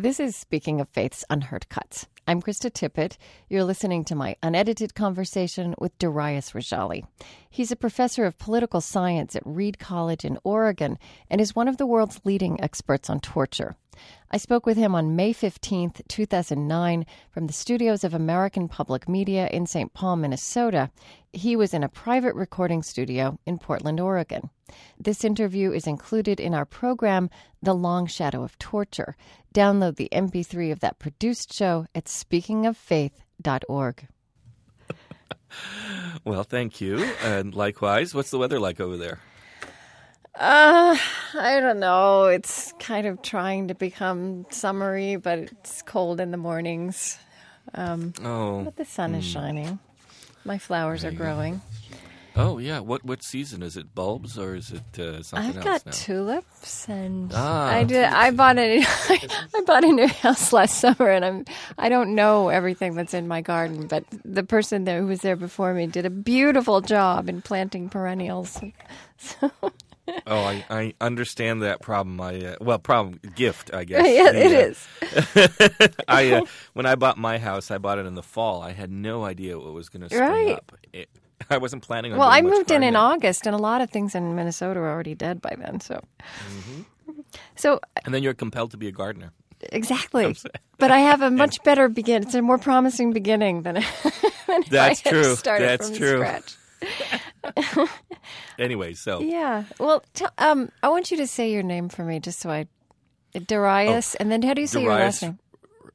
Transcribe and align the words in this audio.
This 0.00 0.20
is 0.20 0.36
Speaking 0.36 0.80
of 0.80 0.88
Faith's 0.90 1.24
Unheard 1.28 1.68
Cuts. 1.70 2.06
I'm 2.28 2.42
Krista 2.42 2.70
Tippett. 2.70 3.16
You're 3.48 3.64
listening 3.64 4.04
to 4.04 4.14
my 4.14 4.36
unedited 4.42 4.94
conversation 4.94 5.74
with 5.78 5.98
Darius 5.98 6.50
Rejali. 6.50 7.06
He's 7.48 7.72
a 7.72 7.74
professor 7.74 8.26
of 8.26 8.36
political 8.36 8.82
science 8.82 9.34
at 9.34 9.42
Reed 9.46 9.78
College 9.78 10.26
in 10.26 10.38
Oregon 10.44 10.98
and 11.30 11.40
is 11.40 11.56
one 11.56 11.68
of 11.68 11.78
the 11.78 11.86
world's 11.86 12.20
leading 12.24 12.60
experts 12.60 13.08
on 13.08 13.20
torture. 13.20 13.76
I 14.30 14.36
spoke 14.36 14.66
with 14.66 14.76
him 14.76 14.94
on 14.94 15.16
May 15.16 15.32
15th, 15.32 16.06
2009, 16.06 17.06
from 17.30 17.46
the 17.46 17.52
studios 17.52 18.04
of 18.04 18.12
American 18.12 18.68
Public 18.68 19.08
Media 19.08 19.48
in 19.48 19.66
St. 19.66 19.92
Paul, 19.94 20.16
Minnesota. 20.16 20.90
He 21.32 21.56
was 21.56 21.72
in 21.72 21.82
a 21.82 21.88
private 21.88 22.34
recording 22.34 22.82
studio 22.82 23.38
in 23.46 23.58
Portland, 23.58 24.00
Oregon. 24.00 24.50
This 25.00 25.24
interview 25.24 25.72
is 25.72 25.86
included 25.86 26.40
in 26.40 26.54
our 26.54 26.66
program, 26.66 27.30
The 27.62 27.74
Long 27.74 28.06
Shadow 28.06 28.42
of 28.42 28.58
Torture. 28.58 29.16
Download 29.54 29.96
the 29.96 30.10
MP3 30.12 30.70
of 30.70 30.80
that 30.80 30.98
produced 30.98 31.52
show 31.52 31.86
at 31.94 32.06
speakingoffaith.org. 32.24 34.08
well, 36.24 36.42
thank 36.42 36.80
you. 36.80 37.04
And 37.22 37.54
likewise, 37.54 38.14
what's 38.14 38.30
the 38.30 38.38
weather 38.38 38.60
like 38.60 38.80
over 38.80 38.96
there? 38.96 39.18
Uh, 40.34 40.96
I 41.34 41.58
don't 41.60 41.80
know. 41.80 42.26
It's 42.26 42.72
kind 42.78 43.06
of 43.06 43.22
trying 43.22 43.68
to 43.68 43.74
become 43.74 44.46
summery, 44.50 45.16
but 45.16 45.38
it's 45.38 45.82
cold 45.82 46.20
in 46.20 46.30
the 46.30 46.36
mornings. 46.36 47.18
Um, 47.74 48.12
oh, 48.22 48.62
but 48.62 48.76
the 48.76 48.84
sun 48.84 49.14
is 49.14 49.24
shining. 49.24 49.78
My 50.44 50.58
flowers 50.58 51.04
are 51.04 51.10
growing. 51.10 51.60
Oh 52.38 52.58
yeah, 52.58 52.78
what 52.80 53.04
what 53.04 53.22
season 53.22 53.62
is 53.62 53.76
it? 53.76 53.94
Bulbs 53.94 54.38
or 54.38 54.54
is 54.54 54.70
it 54.72 54.98
uh, 54.98 55.22
something 55.24 55.56
I've 55.56 55.58
else 55.58 55.64
got 55.64 55.86
now? 55.86 55.92
tulips, 55.92 56.88
and 56.88 57.32
Ah, 57.34 57.66
I 57.68 57.84
did. 57.84 58.04
I 58.04 58.30
bought 58.30 58.58
a 58.58 58.80
I 58.86 59.60
bought 59.66 59.84
a 59.84 59.88
new 59.88 60.06
house 60.08 60.52
last 60.52 60.78
summer, 60.78 61.08
and 61.10 61.24
I'm 61.24 61.44
I 61.78 61.88
don't 61.88 62.14
know 62.14 62.48
everything 62.48 62.94
that's 62.94 63.12
in 63.12 63.26
my 63.28 63.40
garden, 63.40 63.88
but 63.88 64.04
the 64.24 64.44
person 64.44 64.84
that, 64.84 64.98
who 65.00 65.06
was 65.06 65.20
there 65.22 65.36
before 65.36 65.74
me 65.74 65.88
did 65.88 66.06
a 66.06 66.10
beautiful 66.10 66.80
job 66.80 67.28
in 67.28 67.42
planting 67.42 67.88
perennials. 67.88 68.60
So, 69.20 69.50
Oh, 70.26 70.44
I, 70.44 70.64
I 70.70 70.94
understand 71.00 71.62
that 71.62 71.80
problem. 71.80 72.20
I 72.20 72.40
uh, 72.52 72.56
well, 72.60 72.78
problem 72.78 73.20
gift, 73.34 73.74
I 73.74 73.84
guess. 73.84 74.06
yeah, 74.14 74.30
it 74.32 74.52
uh, 74.52 74.66
is. 74.70 74.88
I 76.08 76.32
uh, 76.32 76.40
when 76.74 76.86
I 76.86 76.94
bought 76.94 77.18
my 77.18 77.38
house, 77.38 77.70
I 77.70 77.78
bought 77.78 77.98
it 77.98 78.06
in 78.06 78.14
the 78.14 78.22
fall. 78.22 78.62
I 78.62 78.72
had 78.72 78.90
no 78.90 79.24
idea 79.24 79.58
what 79.58 79.72
was 79.74 79.88
going 79.88 80.02
to 80.02 80.10
spring 80.10 80.20
Right. 80.20 80.48
up. 80.48 80.72
It, 80.92 81.08
I 81.50 81.58
wasn't 81.58 81.82
planning 81.82 82.12
on. 82.12 82.18
Well, 82.18 82.28
I 82.28 82.42
moved 82.42 82.70
in 82.70 82.82
in. 82.82 82.96
August, 82.96 83.46
and 83.46 83.54
a 83.54 83.58
lot 83.58 83.80
of 83.80 83.90
things 83.90 84.14
in 84.14 84.34
Minnesota 84.34 84.80
were 84.80 84.90
already 84.90 85.14
dead 85.14 85.40
by 85.40 85.54
then. 85.58 85.80
So, 85.80 86.00
Mm-hmm. 86.20 86.82
so 87.56 87.80
and 88.04 88.12
then 88.14 88.22
you're 88.22 88.34
compelled 88.34 88.70
to 88.72 88.76
be 88.76 88.88
a 88.88 88.92
gardener. 88.92 89.32
exactly. 89.72 90.36
But 90.78 90.92
I 90.92 90.98
have 91.00 91.22
a 91.22 91.30
much 91.30 91.60
better 91.64 91.88
begin. 91.88 92.22
It's 92.22 92.34
a 92.36 92.42
more 92.42 92.58
promising 92.58 93.12
beginning 93.12 93.62
than, 93.62 93.74
than 93.74 93.82
if 94.62 94.68
That's 94.70 95.04
I 95.04 95.08
had 95.08 95.12
true. 95.24 95.34
started 95.34 95.68
That's 95.68 95.88
from 95.88 95.96
true. 95.98 96.18
scratch. 96.18 97.88
Anyway, 98.58 98.94
so 98.94 99.20
Yeah. 99.20 99.64
Well, 99.80 100.04
t- 100.14 100.26
um, 100.38 100.70
I 100.82 100.88
want 100.88 101.10
you 101.10 101.16
to 101.18 101.26
say 101.26 101.50
your 101.52 101.62
name 101.64 101.88
for 101.88 102.04
me, 102.04 102.20
just 102.20 102.38
so 102.40 102.50
I. 102.50 102.66
Darius, 103.46 104.14
and 104.14 104.30
then 104.32 104.42
how 104.42 104.54
do 104.54 104.60
you 104.60 104.66
say 104.66 104.82
your 104.82 104.92
last 104.94 105.22
name? 105.22 105.38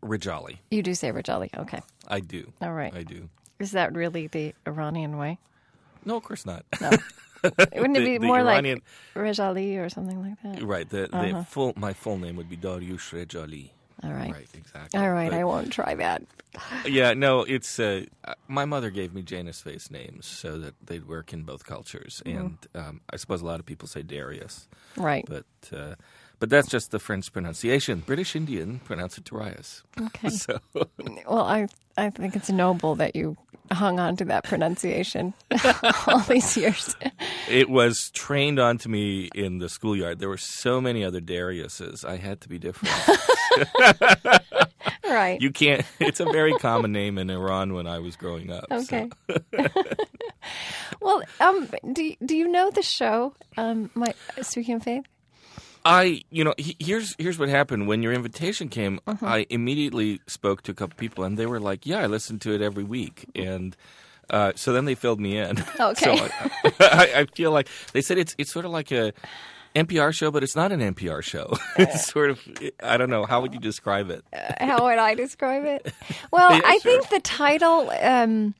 Rejali, 0.04 0.58
You 0.70 0.84
do 0.84 0.94
say 0.94 1.12
Rejali. 1.12 1.50
Okay. 1.58 1.80
I 2.08 2.20
do. 2.20 2.52
All 2.62 2.74
right. 2.74 2.94
I 2.94 3.04
do. 3.04 3.30
Is 3.64 3.72
that 3.72 3.94
really 3.96 4.28
the 4.28 4.54
Iranian 4.68 5.18
way? 5.18 5.40
No, 6.06 6.18
of 6.18 6.24
course 6.24 6.46
not. 6.46 6.66
No. 6.82 6.92
Wouldn't 7.44 7.98
it 7.98 8.06
be 8.06 8.18
the 8.18 8.28
more 8.28 8.40
Iranian- 8.40 8.82
like 9.16 9.26
Rajali 9.26 9.78
or 9.84 9.90
something 9.90 10.22
like 10.22 10.42
that? 10.44 10.64
Right. 10.64 10.88
The, 10.90 11.08
the 11.12 11.46
full 11.50 11.74
my 11.76 11.94
full 11.94 12.18
name 12.18 12.36
would 12.36 12.50
be 12.50 12.58
Dariush 12.58 13.12
Rejali. 13.14 13.70
All 14.04 14.12
right. 14.12 14.32
Right. 14.34 14.48
Exactly. 14.54 15.00
All 15.00 15.10
right. 15.12 15.32
But- 15.32 15.40
I 15.40 15.44
won't 15.44 15.72
try 15.72 15.96
that. 15.96 16.24
yeah. 16.86 17.14
No. 17.14 17.44
It's 17.44 17.80
uh, 17.80 18.06
uh, 18.26 18.34
my 18.48 18.66
mother 18.66 18.90
gave 18.90 19.14
me 19.14 19.22
Janus 19.24 19.62
face 19.62 19.90
names 19.90 20.26
so 20.26 20.58
that 20.60 20.76
they'd 20.86 21.08
work 21.08 21.34
in 21.34 21.44
both 21.44 21.66
cultures, 21.66 22.22
Mm-hmm. 22.26 22.38
and 22.40 22.58
um, 22.76 23.02
I 23.12 23.16
suppose 23.18 23.42
a 23.42 23.46
lot 23.46 23.60
of 23.60 23.66
people 23.66 23.88
say 23.88 24.04
Darius, 24.04 24.68
Right. 24.98 25.26
but 25.28 25.46
uh, 25.76 25.96
but 26.40 26.50
that's 26.50 26.68
just 26.68 26.92
the 26.92 27.00
French 27.00 27.32
pronunciation. 27.32 28.00
British 28.06 28.36
Indian 28.36 28.80
pronounce 28.80 29.18
it 29.18 29.24
Darius. 29.26 29.84
Okay. 30.00 30.30
So 30.30 30.60
Well, 31.28 31.42
I 31.46 31.68
I 31.98 32.10
think 32.10 32.36
it's 32.36 32.50
noble 32.50 32.96
that 32.96 33.16
you 33.16 33.38
hung 33.72 34.00
on 34.00 34.16
to 34.18 34.26
that 34.26 34.44
pronunciation 34.44 35.34
all 36.08 36.20
these 36.20 36.58
years. 36.58 36.96
it 37.50 37.70
was 37.70 38.10
trained 38.12 38.60
onto 38.60 38.90
me 38.90 39.30
in 39.34 39.60
the 39.60 39.70
schoolyard. 39.70 40.20
There 40.20 40.30
were 40.30 40.38
so 40.38 40.82
many 40.82 41.04
other 41.06 41.22
Dariuses. 41.22 42.04
I 42.04 42.18
had 42.18 42.42
to 42.42 42.50
be 42.50 42.60
different. 42.60 42.94
right. 45.06 45.40
you 45.42 45.52
can't. 45.52 45.86
It's 46.00 46.20
a 46.20 46.26
very 46.26 46.54
common 46.54 46.92
name 46.92 47.18
in 47.18 47.30
Iran 47.30 47.74
when 47.74 47.88
I 47.88 48.00
was 48.00 48.16
growing 48.16 48.52
up. 48.52 48.66
so- 48.70 48.78
Okay. 48.80 49.10
well, 51.02 51.22
um, 51.40 51.70
do 51.94 52.04
you- 52.04 52.18
do 52.26 52.36
you 52.36 52.48
know 52.48 52.70
the 52.72 52.82
show? 52.84 53.34
Um, 53.58 53.90
my 53.96 54.14
speaking 54.42 54.76
of 54.76 54.84
faith. 54.84 55.06
I, 55.86 56.24
you 56.30 56.44
know, 56.44 56.54
he, 56.58 56.76
here's 56.80 57.16
here's 57.18 57.38
what 57.38 57.50
happened 57.50 57.88
when 57.88 58.02
your 58.04 58.14
invitation 58.14 58.70
came. 58.70 59.00
Uh-huh. 59.06 59.26
I 59.26 59.46
immediately 59.50 60.22
spoke 60.28 60.62
to 60.64 60.72
a 60.72 60.74
couple 60.76 60.96
people, 60.98 61.24
and 61.24 61.38
they 61.38 61.46
were 61.46 61.60
like, 61.60 61.86
"Yeah, 61.86 62.00
I 62.00 62.06
listen 62.08 62.40
to 62.40 62.54
it 62.54 62.62
every 62.62 62.84
week." 62.86 63.26
And 63.36 63.76
uh, 64.30 64.54
so 64.56 64.72
then 64.74 64.86
they 64.86 64.96
filled 64.96 65.20
me 65.20 65.38
in. 65.38 65.58
Okay. 65.80 66.06
so 66.06 66.12
I, 66.14 66.72
I, 66.80 67.20
I 67.22 67.26
feel 67.36 67.52
like 67.52 67.68
they 67.92 68.02
said 68.02 68.18
it's 68.18 68.34
it's 68.38 68.52
sort 68.52 68.64
of 68.66 68.72
like 68.72 68.92
a 68.92 69.12
NPR 69.76 70.14
show, 70.14 70.32
but 70.32 70.44
it's 70.44 70.56
not 70.56 70.72
an 70.72 70.80
NPR 70.80 71.22
show. 71.22 71.58
it's 71.78 72.06
sort 72.06 72.30
of 72.30 72.40
I 72.82 72.96
don't 72.96 73.10
know 73.10 73.26
how 73.26 73.42
would 73.42 73.54
you 73.54 73.60
describe 73.60 74.10
it. 74.10 74.24
How 74.62 74.86
would 74.86 75.00
I 75.00 75.16
describe 75.16 75.66
it? 75.66 75.92
Well, 76.32 76.54
Yeah, 76.54 76.62
I 76.64 76.78
sure. 76.78 76.92
think 76.92 77.10
the 77.10 77.20
title 77.20 77.90
um, 78.02 78.54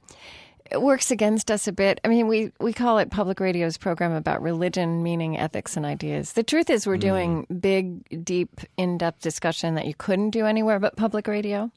works 0.76 1.12
against 1.12 1.52
us 1.52 1.68
a 1.68 1.72
bit. 1.72 2.00
I 2.04 2.08
mean, 2.08 2.28
we, 2.28 2.52
we 2.60 2.74
call 2.74 2.98
it 2.98 3.12
public 3.12 3.40
radio's 3.40 3.78
program 3.78 4.12
about 4.14 4.42
religion, 4.42 5.04
meaning, 5.04 5.38
ethics, 5.38 5.78
and 5.78 5.86
ideas. 5.86 6.34
The 6.34 6.44
truth 6.44 6.70
is, 6.70 6.88
we're 6.88 6.98
doing 6.98 7.46
big, 7.60 8.24
deep, 8.24 8.62
in 8.78 8.98
depth 8.98 9.22
discussion 9.22 9.76
that 9.76 9.86
you 9.86 9.94
couldn't 9.94 10.32
do 10.32 10.46
anywhere 10.46 10.80
but 10.80 10.96
public 10.96 11.28
radio. 11.28 11.72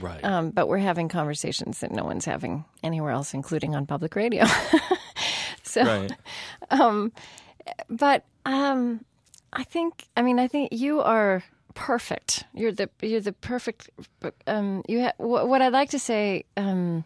Right. 0.00 0.22
Um, 0.24 0.50
but 0.50 0.68
we're 0.68 0.78
having 0.78 1.08
conversations 1.08 1.80
that 1.80 1.90
no 1.90 2.04
one's 2.04 2.24
having 2.24 2.64
anywhere 2.82 3.12
else, 3.12 3.32
including 3.34 3.74
on 3.74 3.86
public 3.86 4.14
radio. 4.16 4.44
so, 5.62 6.08
right. 6.70 7.12
but 7.88 8.24
um, 8.44 9.04
I 9.52 9.64
think 9.64 10.06
I 10.16 10.22
mean 10.22 10.38
I 10.38 10.48
think 10.48 10.72
you 10.72 11.00
are 11.00 11.42
perfect. 11.74 12.44
You're 12.54 12.72
the 12.72 12.90
you're 13.00 13.20
the 13.20 13.32
perfect. 13.32 13.90
Um, 14.46 14.82
you 14.88 15.02
ha- 15.04 15.16
wh- 15.16 15.48
what 15.48 15.62
I'd 15.62 15.72
like 15.72 15.90
to 15.90 15.98
say 15.98 16.44
um, 16.56 17.04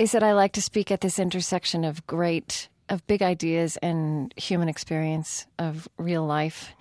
is 0.00 0.12
that 0.12 0.22
I 0.22 0.32
like 0.32 0.52
to 0.52 0.62
speak 0.62 0.90
at 0.90 1.02
this 1.02 1.18
intersection 1.18 1.84
of 1.84 2.06
great 2.06 2.70
of 2.88 3.06
big 3.06 3.22
ideas 3.22 3.76
and 3.82 4.32
human 4.34 4.68
experience 4.68 5.46
of 5.58 5.86
real 5.98 6.24
life, 6.24 6.72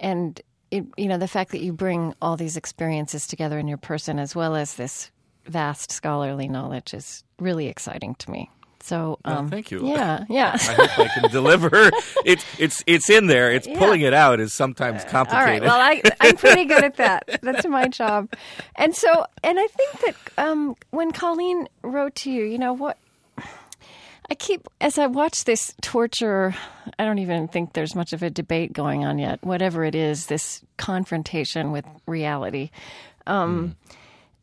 and 0.00 0.40
it, 0.70 0.84
you 0.96 1.06
know 1.06 1.18
the 1.18 1.28
fact 1.28 1.50
that 1.50 1.60
you 1.60 1.74
bring 1.74 2.14
all 2.22 2.38
these 2.38 2.56
experiences 2.56 3.26
together 3.26 3.58
in 3.58 3.68
your 3.68 3.76
person 3.76 4.18
as 4.18 4.34
well 4.34 4.56
as 4.56 4.76
this 4.76 5.10
vast 5.44 5.92
scholarly 5.92 6.48
knowledge 6.48 6.94
is 6.94 7.22
really 7.38 7.66
exciting 7.66 8.14
to 8.14 8.30
me. 8.30 8.50
So, 8.84 9.18
um, 9.24 9.48
thank 9.48 9.70
you. 9.70 9.88
Yeah, 9.88 10.26
yeah. 10.28 10.58
I 10.60 10.74
hope 10.74 10.98
I 10.98 11.08
can 11.08 11.30
deliver. 11.30 11.90
It's 12.24 12.44
it's 12.58 12.82
it's 12.86 13.10
in 13.10 13.26
there. 13.26 13.50
It's 13.52 13.66
pulling 13.66 14.00
it 14.00 14.14
out 14.14 14.40
is 14.40 14.52
sometimes 14.54 15.04
complicated. 15.04 15.68
All 15.68 15.78
right. 15.78 16.02
Well, 16.02 16.12
I, 16.12 16.26
I'm 16.26 16.36
pretty 16.36 16.64
good 16.64 16.82
at 16.82 16.96
that. 16.96 17.28
That's 17.42 17.66
my 17.66 17.86
job. 17.88 18.32
And 18.76 18.94
so, 18.94 19.26
and 19.42 19.58
I 19.60 19.66
think 19.66 20.00
that 20.00 20.16
um, 20.38 20.74
when 20.90 21.12
Colleen 21.12 21.68
wrote 21.82 22.14
to 22.16 22.30
you, 22.30 22.44
you 22.44 22.56
know 22.56 22.72
what? 22.72 22.96
I 24.30 24.34
keep, 24.34 24.66
as 24.80 24.96
I 24.96 25.06
watch 25.06 25.44
this 25.44 25.74
torture, 25.82 26.54
I 26.98 27.04
don't 27.04 27.18
even 27.18 27.46
think 27.48 27.74
there's 27.74 27.94
much 27.94 28.14
of 28.14 28.22
a 28.22 28.30
debate 28.30 28.72
going 28.72 29.04
on 29.04 29.18
yet. 29.18 29.42
Whatever 29.42 29.84
it 29.84 29.94
is, 29.94 30.26
this 30.26 30.62
confrontation 30.78 31.72
with 31.72 31.84
reality. 32.06 32.70
Um, 33.26 33.76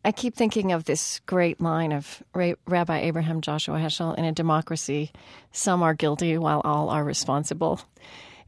I 0.04 0.12
keep 0.12 0.36
thinking 0.36 0.72
of 0.72 0.86
this 0.86 1.20
great 1.28 1.62
line 1.62 1.92
of 1.92 2.24
Rabbi 2.34 3.00
Abraham 3.02 3.42
Joshua 3.42 3.78
Heschel 3.78 4.18
in 4.18 4.26
a 4.26 4.32
democracy, 4.32 5.12
some 5.52 5.84
are 5.84 5.94
guilty 5.94 6.38
while 6.38 6.62
all 6.64 6.90
are 6.90 7.04
responsible. 7.04 7.82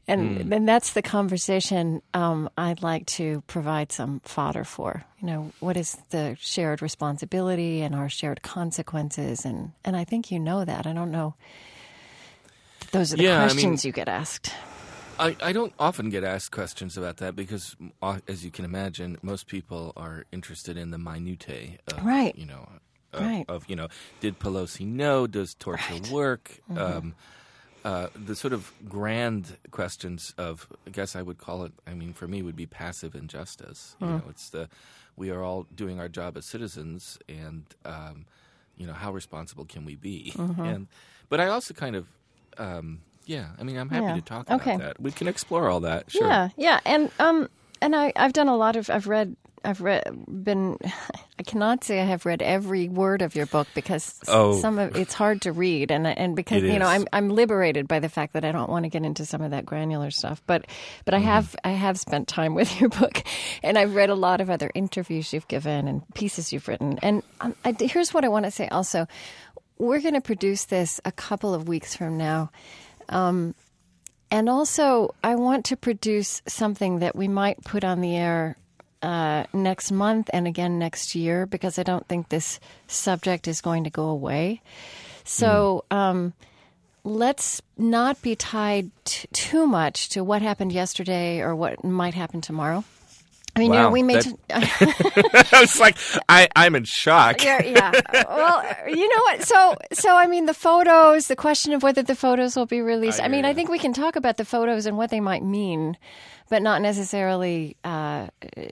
And 0.06 0.52
then 0.52 0.66
that's 0.66 0.92
the 0.92 1.00
conversation 1.00 2.02
um, 2.12 2.50
I'd 2.58 2.82
like 2.82 3.06
to 3.06 3.42
provide 3.46 3.90
some 3.90 4.20
fodder 4.20 4.62
for. 4.64 5.02
You 5.20 5.26
know, 5.26 5.52
what 5.60 5.78
is 5.78 5.96
the 6.10 6.36
shared 6.40 6.82
responsibility 6.82 7.80
and 7.80 7.94
our 7.94 8.10
shared 8.10 8.42
consequences? 8.42 9.46
And, 9.46 9.72
and 9.82 9.96
I 9.96 10.04
think 10.04 10.30
you 10.30 10.38
know 10.38 10.62
that. 10.64 10.86
I 10.86 10.92
don't 10.92 11.10
know. 11.10 11.34
Those 12.90 13.14
are 13.14 13.16
the 13.16 13.22
Yeah, 13.22 13.36
I 13.36 13.40
mean- 13.46 13.48
questions 13.50 13.84
you 13.86 13.92
get 13.92 14.08
asked. 14.08 14.52
I, 15.18 15.36
I 15.40 15.52
don't 15.52 15.72
often 15.78 16.10
get 16.10 16.24
asked 16.24 16.50
questions 16.52 16.96
about 16.96 17.18
that 17.18 17.36
because, 17.36 17.76
uh, 18.02 18.18
as 18.28 18.44
you 18.44 18.50
can 18.50 18.64
imagine, 18.64 19.18
most 19.22 19.46
people 19.46 19.92
are 19.96 20.24
interested 20.32 20.76
in 20.76 20.90
the 20.90 20.98
minutiae 20.98 21.78
of, 21.88 22.04
Right. 22.04 22.36
you 22.36 22.46
know, 22.46 22.68
of, 23.12 23.22
Right. 23.22 23.44
of, 23.48 23.68
you 23.68 23.76
know, 23.76 23.88
did 24.20 24.38
Pelosi 24.38 24.86
know? 24.86 25.26
Does 25.26 25.54
torture 25.54 26.00
work? 26.10 26.60
Mm-hmm. 26.70 26.78
Um, 26.78 27.14
uh, 27.84 28.08
the 28.14 28.34
sort 28.34 28.52
of 28.54 28.72
grand 28.88 29.58
questions 29.70 30.32
of, 30.38 30.66
I 30.86 30.90
guess 30.90 31.14
I 31.14 31.22
would 31.22 31.36
call 31.38 31.64
it. 31.64 31.72
I 31.86 31.92
mean, 31.94 32.12
for 32.14 32.26
me, 32.26 32.40
would 32.42 32.56
be 32.56 32.66
passive 32.66 33.14
injustice. 33.14 33.94
You 34.00 34.06
know, 34.06 34.22
it's 34.30 34.48
the 34.50 34.68
we 35.16 35.30
are 35.30 35.42
all 35.42 35.66
doing 35.74 36.00
our 36.00 36.08
job 36.08 36.36
as 36.36 36.44
citizens, 36.46 37.18
and 37.28 37.64
um, 37.84 38.24
you 38.76 38.86
know, 38.86 38.94
how 38.94 39.12
responsible 39.12 39.64
can 39.66 39.84
we 39.84 39.94
be? 39.96 40.32
And 40.38 40.88
but 41.28 41.40
I 41.40 41.46
also 41.48 41.74
kind 41.74 41.94
of, 41.94 42.08
um, 42.58 43.02
yeah. 43.26 43.46
I 43.58 43.62
mean, 43.62 43.76
I'm 43.76 43.88
happy 43.88 44.04
Yeah. 44.04 44.14
to 44.16 44.22
talk 44.22 44.50
Okay. 44.50 44.74
about 44.74 44.84
that. 44.96 45.00
We 45.00 45.12
can 45.12 45.28
explore 45.28 45.68
all 45.68 45.80
that. 45.80 46.10
Sure. 46.10 46.26
Yeah, 46.26 46.48
yeah, 46.56 46.80
and 46.84 47.10
um, 47.18 47.48
and 47.82 47.94
I 47.96 48.12
I've 48.16 48.32
done 48.32 48.48
a 48.48 48.56
lot 48.56 48.76
of 48.76 48.90
I've 48.90 49.06
read 49.08 49.36
I've 49.66 49.80
read 49.80 50.04
been 50.28 50.76
I 51.38 51.42
cannot 51.42 51.84
say 51.84 52.00
I 52.00 52.04
have 52.04 52.26
read 52.26 52.42
every 52.42 52.88
word 52.88 53.22
of 53.22 53.34
your 53.34 53.46
book 53.46 53.66
because 53.74 54.20
Oh. 54.28 54.60
some 54.60 54.78
of 54.78 54.94
it's 54.96 55.14
hard 55.14 55.40
to 55.42 55.52
read 55.52 55.90
and 55.90 56.06
and 56.06 56.36
because 56.36 56.62
you 56.62 56.78
know. 56.78 56.86
I'm 56.86 57.06
I'm 57.12 57.28
liberated 57.30 57.88
by 57.88 57.98
the 57.98 58.08
fact 58.10 58.34
that 58.34 58.44
I 58.44 58.52
don't 58.52 58.68
want 58.70 58.84
to 58.84 58.88
get 58.90 59.04
into 59.04 59.24
some 59.24 59.40
of 59.42 59.50
that 59.52 59.64
granular 59.66 60.10
stuff 60.10 60.42
but 60.46 60.66
but 61.04 61.14
I 61.14 61.18
Mm-hmm. 61.18 61.26
have 61.26 61.56
I 61.64 61.70
have 61.70 61.98
spent 61.98 62.28
time 62.28 62.54
with 62.60 62.78
your 62.80 62.90
book 62.90 63.22
and 63.62 63.76
I've 63.78 63.94
read 63.94 64.10
a 64.10 64.14
lot 64.14 64.40
of 64.42 64.50
other 64.50 64.70
interviews 64.74 65.32
you've 65.32 65.48
given 65.48 65.88
and 65.88 66.02
pieces 66.14 66.52
you've 66.52 66.68
written 66.68 66.98
and 67.02 67.22
um, 67.40 67.54
I, 67.64 67.74
here's 67.80 68.12
what 68.14 68.24
I 68.24 68.28
want 68.28 68.44
to 68.44 68.50
say 68.50 68.68
also 68.68 69.06
we're 69.78 70.00
going 70.00 70.14
to 70.14 70.20
produce 70.20 70.66
this 70.66 71.00
a 71.04 71.10
couple 71.10 71.52
of 71.52 71.66
weeks 71.68 71.96
from 71.96 72.16
now 72.16 72.50
and 74.30 74.48
also, 74.48 75.14
I 75.22 75.36
want 75.36 75.66
to 75.66 75.76
produce 75.76 76.42
something 76.46 76.98
that 76.98 77.14
we 77.14 77.28
might 77.28 77.62
put 77.62 77.84
on 77.84 78.00
the 78.00 78.16
air 78.16 78.56
uh, 79.02 79.44
next 79.52 79.92
month 79.92 80.30
and 80.32 80.46
again 80.46 80.78
next 80.78 81.14
year 81.14 81.46
because 81.46 81.78
I 81.78 81.82
don't 81.82 82.08
think 82.08 82.30
this 82.30 82.58
subject 82.86 83.46
is 83.46 83.60
going 83.60 83.84
to 83.84 83.90
go 83.90 84.06
away. 84.06 84.62
So 85.24 85.84
um, 85.90 86.32
let's 87.04 87.60
not 87.76 88.20
be 88.22 88.34
tied 88.34 88.90
t- 89.04 89.28
too 89.32 89.66
much 89.66 90.08
to 90.10 90.24
what 90.24 90.42
happened 90.42 90.72
yesterday 90.72 91.40
or 91.40 91.54
what 91.54 91.84
might 91.84 92.14
happen 92.14 92.40
tomorrow. 92.40 92.82
I 93.56 93.60
mean, 93.60 93.72
you 93.72 93.78
know, 93.78 93.90
we 93.90 94.02
may. 94.02 94.14
that- 94.20 95.48
I 95.52 95.60
was 95.60 95.78
like, 95.78 95.96
I, 96.28 96.48
I'm 96.56 96.74
in 96.74 96.84
shock. 96.84 97.42
yeah, 97.44 97.62
yeah. 97.62 98.24
Well, 98.28 98.64
you 98.88 99.08
know 99.08 99.22
what? 99.22 99.42
So, 99.44 99.76
so 99.92 100.16
I 100.16 100.26
mean, 100.26 100.46
the 100.46 100.54
photos. 100.54 101.28
The 101.28 101.36
question 101.36 101.72
of 101.72 101.82
whether 101.82 102.02
the 102.02 102.16
photos 102.16 102.56
will 102.56 102.66
be 102.66 102.80
released. 102.80 103.20
I, 103.20 103.26
I 103.26 103.28
mean, 103.28 103.44
I 103.44 103.54
think 103.54 103.70
we 103.70 103.78
can 103.78 103.92
talk 103.92 104.16
about 104.16 104.36
the 104.38 104.44
photos 104.44 104.86
and 104.86 104.96
what 104.96 105.10
they 105.10 105.20
might 105.20 105.44
mean, 105.44 105.96
but 106.48 106.62
not 106.62 106.82
necessarily 106.82 107.76
uh, 107.84 108.26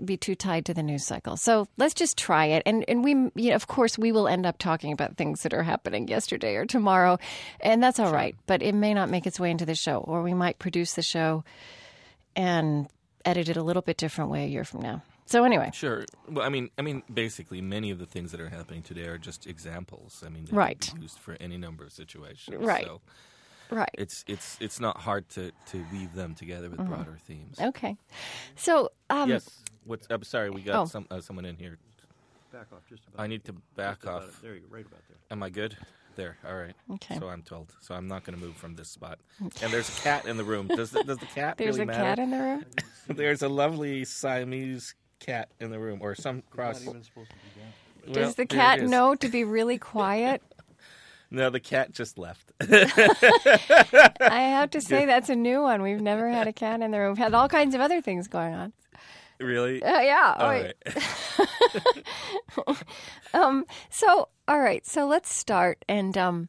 be 0.04 0.16
too 0.16 0.34
tied 0.34 0.66
to 0.66 0.74
the 0.74 0.82
news 0.82 1.04
cycle. 1.06 1.36
So 1.36 1.68
let's 1.76 1.94
just 1.94 2.18
try 2.18 2.46
it. 2.46 2.62
And 2.66 2.84
and 2.88 3.04
we, 3.04 3.12
you 3.12 3.50
know, 3.50 3.54
of 3.54 3.68
course, 3.68 3.96
we 3.96 4.10
will 4.10 4.26
end 4.26 4.46
up 4.46 4.58
talking 4.58 4.92
about 4.92 5.16
things 5.16 5.42
that 5.42 5.54
are 5.54 5.62
happening 5.62 6.08
yesterday 6.08 6.56
or 6.56 6.66
tomorrow, 6.66 7.18
and 7.60 7.80
that's 7.82 8.00
all 8.00 8.12
right. 8.12 8.34
But 8.46 8.62
it 8.62 8.74
may 8.74 8.94
not 8.94 9.10
make 9.10 9.26
its 9.28 9.38
way 9.38 9.50
into 9.52 9.64
the 9.64 9.76
show, 9.76 9.98
or 9.98 10.22
we 10.22 10.34
might 10.34 10.58
produce 10.58 10.94
the 10.94 11.02
show 11.02 11.44
and 12.34 12.88
edit 13.24 13.48
it 13.48 13.56
a 13.56 13.62
little 13.62 13.82
bit 13.82 13.96
different 13.96 14.30
way 14.30 14.44
a 14.44 14.48
year 14.48 14.64
from 14.64 14.80
now. 14.80 15.02
So 15.26 15.44
anyway, 15.44 15.70
Sure. 15.72 16.04
Well, 16.28 16.44
I 16.44 16.48
mean, 16.50 16.70
I 16.76 16.82
mean, 16.82 17.02
basically, 17.12 17.60
many 17.62 17.90
of 17.90 17.98
the 17.98 18.06
things 18.06 18.32
that 18.32 18.40
are 18.40 18.48
happening 18.50 18.82
today 18.82 19.06
are 19.06 19.18
just 19.18 19.46
examples. 19.46 20.22
I 20.26 20.28
mean, 20.28 20.46
Right. 20.50 20.90
be 20.94 21.02
used 21.02 21.18
for 21.18 21.36
any 21.40 21.56
number 21.56 21.84
of 21.84 21.92
situations. 21.92 22.56
Right. 22.64 22.84
So 22.84 23.00
right. 23.70 23.88
it's 23.94 24.24
it's 24.26 24.58
it's 24.60 24.80
not 24.80 24.98
hard 24.98 25.28
to 25.30 25.52
to 25.66 25.84
weave 25.92 26.14
them 26.14 26.34
together 26.34 26.68
with 26.68 26.84
broader 26.86 27.18
themes. 27.26 27.58
Okay. 27.60 27.96
So, 28.56 28.90
um, 29.10 29.30
yes. 29.30 29.62
What's? 29.84 30.06
I'm 30.10 30.22
sorry. 30.24 30.50
We 30.50 30.60
got 30.62 30.74
Oh. 30.82 30.84
some 30.86 31.06
uh, 31.10 31.20
someone 31.20 31.44
in 31.46 31.56
here. 31.56 31.78
Back 32.52 32.66
off 32.72 32.82
just 32.88 33.02
about. 33.06 33.22
I 33.22 33.26
need 33.28 33.44
to 33.44 33.54
back 33.76 34.06
off. 34.06 34.42
There 34.42 34.54
you 34.54 34.60
go, 34.60 34.66
right 34.76 34.84
about 34.84 35.00
there. 35.08 35.16
Am 35.30 35.42
I 35.42 35.48
good? 35.48 35.76
There. 36.16 36.36
All 36.46 36.56
right. 36.56 36.74
Okay. 36.94 37.18
So 37.18 37.28
I'm 37.28 37.42
told. 37.42 37.72
So 37.80 37.94
I'm 37.94 38.06
not 38.06 38.24
going 38.24 38.38
to 38.38 38.44
move 38.44 38.56
from 38.56 38.74
this 38.76 38.88
spot. 38.88 39.18
And 39.40 39.72
there's 39.72 39.88
a 39.88 40.00
cat 40.02 40.26
in 40.26 40.36
the 40.36 40.44
room. 40.44 40.68
Does 40.68 40.90
the, 40.90 41.02
does 41.04 41.18
the 41.18 41.26
cat 41.26 41.56
there's 41.58 41.78
really 41.78 41.84
a 41.84 41.86
matter? 41.86 42.02
cat 42.04 42.18
in 42.18 42.30
the 42.30 42.38
room. 42.38 42.64
There's 43.08 43.42
a 43.42 43.48
lovely 43.48 44.04
Siamese 44.04 44.94
cat 45.20 45.48
in 45.60 45.70
the 45.70 45.78
room, 45.78 45.98
or 46.02 46.14
some 46.14 46.42
cross. 46.50 46.84
Not 46.84 46.90
even 46.90 47.02
supposed 47.04 47.30
to 47.30 47.36
be 47.36 47.60
down. 47.60 47.72
Well, 48.06 48.14
Does 48.14 48.34
the 48.36 48.44
there 48.44 48.58
cat 48.58 48.78
it 48.78 48.84
is. 48.84 48.90
know 48.90 49.14
to 49.16 49.28
be 49.28 49.44
really 49.44 49.78
quiet? 49.78 50.42
No, 51.34 51.48
the 51.48 51.60
cat 51.60 51.92
just 51.92 52.18
left. 52.18 52.52
I 52.60 54.18
have 54.20 54.68
to 54.72 54.82
say 54.82 55.06
that's 55.06 55.30
a 55.30 55.34
new 55.34 55.62
one. 55.62 55.80
We've 55.80 55.98
never 56.02 56.28
had 56.28 56.46
a 56.46 56.52
cat 56.52 56.82
in 56.82 56.90
the 56.90 56.98
room. 56.98 57.12
We've 57.12 57.18
had 57.24 57.32
all 57.32 57.48
kinds 57.48 57.74
of 57.74 57.80
other 57.80 58.02
things 58.02 58.28
going 58.28 58.52
on. 58.52 58.74
really? 59.40 59.82
Uh, 59.82 60.00
yeah. 60.00 60.34
All 60.38 60.48
wait. 60.50 60.74
right. 60.84 62.76
So, 63.90 64.28
all 64.52 64.60
right. 64.60 64.86
So 64.86 65.06
let's 65.06 65.34
start. 65.34 65.82
And 65.88 66.16
um, 66.18 66.48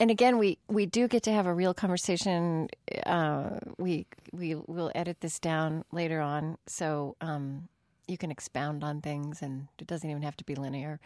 and 0.00 0.10
again, 0.10 0.38
we 0.38 0.58
we 0.68 0.86
do 0.86 1.06
get 1.06 1.22
to 1.24 1.32
have 1.32 1.46
a 1.46 1.54
real 1.54 1.72
conversation. 1.72 2.68
Uh, 3.06 3.60
we 3.78 4.06
we 4.32 4.56
will 4.56 4.90
edit 4.94 5.20
this 5.20 5.38
down 5.38 5.84
later 5.92 6.20
on, 6.20 6.58
so 6.66 7.14
um, 7.20 7.68
you 8.08 8.18
can 8.18 8.32
expound 8.32 8.82
on 8.82 9.00
things, 9.00 9.40
and 9.40 9.68
it 9.78 9.86
doesn't 9.86 10.08
even 10.10 10.22
have 10.22 10.36
to 10.38 10.44
be 10.44 10.56
linear. 10.56 10.98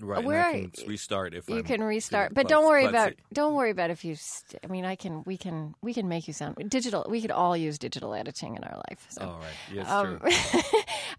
Right. 0.00 0.24
Where 0.24 0.40
I 0.40 0.50
I- 0.50 0.52
can 0.72 0.88
restart 0.88 1.34
if 1.34 1.48
You 1.48 1.56
I'm 1.56 1.64
can 1.64 1.82
restart, 1.82 2.32
but 2.32 2.46
don't 2.48 2.64
worry 2.64 2.86
about 2.86 3.14
don't 3.32 3.54
worry 3.54 3.70
about 3.70 3.90
if 3.90 4.04
you. 4.04 4.14
St- 4.14 4.60
I 4.64 4.68
mean, 4.68 4.84
I 4.84 4.94
can 4.94 5.24
we 5.26 5.36
can 5.36 5.74
we 5.82 5.92
can 5.92 6.08
make 6.08 6.28
you 6.28 6.32
sound 6.32 6.56
digital. 6.70 7.04
We 7.08 7.20
could 7.20 7.32
all 7.32 7.56
use 7.56 7.76
digital 7.76 8.14
editing 8.14 8.54
in 8.54 8.62
our 8.62 8.76
life. 8.88 9.06
So. 9.10 9.22
All 9.22 9.40
right. 9.40 9.74
Yes, 9.74 9.88
Um, 9.90 10.20
true. 10.20 10.30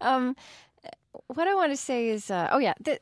what 1.26 1.48
I 1.48 1.54
want 1.54 1.72
to 1.72 1.76
say 1.76 2.08
is, 2.08 2.30
uh, 2.30 2.48
oh 2.52 2.58
yeah, 2.58 2.74
the, 2.80 2.98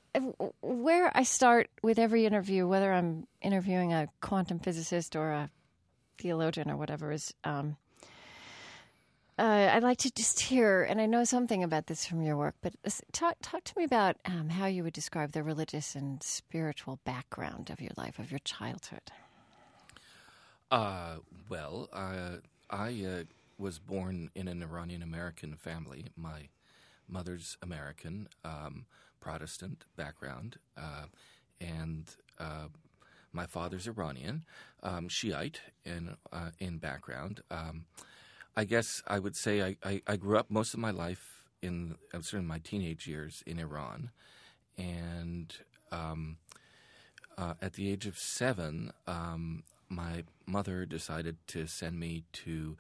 where 0.62 1.16
I 1.16 1.22
start 1.22 1.68
with 1.82 1.98
every 1.98 2.26
interview, 2.26 2.66
whether 2.66 2.92
I'm 2.92 3.26
interviewing 3.42 3.92
a 3.92 4.08
quantum 4.20 4.58
physicist 4.58 5.16
or 5.16 5.30
a 5.30 5.50
theologian 6.18 6.70
or 6.70 6.76
whatever, 6.76 7.12
is 7.12 7.32
um, 7.44 7.76
uh, 9.38 9.70
I'd 9.72 9.82
like 9.82 9.98
to 9.98 10.12
just 10.12 10.38
hear, 10.38 10.82
and 10.82 11.00
I 11.00 11.06
know 11.06 11.24
something 11.24 11.64
about 11.64 11.86
this 11.86 12.04
from 12.04 12.22
your 12.22 12.36
work, 12.36 12.56
but 12.60 12.74
talk 13.12 13.36
talk 13.40 13.64
to 13.64 13.72
me 13.78 13.84
about 13.84 14.16
um, 14.26 14.50
how 14.50 14.66
you 14.66 14.84
would 14.84 14.92
describe 14.92 15.32
the 15.32 15.42
religious 15.42 15.94
and 15.94 16.22
spiritual 16.22 17.00
background 17.04 17.70
of 17.70 17.80
your 17.80 17.92
life, 17.96 18.18
of 18.18 18.30
your 18.30 18.40
childhood. 18.40 19.10
Uh, 20.70 21.16
well, 21.48 21.88
uh, 21.92 22.36
I 22.68 23.04
uh, 23.04 23.22
was 23.56 23.78
born 23.78 24.30
in 24.34 24.46
an 24.46 24.62
Iranian 24.62 25.02
American 25.02 25.54
family. 25.54 26.06
My 26.16 26.48
mother's 27.10 27.56
American, 27.62 28.28
um, 28.44 28.86
Protestant 29.20 29.84
background, 29.96 30.56
uh, 30.76 31.06
and 31.60 32.10
uh, 32.38 32.68
my 33.32 33.46
father's 33.46 33.86
Iranian, 33.86 34.44
um, 34.82 35.08
Shiite 35.08 35.60
in 35.84 36.16
uh, 36.32 36.50
in 36.58 36.78
background. 36.78 37.42
Um, 37.50 37.84
I 38.56 38.64
guess 38.64 39.02
I 39.06 39.18
would 39.18 39.36
say 39.36 39.62
I, 39.62 39.76
I, 39.84 40.02
I 40.06 40.16
grew 40.16 40.36
up 40.36 40.50
most 40.50 40.74
of 40.74 40.80
my 40.80 40.90
life 40.90 41.44
in 41.62 41.96
certainly 42.14 42.46
my 42.46 42.58
teenage 42.58 43.06
years 43.06 43.42
in 43.46 43.58
Iran, 43.58 44.10
and 44.78 45.54
um, 45.92 46.38
uh, 47.36 47.54
at 47.60 47.74
the 47.74 47.90
age 47.90 48.06
of 48.06 48.18
seven, 48.18 48.92
um, 49.06 49.62
my 49.88 50.24
mother 50.46 50.84
decided 50.84 51.36
to 51.48 51.66
send 51.66 51.98
me 51.98 52.24
to 52.32 52.76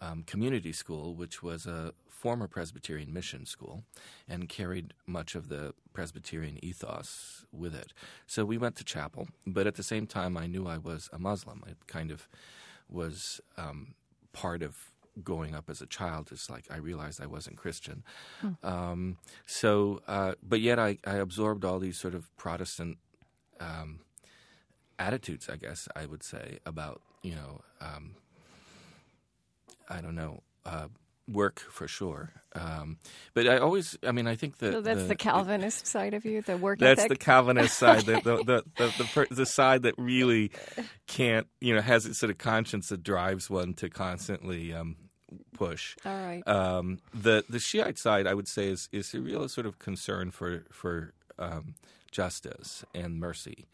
um, 0.00 0.22
community 0.22 0.72
school, 0.72 1.14
which 1.14 1.42
was 1.42 1.66
a 1.66 1.92
former 2.22 2.46
Presbyterian 2.48 3.12
mission 3.12 3.46
school, 3.46 3.76
and 4.28 4.48
carried 4.48 4.92
much 5.06 5.34
of 5.34 5.48
the 5.48 5.74
Presbyterian 5.92 6.56
ethos 6.62 7.44
with 7.52 7.74
it. 7.74 7.92
So 8.26 8.44
we 8.44 8.58
went 8.58 8.76
to 8.76 8.84
chapel, 8.84 9.28
but 9.46 9.66
at 9.66 9.76
the 9.76 9.82
same 9.82 10.06
time, 10.06 10.36
I 10.36 10.46
knew 10.46 10.66
I 10.66 10.78
was 10.90 11.08
a 11.12 11.18
Muslim. 11.18 11.58
It 11.66 11.78
kind 11.86 12.10
of 12.10 12.28
was 12.88 13.40
um, 13.56 13.94
part 14.32 14.62
of 14.62 14.72
growing 15.22 15.54
up 15.54 15.70
as 15.70 15.80
a 15.80 15.86
child. 15.86 16.28
It's 16.30 16.48
like 16.50 16.66
I 16.70 16.76
realized 16.90 17.22
I 17.22 17.26
wasn't 17.26 17.56
Christian. 17.56 18.04
Um, 18.62 19.16
so, 19.46 19.72
uh, 20.06 20.32
but 20.42 20.60
yet 20.60 20.78
I, 20.78 20.98
I 21.06 21.16
absorbed 21.26 21.64
all 21.64 21.78
these 21.78 21.98
sort 21.98 22.14
of 22.14 22.22
Protestant 22.36 22.98
um, 23.60 24.00
attitudes, 24.98 25.48
I 25.48 25.56
guess 25.56 25.88
I 25.96 26.06
would 26.06 26.22
say, 26.22 26.58
about 26.64 27.00
you 27.22 27.34
know, 27.34 27.60
um, 27.80 28.14
I 29.88 30.00
don't 30.00 30.14
know, 30.14 30.42
uh, 30.64 30.88
work 31.30 31.60
for 31.60 31.86
sure. 31.88 32.30
Um, 32.54 32.98
but 33.34 33.46
I 33.46 33.58
always, 33.58 33.96
I 34.06 34.12
mean, 34.12 34.26
I 34.26 34.34
think 34.34 34.58
that 34.58 34.72
So 34.72 34.80
that's 34.80 35.06
the, 35.06 35.14
Calvinist 35.14 35.86
side 35.86 36.14
of 36.14 36.24
you, 36.24 36.42
the 36.42 36.56
work 36.56 36.78
that's 36.78 37.00
ethic. 37.00 37.18
the 37.18 37.24
Calvinist 37.24 37.78
side, 37.78 38.02
the 38.06 38.20
the 38.20 38.36
the 38.44 38.64
the, 38.76 39.26
the, 39.28 39.34
the 39.34 39.46
side 39.46 39.82
that 39.82 39.94
really 39.96 40.50
can't, 41.06 41.46
you 41.60 41.74
know, 41.74 41.80
has 41.80 42.06
its 42.06 42.18
sort 42.18 42.30
of 42.30 42.38
conscience 42.38 42.88
that 42.88 43.02
drives 43.02 43.48
one 43.48 43.74
to 43.74 43.88
constantly 43.88 44.74
um, 44.74 44.96
push. 45.52 45.96
All 46.04 46.12
right. 46.12 46.46
Um, 46.46 46.98
the 47.14 47.44
the 47.48 47.60
Shiite 47.60 47.98
side, 47.98 48.26
I 48.26 48.34
would 48.34 48.48
say, 48.48 48.68
is 48.68 48.88
is 48.92 49.14
a 49.14 49.20
real 49.20 49.48
sort 49.48 49.66
of 49.66 49.78
concern 49.78 50.30
for 50.30 50.64
for 50.72 51.12
um, 51.38 51.74
justice 52.10 52.84
and 52.94 53.20
mercy, 53.20 53.66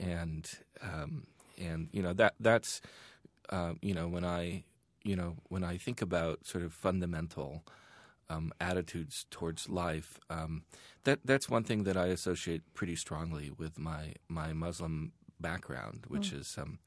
and 0.00 0.48
um, 0.82 1.26
and 1.56 1.88
you 1.92 2.02
know 2.02 2.12
that 2.14 2.34
that's 2.40 2.80
um, 3.50 3.78
you 3.80 3.94
know 3.94 4.08
when 4.08 4.24
I 4.24 4.64
you 5.04 5.16
know 5.16 5.36
when 5.48 5.62
I 5.62 5.76
think 5.76 6.02
about 6.02 6.46
sort 6.46 6.64
of 6.64 6.72
fundamental 6.72 7.62
um, 8.28 8.52
attitudes 8.60 9.26
towards 9.30 9.68
life, 9.68 10.18
um, 10.30 10.62
that 11.04 11.20
that's 11.24 11.48
one 11.48 11.64
thing 11.64 11.84
that 11.84 11.96
I 11.96 12.06
associate 12.06 12.62
pretty 12.74 12.96
strongly 12.96 13.50
with 13.56 13.78
my 13.78 14.14
my 14.28 14.52
Muslim 14.52 15.12
background, 15.40 16.06
which 16.08 16.32
is 16.32 16.56
um, 16.58 16.78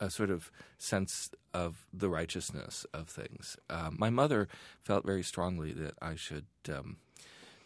a 0.00 0.10
sort 0.10 0.30
of 0.30 0.50
sense 0.78 1.30
of 1.52 1.86
the 1.92 2.08
righteousness 2.08 2.84
of 2.92 3.08
things. 3.08 3.56
Um, 3.70 3.96
my 3.98 4.10
mother 4.10 4.48
felt 4.80 5.06
very 5.06 5.22
strongly 5.22 5.72
that 5.72 5.94
I 6.02 6.16
should 6.16 6.46
um, 6.68 6.96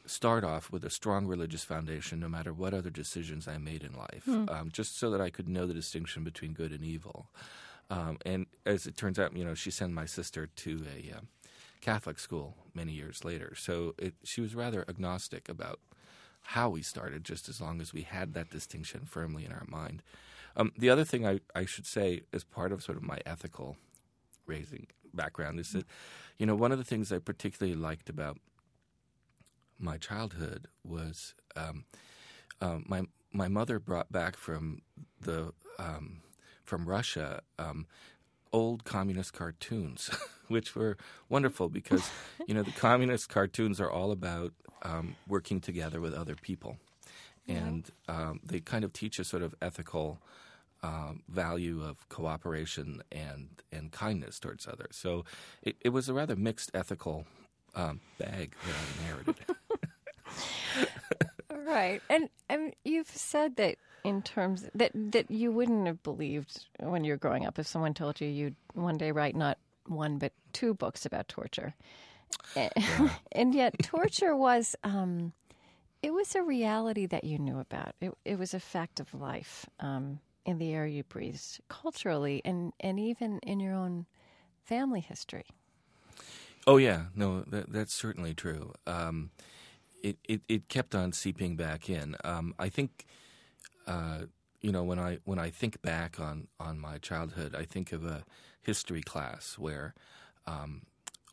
start 0.07 0.45
off 0.45 0.71
with 0.71 0.85
a 0.85 0.90
strong 0.90 1.26
religious 1.26 1.64
foundation, 1.64 2.21
no 2.21 2.28
matter 2.28 2.52
what 2.52 2.75
other 2.75 2.90
decisions 2.90 3.49
I 3.49 3.59
made 3.59 3.83
in 3.83 3.95
life, 3.95 4.28
um, 4.49 4.71
just 4.73 4.99
so 4.99 5.11
that 5.11 5.21
I 5.21 5.31
could 5.31 5.49
know 5.49 5.67
the 5.67 5.75
distinction 5.75 6.23
between 6.25 6.52
good 6.52 6.73
and 6.73 6.85
evil. 6.85 7.31
Um, 7.90 8.18
and 8.25 8.47
as 8.66 8.87
it 8.87 8.97
turns 8.97 9.18
out, 9.18 9.37
you 9.37 9.45
know, 9.45 9.54
she 9.54 9.71
sent 9.71 9.92
my 9.92 10.04
sister 10.04 10.47
to 10.47 10.85
a 10.95 11.16
uh, 11.16 11.21
Catholic 11.80 12.18
school 12.18 12.54
many 12.75 12.92
years 12.92 13.25
later, 13.25 13.54
so 13.57 13.95
it, 13.99 14.14
she 14.25 14.40
was 14.40 14.54
rather 14.54 14.85
agnostic 14.88 15.49
about 15.49 15.80
how 16.42 16.68
we 16.68 16.83
started, 16.83 17.25
just 17.25 17.49
as 17.49 17.61
long 17.61 17.80
as 17.80 17.92
we 17.92 18.02
had 18.02 18.35
that 18.35 18.50
distinction 18.50 19.02
firmly 19.04 19.45
in 19.45 19.52
our 19.52 19.66
mind. 19.68 20.02
Um, 20.57 20.73
the 20.76 20.90
other 20.90 21.04
thing 21.04 21.26
I, 21.26 21.40
I 21.54 21.64
should 21.66 21.87
say, 21.87 22.23
as 22.33 22.45
part 22.45 22.73
of 22.73 22.83
sort 22.83 22.99
of 22.99 23.04
my 23.04 23.18
ethical 23.25 23.76
raising 24.47 24.87
background, 25.14 25.61
is 25.61 25.73
that, 25.73 25.87
you 26.38 26.47
know, 26.47 26.54
one 26.54 26.73
of 26.73 26.78
the 26.78 26.85
things 26.85 27.12
I 27.12 27.18
particularly 27.18 27.78
liked 27.78 28.09
about 28.09 28.38
my 29.78 29.97
childhood 29.97 30.66
was 30.85 31.35
um, 31.57 31.85
um, 32.61 32.85
my 32.88 33.02
my 33.33 33.47
mother 33.47 33.78
brought 33.78 34.11
back 34.11 34.37
from 34.37 34.80
the 35.21 35.52
um, 35.78 36.23
from 36.69 36.87
Russia 36.87 37.41
um, 37.59 37.87
old 38.53 38.85
communist 38.85 39.33
cartoons, 39.33 40.11
which 40.49 40.77
were 40.77 40.97
wonderful 41.29 41.69
because 41.69 42.09
you 42.47 42.55
know 42.55 42.63
the 42.63 42.73
communist 42.73 43.29
cartoons 43.29 43.81
are 43.81 43.91
all 43.91 44.13
about 44.13 44.53
um, 44.83 45.17
working 45.27 45.61
together 45.61 46.01
with 46.01 46.15
other 46.15 46.37
people, 46.37 46.77
and 47.49 47.91
um, 48.09 48.41
they 48.45 48.61
kind 48.61 48.85
of 48.85 48.93
teach 48.93 49.19
a 49.19 49.25
sort 49.25 49.43
of 49.43 49.55
ethical. 49.61 50.21
Um, 50.81 51.25
value 51.29 51.83
of 51.83 52.09
cooperation 52.09 53.03
and 53.11 53.49
and 53.73 53.91
kindness 53.91 54.39
towards 54.39 54.65
others. 54.69 54.93
So 54.95 55.25
it, 55.61 55.75
it 55.81 55.89
was 55.89 56.09
a 56.09 56.15
rather 56.15 56.37
mixed 56.37 56.71
ethical 56.73 57.27
um, 57.75 57.99
bag 58.17 58.55
that 58.65 58.75
I 58.77 59.03
inherited. 59.03 59.35
Right, 61.67 62.01
and 62.09 62.31
and 62.49 62.75
you've 62.85 63.11
said 63.11 63.57
that 63.57 63.77
in 64.05 64.23
terms 64.23 64.69
that 64.75 64.93
that 64.95 65.31
you 65.31 65.52
wouldn't 65.52 65.87
have 65.87 66.02
believed 66.02 66.67
when 66.81 67.05
you 67.05 67.12
were 67.12 67.19
growing 67.19 67.47
up 67.47 67.59
if 67.59 67.67
someone 67.67 67.95
told 67.95 68.21
you 68.21 68.28
you'd 68.28 68.57
one 68.75 68.97
day 68.97 69.12
write 69.12 69.37
not 69.37 69.59
one 69.87 70.19
but 70.19 70.33
two 70.52 70.75
books 70.75 71.07
about 71.07 71.28
torture, 71.28 71.75
Eh, 72.57 72.69
and 73.33 73.55
yet 73.55 73.75
torture 73.83 74.37
was 74.37 74.76
um, 74.85 75.33
it 76.02 76.12
was 76.12 76.35
a 76.35 76.43
reality 76.43 77.07
that 77.07 77.25
you 77.25 77.38
knew 77.38 77.59
about. 77.59 77.95
It 78.00 78.12
it 78.25 78.38
was 78.38 78.55
a 78.55 78.61
fact 78.61 79.00
of 79.00 79.12
life 79.14 79.67
um, 79.81 80.21
in 80.47 80.59
the 80.59 80.73
air 80.73 80.87
you 80.87 81.05
breathed, 81.05 81.61
culturally, 81.69 82.43
and 82.45 82.73
and 82.81 82.99
even 83.00 83.38
in 83.40 83.61
your 83.61 83.75
own 83.75 84.07
family 84.64 85.00
history. 85.00 85.47
Oh 86.67 86.76
yeah, 86.76 87.05
no, 87.14 87.43
that, 87.43 87.73
that's 87.73 87.95
certainly 87.95 88.35
true. 88.35 88.73
Um, 88.87 89.31
it, 90.02 90.19
it 90.28 90.43
it 90.49 90.69
kept 90.69 90.95
on 90.95 91.12
seeping 91.12 91.57
back 91.57 91.88
in. 91.88 92.17
Um, 92.25 92.55
I 92.59 92.69
think, 92.69 93.07
uh, 93.88 94.26
you 94.61 94.73
know, 94.73 94.85
when 94.85 94.99
I 94.99 95.18
when 95.25 95.38
I 95.38 95.50
think 95.50 95.83
back 95.83 96.21
on 96.21 96.49
on 96.61 96.78
my 96.78 96.99
childhood, 96.99 97.54
I 97.57 97.64
think 97.64 97.92
of 97.92 98.04
a 98.04 98.25
history 98.62 99.02
class 99.02 99.57
where. 99.59 99.95
Um, 100.47 100.83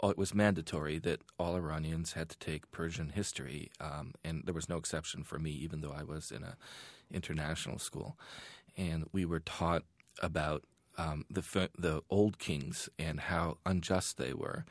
it 0.03 0.17
was 0.17 0.35
mandatory 0.35 0.99
that 0.99 1.21
all 1.39 1.55
Iranians 1.55 2.13
had 2.13 2.29
to 2.29 2.37
take 2.37 2.69
Persian 2.71 3.09
history, 3.09 3.71
um, 3.79 4.13
and 4.23 4.43
there 4.45 4.53
was 4.53 4.69
no 4.69 4.77
exception 4.77 5.23
for 5.23 5.39
me, 5.39 5.51
even 5.51 5.81
though 5.81 5.95
I 5.97 6.03
was 6.03 6.31
in 6.31 6.43
a 6.43 6.57
international 7.11 7.79
school. 7.79 8.17
And 8.77 9.05
we 9.11 9.25
were 9.25 9.39
taught 9.39 9.83
about 10.21 10.65
um, 10.97 11.25
the 11.29 11.69
the 11.77 12.01
old 12.09 12.39
kings 12.39 12.89
and 12.99 13.19
how 13.19 13.57
unjust 13.65 14.17
they 14.17 14.33
were, 14.33 14.65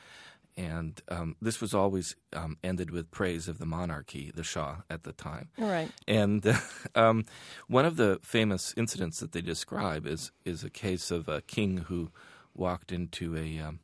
and 0.56 1.02
um, 1.08 1.36
this 1.42 1.60
was 1.60 1.74
always 1.74 2.14
um, 2.32 2.58
ended 2.62 2.90
with 2.90 3.10
praise 3.10 3.48
of 3.48 3.58
the 3.58 3.66
monarchy, 3.66 4.30
the 4.34 4.44
Shah 4.44 4.76
at 4.88 5.02
the 5.02 5.12
time. 5.12 5.48
Right. 5.58 5.90
And 6.06 6.46
uh, 6.46 6.58
um, 6.94 7.24
one 7.66 7.84
of 7.84 7.96
the 7.96 8.20
famous 8.22 8.72
incidents 8.76 9.20
that 9.20 9.32
they 9.32 9.40
describe 9.40 10.06
is 10.06 10.30
is 10.44 10.62
a 10.62 10.70
case 10.70 11.10
of 11.10 11.28
a 11.28 11.42
king 11.42 11.78
who 11.78 12.10
walked 12.54 12.92
into 12.92 13.36
a 13.36 13.58
um, 13.58 13.80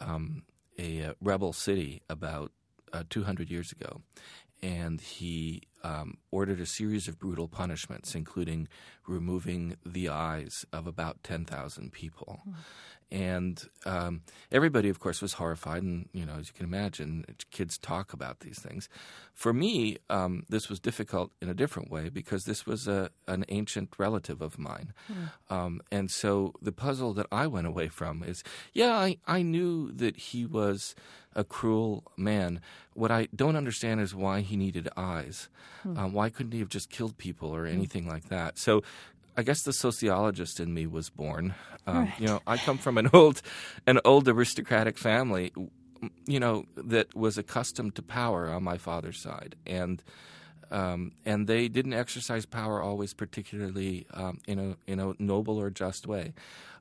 um, 0.00 0.42
a 0.78 1.04
uh, 1.04 1.12
rebel 1.20 1.52
city 1.52 2.02
about 2.08 2.52
uh, 2.92 3.02
200 3.08 3.50
years 3.50 3.72
ago, 3.72 4.00
and 4.62 5.00
he 5.00 5.62
um, 5.82 6.18
ordered 6.30 6.60
a 6.60 6.66
series 6.66 7.08
of 7.08 7.18
brutal 7.18 7.48
punishments, 7.48 8.14
including 8.14 8.68
removing 9.06 9.76
the 9.84 10.08
eyes 10.08 10.64
of 10.72 10.86
about 10.86 11.22
10,000 11.22 11.92
people. 11.92 12.40
And 13.10 13.62
um, 13.84 14.22
everybody, 14.50 14.88
of 14.88 14.98
course, 14.98 15.22
was 15.22 15.34
horrified, 15.34 15.84
and 15.84 16.08
you 16.12 16.26
know, 16.26 16.34
as 16.40 16.48
you 16.48 16.54
can 16.54 16.66
imagine, 16.66 17.24
kids 17.52 17.78
talk 17.78 18.12
about 18.12 18.40
these 18.40 18.58
things. 18.60 18.88
For 19.32 19.52
me, 19.52 19.98
um, 20.10 20.42
this 20.48 20.68
was 20.68 20.80
difficult 20.80 21.30
in 21.40 21.48
a 21.48 21.54
different 21.54 21.88
way 21.88 22.08
because 22.08 22.44
this 22.44 22.66
was 22.66 22.88
a 22.88 23.10
an 23.28 23.44
ancient 23.48 23.90
relative 23.96 24.42
of 24.42 24.58
mine, 24.58 24.92
um, 25.50 25.80
and 25.92 26.10
so 26.10 26.52
the 26.60 26.72
puzzle 26.72 27.14
that 27.14 27.26
I 27.30 27.46
went 27.46 27.68
away 27.68 27.86
from 27.86 28.24
is, 28.24 28.42
yeah, 28.72 28.96
I, 28.96 29.18
I 29.24 29.42
knew 29.42 29.92
that 29.92 30.16
he 30.16 30.44
was 30.44 30.96
a 31.36 31.44
cruel 31.44 32.02
man. 32.16 32.60
What 32.94 33.12
I 33.12 33.28
don't 33.32 33.54
understand 33.54 34.00
is 34.00 34.16
why 34.16 34.40
he 34.40 34.56
needed 34.56 34.88
eyes. 34.96 35.48
Um, 35.84 36.12
why 36.12 36.30
couldn't 36.30 36.52
he 36.52 36.58
have 36.60 36.68
just 36.68 36.90
killed 36.90 37.16
people 37.16 37.54
or 37.54 37.64
anything 37.66 38.08
like 38.08 38.28
that? 38.28 38.58
So 38.58 38.82
I 39.36 39.42
guess 39.42 39.62
the 39.62 39.72
sociologist 39.72 40.58
in 40.60 40.74
me 40.74 40.86
was 40.86 41.10
born. 41.10 41.54
Um, 41.86 42.12
You 42.18 42.26
know, 42.26 42.40
I 42.46 42.56
come 42.56 42.78
from 42.78 42.98
an 42.98 43.08
old, 43.12 43.42
an 43.86 44.00
old 44.04 44.28
aristocratic 44.28 44.98
family. 44.98 45.52
You 46.26 46.40
know 46.40 46.66
that 46.76 47.14
was 47.14 47.38
accustomed 47.38 47.94
to 47.94 48.02
power 48.02 48.48
on 48.50 48.62
my 48.64 48.78
father's 48.78 49.20
side, 49.20 49.56
and 49.66 50.02
um, 50.70 51.12
and 51.24 51.46
they 51.46 51.68
didn't 51.68 51.92
exercise 51.92 52.46
power 52.46 52.82
always 52.82 53.14
particularly 53.14 54.06
um, 54.12 54.38
in 54.46 54.58
a 54.58 54.76
in 54.90 55.00
a 55.00 55.12
noble 55.18 55.58
or 55.58 55.70
just 55.70 56.06
way. 56.06 56.34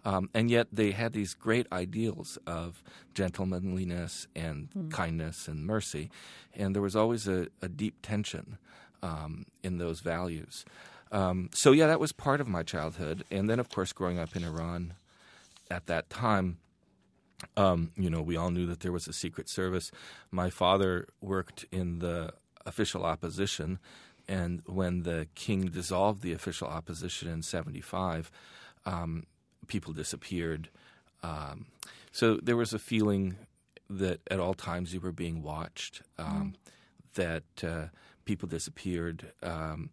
Um, 0.04 0.30
and 0.36 0.52
yet 0.52 0.68
they 0.72 0.92
had 0.92 1.14
these 1.14 1.34
great 1.34 1.66
ideals 1.72 2.38
of 2.46 2.84
gentlemanliness 3.16 4.28
and 4.36 4.70
kindness 4.92 5.48
and 5.48 5.66
mercy, 5.66 6.12
and 6.54 6.76
there 6.76 6.82
was 6.82 6.96
always 6.96 7.28
a, 7.28 7.48
a 7.62 7.68
deep 7.68 7.96
tension 8.04 8.58
um, 9.02 9.48
in 9.64 9.80
those 9.80 10.02
values. 10.02 10.64
Um, 11.12 11.50
so 11.54 11.72
yeah, 11.72 11.88
that 11.88 12.00
was 12.00 12.12
part 12.12 12.40
of 12.42 12.48
my 12.48 12.62
childhood, 12.62 13.24
and 13.32 13.50
then 13.50 13.60
of 13.60 13.70
course 13.70 13.94
growing 13.94 14.20
up 14.20 14.36
in 14.36 14.44
Iran 14.44 14.94
at 15.72 15.88
that 15.88 16.10
time. 16.10 16.58
Um, 17.58 17.92
you 17.98 18.10
know, 18.10 18.22
we 18.22 18.38
all 18.38 18.50
knew 18.50 18.66
that 18.68 18.80
there 18.80 18.92
was 18.92 19.08
a 19.08 19.14
secret 19.14 19.50
service. 19.50 19.92
My 20.32 20.50
father 20.50 21.08
worked 21.20 21.66
in 21.72 22.00
the 22.00 22.32
official 22.66 23.06
opposition, 23.06 23.80
and 24.28 24.62
when 24.66 25.04
the 25.04 25.28
king 25.36 25.66
dissolved 25.66 26.22
the 26.22 26.34
official 26.34 26.68
opposition 26.68 27.30
in 27.30 27.42
'75, 27.42 28.32
um, 28.86 29.26
people 29.68 29.94
disappeared. 29.94 30.70
Um, 31.24 31.66
so 32.12 32.40
there 32.42 32.56
was 32.56 32.74
a 32.74 32.80
feeling 32.80 33.36
that 33.90 34.22
at 34.32 34.40
all 34.40 34.54
times 34.54 34.94
you 34.94 35.00
were 35.00 35.12
being 35.12 35.42
watched, 35.42 36.02
um, 36.18 36.56
that 37.16 37.44
uh, 37.64 37.86
people 38.26 38.48
disappeared, 38.48 39.32
um, 39.44 39.90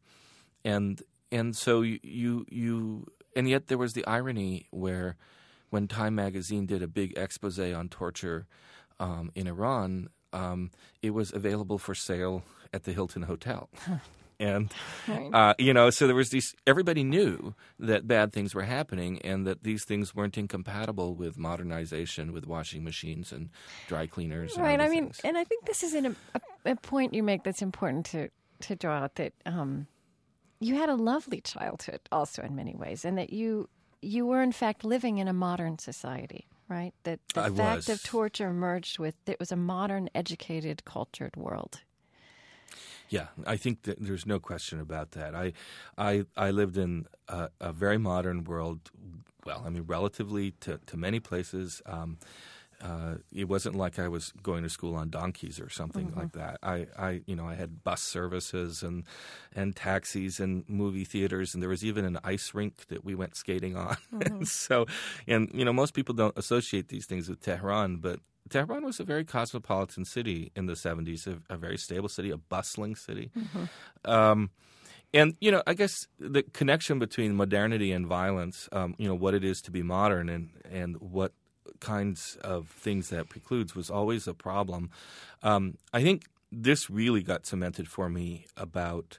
and 0.64 1.02
and 1.30 1.56
so 1.56 1.82
you, 1.82 1.98
you 2.02 2.46
you 2.50 3.06
and 3.34 3.48
yet 3.48 3.66
there 3.68 3.78
was 3.78 3.94
the 3.94 4.06
irony 4.06 4.66
where 4.70 5.16
when 5.70 5.88
Time 5.88 6.14
magazine 6.14 6.66
did 6.66 6.82
a 6.82 6.86
big 6.86 7.16
expose 7.16 7.58
on 7.58 7.88
torture 7.88 8.46
um, 9.00 9.32
in 9.34 9.46
Iran, 9.46 10.08
um, 10.32 10.70
it 11.00 11.10
was 11.10 11.32
available 11.32 11.78
for 11.78 11.94
sale 11.94 12.44
at 12.72 12.84
the 12.84 12.92
Hilton 12.92 13.22
Hotel. 13.22 13.68
And 14.40 14.72
uh, 15.32 15.54
you 15.56 15.72
know, 15.72 15.90
so 15.90 16.06
there 16.08 16.16
was 16.16 16.30
these. 16.30 16.52
Everybody 16.66 17.04
knew 17.04 17.54
that 17.78 18.08
bad 18.08 18.32
things 18.32 18.56
were 18.56 18.62
happening, 18.64 19.20
and 19.22 19.46
that 19.46 19.62
these 19.62 19.84
things 19.84 20.16
weren't 20.16 20.36
incompatible 20.36 21.14
with 21.14 21.38
modernization, 21.38 22.32
with 22.32 22.44
washing 22.44 22.82
machines 22.82 23.30
and 23.30 23.50
dry 23.86 24.08
cleaners. 24.08 24.54
and 24.54 24.64
Right. 24.64 24.80
I 24.80 24.88
mean, 24.88 25.04
things. 25.04 25.20
and 25.22 25.38
I 25.38 25.44
think 25.44 25.66
this 25.66 25.84
is 25.84 25.94
an, 25.94 26.16
a, 26.34 26.40
a 26.72 26.76
point 26.76 27.14
you 27.14 27.22
make 27.22 27.44
that's 27.44 27.62
important 27.62 28.04
to 28.06 28.30
to 28.62 28.74
draw 28.74 29.04
out 29.04 29.14
that 29.14 29.32
um, 29.46 29.86
you 30.58 30.74
had 30.74 30.88
a 30.88 30.96
lovely 30.96 31.40
childhood, 31.40 32.00
also 32.10 32.42
in 32.42 32.56
many 32.56 32.74
ways, 32.74 33.04
and 33.04 33.18
that 33.18 33.32
you 33.32 33.68
you 34.00 34.26
were 34.26 34.42
in 34.42 34.50
fact 34.50 34.82
living 34.82 35.18
in 35.18 35.28
a 35.28 35.32
modern 35.32 35.78
society. 35.78 36.46
Right. 36.68 36.94
That 37.04 37.20
the 37.34 37.42
I 37.42 37.50
fact 37.50 37.76
was. 37.76 37.88
of 37.90 38.02
torture 38.02 38.48
emerged 38.48 38.98
with 38.98 39.14
it 39.26 39.38
was 39.38 39.52
a 39.52 39.56
modern, 39.56 40.08
educated, 40.16 40.84
cultured 40.84 41.36
world. 41.36 41.82
Yeah, 43.12 43.26
I 43.46 43.58
think 43.58 43.82
that 43.82 43.96
there's 44.00 44.26
no 44.26 44.40
question 44.40 44.80
about 44.80 45.10
that. 45.12 45.34
I, 45.34 45.52
I, 45.98 46.24
I 46.36 46.50
lived 46.50 46.76
in 46.78 47.06
a, 47.28 47.48
a 47.60 47.72
very 47.72 47.98
modern 47.98 48.44
world. 48.44 48.90
Well, 49.44 49.62
I 49.66 49.70
mean, 49.70 49.84
relatively 49.86 50.52
to, 50.60 50.78
to 50.86 50.96
many 50.96 51.20
places, 51.20 51.82
um, 51.86 52.18
Uh, 52.82 53.18
it 53.32 53.46
wasn't 53.48 53.76
like 53.84 53.98
I 54.06 54.08
was 54.08 54.32
going 54.42 54.64
to 54.64 54.68
school 54.68 54.94
on 54.96 55.08
donkeys 55.10 55.60
or 55.60 55.70
something 55.70 56.08
Mm-hmm. 56.08 56.20
like 56.20 56.32
that. 56.32 56.58
I, 56.62 56.86
I, 56.98 57.22
you 57.26 57.36
know, 57.36 57.46
I 57.52 57.54
had 57.54 57.84
bus 57.84 58.02
services 58.02 58.82
and 58.82 59.04
and 59.54 59.76
taxis 59.76 60.40
and 60.40 60.64
movie 60.68 61.04
theaters, 61.06 61.54
and 61.54 61.62
there 61.62 61.70
was 61.70 61.84
even 61.84 62.04
an 62.04 62.18
ice 62.34 62.54
rink 62.54 62.74
that 62.88 63.04
we 63.04 63.14
went 63.14 63.36
skating 63.36 63.76
on. 63.76 63.96
Mm-hmm. 64.12 64.44
so, 64.44 64.86
and 65.28 65.48
you 65.54 65.64
know, 65.64 65.72
most 65.72 65.94
people 65.94 66.14
don't 66.14 66.36
associate 66.38 66.88
these 66.88 67.06
things 67.06 67.28
with 67.28 67.40
Tehran, 67.40 67.98
but 68.00 68.18
Tehran 68.52 68.84
was 68.84 69.00
a 69.00 69.04
very 69.04 69.24
cosmopolitan 69.24 70.04
city 70.04 70.52
in 70.54 70.66
the 70.66 70.74
'70s, 70.74 71.26
a, 71.26 71.40
a 71.52 71.56
very 71.56 71.78
stable 71.78 72.08
city, 72.08 72.30
a 72.30 72.36
bustling 72.36 72.94
city. 72.96 73.30
Um, 74.04 74.50
and 75.14 75.36
you 75.40 75.50
know, 75.50 75.62
I 75.66 75.74
guess 75.74 76.06
the 76.18 76.42
connection 76.42 76.98
between 76.98 77.36
modernity 77.36 77.92
and 77.92 78.06
violence, 78.06 78.68
um, 78.72 78.94
you 78.98 79.08
know, 79.08 79.14
what 79.14 79.34
it 79.34 79.44
is 79.44 79.60
to 79.62 79.70
be 79.70 79.82
modern 79.82 80.28
and 80.28 80.50
and 80.70 80.96
what 81.00 81.32
kinds 81.80 82.38
of 82.42 82.68
things 82.68 83.08
that 83.10 83.28
precludes 83.28 83.74
was 83.74 83.90
always 83.90 84.26
a 84.28 84.34
problem. 84.34 84.90
Um, 85.42 85.78
I 85.92 86.02
think 86.02 86.26
this 86.50 86.90
really 86.90 87.22
got 87.22 87.46
cemented 87.46 87.88
for 87.88 88.08
me 88.08 88.46
about 88.56 89.18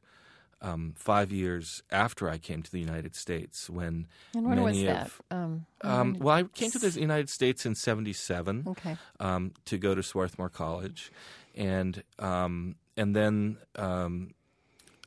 um, 0.64 0.94
five 0.96 1.32
years 1.32 1.84
after 1.92 2.30
I 2.30 2.38
came 2.38 2.64
to 2.64 2.72
the 2.72 2.80
United 2.80 3.16
States 3.16 3.70
when 3.70 4.08
And 4.34 4.48
when 4.48 4.64
was 4.64 4.76
many 4.76 4.88
that? 4.88 5.12
Um, 5.30 5.66
um, 5.82 6.18
well, 6.20 6.36
I 6.36 6.44
came 6.44 6.72
to 6.72 6.80
the 6.80 7.00
United 7.00 7.30
States 7.30 7.66
in 7.66 7.76
'77 7.76 8.64
okay. 8.70 8.98
um, 9.20 9.52
to 9.66 9.78
go 9.78 9.94
to 9.94 10.02
Swarthmore 10.02 10.50
College, 10.50 11.12
and 11.54 12.02
um, 12.18 12.76
and 12.96 13.16
then 13.16 13.58
um, 13.76 14.32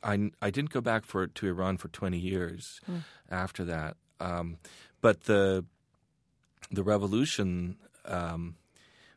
I 0.03 0.31
I 0.41 0.51
didn't 0.51 0.69
go 0.69 0.81
back 0.81 1.05
for 1.05 1.27
to 1.27 1.47
Iran 1.47 1.77
for 1.77 1.87
20 1.87 2.17
years 2.17 2.79
after 3.29 3.65
that. 3.65 3.97
Um, 4.19 4.57
but 5.01 5.23
the 5.23 5.65
the 6.71 6.83
revolution 6.83 7.77
um, 8.05 8.55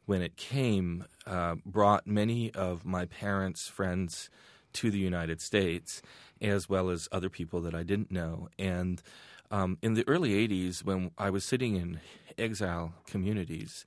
when 0.07 0.23
it 0.23 0.37
came 0.37 1.05
uh, 1.27 1.57
brought 1.67 2.07
many 2.07 2.51
of 2.53 2.85
my 2.85 3.05
parents' 3.05 3.69
friends 3.69 4.31
to 4.73 4.91
the 4.91 4.99
United 4.99 5.41
States, 5.41 6.03
as 6.41 6.69
well 6.69 6.91
as 6.91 7.09
other 7.13 7.29
people 7.29 7.61
that 7.63 7.75
I 7.75 7.83
didn't 7.83 8.11
know. 8.11 8.49
And 8.59 9.03
um, 9.51 9.79
in 9.83 9.95
the 9.95 10.07
early 10.09 10.31
'80s, 10.49 10.85
when 10.85 11.11
I 11.19 11.31
was 11.31 11.45
sitting 11.45 11.77
in 11.77 12.01
exile 12.39 12.95
communities, 13.07 13.85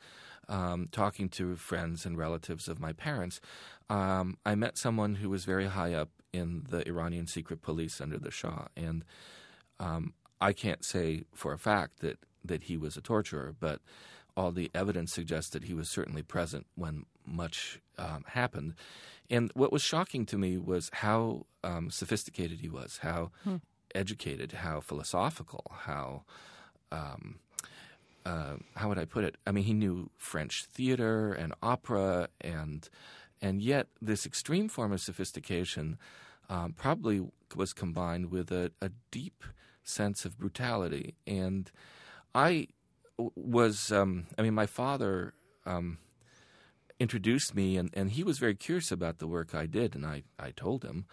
um, 0.50 0.88
talking 0.92 1.30
to 1.30 1.56
friends 1.56 2.06
and 2.06 2.18
relatives 2.18 2.68
of 2.68 2.80
my 2.80 2.94
parents, 2.94 3.40
um, 3.90 4.38
I 4.46 4.56
met 4.56 4.78
someone 4.78 5.16
who 5.16 5.30
was 5.30 5.46
very 5.46 5.68
high 5.68 5.94
up 5.94 6.10
in 6.32 6.66
the 6.70 6.88
Iranian 6.88 7.28
secret 7.28 7.62
police 7.62 8.02
under 8.02 8.18
the 8.18 8.32
Shah, 8.32 8.68
and 8.76 9.06
um, 9.80 10.14
I 10.42 10.54
can't 10.54 10.84
say 10.84 11.24
for 11.34 11.54
a 11.54 11.58
fact 11.58 12.00
that 12.00 12.20
that 12.46 12.64
he 12.64 12.78
was 12.78 12.98
a 12.98 13.02
torturer, 13.02 13.56
but 13.58 13.80
all 14.36 14.52
the 14.52 14.70
evidence 14.74 15.14
suggests 15.14 15.52
that 15.52 15.66
he 15.66 15.74
was 15.74 15.90
certainly 15.90 16.24
present 16.24 16.66
when 16.76 17.06
much 17.26 17.80
um, 17.98 18.24
happened. 18.28 18.74
And 19.30 19.52
what 19.54 19.72
was 19.72 19.82
shocking 19.82 20.26
to 20.28 20.38
me 20.38 20.58
was 20.58 20.90
how 20.94 21.46
um, 21.64 21.90
sophisticated 21.90 22.60
he 22.62 22.70
was, 22.70 23.00
how 23.02 23.32
educated, 23.96 24.52
how 24.54 24.80
philosophical, 24.82 25.64
how 25.72 26.24
um, 26.92 27.40
uh, 28.26 28.56
how 28.76 28.88
would 28.90 28.98
I 28.98 29.06
put 29.06 29.24
it? 29.24 29.36
I 29.46 29.52
mean, 29.52 29.66
he 29.66 29.74
knew 29.74 30.10
French 30.18 30.66
theater 30.66 31.34
and 31.34 31.54
opera, 31.62 32.30
and 32.40 32.88
and 33.42 33.62
yet 33.62 33.88
this 34.02 34.26
extreme 34.26 34.70
form 34.70 34.94
of 34.94 35.02
sophistication 35.02 35.98
um, 36.50 36.74
probably 36.74 37.26
was 37.56 37.74
combined 37.74 38.32
with 38.32 38.52
a, 38.52 38.72
a 38.82 38.92
deep 39.12 39.44
sense 39.84 40.24
of 40.26 40.38
brutality. 40.38 41.16
And 41.28 41.70
I 42.34 42.68
w- 43.18 43.32
was, 43.36 43.92
um, 43.92 44.28
I 44.38 44.42
mean, 44.42 44.54
my 44.54 44.66
father 44.66 45.34
um, 45.66 45.98
introduced 47.04 47.54
me, 47.54 47.78
and, 47.78 47.90
and 47.94 48.12
he 48.12 48.24
was 48.24 48.40
very 48.40 48.56
curious 48.56 48.92
about 48.92 49.20
the 49.20 49.28
work 49.28 49.54
I 49.54 49.68
did, 49.68 49.94
and 49.94 50.06
I, 50.06 50.24
I 50.40 50.52
told 50.52 50.84
him. 50.84 51.06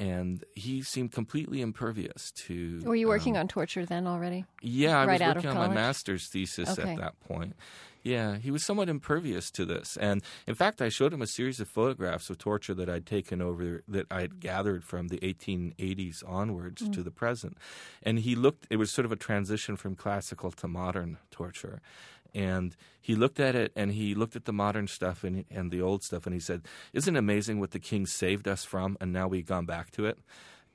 And 0.00 0.44
he 0.54 0.82
seemed 0.82 1.10
completely 1.10 1.60
impervious 1.60 2.30
to. 2.46 2.80
Were 2.84 2.94
you 2.94 3.08
working 3.08 3.36
um, 3.36 3.40
on 3.40 3.48
torture 3.48 3.84
then 3.84 4.06
already? 4.06 4.44
yeah, 4.62 5.00
I 5.00 5.06
right 5.06 5.20
was 5.20 5.34
working 5.34 5.50
on 5.50 5.56
my 5.56 5.74
master's 5.74 6.28
thesis 6.28 6.78
Okay. 6.78 6.92
at 6.92 6.98
that 6.98 7.18
point. 7.20 7.56
Yeah, 8.02 8.36
he 8.38 8.50
was 8.50 8.64
somewhat 8.64 8.88
impervious 8.88 9.50
to 9.52 9.64
this, 9.64 9.96
and 10.00 10.22
in 10.46 10.54
fact, 10.54 10.80
I 10.80 10.88
showed 10.88 11.12
him 11.12 11.22
a 11.22 11.26
series 11.26 11.60
of 11.60 11.68
photographs 11.68 12.30
of 12.30 12.38
torture 12.38 12.74
that 12.74 12.88
I'd 12.88 13.06
taken 13.06 13.42
over 13.42 13.82
that 13.88 14.06
I'd 14.10 14.40
gathered 14.40 14.84
from 14.84 15.08
the 15.08 15.18
1880s 15.18 16.22
onwards 16.26 16.82
Mm. 16.82 16.92
to 16.94 17.02
the 17.02 17.10
present, 17.10 17.58
and 18.02 18.20
he 18.20 18.34
looked. 18.34 18.66
It 18.70 18.76
was 18.76 18.90
sort 18.90 19.04
of 19.04 19.12
a 19.12 19.16
transition 19.16 19.76
from 19.76 19.96
classical 19.96 20.50
to 20.52 20.68
modern 20.68 21.18
torture, 21.30 21.80
and 22.34 22.76
he 23.00 23.14
looked 23.14 23.40
at 23.40 23.54
it 23.54 23.72
and 23.74 23.92
he 23.92 24.14
looked 24.14 24.36
at 24.36 24.44
the 24.44 24.52
modern 24.52 24.86
stuff 24.86 25.24
and 25.24 25.44
and 25.50 25.70
the 25.70 25.82
old 25.82 26.02
stuff, 26.02 26.26
and 26.26 26.34
he 26.34 26.40
said, 26.40 26.62
"Isn't 26.92 27.16
it 27.16 27.18
amazing 27.18 27.58
what 27.60 27.72
the 27.72 27.80
king 27.80 28.06
saved 28.06 28.46
us 28.46 28.64
from, 28.64 28.96
and 29.00 29.12
now 29.12 29.28
we've 29.28 29.46
gone 29.46 29.66
back 29.66 29.90
to 29.92 30.06
it." 30.06 30.18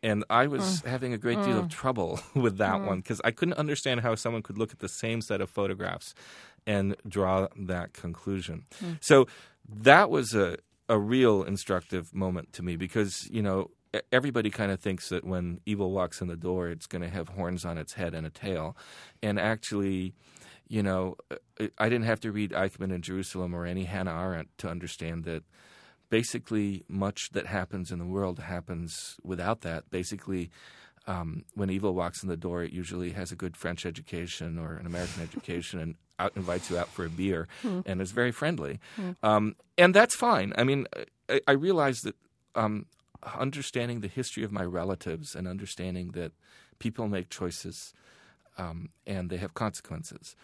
And 0.04 0.26
I 0.30 0.48
was 0.48 0.82
mm. 0.82 0.86
having 0.86 1.14
a 1.14 1.18
great 1.18 1.42
deal 1.44 1.58
of 1.58 1.68
mm. 1.68 1.72
trouble 1.72 2.20
with 2.36 2.58
that 2.58 2.82
mm. 2.82 2.88
one 2.88 3.00
because 3.00 3.22
I 3.24 3.32
couldn't 3.32 3.54
understand 3.54 4.02
how 4.02 4.16
someone 4.16 4.42
could 4.42 4.58
look 4.58 4.72
at 4.74 4.80
the 4.80 4.90
same 4.90 5.22
set 5.22 5.40
of 5.40 5.50
photographs 5.50 6.14
and 6.66 6.96
draw 7.08 7.48
that 7.58 7.94
conclusion. 7.94 8.66
So 9.02 9.28
that 9.68 10.10
was 10.10 10.34
a, 10.34 10.58
a 10.90 11.00
real 11.00 11.44
instructive 11.44 12.14
moment 12.14 12.54
to 12.54 12.64
me 12.64 12.76
because, 12.76 13.28
you 13.30 13.42
know, 13.42 13.72
everybody 14.12 14.50
kind 14.50 14.72
of 14.72 14.80
thinks 14.80 15.10
that 15.10 15.24
when 15.24 15.60
evil 15.66 15.92
walks 15.92 16.22
in 16.22 16.28
the 16.28 16.36
door, 16.36 16.70
it's 16.70 16.88
going 16.88 17.02
to 17.02 17.10
have 17.10 17.30
horns 17.30 17.64
on 17.64 17.78
its 17.78 17.94
head 17.94 18.14
and 18.14 18.26
a 18.26 18.30
tail. 18.30 18.76
And 19.22 19.40
actually, 19.40 20.14
you 20.68 20.82
know, 20.82 21.16
I 21.78 21.90
didn't 21.90 22.06
have 22.06 22.20
to 22.22 22.32
read 22.32 22.52
Eichmann 22.52 22.92
in 22.94 23.02
Jerusalem 23.02 23.54
or 23.54 23.66
any 23.66 23.84
Hannah 23.84 24.20
Arendt 24.20 24.50
to 24.60 24.70
understand 24.70 25.26
that 25.26 25.44
basically 26.10 26.84
much 26.88 27.30
that 27.34 27.48
happens 27.48 27.92
in 27.92 28.00
the 28.00 28.06
world 28.06 28.40
happens 28.40 29.18
without 29.24 29.62
that. 29.62 29.90
Basically, 29.90 30.50
um, 31.06 31.44
when 31.54 31.70
evil 31.70 31.94
walks 31.94 32.24
in 32.24 32.30
the 32.30 32.38
door, 32.38 32.64
it 32.64 32.72
usually 32.72 33.12
has 33.12 33.32
a 33.32 33.36
good 33.36 33.58
French 33.58 33.86
education 33.86 34.58
or 34.58 34.76
an 34.76 34.86
American 34.86 35.22
education 35.22 35.80
and 35.80 35.96
out, 36.20 36.34
invites 36.36 36.70
you 36.70 36.78
out 36.78 36.90
for 36.90 37.06
a 37.06 37.10
beer 37.10 37.48
and 37.86 38.02
is 38.02 38.12
very 38.12 38.32
friendly. 38.32 38.80
Um, 39.22 39.56
and 39.78 39.94
that's 39.94 40.16
fine. 40.16 40.54
I 40.58 40.64
mean, 40.64 40.88
I, 41.30 41.42
I 41.48 41.52
realize 41.54 42.00
that 42.02 42.16
um, 42.56 42.86
understanding 43.40 44.02
the 44.02 44.08
history 44.08 44.44
of 44.44 44.52
my 44.52 44.64
relatives 44.64 45.36
and 45.36 45.48
understanding 45.48 46.12
that 46.12 46.32
people 46.80 47.08
make 47.08 47.30
choices 47.30 47.94
um, 48.58 48.90
and 49.08 49.30
they 49.30 49.38
have 49.38 49.54
consequences 49.54 50.36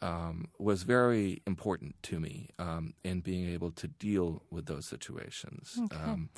um, 0.00 0.48
was 0.58 0.84
very 0.84 1.42
important 1.46 1.96
to 2.04 2.20
me 2.20 2.48
um, 2.58 2.94
in 3.04 3.20
being 3.20 3.48
able 3.48 3.70
to 3.72 3.88
deal 3.88 4.42
with 4.50 4.66
those 4.66 4.86
situations. 4.88 5.78
Um, 5.92 6.30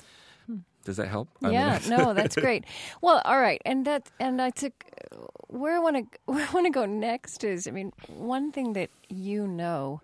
does 0.83 0.97
that 0.97 1.07
help? 1.07 1.29
I 1.43 1.47
mean, 1.47 1.53
Yeah, 1.53 1.79
no, 1.89 2.13
that's 2.13 2.35
great. 2.35 2.65
Well, 3.01 3.21
all 3.25 3.39
right, 3.39 3.61
and 3.65 3.85
that 3.85 4.09
and 4.19 4.41
I 4.41 4.49
took 4.49 4.85
where 5.47 5.75
I 5.75 5.79
want 5.79 5.97
to 5.97 6.19
where 6.25 6.47
I 6.47 6.51
want 6.51 6.65
to 6.65 6.71
go 6.71 6.85
next 6.85 7.43
is 7.43 7.67
I 7.67 7.71
mean 7.71 7.93
one 8.07 8.51
thing 8.51 8.73
that 8.73 8.89
you 9.09 9.47
know 9.47 10.01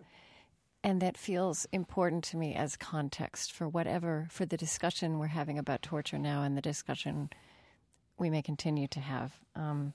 and 0.84 1.02
that 1.02 1.18
feels 1.18 1.68
important 1.72 2.24
to 2.26 2.38
me 2.38 2.54
as 2.54 2.78
context 2.78 3.52
for 3.52 3.68
whatever 3.68 4.28
for 4.30 4.46
the 4.46 4.58
discussion 4.58 5.20
we're 5.20 5.28
having 5.28 5.58
about 5.58 5.82
torture 5.82 6.18
now 6.18 6.44
and 6.44 6.56
the 6.56 6.62
discussion 6.62 7.30
we 8.18 8.30
may 8.30 8.42
continue 8.42 8.88
to 8.88 9.00
have 9.00 9.34
um, 9.56 9.94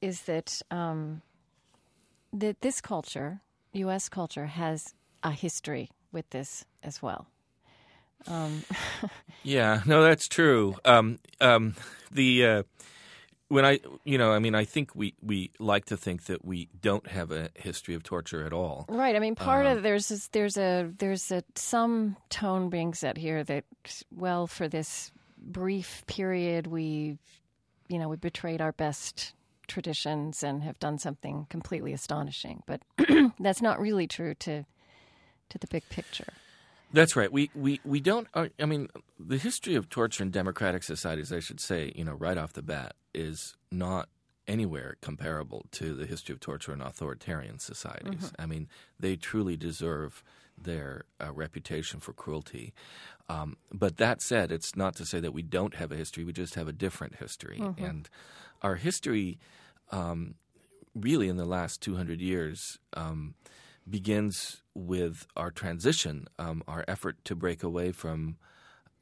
is 0.00 0.22
that 0.22 0.60
um, 0.70 1.22
that 2.32 2.60
this 2.60 2.80
culture, 2.80 3.40
U.S. 3.72 4.08
culture, 4.08 4.46
has 4.46 4.94
a 5.22 5.30
history 5.30 5.90
with 6.12 6.28
this 6.30 6.64
as 6.82 7.02
well. 7.02 7.26
Yeah, 9.42 9.82
no, 9.86 10.02
that's 10.02 10.28
true. 10.28 10.76
Um, 10.84 11.18
um, 11.40 11.74
the 12.10 12.46
uh, 12.46 12.62
when 13.48 13.64
I, 13.64 13.80
you 14.04 14.18
know, 14.18 14.32
I 14.32 14.38
mean, 14.38 14.54
I 14.54 14.64
think 14.64 14.94
we 14.94 15.14
we 15.22 15.52
like 15.58 15.86
to 15.86 15.96
think 15.96 16.24
that 16.24 16.44
we 16.44 16.68
don't 16.80 17.06
have 17.06 17.30
a 17.30 17.50
history 17.54 17.94
of 17.94 18.02
torture 18.02 18.44
at 18.44 18.52
all. 18.52 18.86
Right. 18.88 19.14
I 19.14 19.18
mean, 19.20 19.34
part 19.36 19.66
of 19.66 19.82
there's 19.82 20.08
this, 20.08 20.28
there's 20.28 20.56
a 20.56 20.90
there's 20.98 21.30
a 21.30 21.44
some 21.54 22.16
tone 22.28 22.70
being 22.70 22.94
set 22.94 23.16
here 23.16 23.44
that 23.44 23.64
well, 24.14 24.46
for 24.46 24.68
this 24.68 25.12
brief 25.38 26.02
period, 26.06 26.66
we, 26.66 27.18
you 27.88 27.98
know, 27.98 28.08
we 28.08 28.16
betrayed 28.16 28.60
our 28.60 28.72
best 28.72 29.32
traditions 29.68 30.42
and 30.42 30.62
have 30.62 30.78
done 30.78 30.98
something 30.98 31.46
completely 31.48 31.92
astonishing. 31.92 32.62
But 32.66 32.82
that's 33.38 33.62
not 33.62 33.80
really 33.80 34.08
true 34.08 34.34
to 34.34 34.64
to 35.50 35.58
the 35.58 35.66
big 35.68 35.88
picture. 35.88 36.32
That's 36.96 37.14
right. 37.14 37.30
We 37.30 37.50
we 37.54 37.80
we 37.84 38.00
don't. 38.00 38.26
uh, 38.32 38.48
I 38.58 38.64
mean, 38.64 38.88
the 39.20 39.36
history 39.36 39.74
of 39.74 39.90
torture 39.90 40.22
in 40.22 40.30
democratic 40.30 40.82
societies, 40.82 41.30
I 41.30 41.40
should 41.40 41.60
say, 41.60 41.92
you 41.94 42.04
know, 42.04 42.14
right 42.14 42.38
off 42.38 42.54
the 42.54 42.62
bat, 42.62 42.94
is 43.12 43.54
not 43.70 44.08
anywhere 44.48 44.96
comparable 45.02 45.66
to 45.72 45.94
the 45.94 46.06
history 46.06 46.32
of 46.32 46.40
torture 46.40 46.72
in 46.72 46.80
authoritarian 46.80 47.58
societies. 47.58 48.32
I 48.38 48.46
mean, 48.46 48.68
they 48.98 49.16
truly 49.16 49.56
deserve 49.58 50.22
their 50.56 51.04
uh, 51.20 51.32
reputation 51.32 52.00
for 52.00 52.14
cruelty. 52.14 52.72
Um, 53.28 53.58
but 53.70 53.98
that 53.98 54.22
said, 54.22 54.50
it's 54.50 54.74
not 54.74 54.96
to 54.96 55.04
say 55.04 55.20
that 55.20 55.34
we 55.34 55.42
don't 55.42 55.74
have 55.74 55.92
a 55.92 55.96
history. 55.96 56.24
We 56.24 56.32
just 56.32 56.54
have 56.54 56.68
a 56.68 56.72
different 56.72 57.16
history, 57.16 57.58
and 57.76 58.08
our 58.62 58.76
history, 58.76 59.38
um, 59.90 60.36
really, 60.94 61.28
in 61.28 61.36
the 61.36 61.44
last 61.44 61.82
two 61.82 61.96
hundred 61.96 62.22
years. 62.22 62.78
Um, 62.94 63.34
begins 63.88 64.62
with 64.74 65.26
our 65.36 65.50
transition, 65.50 66.26
um, 66.38 66.62
our 66.66 66.84
effort 66.88 67.16
to 67.24 67.34
break 67.34 67.62
away 67.62 67.92
from 67.92 68.36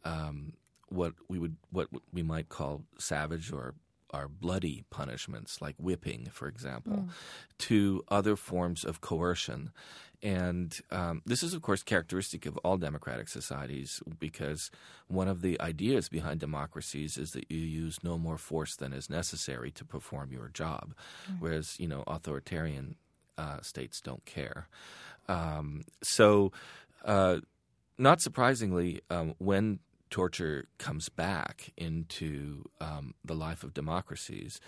um, 0.05 0.55
what 0.89 1.15
we 1.29 1.39
would 1.39 1.57
what 1.71 1.89
we 2.13 2.23
might 2.23 2.49
call 2.49 2.83
savage 2.99 3.53
or 3.53 3.75
are 4.15 4.29
bloody 4.29 4.85
punishments, 4.91 5.61
like 5.61 5.75
whipping, 5.77 6.29
for 6.33 6.47
example, 6.47 7.09
to 7.59 8.05
other 8.09 8.37
forms 8.37 8.85
of 8.85 9.01
coercion. 9.01 9.73
And 10.23 10.81
um, 10.93 11.21
this 11.27 11.43
is, 11.43 11.53
of 11.53 11.63
course, 11.63 11.83
characteristic 11.83 12.47
of 12.47 12.57
all 12.59 12.77
democratic 12.79 13.29
societies 13.29 14.03
because 14.19 14.71
one 15.09 15.27
of 15.27 15.43
the 15.43 15.61
ideas 15.61 16.09
behind 16.09 16.39
democracies 16.41 17.19
is 17.19 17.33
that 17.33 17.51
you 17.51 17.59
use 17.59 17.99
no 18.05 18.17
more 18.17 18.39
force 18.39 18.77
than 18.77 18.93
is 18.93 19.11
necessary 19.11 19.71
to 19.73 19.85
perform 19.85 20.33
your 20.33 20.49
job, 20.49 20.95
whereas, 21.41 21.79
you 21.81 21.89
know, 21.89 22.05
authoritarian 22.07 22.95
uh, 23.39 23.61
states 23.61 24.01
don't 24.01 24.25
care. 24.25 24.69
Um, 25.29 25.85
so, 26.03 26.53
uh, 27.05 27.39
not 27.99 28.21
surprisingly, 28.21 29.01
um, 29.11 29.35
when 29.39 29.79
torture 30.11 30.67
comes 30.79 31.09
back 31.09 31.71
into 31.77 32.65
um, 32.81 33.15
the 33.25 33.35
life 33.35 33.65
of 33.65 33.75
democracies, 33.75 34.61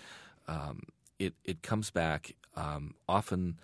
um, 0.47 0.83
it, 1.19 1.33
it 1.43 1.61
comes 1.61 1.91
back 1.91 2.35
um, 2.55 2.95
often 3.07 3.59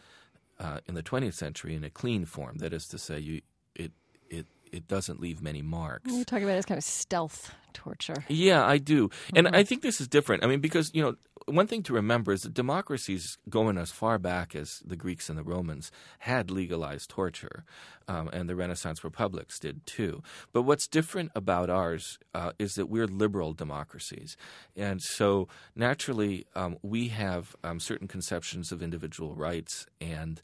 uh, 0.59 0.79
in 0.87 0.95
the 0.95 1.03
20th 1.03 1.33
century 1.33 1.75
in 1.75 1.83
a 1.83 1.89
clean 1.89 2.25
form. 2.25 2.57
That 2.57 2.73
is 2.73 2.87
to 2.87 2.97
say, 2.97 3.19
you 3.19 3.41
it 3.75 3.91
it 4.29 4.47
it 4.71 4.87
doesn't 4.87 5.19
leave 5.19 5.41
many 5.41 5.61
marks. 5.61 6.11
You're 6.11 6.23
talking 6.23 6.45
about 6.45 6.55
it 6.55 6.59
as 6.59 6.65
kind 6.65 6.77
of 6.77 6.83
stealth 6.83 7.53
torture. 7.73 8.23
Yeah, 8.27 8.65
I 8.65 8.77
do. 8.77 9.09
And 9.35 9.47
I 9.47 9.63
think 9.63 9.81
this 9.81 9.99
is 9.99 10.07
different. 10.07 10.43
I 10.43 10.47
mean, 10.47 10.61
because, 10.61 10.91
you 10.93 11.01
know, 11.01 11.15
one 11.45 11.67
thing 11.67 11.83
to 11.83 11.93
remember 11.93 12.31
is 12.31 12.43
that 12.43 12.53
democracies 12.53 13.37
going 13.49 13.77
as 13.77 13.91
far 13.91 14.17
back 14.17 14.55
as 14.55 14.81
the 14.85 14.95
Greeks 14.95 15.29
and 15.29 15.37
the 15.37 15.43
Romans 15.43 15.91
had 16.19 16.49
legalized 16.49 17.09
torture, 17.09 17.63
um, 18.07 18.29
and 18.33 18.49
the 18.49 18.55
Renaissance 18.55 19.03
republics 19.03 19.59
did 19.59 19.85
too. 19.85 20.23
But 20.51 20.63
what's 20.63 20.87
different 20.87 21.31
about 21.35 21.69
ours 21.69 22.19
uh, 22.33 22.51
is 22.59 22.75
that 22.75 22.87
we're 22.87 23.07
liberal 23.07 23.53
democracies. 23.53 24.37
And 24.75 25.01
so 25.01 25.47
naturally, 25.75 26.45
um, 26.55 26.77
we 26.81 27.09
have 27.09 27.55
um, 27.63 27.79
certain 27.79 28.07
conceptions 28.07 28.71
of 28.71 28.81
individual 28.81 29.35
rights 29.35 29.85
and 29.99 30.41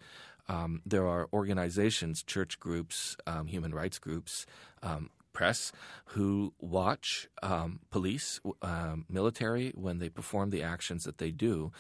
um, 0.50 0.82
there 0.84 1.06
are 1.06 1.30
organizations, 1.32 2.24
church 2.24 2.60
groups, 2.60 3.16
um, 3.28 3.46
human 3.46 3.74
rights 3.74 4.00
groups, 4.00 4.48
um, 4.82 5.12
press 5.40 5.72
who 6.16 6.52
watch 6.60 7.30
um, 7.42 7.80
police, 7.92 8.42
um, 8.62 9.06
military 9.10 9.72
when 9.74 9.98
they 10.00 10.10
perform 10.10 10.50
the 10.50 10.62
actions 10.62 11.04
that 11.04 11.18
they 11.18 11.32
do. 11.32 11.72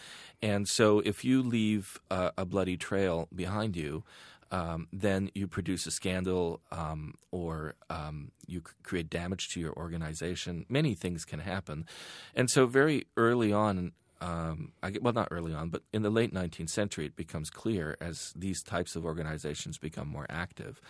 And 0.41 0.65
so 0.65 0.99
if 0.99 1.25
you 1.25 1.43
leave 1.43 1.99
a 2.09 2.45
bloody 2.45 2.77
trail 2.77 3.27
behind 3.35 3.75
you, 3.75 4.05
um, 4.49 4.87
then 4.93 5.29
you 5.35 5.45
produce 5.45 5.85
a 5.87 5.91
scandal 5.91 6.61
um, 6.71 7.15
or 7.31 7.75
um, 7.89 8.31
you 8.47 8.61
create 8.81 9.09
damage 9.09 9.49
to 9.49 9.59
your 9.59 9.73
organization. 9.73 10.65
Many 10.69 10.95
things 10.95 11.25
can 11.25 11.39
happen. 11.39 11.85
And 12.33 12.49
so, 12.49 12.65
very 12.65 13.07
early 13.17 13.51
on, 13.51 13.91
um, 14.21 14.71
get- 14.81 15.03
well, 15.03 15.13
not 15.13 15.27
early 15.31 15.53
on, 15.53 15.69
but 15.69 15.83
in 15.93 16.01
the 16.01 16.09
late 16.09 16.33
19th 16.33 16.69
century, 16.69 17.05
it 17.05 17.15
becomes 17.15 17.49
clear 17.49 17.95
as 18.01 18.33
these 18.35 18.63
types 18.63 18.95
of 18.95 19.05
organizations 19.05 19.77
become 19.77 20.07
more 20.07 20.25
active 20.29 20.81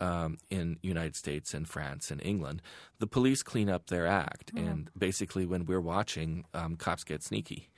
um, 0.00 0.38
in 0.50 0.78
United 0.82 1.16
States 1.16 1.54
and 1.54 1.68
France 1.68 2.10
and 2.10 2.22
England, 2.22 2.62
the 2.98 3.06
police 3.06 3.42
clean 3.42 3.68
up 3.68 3.86
their 3.86 4.06
act, 4.06 4.52
and 4.56 4.90
basically, 4.96 5.46
when 5.46 5.66
we're 5.66 5.80
watching, 5.80 6.44
um, 6.54 6.76
cops 6.76 7.04
get 7.04 7.22
sneaky, 7.22 7.70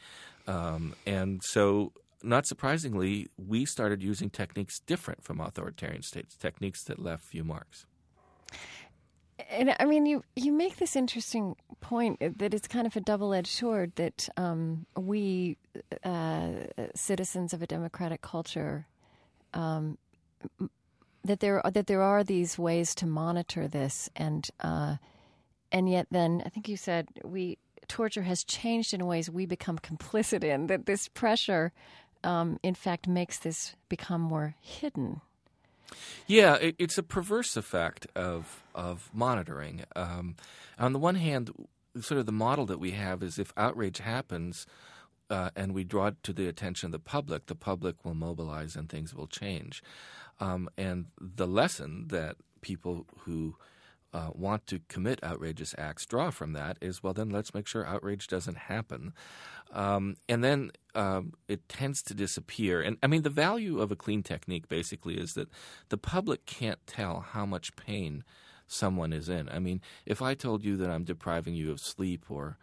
um, 0.47 0.95
and 1.07 1.43
so. 1.45 1.93
Not 2.21 2.47
surprisingly, 2.47 3.29
we 3.37 3.65
started 3.65 4.03
using 4.03 4.29
techniques 4.29 4.81
different 4.81 5.23
from 5.23 5.39
authoritarian 5.39 6.03
states, 6.03 6.35
techniques 6.37 6.83
that 6.87 6.99
left 6.99 7.23
few 7.23 7.45
marks. 7.45 7.87
And 9.51 9.75
I 9.79 9.85
mean, 9.85 10.05
you 10.05 10.25
you 10.35 10.53
make 10.53 10.79
this 10.79 10.97
interesting 10.97 11.55
point 11.81 12.19
that 12.39 12.55
it's 12.55 12.67
kind 12.67 12.87
of 12.87 12.97
a 12.97 13.01
double 13.01 13.33
edged 13.33 13.53
sword 13.53 13.93
that 13.95 14.29
um, 14.37 14.87
we 14.97 15.57
uh, 16.03 16.51
citizens 16.95 17.53
of 17.53 17.63
a 17.63 17.67
democratic 17.67 18.21
culture 18.21 18.87
um, 19.55 19.97
that 21.29 21.41
there 21.41 21.63
that 21.73 21.87
there 21.87 22.03
are 22.03 22.25
these 22.25 22.59
ways 22.59 22.95
to 22.97 23.07
monitor 23.07 23.69
this 23.69 24.11
and 24.17 24.49
uh, 24.61 24.97
and 25.71 25.89
yet 25.89 26.07
then 26.11 26.43
I 26.45 26.49
think 26.49 26.69
you 26.69 26.77
said 26.77 27.09
we 27.23 27.59
torture 27.87 28.23
has 28.23 28.45
changed 28.45 28.93
in 28.93 29.07
ways 29.07 29.31
we 29.31 29.47
become 29.47 29.79
complicit 29.79 30.45
in 30.45 30.67
that 30.67 30.87
this 30.87 31.09
pressure 31.09 31.73
um, 32.25 32.59
in 32.63 32.75
fact 32.75 33.07
makes 33.07 33.39
this 33.39 33.77
become 33.89 34.21
more 34.21 34.55
hidden. 34.61 35.21
Yeah, 36.27 36.57
it, 36.57 36.77
it's 36.79 36.99
a 36.99 37.03
perverse 37.03 37.57
effect 37.57 38.07
of 38.15 38.63
of 38.75 39.11
monitoring. 39.13 39.85
Um, 39.97 40.37
on 40.79 40.93
the 40.93 40.99
one 40.99 41.15
hand, 41.15 41.51
sort 42.01 42.19
of 42.19 42.27
the 42.27 42.33
model 42.33 42.67
that 42.67 42.79
we 42.81 42.93
have 42.93 43.23
is 43.23 43.39
if 43.39 43.53
outrage 43.57 43.99
happens 43.99 44.67
uh, 45.31 45.51
and 45.55 45.75
we 45.75 45.85
draw 45.85 46.09
it 46.09 46.23
to 46.23 46.33
the 46.33 46.49
attention 46.49 46.89
of 46.89 46.93
the 46.93 46.99
public, 46.99 47.47
the 47.47 47.55
public 47.55 48.05
will 48.05 48.15
mobilize 48.15 48.77
and 48.77 48.89
things 48.89 49.15
will 49.15 49.27
change. 49.27 49.83
Um, 50.41 50.69
and 50.77 51.07
the 51.21 51.47
lesson 51.47 52.07
that 52.09 52.37
people 52.61 53.07
who 53.21 53.57
uh, 54.13 54.31
want 54.33 54.67
to 54.67 54.81
commit 54.89 55.23
outrageous 55.23 55.75
acts 55.77 56.07
draw 56.07 56.31
from 56.31 56.53
that 56.55 56.79
is 56.81 57.03
well, 57.03 57.13
then 57.13 57.29
let's 57.29 57.53
make 57.53 57.67
sure 57.67 57.87
outrage 57.87 58.27
doesn't 58.27 58.57
happen. 58.57 59.13
Um, 59.73 60.17
and 60.29 60.43
then 60.43 60.71
um, 60.95 61.35
it 61.47 61.69
tends 61.69 62.03
to 62.05 62.15
disappear. 62.15 62.81
And 62.81 62.97
I 63.03 63.07
mean, 63.07 63.23
the 63.23 63.31
value 63.31 63.81
of 63.81 63.93
a 63.93 63.97
clean 63.97 64.23
technique 64.23 64.69
basically 64.69 65.19
is 65.19 65.35
that 65.35 65.49
the 65.91 65.99
public 65.99 66.47
can't 66.47 66.79
tell 66.87 67.21
how 67.21 67.45
much 67.45 67.77
pain 67.77 68.25
someone 68.67 69.13
is 69.13 69.29
in. 69.29 69.49
I 69.51 69.59
mean, 69.59 69.81
if 70.07 70.23
I 70.23 70.35
told 70.35 70.65
you 70.65 70.77
that 70.79 70.91
I'm 70.91 71.05
depriving 71.05 71.55
you 71.55 71.71
of 71.71 71.81
sleep 71.81 72.27
or 72.31 72.57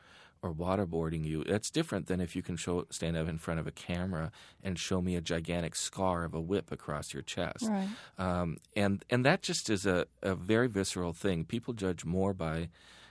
or 0.45 0.53
waterboarding 0.53 1.25
you, 1.25 1.43
that's 1.43 1.71
different 1.71 2.05
than 2.05 2.21
if 2.21 2.35
you 2.35 2.43
can 2.43 2.55
show 2.55 2.85
stand 2.91 3.17
up 3.17 3.27
in 3.27 3.37
front 3.37 3.59
of 3.59 3.65
a 3.65 3.71
camera 3.71 4.31
and 4.63 4.77
show 4.77 5.01
me 5.01 5.15
a 5.15 5.21
gigantic 5.21 5.75
scar 5.75 6.23
of 6.23 6.33
a 6.33 6.39
whip 6.39 6.71
across 6.71 7.13
your 7.13 7.23
chest. 7.23 7.67
Right. 7.67 7.87
Um, 8.17 8.57
and 8.75 9.03
and 9.09 9.25
that 9.25 9.41
just 9.41 9.69
is 9.69 9.85
a, 9.85 10.05
a 10.21 10.35
very 10.35 10.67
visceral 10.67 11.13
thing. 11.13 11.45
People 11.45 11.73
judge 11.73 12.05
more 12.05 12.33
by 12.33 12.69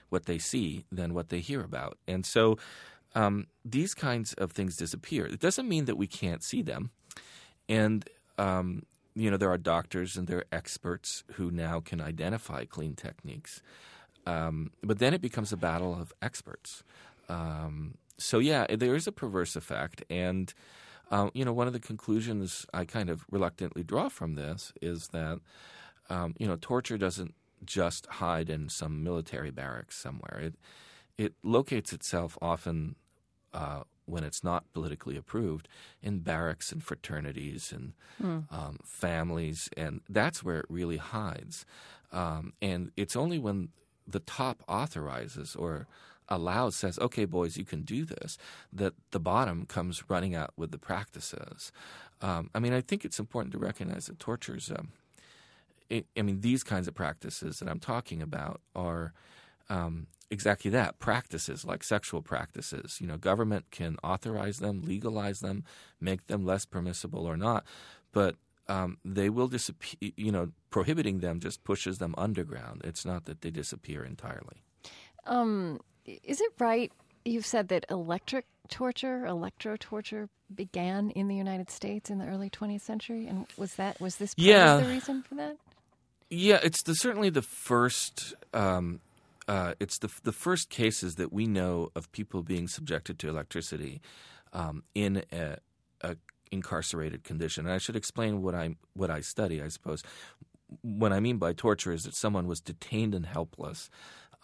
what 0.09 0.25
they 0.25 0.37
see 0.37 0.85
than 0.91 1.13
what 1.13 1.29
they 1.29 1.41
hear 1.41 1.61
about, 1.61 1.97
and 2.07 2.25
so 2.25 2.57
um, 3.15 3.47
these 3.63 3.93
kinds 3.93 4.33
of 4.33 4.51
things 4.51 4.77
disappear. 4.77 5.25
It 5.25 5.39
doesn't 5.39 5.67
mean 5.67 5.85
that 5.85 5.97
we 5.97 6.07
can't 6.07 6.43
see 6.43 6.61
them, 6.61 6.91
and 7.67 8.07
um, 8.37 8.83
you 9.13 9.29
know 9.29 9.37
there 9.37 9.51
are 9.51 9.57
doctors 9.57 10.15
and 10.15 10.27
there 10.27 10.39
are 10.39 10.45
experts 10.53 11.23
who 11.33 11.51
now 11.51 11.81
can 11.81 11.99
identify 11.99 12.63
clean 12.63 12.95
techniques, 12.95 13.61
um, 14.25 14.71
but 14.81 14.99
then 14.99 15.13
it 15.13 15.21
becomes 15.21 15.51
a 15.51 15.57
battle 15.57 15.93
of 15.93 16.13
experts. 16.21 16.83
Um, 17.29 17.95
so 18.17 18.39
yeah, 18.39 18.65
there 18.69 18.95
is 18.95 19.07
a 19.07 19.11
perverse 19.11 19.55
effect, 19.55 20.03
and 20.09 20.53
uh, 21.11 21.29
you 21.33 21.43
know 21.45 21.53
one 21.53 21.67
of 21.67 21.73
the 21.73 21.79
conclusions 21.79 22.65
I 22.73 22.85
kind 22.85 23.09
of 23.09 23.25
reluctantly 23.31 23.83
draw 23.83 24.09
from 24.09 24.35
this 24.35 24.71
is 24.81 25.09
that 25.09 25.39
um, 26.09 26.33
you 26.39 26.47
know 26.47 26.57
torture 26.59 26.97
doesn't 26.97 27.33
just 27.65 28.05
hide 28.05 28.49
in 28.49 28.69
some 28.69 29.03
military 29.03 29.51
barracks 29.51 29.95
somewhere. 29.97 30.39
It 30.41 30.55
it 31.17 31.33
locates 31.43 31.93
itself 31.93 32.37
often 32.41 32.95
uh, 33.53 33.83
when 34.05 34.23
it's 34.23 34.43
not 34.43 34.71
politically 34.73 35.17
approved 35.17 35.67
in 36.01 36.19
barracks 36.19 36.71
and 36.71 36.83
fraternities 36.83 37.71
and 37.71 37.93
um, 38.51 38.79
families, 38.83 39.69
and 39.75 40.01
that's 40.09 40.43
where 40.43 40.59
it 40.59 40.65
really 40.69 40.97
hides. 40.97 41.65
Um, 42.11 42.53
and 42.61 42.91
it's 42.95 43.15
only 43.15 43.39
when 43.39 43.69
the 44.07 44.19
top 44.19 44.63
authorizes 44.67 45.55
or 45.55 45.87
allows, 46.29 46.75
says, 46.75 46.99
"Okay, 46.99 47.25
boys, 47.25 47.57
you 47.57 47.65
can 47.65 47.83
do 47.83 48.05
this," 48.05 48.37
that 48.73 48.93
the 49.11 49.19
bottom 49.19 49.65
comes 49.65 50.09
running 50.09 50.35
out 50.35 50.53
with 50.57 50.71
the 50.71 50.77
practices. 50.77 51.71
Um, 52.21 52.49
I 52.55 52.59
mean, 52.59 52.73
I 52.73 52.81
think 52.81 53.05
it's 53.05 53.19
important 53.19 53.51
to 53.53 53.59
recognize 53.59 54.07
that 54.07 54.19
torture 54.19 54.57
is. 54.57 54.71
Um, 54.71 54.91
it, 55.89 56.07
I 56.17 56.23
mean, 56.23 56.41
these 56.41 56.63
kinds 56.63 56.87
of 56.87 56.95
practices 56.95 57.59
that 57.59 57.69
I'm 57.69 57.79
talking 57.79 58.21
about 58.21 58.61
are 58.75 59.13
um, 59.69 60.07
exactly 60.29 60.71
that 60.71 60.99
practices 60.99 61.65
like 61.65 61.83
sexual 61.83 62.21
practices. 62.21 62.99
You 62.99 63.07
know, 63.07 63.17
government 63.17 63.65
can 63.71 63.97
authorize 64.03 64.59
them, 64.59 64.81
legalize 64.81 65.39
them, 65.39 65.63
make 65.99 66.27
them 66.27 66.45
less 66.45 66.65
permissible 66.65 67.25
or 67.25 67.37
not, 67.37 67.65
but 68.11 68.35
um, 68.67 68.97
they 69.05 69.29
will 69.29 69.47
disappear. 69.47 70.11
You 70.17 70.31
know, 70.31 70.51
prohibiting 70.69 71.19
them 71.19 71.39
just 71.39 71.63
pushes 71.63 71.99
them 71.99 72.15
underground. 72.17 72.81
It's 72.83 73.05
not 73.05 73.25
that 73.25 73.41
they 73.41 73.51
disappear 73.51 74.03
entirely. 74.03 74.63
Um, 75.25 75.79
is 76.05 76.41
it 76.41 76.51
right? 76.59 76.91
You've 77.23 77.45
said 77.45 77.69
that 77.69 77.85
electric 77.89 78.45
torture, 78.69 79.25
electro 79.25 79.75
torture, 79.79 80.29
began 80.53 81.09
in 81.11 81.27
the 81.27 81.35
United 81.35 81.69
States 81.71 82.09
in 82.09 82.19
the 82.19 82.27
early 82.27 82.49
20th 82.49 82.81
century, 82.81 83.25
and 83.27 83.47
was 83.57 83.75
that 83.75 83.99
was 83.99 84.17
this 84.17 84.33
part 84.35 84.45
Yeah. 84.47 84.77
of 84.77 84.85
the 84.85 84.93
reason 84.93 85.23
for 85.23 85.35
that? 85.35 85.57
Yeah, 86.29 86.59
it's 86.63 86.83
the, 86.83 86.93
certainly 86.93 87.29
the 87.29 87.41
first. 87.41 88.33
Um, 88.53 88.99
uh, 89.47 89.73
it's 89.79 89.99
the 89.99 90.09
the 90.23 90.31
first 90.31 90.69
cases 90.69 91.15
that 91.15 91.31
we 91.31 91.45
know 91.45 91.89
of 91.95 92.11
people 92.11 92.41
being 92.43 92.67
subjected 92.67 93.19
to 93.19 93.29
electricity 93.29 94.01
um, 94.53 94.83
in 94.95 95.23
a, 95.31 95.57
a 96.01 96.15
incarcerated 96.51 97.23
condition. 97.23 97.65
And 97.65 97.73
I 97.73 97.77
should 97.77 97.95
explain 97.95 98.41
what 98.41 98.55
I 98.55 98.75
what 98.93 99.09
I 99.11 99.21
study. 99.21 99.61
I 99.61 99.67
suppose 99.67 100.01
what 100.81 101.13
I 101.13 101.19
mean 101.19 101.37
by 101.37 101.53
torture 101.53 101.91
is 101.93 102.03
that 102.03 102.15
someone 102.15 102.47
was 102.47 102.59
detained 102.59 103.13
and 103.13 103.25
helpless. 103.27 103.89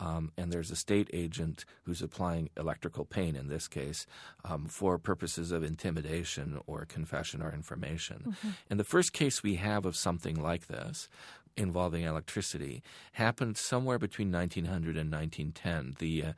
Um, 0.01 0.31
and 0.35 0.51
there's 0.51 0.71
a 0.71 0.75
state 0.75 1.09
agent 1.13 1.63
who's 1.83 2.01
applying 2.01 2.49
electrical 2.57 3.05
pain 3.05 3.35
in 3.35 3.47
this 3.49 3.67
case 3.67 4.07
um, 4.43 4.65
for 4.65 4.97
purposes 4.97 5.51
of 5.51 5.63
intimidation 5.63 6.59
or 6.65 6.85
confession 6.85 7.41
or 7.41 7.53
information. 7.53 8.23
Mm-hmm. 8.29 8.49
And 8.69 8.79
the 8.79 8.83
first 8.83 9.13
case 9.13 9.43
we 9.43 9.55
have 9.55 9.85
of 9.85 9.95
something 9.95 10.41
like 10.41 10.67
this 10.67 11.07
involving 11.55 12.03
electricity 12.03 12.81
happened 13.13 13.57
somewhere 13.57 13.99
between 13.99 14.31
1900 14.31 14.97
and 14.97 15.11
1910. 15.11 15.95
The 15.99 16.23
uh, 16.23 16.33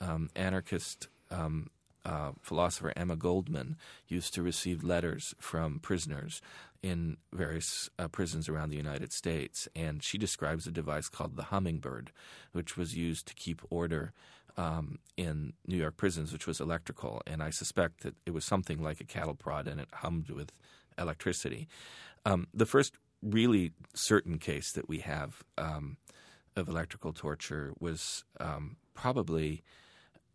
um, 0.00 0.30
anarchist 0.36 1.08
um, 1.30 1.68
uh, 2.04 2.32
philosopher 2.40 2.92
Emma 2.96 3.16
Goldman 3.16 3.76
used 4.08 4.34
to 4.34 4.42
receive 4.42 4.82
letters 4.82 5.34
from 5.38 5.78
prisoners 5.78 6.40
in 6.82 7.18
various 7.32 7.90
uh, 7.98 8.08
prisons 8.08 8.48
around 8.48 8.70
the 8.70 8.76
United 8.76 9.12
States, 9.12 9.68
and 9.76 10.02
she 10.02 10.16
describes 10.16 10.66
a 10.66 10.70
device 10.70 11.08
called 11.08 11.36
the 11.36 11.44
hummingbird, 11.44 12.10
which 12.52 12.76
was 12.76 12.96
used 12.96 13.26
to 13.26 13.34
keep 13.34 13.60
order 13.68 14.12
um, 14.56 14.98
in 15.16 15.52
New 15.66 15.76
York 15.76 15.96
prisons, 15.96 16.32
which 16.32 16.46
was 16.46 16.60
electrical. 16.60 17.22
And 17.26 17.42
I 17.42 17.50
suspect 17.50 18.02
that 18.02 18.14
it 18.24 18.32
was 18.32 18.44
something 18.44 18.82
like 18.82 19.00
a 19.00 19.04
cattle 19.04 19.34
prod, 19.34 19.68
and 19.68 19.80
it 19.80 19.88
hummed 19.92 20.30
with 20.30 20.52
electricity. 20.98 21.68
Um, 22.24 22.46
the 22.54 22.66
first 22.66 22.94
really 23.22 23.72
certain 23.94 24.38
case 24.38 24.72
that 24.72 24.88
we 24.88 24.98
have 24.98 25.42
um, 25.58 25.98
of 26.56 26.68
electrical 26.68 27.12
torture 27.12 27.72
was 27.78 28.24
um, 28.38 28.76
probably 28.94 29.62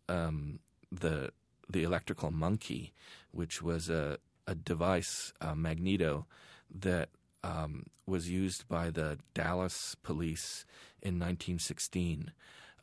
um, 0.08 0.60
the 0.92 1.30
the 1.68 1.82
electrical 1.82 2.30
monkey, 2.30 2.92
which 3.32 3.62
was 3.62 3.88
a, 3.88 4.18
a 4.46 4.54
device, 4.54 5.32
a 5.40 5.54
magneto, 5.54 6.26
that 6.74 7.08
um, 7.42 7.86
was 8.06 8.28
used 8.30 8.68
by 8.68 8.90
the 8.90 9.18
Dallas 9.34 9.96
police 10.02 10.64
in 11.02 11.14
1916. 11.14 12.32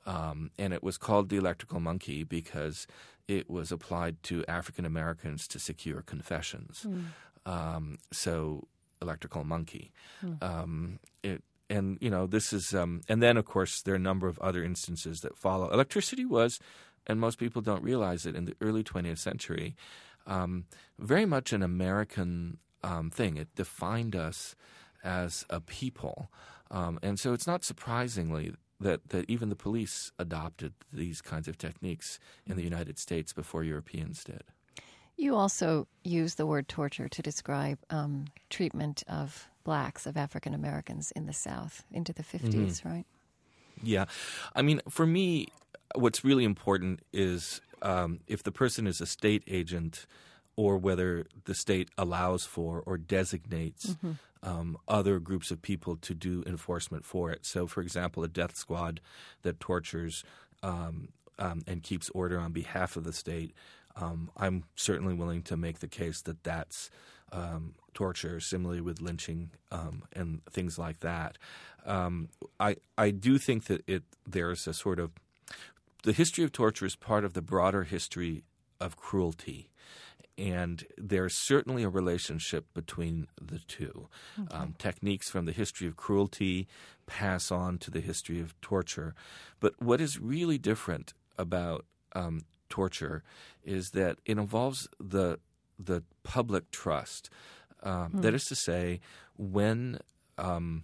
Um, 0.05 0.51
and 0.59 0.73
it 0.73 0.83
was 0.83 0.97
called 0.97 1.29
the 1.29 1.37
electrical 1.37 1.79
monkey 1.79 2.23
because 2.23 2.87
it 3.27 3.49
was 3.49 3.71
applied 3.71 4.21
to 4.23 4.43
African 4.47 4.85
Americans 4.85 5.47
to 5.49 5.59
secure 5.59 6.01
confessions. 6.01 6.85
Um, 7.45 7.99
so, 8.11 8.67
electrical 9.01 9.43
monkey. 9.43 9.91
Um, 10.41 10.99
it, 11.23 11.43
and 11.69 11.97
you 12.01 12.09
know 12.09 12.27
this 12.27 12.51
is, 12.53 12.73
um, 12.73 13.01
and 13.07 13.21
then 13.23 13.37
of 13.37 13.45
course 13.45 13.81
there 13.81 13.93
are 13.93 13.97
a 13.97 13.99
number 13.99 14.27
of 14.27 14.37
other 14.39 14.63
instances 14.63 15.21
that 15.21 15.37
follow. 15.37 15.69
Electricity 15.71 16.25
was 16.25 16.59
and 17.07 17.19
most 17.19 17.37
people 17.37 17.61
don't 17.61 17.83
realize 17.83 18.25
it 18.25 18.35
in 18.35 18.45
the 18.45 18.55
early 18.61 18.83
20th 18.83 19.17
century, 19.19 19.75
um, 20.27 20.65
very 20.99 21.25
much 21.25 21.51
an 21.53 21.61
American 21.63 22.57
um, 22.83 23.09
thing. 23.09 23.37
It 23.37 23.53
defined 23.55 24.15
us 24.15 24.55
as 25.03 25.45
a 25.49 25.59
people. 25.59 26.29
Um, 26.71 26.97
and 27.03 27.19
so 27.19 27.33
it's 27.33 27.47
not 27.47 27.63
surprisingly 27.63 28.53
that, 28.79 29.09
that 29.09 29.29
even 29.29 29.49
the 29.49 29.55
police 29.55 30.11
adopted 30.17 30.73
these 30.91 31.21
kinds 31.21 31.47
of 31.47 31.57
techniques 31.57 32.19
in 32.45 32.55
the 32.57 32.63
United 32.63 32.97
States 32.97 33.33
before 33.33 33.63
Europeans 33.63 34.23
did. 34.23 34.43
You 35.15 35.35
also 35.35 35.87
use 36.03 36.35
the 36.35 36.45
word 36.45 36.67
torture 36.67 37.07
to 37.07 37.21
describe 37.21 37.77
um, 37.89 38.25
treatment 38.49 39.03
of 39.07 39.47
blacks, 39.63 40.05
of 40.05 40.17
African 40.17 40.53
Americans 40.53 41.11
in 41.15 41.27
the 41.27 41.33
South 41.33 41.83
into 41.91 42.11
the 42.13 42.23
50s, 42.23 42.41
Mm-hmm. 42.81 42.89
right? 42.89 43.05
Yeah. 43.81 44.05
I 44.55 44.61
mean, 44.61 44.81
for 44.89 45.05
me, 45.05 45.49
what's 45.95 46.23
really 46.23 46.43
important 46.43 47.01
is 47.11 47.61
um, 47.81 48.19
if 48.27 48.43
the 48.43 48.51
person 48.51 48.87
is 48.87 49.01
a 49.01 49.05
state 49.05 49.43
agent 49.47 50.05
or 50.55 50.77
whether 50.77 51.25
the 51.45 51.55
state 51.55 51.89
allows 51.97 52.45
for 52.45 52.83
or 52.85 52.97
designates 52.97 53.95
um, 54.43 54.77
other 54.87 55.19
groups 55.19 55.51
of 55.51 55.61
people 55.61 55.95
to 55.97 56.13
do 56.13 56.43
enforcement 56.45 57.05
for 57.05 57.31
it. 57.31 57.45
So, 57.45 57.65
for 57.65 57.81
example, 57.81 58.23
a 58.23 58.27
death 58.27 58.55
squad 58.55 59.01
that 59.41 59.59
tortures 59.59 60.23
um, 60.61 61.09
um, 61.39 61.63
and 61.67 61.81
keeps 61.81 62.09
order 62.11 62.39
on 62.39 62.51
behalf 62.51 62.95
of 62.95 63.03
the 63.03 63.13
state. 63.13 63.53
Um, 63.95 64.29
I'm 64.37 64.63
certainly 64.75 65.13
willing 65.13 65.41
to 65.43 65.57
make 65.57 65.79
the 65.79 65.87
case 65.87 66.21
that 66.21 66.43
that's 66.43 66.89
um, 67.31 67.73
torture, 67.93 68.39
similarly 68.39 68.81
with 68.81 69.01
lynching 69.01 69.49
um, 69.71 70.03
and 70.13 70.45
things 70.45 70.77
like 70.77 70.99
that. 70.99 71.37
Um, 71.85 72.29
I 72.59 72.77
I 72.97 73.11
do 73.11 73.37
think 73.37 73.65
that 73.65 73.83
it 73.87 74.03
there's 74.25 74.67
a 74.67 74.73
sort 74.73 74.99
of 74.99 75.11
the 76.03 76.13
history 76.13 76.43
of 76.43 76.51
torture 76.51 76.85
is 76.85 76.95
part 76.95 77.25
of 77.25 77.33
the 77.33 77.41
broader 77.41 77.83
history 77.83 78.43
of 78.79 78.95
cruelty. 78.95 79.69
And 80.37 80.83
there's 80.97 81.35
certainly 81.45 81.83
a 81.83 81.89
relationship 81.89 82.65
between 82.73 83.27
the 83.39 83.59
two. 83.59 84.09
Um, 84.51 84.73
techniques 84.79 85.29
from 85.29 85.45
the 85.45 85.51
history 85.51 85.87
of 85.87 85.95
cruelty 85.95 86.67
pass 87.05 87.51
on 87.51 87.77
to 87.79 87.91
the 87.91 88.01
history 88.01 88.39
of 88.39 88.59
torture. 88.59 89.13
But 89.59 89.73
what 89.79 90.01
is 90.01 90.19
really 90.19 90.57
different 90.57 91.13
about 91.37 91.85
um, 92.13 92.45
torture 92.69 93.21
is 93.63 93.91
that 93.93 94.17
it 94.25 94.37
involves 94.37 94.87
the 94.99 95.39
the 95.77 96.03
public 96.23 96.71
trust. 96.71 97.29
Um, 97.83 98.21
That 98.21 98.33
is 98.33 98.43
to 98.45 98.55
say, 98.55 99.01
when 99.37 99.99
um, 100.37 100.83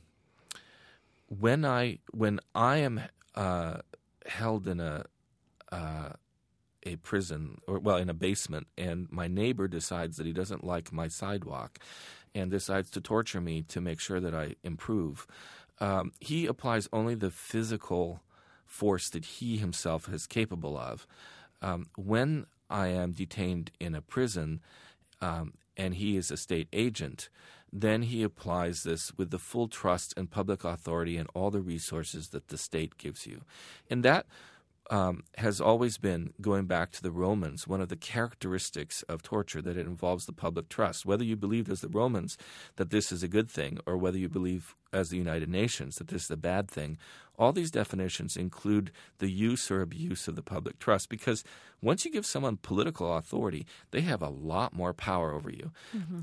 when 1.27 1.65
I 1.65 1.99
when 2.11 2.39
I 2.53 2.77
am 2.77 3.01
uh, 3.35 3.77
held 4.29 4.67
in 4.67 4.79
a 4.79 5.05
uh, 5.71 6.13
a 6.83 6.95
prison 6.97 7.57
or 7.67 7.79
well 7.79 7.97
in 7.97 8.09
a 8.09 8.13
basement, 8.13 8.67
and 8.77 9.07
my 9.11 9.27
neighbor 9.27 9.67
decides 9.67 10.17
that 10.17 10.25
he 10.25 10.33
doesn't 10.33 10.63
like 10.63 10.91
my 10.91 11.07
sidewalk, 11.07 11.79
and 12.33 12.49
decides 12.49 12.89
to 12.91 13.01
torture 13.01 13.41
me 13.41 13.61
to 13.63 13.81
make 13.81 13.99
sure 13.99 14.19
that 14.19 14.33
I 14.33 14.55
improve. 14.63 15.27
Um, 15.79 16.11
he 16.19 16.45
applies 16.45 16.89
only 16.91 17.15
the 17.15 17.31
physical 17.31 18.21
force 18.65 19.09
that 19.09 19.25
he 19.25 19.57
himself 19.57 20.07
is 20.09 20.27
capable 20.27 20.77
of. 20.77 21.07
Um, 21.61 21.87
when 21.95 22.45
I 22.69 22.87
am 22.87 23.11
detained 23.11 23.71
in 23.79 23.95
a 23.95 24.01
prison, 24.01 24.61
um, 25.21 25.53
and 25.75 25.95
he 25.95 26.17
is 26.17 26.31
a 26.31 26.37
state 26.37 26.67
agent, 26.71 27.29
then 27.71 28.03
he 28.03 28.23
applies 28.23 28.83
this 28.83 29.11
with 29.17 29.29
the 29.31 29.39
full 29.39 29.67
trust 29.67 30.13
and 30.17 30.31
public 30.31 30.63
authority 30.63 31.17
and 31.17 31.29
all 31.33 31.51
the 31.51 31.61
resources 31.61 32.29
that 32.29 32.47
the 32.47 32.57
state 32.57 32.97
gives 32.97 33.27
you. 33.27 33.41
And 33.89 34.03
that 34.03 34.25
um, 34.89 35.23
has 35.37 35.61
always 35.61 35.97
been, 35.97 36.33
going 36.41 36.65
back 36.65 36.91
to 36.91 37.03
the 37.03 37.11
Romans, 37.11 37.67
one 37.67 37.81
of 37.81 37.89
the 37.89 37.95
characteristics 37.95 39.03
of 39.03 39.21
torture 39.21 39.61
that 39.61 39.77
it 39.77 39.85
involves 39.85 40.25
the 40.25 40.33
public 40.33 40.67
trust. 40.69 41.05
Whether 41.05 41.23
you 41.23 41.35
believe, 41.35 41.69
as 41.69 41.81
the 41.81 41.89
Romans, 41.89 42.37
that 42.77 42.89
this 42.89 43.11
is 43.11 43.21
a 43.21 43.27
good 43.27 43.49
thing, 43.49 43.77
or 43.85 43.97
whether 43.97 44.17
you 44.17 44.29
believe, 44.29 44.75
as 44.91 45.09
the 45.09 45.17
United 45.17 45.49
Nations, 45.49 45.97
that 45.97 46.07
this 46.07 46.25
is 46.25 46.31
a 46.31 46.37
bad 46.37 46.69
thing, 46.69 46.97
all 47.37 47.53
these 47.53 47.71
definitions 47.71 48.35
include 48.35 48.91
the 49.19 49.29
use 49.31 49.71
or 49.71 49.81
abuse 49.81 50.27
of 50.27 50.35
the 50.35 50.41
public 50.41 50.77
trust 50.77 51.07
because 51.07 51.43
once 51.81 52.03
you 52.03 52.11
give 52.11 52.25
someone 52.25 52.57
political 52.57 53.15
authority, 53.15 53.65
they 53.91 54.01
have 54.01 54.21
a 54.21 54.27
lot 54.29 54.73
more 54.73 54.93
power 54.93 55.31
over 55.31 55.49
you. 55.49 55.71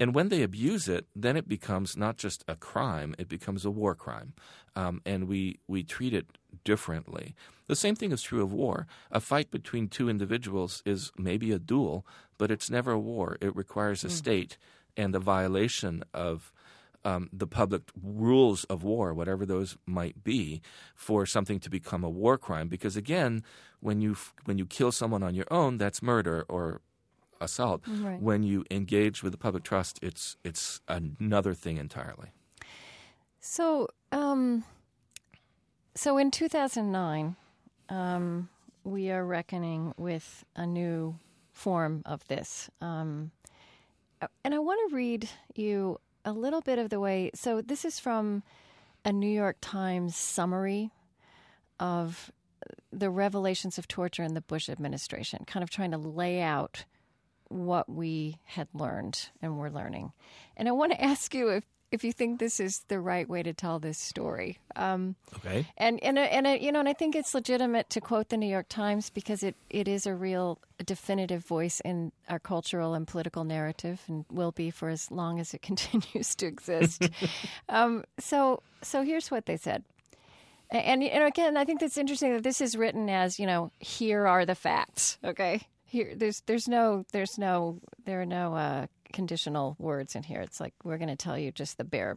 And 0.00 0.14
when 0.14 0.28
they 0.28 0.42
abuse 0.42 0.88
it, 0.88 1.06
then 1.16 1.36
it 1.36 1.48
becomes 1.48 1.96
not 1.96 2.18
just 2.18 2.44
a 2.46 2.54
crime, 2.56 3.14
it 3.18 3.28
becomes 3.28 3.64
a 3.64 3.70
war 3.70 3.94
crime. 3.94 4.34
Um, 4.74 5.00
and 5.06 5.26
we, 5.26 5.58
we 5.66 5.82
treat 5.84 6.12
it 6.12 6.26
differently. 6.64 7.34
The 7.66 7.76
same 7.76 7.96
thing 7.96 8.12
is 8.12 8.22
true 8.22 8.42
of 8.42 8.52
war. 8.52 8.86
A 9.10 9.20
fight 9.20 9.50
between 9.50 9.88
two 9.88 10.08
individuals 10.08 10.82
is 10.84 11.10
maybe 11.16 11.52
a 11.52 11.58
duel, 11.58 12.06
but 12.38 12.50
it's 12.50 12.70
never 12.70 12.92
a 12.92 12.98
war. 12.98 13.38
It 13.40 13.54
requires 13.56 14.04
a 14.04 14.10
state 14.10 14.56
and 14.96 15.12
the 15.12 15.18
violation 15.18 16.04
of 16.14 16.52
um, 17.04 17.28
the 17.32 17.46
public 17.46 17.82
rules 18.02 18.64
of 18.64 18.82
war, 18.82 19.14
whatever 19.14 19.46
those 19.46 19.76
might 19.86 20.24
be, 20.24 20.60
for 20.94 21.24
something 21.24 21.60
to 21.60 21.70
become 21.70 22.02
a 22.02 22.10
war 22.10 22.36
crime. 22.36 22.68
Because 22.68 22.96
again, 22.96 23.44
when 23.80 24.00
you 24.00 24.12
f- 24.12 24.34
when 24.44 24.58
you 24.58 24.66
kill 24.66 24.90
someone 24.90 25.22
on 25.22 25.34
your 25.34 25.46
own, 25.50 25.78
that's 25.78 26.02
murder 26.02 26.44
or 26.48 26.80
assault. 27.40 27.82
Right. 27.86 28.20
When 28.20 28.42
you 28.42 28.64
engage 28.70 29.22
with 29.22 29.32
the 29.32 29.38
public 29.38 29.62
trust, 29.62 30.00
it's 30.02 30.36
it's 30.42 30.80
another 30.88 31.54
thing 31.54 31.76
entirely. 31.76 32.30
So, 33.38 33.88
um, 34.10 34.64
so 35.96 36.18
in 36.18 36.30
2009, 36.30 37.36
um, 37.88 38.48
we 38.84 39.10
are 39.10 39.24
reckoning 39.24 39.94
with 39.96 40.44
a 40.54 40.66
new 40.66 41.18
form 41.52 42.02
of 42.04 42.26
this. 42.28 42.70
Um, 42.80 43.32
and 44.44 44.54
I 44.54 44.58
want 44.58 44.78
to 44.88 44.94
read 44.94 45.28
you 45.54 45.98
a 46.24 46.32
little 46.32 46.60
bit 46.60 46.78
of 46.78 46.90
the 46.90 47.00
way. 47.00 47.30
So, 47.34 47.60
this 47.62 47.84
is 47.84 47.98
from 47.98 48.42
a 49.04 49.12
New 49.12 49.28
York 49.28 49.56
Times 49.60 50.16
summary 50.16 50.90
of 51.78 52.30
the 52.92 53.10
revelations 53.10 53.78
of 53.78 53.88
torture 53.88 54.22
in 54.22 54.34
the 54.34 54.40
Bush 54.40 54.68
administration, 54.68 55.44
kind 55.46 55.62
of 55.62 55.70
trying 55.70 55.92
to 55.92 55.98
lay 55.98 56.40
out 56.40 56.84
what 57.48 57.88
we 57.88 58.38
had 58.44 58.68
learned 58.74 59.28
and 59.40 59.58
were 59.58 59.70
learning. 59.70 60.12
And 60.56 60.68
I 60.68 60.72
want 60.72 60.92
to 60.92 61.04
ask 61.04 61.34
you 61.34 61.48
if, 61.48 61.64
if 61.96 62.04
you 62.04 62.12
think 62.12 62.38
this 62.38 62.60
is 62.60 62.84
the 62.86 63.00
right 63.00 63.28
way 63.28 63.42
to 63.42 63.52
tell 63.52 63.80
this 63.80 63.98
story. 63.98 64.58
Um, 64.76 65.16
Okay. 65.38 65.66
and 65.76 66.00
and 66.02 66.18
and 66.18 66.46
uh, 66.46 66.50
you 66.50 66.70
know, 66.70 66.78
and 66.78 66.88
I 66.88 66.92
think 66.92 67.16
it's 67.16 67.34
legitimate 67.34 67.90
to 67.90 68.00
quote 68.00 68.28
the 68.28 68.36
New 68.36 68.46
York 68.46 68.66
Times 68.68 69.10
because 69.10 69.42
it, 69.42 69.56
it 69.70 69.88
is 69.88 70.06
a 70.06 70.14
real 70.14 70.58
definitive 70.84 71.44
voice 71.44 71.80
in 71.80 72.12
our 72.28 72.38
cultural 72.38 72.94
and 72.94 73.06
political 73.08 73.42
narrative, 73.44 74.02
and 74.06 74.24
will 74.30 74.52
be 74.52 74.70
for 74.70 74.88
as 74.90 75.10
long 75.10 75.40
as 75.40 75.52
it 75.54 75.62
continues 75.70 76.34
to 76.36 76.46
exist. 76.46 77.08
um, 77.68 78.04
so 78.20 78.62
so 78.82 79.02
here's 79.02 79.30
what 79.30 79.46
they 79.46 79.56
said. 79.56 79.82
And, 80.70 81.02
and 81.02 81.24
again, 81.24 81.56
I 81.56 81.64
think 81.64 81.80
that's 81.80 81.96
interesting 81.96 82.32
that 82.34 82.42
this 82.42 82.60
is 82.60 82.76
written 82.76 83.08
as 83.08 83.38
you 83.38 83.46
know, 83.46 83.70
here 83.78 84.26
are 84.26 84.44
the 84.44 84.54
facts. 84.56 85.16
Okay, 85.24 85.62
here 85.84 86.12
there's 86.16 86.42
there's 86.46 86.66
no 86.68 87.04
there's 87.12 87.38
no 87.38 87.80
there 88.04 88.20
are 88.20 88.26
no 88.26 88.54
uh, 88.54 88.86
conditional 89.12 89.76
words 89.78 90.14
in 90.14 90.22
here. 90.22 90.40
It's 90.40 90.60
like 90.60 90.74
we're 90.84 90.98
going 90.98 91.08
to 91.08 91.16
tell 91.16 91.38
you 91.38 91.52
just 91.52 91.78
the 91.78 91.84
bare 91.84 92.16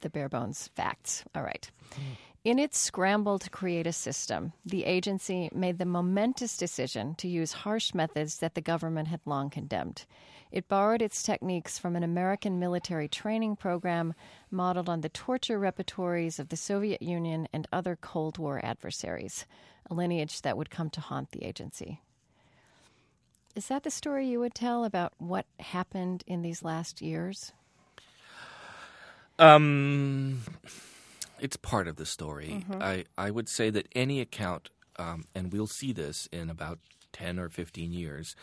the 0.00 0.10
bare 0.10 0.28
bones 0.28 0.68
facts. 0.74 1.24
All 1.34 1.42
right. 1.42 1.70
Hmm. 1.94 2.02
In 2.44 2.58
its 2.58 2.78
scramble 2.78 3.38
to 3.40 3.50
create 3.50 3.86
a 3.86 3.92
system, 3.92 4.52
the 4.64 4.84
agency 4.84 5.50
made 5.52 5.78
the 5.78 5.84
momentous 5.84 6.56
decision 6.56 7.14
to 7.16 7.28
use 7.28 7.52
harsh 7.52 7.92
methods 7.94 8.38
that 8.38 8.54
the 8.54 8.60
government 8.60 9.08
had 9.08 9.20
long 9.26 9.50
condemned. 9.50 10.06
It 10.50 10.68
borrowed 10.68 11.02
its 11.02 11.22
techniques 11.22 11.78
from 11.78 11.94
an 11.94 12.02
American 12.02 12.58
military 12.58 13.08
training 13.08 13.56
program 13.56 14.14
modeled 14.50 14.88
on 14.88 15.02
the 15.02 15.10
torture 15.10 15.58
repertories 15.58 16.38
of 16.38 16.48
the 16.48 16.56
Soviet 16.56 17.02
Union 17.02 17.48
and 17.52 17.68
other 17.70 17.96
Cold 17.96 18.38
War 18.38 18.64
adversaries, 18.64 19.44
a 19.90 19.94
lineage 19.94 20.40
that 20.42 20.56
would 20.56 20.70
come 20.70 20.90
to 20.90 21.00
haunt 21.00 21.32
the 21.32 21.44
agency. 21.44 22.00
Is 23.58 23.66
that 23.66 23.82
the 23.82 23.90
story 23.90 24.28
you 24.28 24.38
would 24.38 24.54
tell 24.54 24.84
about 24.84 25.14
what 25.18 25.44
happened 25.58 26.22
in 26.28 26.42
these 26.42 26.62
last 26.62 27.02
years? 27.02 27.50
Um, 29.36 30.42
it's 31.40 31.56
part 31.56 31.88
of 31.88 31.96
the 31.96 32.06
story. 32.06 32.64
Mm-hmm. 32.64 32.80
I, 32.80 33.04
I 33.18 33.32
would 33.32 33.48
say 33.48 33.70
that 33.70 33.88
any 33.96 34.20
account, 34.20 34.70
um, 34.94 35.24
and 35.34 35.52
we'll 35.52 35.66
see 35.66 35.92
this 35.92 36.28
in 36.30 36.50
about 36.50 36.78
10 37.12 37.40
or 37.40 37.48
15 37.48 37.92
years, 37.92 38.36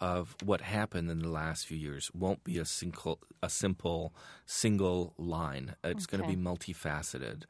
of 0.00 0.34
what 0.42 0.62
happened 0.62 1.10
in 1.10 1.18
the 1.18 1.28
last 1.28 1.66
few 1.66 1.76
years 1.76 2.10
won't 2.14 2.42
be 2.42 2.56
a 2.56 2.64
single, 2.64 3.18
a 3.42 3.50
simple 3.50 4.14
single 4.46 5.12
line. 5.18 5.74
It's 5.84 6.06
going 6.06 6.22
to 6.22 6.26
be 6.26 6.36
multifaceted. 6.36 7.42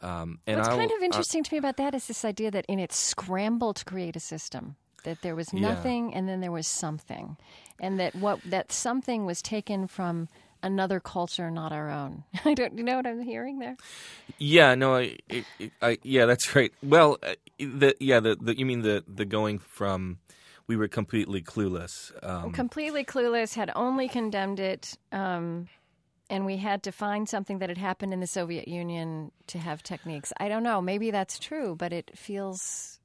Um, 0.00 0.38
and 0.46 0.56
What's 0.56 0.70
I 0.70 0.76
kind 0.76 0.90
of 0.90 1.02
interesting 1.02 1.42
to 1.42 1.52
me 1.52 1.58
about 1.58 1.76
that 1.76 1.94
is 1.94 2.06
this 2.06 2.24
idea 2.24 2.50
that 2.52 2.64
in 2.70 2.78
its 2.78 2.96
scramble 2.96 3.74
to 3.74 3.84
create 3.84 4.16
a 4.16 4.20
system, 4.20 4.76
that 5.04 5.22
there 5.22 5.34
was 5.34 5.52
Yeah. 5.52 5.60
nothing 5.60 6.12
and 6.14 6.28
then 6.28 6.40
there 6.40 6.52
was 6.52 6.66
something, 6.66 7.36
and 7.80 7.98
that 8.00 8.14
what 8.14 8.40
that 8.44 8.72
something 8.72 9.24
was 9.24 9.40
taken 9.40 9.86
from 9.86 10.28
another 10.62 10.98
culture, 10.98 11.50
not 11.50 11.72
our 11.72 11.90
own. 11.90 12.24
I 12.44 12.54
don't. 12.54 12.76
You 12.76 12.84
know 12.84 12.96
what 12.96 13.06
I'm 13.06 13.22
hearing 13.22 13.58
there? 13.58 13.76
Yeah, 14.38 14.74
no, 14.74 14.96
I, 14.96 15.18
it, 15.28 15.46
I, 15.80 15.98
yeah, 16.02 16.26
that's 16.26 16.54
right. 16.56 16.72
Well, 16.82 17.18
uh, 17.22 17.34
the, 17.58 17.94
yeah, 18.00 18.20
the, 18.20 18.36
the, 18.36 18.58
you 18.58 18.66
mean 18.66 18.82
the, 18.82 19.04
the 19.06 19.24
going 19.24 19.58
from 19.58 20.18
we 20.66 20.76
were 20.76 20.88
completely 20.88 21.42
clueless. 21.42 22.12
Um, 22.22 22.52
Completely 22.52 23.04
clueless, 23.04 23.54
had 23.54 23.70
only 23.76 24.08
condemned 24.08 24.58
it. 24.60 24.96
Um, 25.12 25.68
and 26.30 26.46
we 26.46 26.56
had 26.56 26.82
to 26.84 26.92
find 26.92 27.28
something 27.28 27.58
that 27.58 27.68
had 27.68 27.76
happened 27.76 28.14
in 28.14 28.20
the 28.20 28.26
Soviet 28.26 28.66
Union 28.66 29.30
to 29.48 29.58
have 29.58 29.82
techniques. 29.82 30.32
I 30.40 30.48
don't 30.48 30.62
know. 30.62 30.80
Maybe 30.80 31.10
that's 31.10 31.38
true, 31.38 31.76
but 31.76 31.92
it 31.92 32.10
feels 32.16 32.98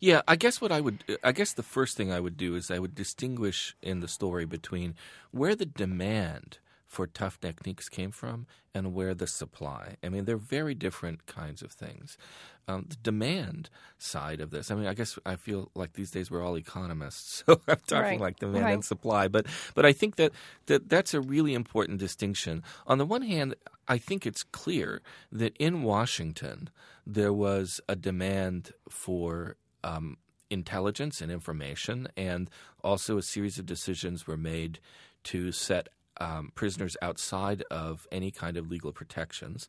Yeah, 0.00 0.22
I 0.28 0.36
guess 0.36 0.60
what 0.60 0.72
I 0.72 0.80
would, 0.80 1.04
I 1.24 1.32
guess 1.32 1.52
the 1.52 1.62
first 1.62 1.96
thing 1.96 2.12
I 2.12 2.20
would 2.20 2.36
do 2.36 2.54
is 2.54 2.70
I 2.70 2.78
would 2.78 2.94
distinguish 2.94 3.76
in 3.82 4.00
the 4.00 4.08
story 4.08 4.44
between 4.44 4.94
where 5.30 5.54
the 5.54 5.66
demand 5.66 6.58
for 6.88 7.06
tough 7.06 7.40
techniques 7.40 7.88
came 7.88 8.10
from 8.10 8.46
and 8.74 8.94
where 8.94 9.14
the 9.14 9.26
supply. 9.28 9.96
I 10.02 10.08
mean, 10.08 10.24
they're 10.24 10.38
very 10.38 10.74
different 10.74 11.26
kinds 11.26 11.62
of 11.62 11.72
things. 11.72 12.18
Um, 12.66 12.86
the 12.88 12.96
demand 12.96 13.70
side 13.98 14.40
of 14.40 14.50
this, 14.50 14.70
I 14.70 14.74
mean, 14.74 14.86
I 14.86 14.94
guess 14.94 15.18
I 15.26 15.36
feel 15.36 15.70
like 15.74 15.94
these 15.94 16.10
days 16.10 16.30
we're 16.30 16.42
all 16.44 16.56
economists, 16.58 17.44
so 17.46 17.60
I'm 17.68 17.78
talking 17.86 18.02
Right, 18.02 18.20
like 18.20 18.38
demand 18.40 18.64
right. 18.64 18.74
and 18.74 18.84
supply. 18.84 19.28
But 19.28 19.46
but 19.74 19.86
I 19.86 19.92
think 19.92 20.16
that, 20.16 20.32
that 20.66 20.88
that's 20.88 21.14
a 21.14 21.20
really 21.20 21.54
important 21.54 21.98
distinction. 22.00 22.62
On 22.86 22.98
the 22.98 23.06
one 23.06 23.22
hand, 23.22 23.54
I 23.86 23.98
think 23.98 24.26
it's 24.26 24.42
clear 24.42 25.02
that 25.32 25.56
in 25.58 25.82
Washington 25.82 26.70
there 27.06 27.32
was 27.32 27.80
a 27.88 27.96
demand 27.96 28.72
for 28.90 29.56
um, 29.84 30.16
intelligence 30.50 31.20
and 31.20 31.30
information, 31.30 32.08
and 32.16 32.50
also 32.82 33.18
a 33.18 33.22
series 33.22 33.58
of 33.58 33.66
decisions 33.66 34.26
were 34.26 34.36
made 34.38 34.78
to 35.24 35.52
set 35.52 35.88
um, 36.20 36.52
prisoners 36.54 36.96
outside 37.02 37.62
of 37.70 38.06
any 38.10 38.30
kind 38.30 38.56
of 38.56 38.70
legal 38.70 38.92
protections, 38.92 39.68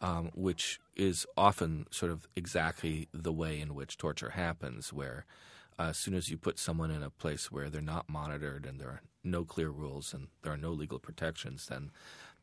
um, 0.00 0.30
which 0.34 0.80
is 0.96 1.26
often 1.36 1.86
sort 1.90 2.12
of 2.12 2.26
exactly 2.36 3.08
the 3.12 3.32
way 3.32 3.60
in 3.60 3.74
which 3.74 3.96
torture 3.98 4.30
happens, 4.30 4.92
where 4.92 5.24
uh, 5.78 5.84
as 5.90 5.96
soon 5.98 6.14
as 6.14 6.28
you 6.28 6.36
put 6.36 6.58
someone 6.58 6.90
in 6.90 7.02
a 7.02 7.10
place 7.10 7.50
where 7.50 7.70
they're 7.70 7.80
not 7.80 8.08
monitored 8.08 8.66
and 8.66 8.80
there 8.80 8.88
are 8.88 9.02
no 9.24 9.44
clear 9.44 9.70
rules 9.70 10.12
and 10.14 10.28
there 10.42 10.52
are 10.52 10.56
no 10.56 10.70
legal 10.70 10.98
protections, 10.98 11.66
then 11.66 11.90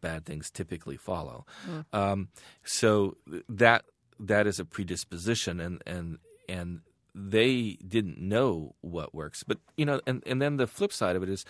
bad 0.02 0.26
things 0.26 0.50
typically 0.50 0.98
follow. 0.98 1.46
Um, 1.94 2.30
so 2.64 3.18
that 3.50 3.86
that 4.20 4.48
is 4.48 4.60
a 4.60 4.66
predisposition, 4.66 5.60
and 5.60 5.82
and 5.86 6.18
and 6.48 6.82
they 7.14 7.78
didn't 7.88 8.20
know 8.20 8.76
what 8.82 9.14
works. 9.14 9.44
But 9.44 9.60
you 9.76 9.86
know, 9.86 10.02
and 10.08 10.24
and 10.26 10.42
then 10.42 10.58
the 10.58 10.68
flip 10.68 10.94
side 10.94 11.16
of 11.16 11.24
it 11.24 11.30
is. 11.30 11.46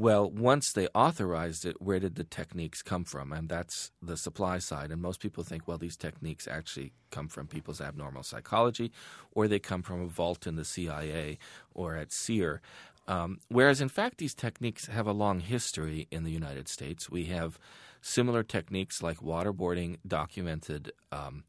Well, 0.00 0.30
once 0.30 0.70
they 0.72 0.86
authorized 0.94 1.66
it, 1.66 1.82
where 1.82 1.98
did 1.98 2.14
the 2.14 2.22
techniques 2.22 2.82
come 2.82 3.02
from? 3.02 3.32
And 3.32 3.48
that's 3.48 3.90
the 4.00 4.16
supply 4.16 4.58
side. 4.58 4.92
And 4.92 5.02
most 5.02 5.18
people 5.18 5.42
think, 5.42 5.66
well, 5.66 5.76
these 5.76 5.96
techniques 5.96 6.46
actually 6.46 6.92
come 7.10 7.26
from 7.26 7.48
people's 7.48 7.80
abnormal 7.80 8.22
psychology, 8.22 8.92
or 9.32 9.48
they 9.48 9.58
come 9.58 9.82
from 9.82 10.00
a 10.00 10.06
vault 10.06 10.46
in 10.46 10.54
the 10.54 10.64
CIA 10.64 11.38
or 11.74 11.96
at 11.96 12.12
SERE. 12.12 12.62
Um, 13.08 13.40
whereas, 13.48 13.80
in 13.80 13.88
fact, 13.88 14.18
these 14.18 14.34
techniques 14.34 14.86
have 14.86 15.08
a 15.08 15.12
long 15.12 15.40
history 15.40 16.06
in 16.12 16.22
the 16.22 16.30
United 16.30 16.68
States. 16.68 17.10
We 17.10 17.24
have 17.24 17.58
similar 18.00 18.44
techniques 18.44 19.02
like 19.02 19.18
waterboarding 19.18 19.96
documented 20.06 20.92
um, 21.10 21.42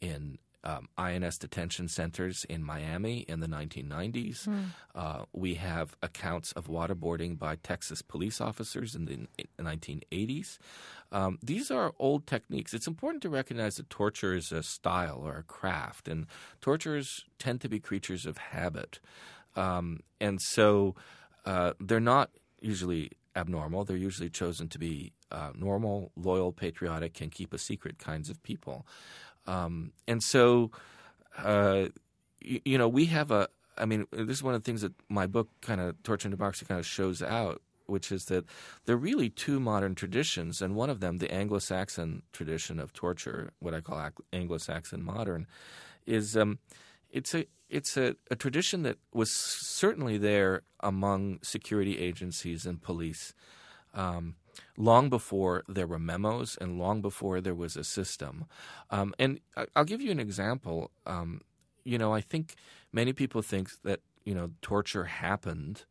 in 0.00 0.38
um, 0.64 0.88
INS 0.96 1.38
detention 1.38 1.88
centers 1.88 2.44
in 2.48 2.62
Miami 2.62 3.20
in 3.20 3.40
the 3.40 3.46
1990s. 3.46 4.46
Uh, 4.94 5.24
we 5.32 5.54
have 5.54 5.96
accounts 6.02 6.52
of 6.52 6.66
waterboarding 6.66 7.38
by 7.38 7.56
Texas 7.56 8.02
police 8.02 8.40
officers 8.40 8.94
in 8.94 9.06
the 9.06 9.14
in 9.14 9.28
the 9.56 9.62
1980s. 9.64 10.58
Um, 11.10 11.38
these 11.42 11.70
are 11.70 11.92
old 11.98 12.26
techniques. 12.26 12.72
It's 12.72 12.86
important 12.86 13.22
to 13.22 13.28
recognize 13.28 13.76
that 13.76 13.90
torture 13.90 14.34
is 14.34 14.52
a 14.52 14.62
style 14.62 15.20
or 15.22 15.36
a 15.36 15.42
craft, 15.42 16.08
and 16.08 16.26
torturers 16.60 17.24
tend 17.38 17.60
to 17.62 17.68
be 17.68 17.80
creatures 17.80 18.24
of 18.24 18.38
habit. 18.38 19.00
Um, 19.56 20.00
and 20.20 20.40
so 20.40 20.94
uh, 21.44 21.72
they're 21.80 22.00
not 22.00 22.30
usually 22.60 23.10
abnormal. 23.36 23.84
They're 23.84 23.96
usually 23.96 24.30
chosen 24.30 24.68
to 24.68 24.78
be 24.78 25.12
uh, 25.30 25.50
normal, 25.54 26.12
loyal, 26.16 26.52
patriotic, 26.52 27.14
can 27.14 27.30
keep 27.30 27.52
a 27.52 27.58
secret 27.58 27.98
kinds 27.98 28.30
of 28.30 28.42
people. 28.42 28.86
Um, 29.46 29.92
and 30.06 30.22
so, 30.22 30.70
uh, 31.38 31.88
you, 32.40 32.60
you 32.64 32.78
know, 32.78 32.88
we 32.88 33.06
have 33.06 33.30
a. 33.30 33.48
I 33.78 33.86
mean, 33.86 34.06
this 34.12 34.36
is 34.36 34.42
one 34.42 34.54
of 34.54 34.62
the 34.62 34.66
things 34.66 34.82
that 34.82 34.92
my 35.08 35.26
book, 35.26 35.48
kind 35.62 35.80
of 35.80 36.02
Torture 36.02 36.28
and 36.28 36.36
Democracy, 36.36 36.66
kind 36.66 36.78
of 36.78 36.86
shows 36.86 37.22
out, 37.22 37.62
which 37.86 38.12
is 38.12 38.26
that 38.26 38.44
there 38.84 38.94
are 38.94 38.98
really 38.98 39.30
two 39.30 39.58
modern 39.58 39.94
traditions, 39.94 40.60
and 40.60 40.74
one 40.74 40.90
of 40.90 41.00
them, 41.00 41.18
the 41.18 41.32
Anglo-Saxon 41.32 42.22
tradition 42.32 42.78
of 42.78 42.92
torture, 42.92 43.52
what 43.60 43.72
I 43.72 43.80
call 43.80 44.10
Anglo-Saxon 44.32 45.02
modern, 45.02 45.46
is 46.06 46.36
um, 46.36 46.58
it's 47.10 47.34
a 47.34 47.46
it's 47.70 47.96
a, 47.96 48.16
a 48.30 48.36
tradition 48.36 48.82
that 48.82 48.98
was 49.14 49.32
certainly 49.32 50.18
there 50.18 50.62
among 50.80 51.38
security 51.42 51.98
agencies 51.98 52.66
and 52.66 52.82
police 52.82 53.32
um, 53.94 54.34
long 54.76 55.08
before 55.08 55.64
there 55.68 55.86
were 55.86 55.98
memos 55.98 56.56
and 56.60 56.78
long 56.78 57.00
before 57.00 57.40
there 57.40 57.54
was 57.54 57.76
a 57.76 57.84
system. 57.84 58.46
Um, 58.90 59.14
and 59.18 59.40
I'll 59.76 59.84
give 59.84 60.00
you 60.00 60.10
an 60.10 60.20
example. 60.20 60.90
Um, 61.06 61.40
you 61.84 61.98
know, 61.98 62.12
I 62.12 62.20
think 62.20 62.54
many 62.92 63.12
people 63.12 63.42
think 63.42 63.70
that 63.82 64.00
you 64.24 64.34
know 64.34 64.50
torture 64.60 65.04
happened 65.04 65.84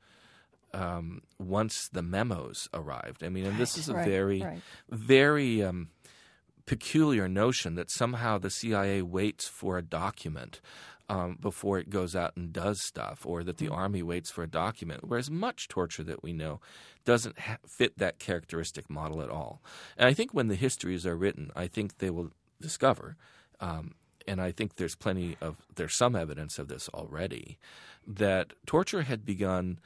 um, 0.74 1.22
once 1.38 1.90
the 1.90 2.02
memos 2.02 2.70
arrived. 2.74 3.24
I 3.24 3.30
mean, 3.30 3.46
and 3.46 3.58
this 3.58 3.78
is 3.78 3.90
a 3.90 3.94
Right, 3.94 4.08
very, 4.08 4.42
right. 4.42 4.62
very 4.90 5.64
um, 5.64 5.90
peculiar 6.66 7.28
notion 7.28 7.76
that 7.76 7.90
somehow 7.90 8.38
the 8.38 8.50
CIA 8.50 9.02
waits 9.02 9.48
for 9.48 9.78
a 9.78 9.82
document 9.82 10.62
um, 11.10 11.38
before 11.40 11.80
it 11.80 11.90
goes 11.90 12.16
out 12.16 12.36
and 12.36 12.54
does 12.54 12.82
stuff, 12.82 13.26
or 13.26 13.44
that 13.44 13.58
the 13.58 13.70
army 13.70 14.04
waits 14.04 14.32
for 14.32 14.44
a 14.44 14.48
document. 14.48 15.02
Whereas 15.08 15.30
much 15.30 15.68
torture 15.68 16.04
that 16.04 16.24
we 16.24 16.34
know 16.34 16.60
doesn't 17.06 17.40
ha- 17.40 17.58
fit 17.68 17.98
that 17.98 18.20
characteristic 18.20 18.90
model 18.90 19.22
at 19.22 19.30
all. 19.30 19.62
And 19.98 20.08
I 20.08 20.14
think 20.14 20.34
when 20.34 20.48
the 20.48 20.56
histories 20.56 21.06
are 21.06 21.16
written, 21.16 21.52
I 21.56 21.68
think 21.68 21.98
they 21.98 22.10
will 22.10 22.32
discover. 22.60 23.18
Um, 23.60 23.96
and 24.28 24.42
I 24.42 24.52
think 24.52 24.76
there's 24.76 24.96
plenty 24.96 25.36
of 25.42 25.62
there's 25.76 25.96
some 25.96 26.16
evidence 26.16 26.60
of 26.60 26.68
this 26.68 26.90
already 26.90 27.58
that 28.08 28.54
torture 28.66 29.02
had 29.04 29.26
begun 29.26 29.80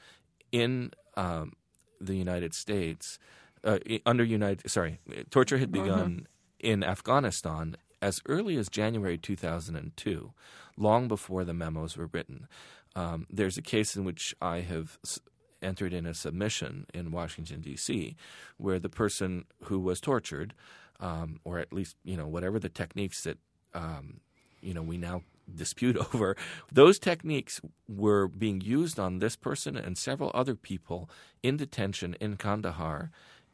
in 0.52 0.92
um, 1.16 1.54
the 2.00 2.16
United 2.16 2.54
States 2.54 3.18
uh, 3.64 3.80
under 4.06 4.24
United. 4.24 4.70
Sorry, 4.70 5.00
torture 5.30 5.58
had 5.58 5.72
begun 5.72 6.28
in 6.60 6.84
Afghanistan 6.84 7.78
as 8.06 8.22
early 8.28 8.56
as 8.56 8.70
January 8.70 9.18
2002, 9.18 10.32
long 10.78 11.08
before 11.08 11.44
the 11.44 11.56
memos 11.56 11.98
were 11.98 12.10
written. 12.14 12.48
Um, 12.96 13.26
there's 13.32 13.58
a 13.58 13.64
case 13.64 13.96
in 13.96 14.06
which 14.06 14.36
I 14.40 14.60
have 14.60 15.00
s- 15.04 15.20
entered 15.64 15.92
in 15.92 16.06
a 16.06 16.14
submission 16.14 16.86
in 16.94 17.12
Washington 17.12 17.62
D.C., 17.62 18.16
where 18.58 18.78
the 18.78 18.90
person 18.90 19.46
who 19.64 19.80
was 19.80 20.00
tortured, 20.00 20.54
um, 21.00 21.40
or 21.44 21.58
at 21.58 21.74
least 21.74 21.96
you 22.04 22.16
know 22.16 22.28
whatever 22.28 22.60
the 22.60 22.70
techniques 22.70 23.24
that 23.24 23.40
um, 23.74 24.20
you 24.62 24.76
know 24.76 24.84
we 24.84 24.98
now 24.98 25.24
dispute 25.64 25.98
over, 26.14 26.38
those 26.72 27.00
techniques 27.00 27.60
were 27.90 28.28
being 28.28 28.62
used 28.62 29.00
on 29.00 29.18
this 29.18 29.36
person 29.36 29.76
and 29.76 29.98
several 29.98 30.30
other 30.36 30.54
people 30.56 31.10
in 31.42 31.58
detention 31.58 32.16
in 32.22 32.38
Kandahar 32.38 33.10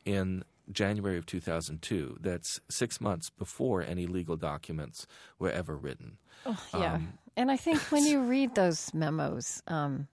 in 0.05 0.43
January 0.73 1.17
of 1.17 1.25
2002. 1.25 2.17
That's 2.21 2.59
six 2.69 3.01
months 3.01 3.29
before 3.29 3.81
any 3.81 4.07
legal 4.07 4.35
documents 4.35 5.07
were 5.39 5.51
ever 5.51 5.75
written. 5.75 6.17
Oh, 6.45 6.57
yeah. 6.73 6.95
Um, 6.95 7.13
and 7.37 7.51
I 7.51 7.57
think 7.57 7.79
when 7.91 8.05
you 8.05 8.21
read 8.23 8.55
those 8.55 8.93
memos, 8.93 9.61
um, 9.67 10.07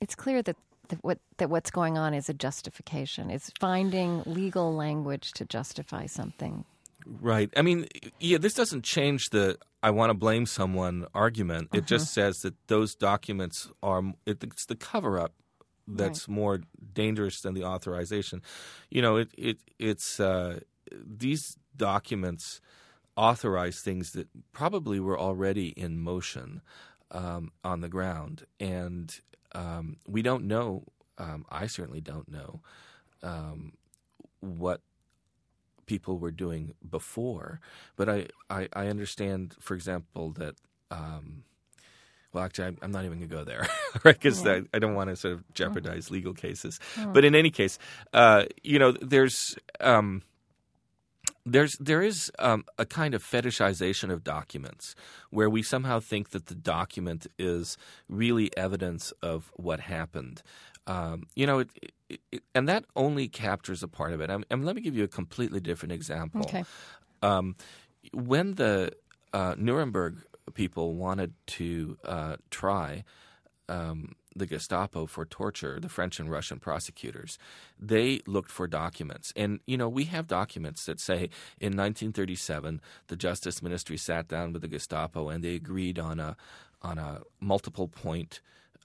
it's 0.00 0.14
clear 0.14 0.42
that, 0.42 0.56
that 0.88 1.02
what 1.02 1.18
that 1.38 1.48
what's 1.50 1.70
going 1.70 1.96
on 1.96 2.14
is 2.14 2.28
a 2.28 2.34
justification. 2.34 3.30
It's 3.30 3.50
finding 3.60 4.22
legal 4.26 4.74
language 4.74 5.32
to 5.34 5.44
justify 5.44 6.06
something. 6.06 6.64
Right. 7.06 7.50
I 7.56 7.62
mean, 7.62 7.86
yeah, 8.20 8.38
this 8.38 8.54
doesn't 8.54 8.84
change 8.84 9.30
the 9.30 9.58
I 9.82 9.90
want 9.90 10.10
to 10.10 10.14
blame 10.14 10.46
someone 10.46 11.06
argument. 11.12 11.70
It 11.72 11.86
just 11.86 12.14
says 12.14 12.38
that 12.42 12.54
those 12.68 12.94
documents 12.94 13.68
are, 13.82 14.14
it's 14.24 14.66
the 14.66 14.76
cover 14.76 15.18
up 15.18 15.32
that's 15.96 16.28
more 16.28 16.60
dangerous 16.94 17.40
than 17.40 17.54
the 17.54 17.64
authorization. 17.64 18.42
You 18.90 19.02
know, 19.02 19.16
it, 19.16 19.30
it 19.36 19.58
it's, 19.78 20.20
uh, 20.20 20.60
these 20.90 21.56
documents 21.76 22.60
authorize 23.16 23.80
things 23.80 24.12
that 24.12 24.28
probably 24.52 25.00
were 25.00 25.18
already 25.18 25.68
in 25.68 25.98
motion 25.98 26.62
um, 27.10 27.52
on 27.62 27.80
the 27.80 27.88
ground. 27.88 28.46
And 28.58 29.14
um, 29.54 29.96
we 30.06 30.22
don't 30.22 30.44
know, 30.44 30.84
um, 31.18 31.44
I 31.50 31.66
certainly 31.66 32.00
don't 32.00 32.28
know, 32.28 32.60
um, 33.22 33.72
what 34.40 34.80
people 35.86 36.18
were 36.18 36.30
doing 36.30 36.74
before. 36.88 37.60
But 37.96 38.08
I, 38.08 38.28
I, 38.48 38.68
I 38.72 38.86
understand, 38.88 39.56
for 39.60 39.74
example, 39.74 40.32
that. 40.32 40.54
Um, 40.90 41.44
well, 42.32 42.44
actually, 42.44 42.76
I'm- 42.82 42.90
not 42.90 43.04
even 43.04 43.18
going 43.18 43.28
to 43.28 43.34
go 43.36 43.44
there, 43.44 43.68
right? 44.04 44.14
Because 44.14 44.46
I, 44.46 44.62
I 44.72 44.78
don't 44.78 44.94
want 44.94 45.10
to 45.10 45.16
sort 45.16 45.34
of 45.34 45.54
jeopardize 45.54 46.10
legal 46.10 46.34
cases. 46.34 46.80
But 47.12 47.24
in 47.24 47.34
any 47.34 47.50
case, 47.50 47.78
uh, 48.12 48.44
you 48.62 48.78
know, 48.78 48.92
there's 48.92 49.56
um, 49.80 50.22
there's 51.44 51.76
there 51.78 52.02
is 52.02 52.30
um, 52.38 52.64
a 52.78 52.86
kind 52.86 53.14
of 53.14 53.22
fetishization 53.24 54.10
of 54.10 54.24
documents 54.24 54.94
where 55.30 55.50
we 55.50 55.62
somehow 55.62 56.00
think 56.00 56.30
that 56.30 56.46
the 56.46 56.54
document 56.54 57.26
is 57.38 57.76
really 58.08 58.56
evidence 58.56 59.12
of 59.22 59.50
what 59.56 59.80
happened. 59.80 60.42
Um, 60.86 61.24
you 61.36 61.46
know, 61.46 61.60
it, 61.60 61.68
it, 62.08 62.20
it, 62.32 62.42
and 62.54 62.68
that 62.68 62.84
only 62.96 63.28
captures 63.28 63.82
a 63.82 63.88
part 63.88 64.12
of 64.12 64.20
it. 64.20 64.30
I'm, 64.30 64.44
and 64.50 64.64
let 64.64 64.74
me 64.74 64.82
give 64.82 64.96
you 64.96 65.04
a 65.04 65.08
completely 65.08 65.60
different 65.60 65.92
example. 65.92 66.42
Okay. 66.42 66.64
Um, 67.22 67.56
when 68.12 68.54
the 68.54 68.92
uh, 69.32 69.54
Nuremberg 69.56 70.18
people 70.54 70.94
wanted 70.94 71.34
to 71.46 71.98
uh, 72.04 72.36
try 72.50 73.04
um, 73.68 74.14
the 74.34 74.46
Gestapo 74.46 75.06
for 75.06 75.24
torture, 75.24 75.78
the 75.80 75.88
French 75.88 76.18
and 76.18 76.30
Russian 76.30 76.58
prosecutors, 76.58 77.38
they 77.78 78.20
looked 78.26 78.50
for 78.50 78.66
documents. 78.66 79.32
And, 79.36 79.60
you 79.66 79.76
know, 79.76 79.88
we 79.88 80.04
have 80.04 80.26
documents 80.26 80.86
that 80.86 81.00
say 81.00 81.30
in 81.60 81.76
1937, 81.76 82.80
the 83.08 83.16
Justice 83.16 83.62
Ministry 83.62 83.96
sat 83.96 84.28
down 84.28 84.52
with 84.52 84.62
the 84.62 84.68
Gestapo 84.68 85.28
and 85.28 85.44
they 85.44 85.54
agreed 85.54 85.98
on 85.98 86.18
a, 86.18 86.36
on 86.80 86.98
a 86.98 87.20
multiple 87.40 87.88
point 87.88 88.40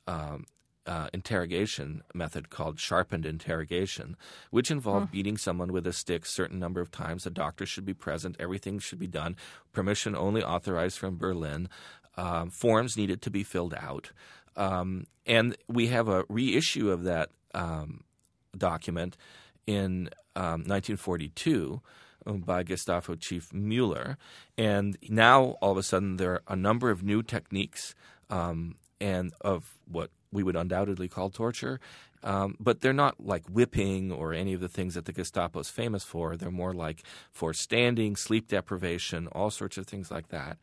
um, 0.08 0.46
uh, 0.88 1.10
interrogation 1.14 2.02
method 2.14 2.50
called 2.50 2.80
sharpened 2.80 3.26
interrogation, 3.26 4.16
which 4.50 4.72
involved 4.72 5.12
beating 5.12 5.38
someone 5.38 5.72
with 5.74 5.86
a 5.86 5.94
stick 5.94 6.24
a 6.24 6.28
certain 6.28 6.60
number 6.60 6.82
of 6.82 6.92
times. 6.92 7.26
A 7.26 7.30
doctor 7.30 7.66
should 7.66 7.86
be 7.86 7.94
present. 7.94 8.38
Everything 8.40 8.80
should 8.80 9.00
be 9.00 9.08
done. 9.08 9.36
Permission 9.74 10.16
only 10.16 10.44
authorized 10.44 10.98
from 10.98 11.18
Berlin. 11.18 11.70
Um, 12.16 12.50
forms 12.50 12.98
needed 12.98 13.22
to 13.24 13.30
be 13.30 13.44
filled 13.44 13.76
out. 13.76 14.12
Um, 14.56 15.06
and 15.26 15.56
we 15.68 15.88
have 15.88 16.08
a 16.08 16.26
reissue 16.30 16.90
of 16.90 17.04
that 17.04 17.30
um, 17.54 18.04
document 18.58 19.18
in 19.68 20.10
um, 20.36 20.64
1942 20.66 21.82
by 22.26 22.64
Gestapo 22.64 23.16
Chief 23.16 23.54
Mueller. 23.54 24.18
And 24.58 24.98
now, 25.10 25.58
all 25.62 25.72
of 25.72 25.78
a 25.78 25.84
sudden, 25.84 26.18
there 26.18 26.34
are 26.34 26.42
a 26.48 26.56
number 26.56 26.90
of 26.90 27.04
new 27.04 27.22
techniques 27.22 27.94
um, 28.30 28.76
and 29.00 29.34
of 29.42 29.78
what 29.86 30.10
we 30.32 30.44
would 30.44 30.56
undoubtedly 30.56 31.08
call 31.08 31.30
torture. 31.30 31.80
Um, 32.24 32.56
but 32.60 32.82
they're 32.82 32.94
not 32.94 33.26
like 33.26 33.48
whipping 33.48 34.12
or 34.12 34.34
any 34.34 34.54
of 34.54 34.60
the 34.60 34.68
things 34.68 34.96
that 34.96 35.06
the 35.06 35.14
Gestapo 35.14 35.60
is 35.60 35.70
famous 35.70 36.04
for. 36.04 36.36
They're 36.36 36.52
more 36.52 36.74
like 36.74 37.04
for 37.32 37.54
standing, 37.54 38.16
sleep 38.16 38.48
deprivation, 38.48 39.28
all 39.28 39.52
sorts 39.52 39.78
of 39.78 39.86
things 39.86 40.10
like 40.10 40.30
that. 40.30 40.58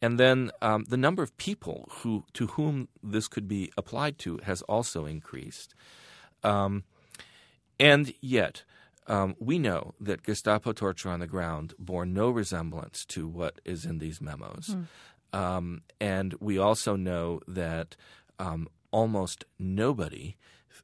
And 0.00 0.20
then 0.20 0.50
um, 0.62 0.84
the 0.88 0.96
number 0.96 1.22
of 1.22 1.36
people 1.38 1.88
who 1.90 2.24
to 2.34 2.48
whom 2.48 2.88
this 3.02 3.26
could 3.26 3.48
be 3.48 3.72
applied 3.76 4.18
to 4.20 4.38
has 4.44 4.62
also 4.62 5.06
increased. 5.06 5.74
Um, 6.44 6.84
and 7.80 8.12
yet, 8.20 8.64
um, 9.06 9.34
we 9.40 9.58
know 9.58 9.94
that 10.00 10.22
Gestapo 10.22 10.72
torture 10.72 11.08
on 11.08 11.20
the 11.20 11.26
ground 11.26 11.74
bore 11.78 12.04
no 12.06 12.28
resemblance 12.30 13.04
to 13.06 13.26
what 13.26 13.60
is 13.64 13.84
in 13.84 13.98
these 13.98 14.20
memos. 14.20 14.76
Um, 15.32 15.82
and 16.00 16.34
we 16.40 16.58
also 16.58 16.94
know 16.96 17.40
that 17.48 17.96
um, 18.38 18.68
almost 18.90 19.44
nobody, 19.58 20.36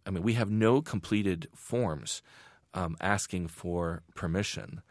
I 0.07 0.11
mean, 0.11 0.23
we 0.23 0.35
have 0.35 0.51
no 0.51 0.83
completed 0.83 1.49
forms 1.55 2.23
um, 2.75 2.97
asking 3.01 3.49
for 3.49 4.03
permission 4.15 4.83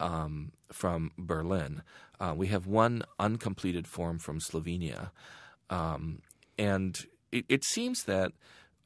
um, 0.00 0.52
from 0.72 1.10
Berlin. 1.18 1.82
Uh, 2.20 2.34
we 2.36 2.46
have 2.48 2.66
one 2.66 3.02
uncompleted 3.18 3.86
form 3.86 4.18
from 4.18 4.38
Slovenia. 4.38 5.10
Um, 5.70 6.22
and 6.58 7.06
it, 7.32 7.44
it 7.48 7.64
seems 7.64 8.04
that 8.04 8.32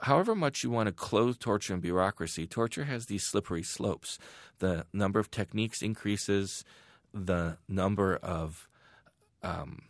however 0.01 0.35
much 0.35 0.63
you 0.63 0.71
want 0.71 0.87
to 0.87 0.93
clothe 0.93 1.39
torture 1.39 1.75
and 1.75 1.83
bureaucracy, 1.83 2.47
torture 2.47 2.85
has 2.85 3.07
these 3.07 3.25
slippery 3.25 3.63
slopes. 3.63 4.19
The 4.59 4.87
number 4.93 5.19
of 5.19 5.31
techniques 5.31 5.83
increases, 5.83 6.65
the 7.13 7.59
number 7.69 8.17
of 8.17 8.69
um, 9.43 9.83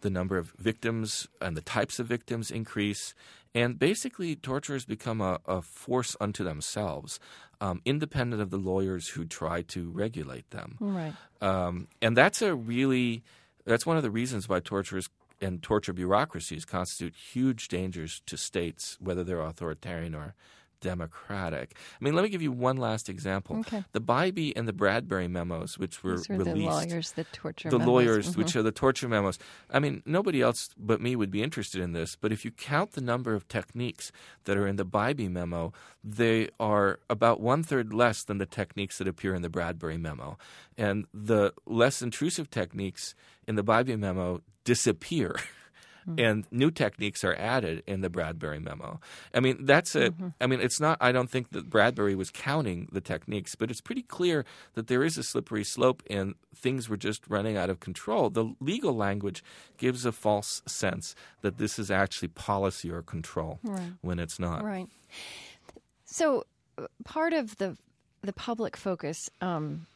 the 0.00 0.10
number 0.10 0.38
of 0.38 0.52
victims 0.58 1.28
and 1.40 1.56
the 1.56 1.60
types 1.60 1.98
of 1.98 2.06
victims 2.06 2.50
increase, 2.50 3.14
and 3.54 3.78
basically 3.78 4.36
torturers 4.36 4.84
become 4.84 5.20
a, 5.20 5.40
a 5.46 5.62
force 5.62 6.16
unto 6.20 6.44
themselves, 6.44 7.18
um, 7.60 7.80
independent 7.84 8.40
of 8.40 8.50
the 8.50 8.56
lawyers 8.56 9.08
who 9.08 9.24
try 9.24 9.62
to 9.62 9.90
regulate 9.90 10.50
them. 10.50 10.76
Right. 10.80 11.14
Um, 11.40 11.88
and 12.00 12.16
that's 12.16 12.42
a 12.42 12.54
really 12.54 13.22
that's 13.64 13.84
one 13.84 13.96
of 13.96 14.02
the 14.02 14.10
reasons 14.10 14.48
why 14.48 14.60
torturers 14.60 15.08
and 15.40 15.62
torture 15.62 15.92
bureaucracies 15.92 16.64
constitute 16.64 17.14
huge 17.14 17.68
dangers 17.68 18.22
to 18.26 18.36
states, 18.36 18.96
whether 19.00 19.22
they're 19.22 19.40
authoritarian 19.40 20.14
or 20.14 20.34
democratic. 20.80 21.74
I 22.00 22.04
mean, 22.04 22.14
let 22.14 22.22
me 22.22 22.28
give 22.28 22.42
you 22.42 22.52
one 22.52 22.76
last 22.76 23.08
example. 23.08 23.56
Okay. 23.60 23.84
The 23.92 24.00
Bybee 24.00 24.52
and 24.56 24.66
the 24.68 24.72
Bradbury 24.72 25.28
memos, 25.28 25.78
which 25.78 26.02
were 26.02 26.18
released 26.28 26.28
the 26.28 26.54
lawyers 26.54 27.12
that 27.12 27.32
torture 27.32 27.70
the 27.70 27.78
memos. 27.78 27.88
lawyers, 27.92 28.30
Mhm. 28.32 28.36
which 28.36 28.56
are 28.56 28.62
the 28.62 28.72
torture 28.72 29.08
memos. 29.08 29.38
I 29.70 29.78
mean, 29.78 30.02
nobody 30.06 30.40
else 30.42 30.70
but 30.78 31.00
me 31.00 31.16
would 31.16 31.30
be 31.30 31.42
interested 31.42 31.80
in 31.80 31.92
this. 31.92 32.16
But 32.16 32.32
if 32.32 32.44
you 32.44 32.50
count 32.50 32.92
the 32.92 33.00
number 33.00 33.34
of 33.34 33.48
techniques 33.48 34.12
that 34.44 34.56
are 34.56 34.66
in 34.66 34.76
the 34.76 34.84
Bybee 34.86 35.30
memo, 35.30 35.72
they 36.02 36.48
are 36.60 37.00
about 37.10 37.40
one 37.40 37.62
third 37.62 37.92
less 37.92 38.22
than 38.24 38.38
the 38.38 38.46
techniques 38.46 38.98
that 38.98 39.08
appear 39.08 39.34
in 39.34 39.42
the 39.42 39.50
Bradbury 39.50 39.98
memo, 39.98 40.38
and 40.76 41.06
the 41.12 41.52
less 41.66 42.02
intrusive 42.02 42.50
techniques 42.50 43.14
in 43.46 43.54
the 43.56 43.64
Bybee 43.64 43.98
memo 43.98 44.42
disappear. 44.64 45.34
And 46.16 46.46
new 46.50 46.70
techniques 46.70 47.22
are 47.24 47.34
added 47.34 47.82
in 47.86 48.00
the 48.00 48.08
Bradbury 48.08 48.58
memo. 48.60 49.00
I 49.34 49.40
mean, 49.40 49.66
that's 49.66 49.94
a. 49.94 50.12
I 50.40 50.46
mean, 50.46 50.60
it's 50.60 50.80
not. 50.80 50.96
I 51.00 51.12
don't 51.12 51.28
think 51.28 51.50
that 51.50 51.68
Bradbury 51.68 52.14
was 52.14 52.30
counting 52.30 52.88
the 52.92 53.00
techniques, 53.00 53.54
but 53.54 53.70
it's 53.70 53.80
pretty 53.80 54.02
clear 54.02 54.44
that 54.74 54.86
there 54.86 55.02
is 55.04 55.18
a 55.18 55.22
slippery 55.22 55.64
slope, 55.64 56.02
and 56.08 56.34
things 56.54 56.88
were 56.88 56.96
just 56.96 57.26
running 57.28 57.56
out 57.56 57.68
of 57.68 57.80
control. 57.80 58.30
The 58.30 58.54
legal 58.60 58.94
language 58.94 59.44
gives 59.76 60.06
a 60.06 60.12
false 60.12 60.62
sense 60.66 61.14
that 61.42 61.58
this 61.58 61.78
is 61.78 61.90
actually 61.90 62.28
policy 62.28 62.90
or 62.90 63.02
control 63.02 63.58
Right. 63.62 63.92
when 64.00 64.18
it's 64.18 64.38
not. 64.38 64.64
Right. 64.64 64.88
So 66.04 66.44
part 67.04 67.32
of 67.32 67.56
the 67.58 67.76
the 68.22 68.32
public 68.32 68.76
focus 68.76 69.28
um, 69.40 69.86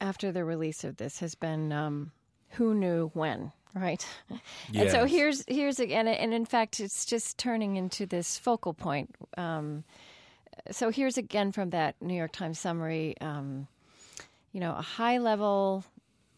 after 0.00 0.32
the 0.32 0.44
release 0.44 0.82
of 0.84 0.96
this 0.96 1.18
has 1.20 1.34
been 1.34 1.72
um, 1.72 2.12
who 2.50 2.74
knew 2.74 3.10
when, 3.14 3.52
right? 3.74 4.06
And 4.74 4.90
so 4.90 5.04
here's 5.04 5.44
here's 5.46 5.80
again, 5.80 6.08
and 6.08 6.34
in 6.34 6.44
fact, 6.44 6.80
it's 6.80 7.04
just 7.04 7.38
turning 7.38 7.76
into 7.76 8.06
this 8.06 8.38
focal 8.38 8.74
point. 8.74 9.14
Um, 9.36 9.84
so 10.70 10.90
here's 10.90 11.16
again 11.18 11.52
from 11.52 11.70
that 11.70 11.96
New 12.00 12.14
York 12.14 12.32
Times 12.32 12.58
summary. 12.58 13.16
Um, 13.20 13.66
you 14.52 14.60
know, 14.60 14.74
a 14.76 14.82
high 14.82 15.18
level. 15.18 15.84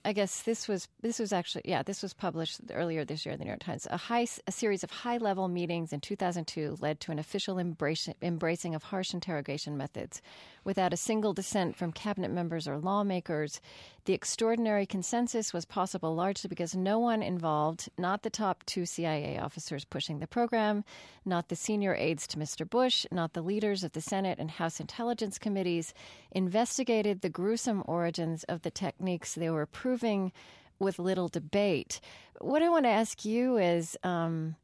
I 0.05 0.13
guess 0.13 0.43
this 0.43 0.67
was 0.67 0.89
this 1.01 1.21
was 1.21 1.33
actually 1.33 1.63
yeah 1.65 1.85
this 1.85 2.03
was 2.03 2.13
published 2.13 2.61
earlier 2.73 3.05
this 3.05 3.25
year 3.25 3.35
in 3.35 3.39
the 3.39 3.45
New 3.45 3.51
York 3.51 3.63
Times. 3.63 3.87
A 3.89 3.97
high 3.97 4.27
a 4.49 4.53
series 4.53 4.83
of 4.83 4.91
high 4.91 5.19
level 5.19 5.47
meetings 5.47 5.93
in 5.93 6.01
2002 6.01 6.79
led 6.81 6.99
to 7.01 7.13
an 7.13 7.21
official 7.21 7.57
embrace, 7.59 8.09
embracing 8.21 8.75
of 8.75 8.83
harsh 8.83 9.15
interrogation 9.15 9.77
methods, 9.77 10.21
without 10.65 10.93
a 10.93 10.97
single 10.97 11.33
dissent 11.33 11.77
from 11.77 11.93
cabinet 11.93 12.33
members 12.33 12.67
or 12.67 12.79
lawmakers. 12.79 13.61
The 14.05 14.15
extraordinary 14.15 14.85
consensus 14.85 15.53
was 15.53 15.65
possible 15.65 16.13
largely 16.13 16.49
because 16.49 16.75
no 16.75 16.99
one 16.99 17.23
involved, 17.23 17.89
not 17.97 18.23
the 18.23 18.31
top 18.31 18.65
two 18.67 18.85
CIA 18.85 19.39
officers 19.39 19.85
pushing 19.85 20.19
the 20.19 20.27
program, 20.27 20.85
not 21.25 21.49
the 21.49 21.55
senior 21.55 21.95
aides 21.95 22.27
to 22.29 22.37
Mr. 22.37 22.69
Bush, 22.69 23.07
not 23.13 23.33
the 23.33 23.43
leaders 23.43 23.85
of 23.85 23.93
the 23.93 24.01
Senate 24.01 24.41
and 24.41 24.51
House 24.51 24.81
Intelligence 24.81 25.39
Committees, 25.39 25.95
investigated 26.33 27.21
the 27.21 27.29
gruesome 27.29 27.85
origins 27.87 28.43
of 28.45 28.63
the 28.63 28.73
techniques 28.73 29.37
they 29.37 29.51
were 29.51 29.67
proving 29.67 30.33
with 30.81 30.99
little 30.99 31.29
debate. 31.29 32.01
What 32.41 32.61
I 32.61 32.71
want 32.71 32.87
to 32.87 32.91
ask 32.91 33.25
you 33.25 33.57
is 33.57 33.97
um, 34.03 34.57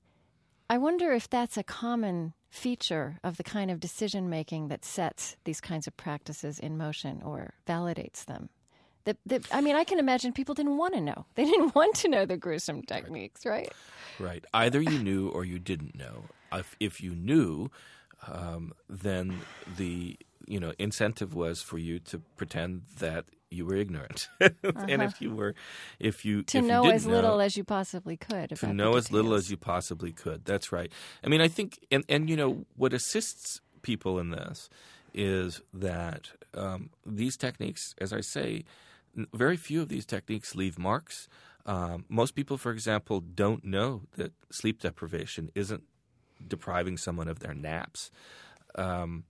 I 0.69 0.79
wonder 0.79 1.13
if 1.13 1.31
that's 1.31 1.57
a 1.57 1.63
common 1.63 2.35
feature 2.51 3.21
of 3.23 3.37
the 3.37 3.45
kind 3.45 3.71
of 3.71 3.79
decision 3.79 4.29
making 4.29 4.67
that 4.69 4.85
sets 4.85 5.37
these 5.45 5.61
kinds 5.61 5.87
of 5.87 5.97
practices 5.97 6.59
in 6.59 6.77
motion 6.77 7.23
or 7.23 7.55
validates 7.69 8.25
them. 8.25 8.49
The, 9.05 9.17
the, 9.25 9.43
I 9.51 9.61
mean, 9.61 9.77
I 9.77 9.85
can 9.85 9.99
imagine 9.99 10.33
people 10.33 10.55
didn't 10.55 10.77
want 10.77 10.95
to 10.95 11.01
know. 11.01 11.25
They 11.35 11.45
didn't 11.45 11.75
want 11.75 11.95
to 11.97 12.09
know 12.09 12.27
the 12.27 12.37
gruesome 12.37 12.83
techniques, 12.83 13.47
right? 13.47 13.73
Right. 14.19 14.45
Either 14.53 14.81
you 14.81 14.99
knew 14.99 15.29
or 15.29 15.45
you 15.45 15.59
didn't 15.59 15.97
know. 15.97 16.25
If, 16.53 16.77
if 16.81 17.01
you 17.01 17.15
knew, 17.15 17.71
um, 18.27 18.73
then 18.89 19.41
the 19.77 20.17
you 20.47 20.59
know 20.59 20.73
incentive 20.79 21.35
was 21.35 21.61
for 21.63 21.79
you 21.79 21.99
to 22.01 22.21
pretend 22.37 22.83
that 22.99 23.27
you 23.51 23.65
were 23.67 23.75
ignorant, 23.77 24.29
and 24.41 25.03
if 25.03 25.21
you 25.23 25.35
were, 25.35 25.55
if 25.99 26.25
you 26.25 26.39
Uh-huh. 26.39 26.45
To 26.49 26.59
if 26.59 26.65
know 26.65 26.83
didn't 26.83 26.97
as 26.97 27.07
little 27.07 27.37
know, 27.37 27.41
as 27.41 27.57
you 27.57 27.65
possibly 27.65 28.17
could. 28.17 28.51
to 28.57 28.73
know 28.73 28.97
as 28.97 29.11
little 29.13 29.35
as 29.35 29.51
you 29.51 29.57
possibly 29.57 30.13
could. 30.13 30.45
That's 30.45 30.73
right. 30.73 30.91
I 31.25 31.29
mean, 31.29 31.41
I 31.41 31.49
think, 31.49 31.79
and 31.91 32.05
and 32.09 32.29
you 32.29 32.37
know 32.37 32.65
what 32.77 32.93
assists 32.93 33.61
people 33.83 34.19
in 34.19 34.31
this 34.31 34.69
is 35.15 35.63
that 35.73 36.31
um, 36.55 36.91
these 37.07 37.37
techniques, 37.37 37.95
as 38.01 38.13
I 38.13 38.21
say, 38.21 38.65
very 39.35 39.57
few 39.57 39.83
of 39.83 39.89
these 39.89 40.07
techniques 40.07 40.55
leave 40.55 40.79
marks. 40.79 41.29
Um, 41.67 42.05
most 42.09 42.35
people, 42.35 42.57
for 42.57 42.73
example, 42.73 43.21
don't 43.21 43.65
know 43.65 44.03
that 44.17 44.33
sleep 44.51 44.81
deprivation 44.81 45.51
isn't 45.55 45.83
depriving 46.47 46.97
someone 46.97 47.29
of 47.29 47.41
their 47.41 47.55
naps, 47.55 48.11
um, 48.77 49.25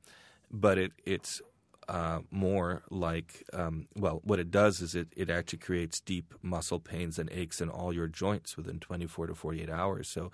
but 0.50 0.78
it 0.78 0.92
it's 1.04 1.40
uh, 1.88 2.20
more 2.30 2.82
like 2.90 3.44
um, 3.52 3.88
well, 3.96 4.20
what 4.22 4.38
it 4.38 4.50
does 4.50 4.80
is 4.80 4.94
it 4.94 5.08
it 5.16 5.30
actually 5.30 5.58
creates 5.58 6.00
deep 6.00 6.34
muscle 6.42 6.78
pains 6.78 7.18
and 7.18 7.30
aches 7.32 7.60
in 7.60 7.70
all 7.70 7.92
your 7.92 8.06
joints 8.08 8.56
within 8.56 8.78
24 8.78 9.28
to 9.28 9.34
48 9.34 9.70
hours. 9.70 10.08
So, 10.08 10.30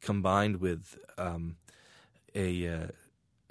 combined 0.00 0.56
with 0.56 0.98
um, 1.16 1.56
a 2.34 2.66
uh, 2.66 2.86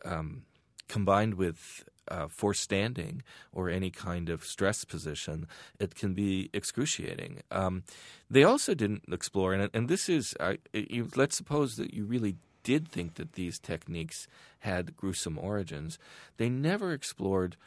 um, 0.03 0.43
combined 0.87 1.35
with 1.35 1.85
uh, 2.09 2.27
forced 2.27 2.61
standing 2.61 3.23
or 3.51 3.69
any 3.69 3.89
kind 3.89 4.29
of 4.29 4.43
stress 4.43 4.85
position, 4.85 5.47
it 5.79 5.95
can 5.95 6.13
be 6.13 6.49
excruciating. 6.53 7.41
Um, 7.51 7.83
they 8.29 8.43
also 8.43 8.73
didn't 8.73 9.03
explore, 9.11 9.53
and, 9.53 9.69
and 9.73 9.87
this 9.87 10.09
is, 10.09 10.35
uh, 10.39 10.55
you, 10.73 11.09
let's 11.15 11.35
suppose 11.35 11.77
that 11.77 11.93
you 11.93 12.05
really 12.05 12.35
did 12.63 12.87
think 12.87 13.15
that 13.15 13.33
these 13.33 13.59
techniques 13.59 14.27
had 14.59 14.97
gruesome 14.97 15.37
origins. 15.37 15.99
They 16.37 16.49
never 16.49 16.91
explored 16.91 17.57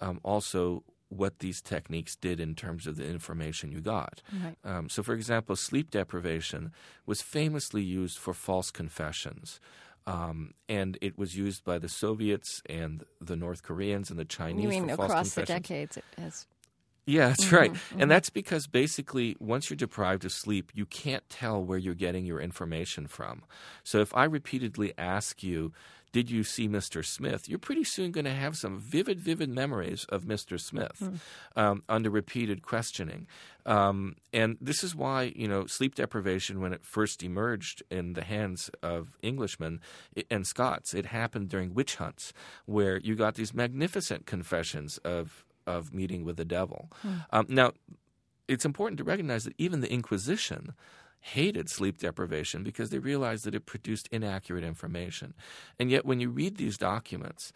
um, 0.00 0.20
also 0.22 0.82
what 1.08 1.40
these 1.40 1.60
techniques 1.60 2.16
did 2.16 2.40
in 2.40 2.54
terms 2.54 2.86
of 2.86 2.96
the 2.96 3.04
information 3.04 3.72
you 3.72 3.80
got. 3.80 4.22
Right. 4.44 4.56
Um, 4.64 4.88
so, 4.88 5.02
for 5.02 5.12
example, 5.12 5.56
sleep 5.56 5.90
deprivation 5.90 6.72
was 7.04 7.20
famously 7.20 7.82
used 7.82 8.18
for 8.18 8.32
false 8.32 8.70
confessions. 8.70 9.60
Um, 10.06 10.54
and 10.68 10.98
it 11.00 11.18
was 11.18 11.36
used 11.36 11.64
by 11.64 11.78
the 11.78 11.88
Soviets 11.88 12.62
and 12.66 13.04
the 13.20 13.36
North 13.36 13.62
Koreans 13.62 14.10
and 14.10 14.18
the 14.18 14.24
Chinese 14.24 14.62
You 14.62 14.68
mean 14.68 14.90
across 14.90 15.34
the 15.34 15.42
decades? 15.42 15.96
It 15.96 16.04
has. 16.18 16.46
Yeah, 17.06 17.28
that's 17.28 17.44
Mm-hmm, 17.46 17.56
right. 17.56 17.76
And 17.98 18.10
that's 18.10 18.30
because 18.30 18.66
basically, 18.66 19.36
once 19.40 19.68
you're 19.68 19.76
deprived 19.76 20.24
of 20.24 20.32
sleep, 20.32 20.70
you 20.74 20.86
can't 20.86 21.28
tell 21.28 21.64
where 21.64 21.78
you're 21.78 21.94
getting 21.94 22.24
your 22.24 22.40
information 22.40 23.06
from. 23.06 23.42
So 23.82 23.98
if 23.98 24.14
I 24.14 24.24
repeatedly 24.24 24.92
ask 24.96 25.42
you, 25.42 25.72
did 26.12 26.30
you 26.30 26.42
see 26.42 26.68
Mr. 26.68 27.04
Smith? 27.04 27.48
You're 27.48 27.58
pretty 27.58 27.84
soon 27.84 28.10
going 28.10 28.24
to 28.24 28.34
have 28.34 28.56
some 28.56 28.78
vivid, 28.78 29.20
vivid 29.20 29.48
memories 29.48 30.04
of 30.08 30.24
Mr. 30.24 30.60
Smith 30.60 31.20
um, 31.56 31.82
under 31.88 32.10
repeated 32.10 32.62
questioning. 32.62 33.26
Um, 33.66 34.16
and 34.32 34.56
this 34.60 34.82
is 34.82 34.94
why, 34.94 35.32
you 35.36 35.46
know, 35.46 35.66
sleep 35.66 35.94
deprivation, 35.94 36.60
when 36.60 36.72
it 36.72 36.84
first 36.84 37.22
emerged 37.22 37.82
in 37.90 38.14
the 38.14 38.24
hands 38.24 38.70
of 38.82 39.16
Englishmen 39.22 39.80
and 40.30 40.46
Scots, 40.46 40.94
it 40.94 41.06
happened 41.06 41.48
during 41.48 41.74
witch 41.74 41.96
hunts 41.96 42.32
where 42.66 42.98
you 42.98 43.14
got 43.14 43.34
these 43.34 43.54
magnificent 43.54 44.26
confessions 44.26 44.98
of 44.98 45.44
of 45.66 45.94
meeting 45.94 46.24
with 46.24 46.36
the 46.36 46.44
devil. 46.44 46.90
Um, 47.30 47.46
now, 47.48 47.72
it's 48.48 48.64
important 48.64 48.98
to 48.98 49.04
recognize 49.04 49.44
that 49.44 49.54
even 49.58 49.80
the 49.80 49.92
Inquisition 49.92 50.74
hated 51.20 51.68
sleep 51.68 51.98
deprivation 51.98 52.62
because 52.64 52.90
they 52.90 52.98
realized 52.98 53.44
that 53.44 53.54
it 53.54 53.66
produced 53.66 54.08
inaccurate 54.10 54.64
information. 54.64 55.34
And 55.78 55.90
yet, 55.90 56.04
when 56.04 56.20
you 56.20 56.30
read 56.30 56.56
these 56.56 56.78
documents, 56.78 57.52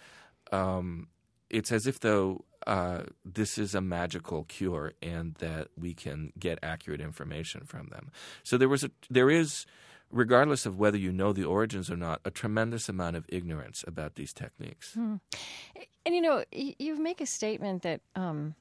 um, 0.53 1.09
it's 1.51 1.73
as 1.73 1.87
if 1.87 2.01
though 2.01 2.45
uh, 2.67 3.03
this 3.25 3.59
is 3.59 3.75
a 3.75 3.81
magical 3.81 4.45
cure 4.45 4.93
and 5.03 5.35
that 5.37 5.69
we 5.79 5.95
can 5.95 6.33
get 6.39 6.59
accurate 6.63 7.01
information 7.01 7.63
from 7.65 7.89
them. 7.89 8.11
So 8.43 8.57
there 8.59 8.69
was 8.69 8.85
a 8.85 8.91
there 9.11 9.31
is, 9.31 9.67
regardless 10.11 10.67
of 10.67 10.79
whether 10.79 10.99
you 10.99 11.13
know 11.13 11.33
the 11.33 11.45
origins 11.45 11.91
or 11.91 11.97
not, 11.97 12.21
a 12.25 12.31
tremendous 12.31 12.89
amount 12.89 13.17
of 13.17 13.25
ignorance 13.29 13.85
about 13.87 14.15
these 14.15 14.33
techniques. 14.33 14.95
And 14.97 16.15
you 16.15 16.21
know, 16.21 16.45
you 16.53 16.97
make 16.97 17.21
a 17.21 17.27
statement 17.27 17.83
that 17.83 18.01
um, 18.15 18.55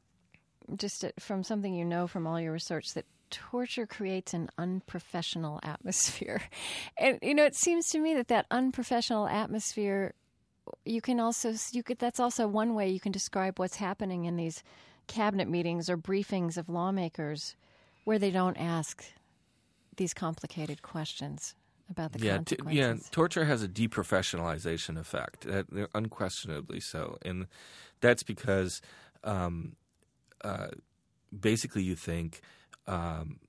just 0.78 1.04
uh, 1.04 1.12
from 1.20 1.44
something 1.44 1.74
you 1.74 1.86
know 1.86 2.08
from 2.08 2.28
all 2.28 2.40
your 2.40 2.54
research 2.54 2.94
that 2.94 3.06
torture 3.34 3.86
creates 3.86 4.34
an 4.34 4.50
unprofessional 4.58 5.60
atmosphere. 5.64 6.42
And 6.98 7.20
you 7.22 7.34
know, 7.34 7.46
it 7.46 7.56
seems 7.56 7.90
to 7.90 8.00
me 8.00 8.14
that 8.14 8.28
that 8.28 8.46
unprofessional 8.52 9.28
atmosphere 9.28 10.14
you 10.86 11.02
can 11.02 11.20
also 11.20 11.54
you 11.72 11.84
could 11.84 12.00
that's 12.00 12.20
also 12.20 12.48
one 12.48 12.74
way 12.74 12.90
you 12.90 13.00
can 13.00 13.12
describe 13.12 13.60
what's 13.60 13.76
happening 13.76 14.26
in 14.26 14.38
these 14.38 14.64
cabinet 15.08 15.50
meetings 15.50 15.90
or 15.90 15.98
briefings 15.98 16.58
of 16.58 16.70
lawmakers 16.70 17.56
where 18.06 18.20
they 18.20 18.32
don't 18.32 18.56
ask 18.58 19.04
these 19.98 20.14
complicated 20.14 20.82
questions 20.82 21.56
about 21.90 22.14
the 22.14 22.20
yeah, 22.20 22.38
t- 22.38 22.56
consequences. 22.56 23.06
yeah. 23.06 23.10
Torture 23.12 23.46
has 23.46 23.62
a 23.62 23.68
deprofessionalization 23.68 24.98
effect, 24.98 25.46
uh, 25.46 25.64
unquestionably 25.94 26.80
so, 26.80 27.18
and 27.24 27.48
that's 28.00 28.24
because 28.24 28.82
um, 29.24 29.76
uh, 30.44 30.68
basically 31.38 31.84
you 31.84 31.96
think 31.96 32.42
um, 32.88 33.40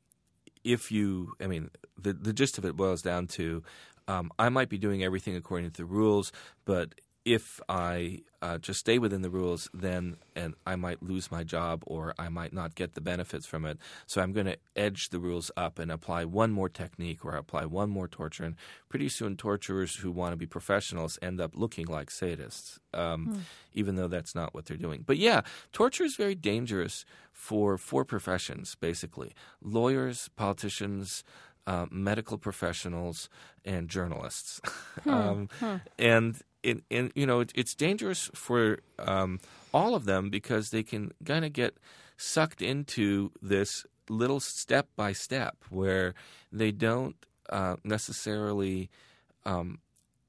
if 0.64 0.90
you, 0.90 1.34
I 1.40 1.46
mean, 1.46 1.70
the 2.00 2.12
the 2.12 2.32
gist 2.32 2.58
of 2.58 2.64
it 2.64 2.76
boils 2.76 3.02
down 3.02 3.26
to 3.28 3.62
um, 4.08 4.30
I 4.38 4.48
might 4.48 4.68
be 4.68 4.78
doing 4.78 5.02
everything 5.02 5.36
according 5.36 5.70
to 5.70 5.76
the 5.76 5.84
rules, 5.84 6.32
but 6.64 6.94
if 7.24 7.60
I 7.68 8.20
uh, 8.42 8.58
just 8.58 8.80
stay 8.80 8.98
within 8.98 9.22
the 9.22 9.30
rules, 9.30 9.70
then 9.72 10.16
and 10.36 10.54
I 10.66 10.76
might 10.76 11.02
lose 11.02 11.30
my 11.30 11.42
job 11.42 11.82
or 11.86 12.14
I 12.18 12.28
might 12.28 12.52
not 12.52 12.74
get 12.74 12.94
the 12.94 13.00
benefits 13.00 13.46
from 13.46 13.64
it. 13.64 13.78
So 14.06 14.20
I'm 14.20 14.32
going 14.32 14.46
to 14.46 14.58
edge 14.76 15.08
the 15.08 15.18
rules 15.18 15.50
up 15.56 15.78
and 15.78 15.90
apply 15.90 16.26
one 16.26 16.52
more 16.52 16.68
technique 16.68 17.24
or 17.24 17.34
apply 17.34 17.64
one 17.64 17.88
more 17.88 18.08
torture. 18.08 18.44
And 18.44 18.56
pretty 18.90 19.08
soon, 19.08 19.36
torturers 19.36 19.96
who 19.96 20.10
want 20.12 20.32
to 20.32 20.36
be 20.36 20.46
professionals 20.46 21.18
end 21.22 21.40
up 21.40 21.52
looking 21.54 21.86
like 21.86 22.10
sadists, 22.10 22.78
um, 22.92 23.44
even 23.72 23.96
though 23.96 24.08
that's 24.08 24.34
not 24.34 24.52
what 24.52 24.66
they're 24.66 24.76
doing. 24.76 25.02
But 25.06 25.16
yeah, 25.16 25.40
torture 25.72 26.04
is 26.04 26.16
very 26.16 26.34
dangerous 26.34 27.06
for 27.32 27.78
four 27.78 28.04
professions, 28.04 28.74
basically 28.74 29.32
lawyers, 29.62 30.28
politicians, 30.36 31.24
uh, 31.66 31.86
medical 31.90 32.36
professionals, 32.36 33.30
and 33.64 33.88
journalists. 33.88 34.60
um, 35.06 35.48
And 35.98 36.42
it, 36.64 36.84
and 36.90 37.12
you 37.14 37.26
know 37.26 37.40
it, 37.40 37.52
it's 37.54 37.74
dangerous 37.74 38.30
for 38.34 38.78
um, 38.98 39.40
all 39.72 39.94
of 39.94 40.04
them 40.04 40.30
because 40.30 40.70
they 40.70 40.82
can 40.82 41.12
kind 41.24 41.44
of 41.44 41.52
get 41.52 41.76
sucked 42.16 42.62
into 42.62 43.30
this 43.42 43.86
little 44.08 44.40
step 44.40 44.88
by 44.96 45.12
step 45.12 45.56
where 45.70 46.14
they 46.52 46.70
don't 46.70 47.16
uh, 47.50 47.76
necessarily 47.84 48.90
um, 49.44 49.78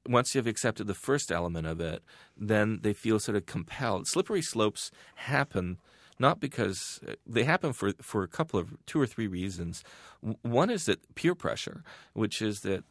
once 0.08 0.34
you've 0.34 0.46
accepted 0.46 0.86
the 0.86 0.94
first 0.94 1.32
element 1.32 1.66
of 1.66 1.80
it, 1.80 2.02
then 2.36 2.80
they 2.82 2.92
feel 2.92 3.18
sort 3.18 3.36
of 3.36 3.46
compelled. 3.46 4.06
Slippery 4.06 4.42
slopes 4.42 4.90
happen 5.16 5.78
not 6.18 6.40
because 6.40 7.00
they 7.26 7.44
happen 7.44 7.72
for, 7.72 7.92
for 8.00 8.22
a 8.22 8.28
couple 8.28 8.58
of 8.58 8.74
two 8.86 9.00
or 9.00 9.06
three 9.06 9.26
reasons. 9.26 9.84
One 10.42 10.70
is 10.70 10.86
that 10.86 11.14
peer 11.14 11.34
pressure, 11.34 11.82
which 12.14 12.40
is 12.40 12.60
that 12.60 12.84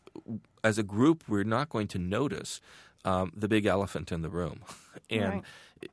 as 0.63 0.77
a 0.77 0.83
group 0.83 1.23
we're 1.27 1.43
not 1.43 1.69
going 1.69 1.87
to 1.89 1.99
notice 1.99 2.61
um, 3.05 3.31
the 3.35 3.47
big 3.47 3.65
elephant 3.65 4.11
in 4.11 4.21
the 4.21 4.29
room. 4.29 4.59
and 5.09 5.35
Right. 5.35 5.43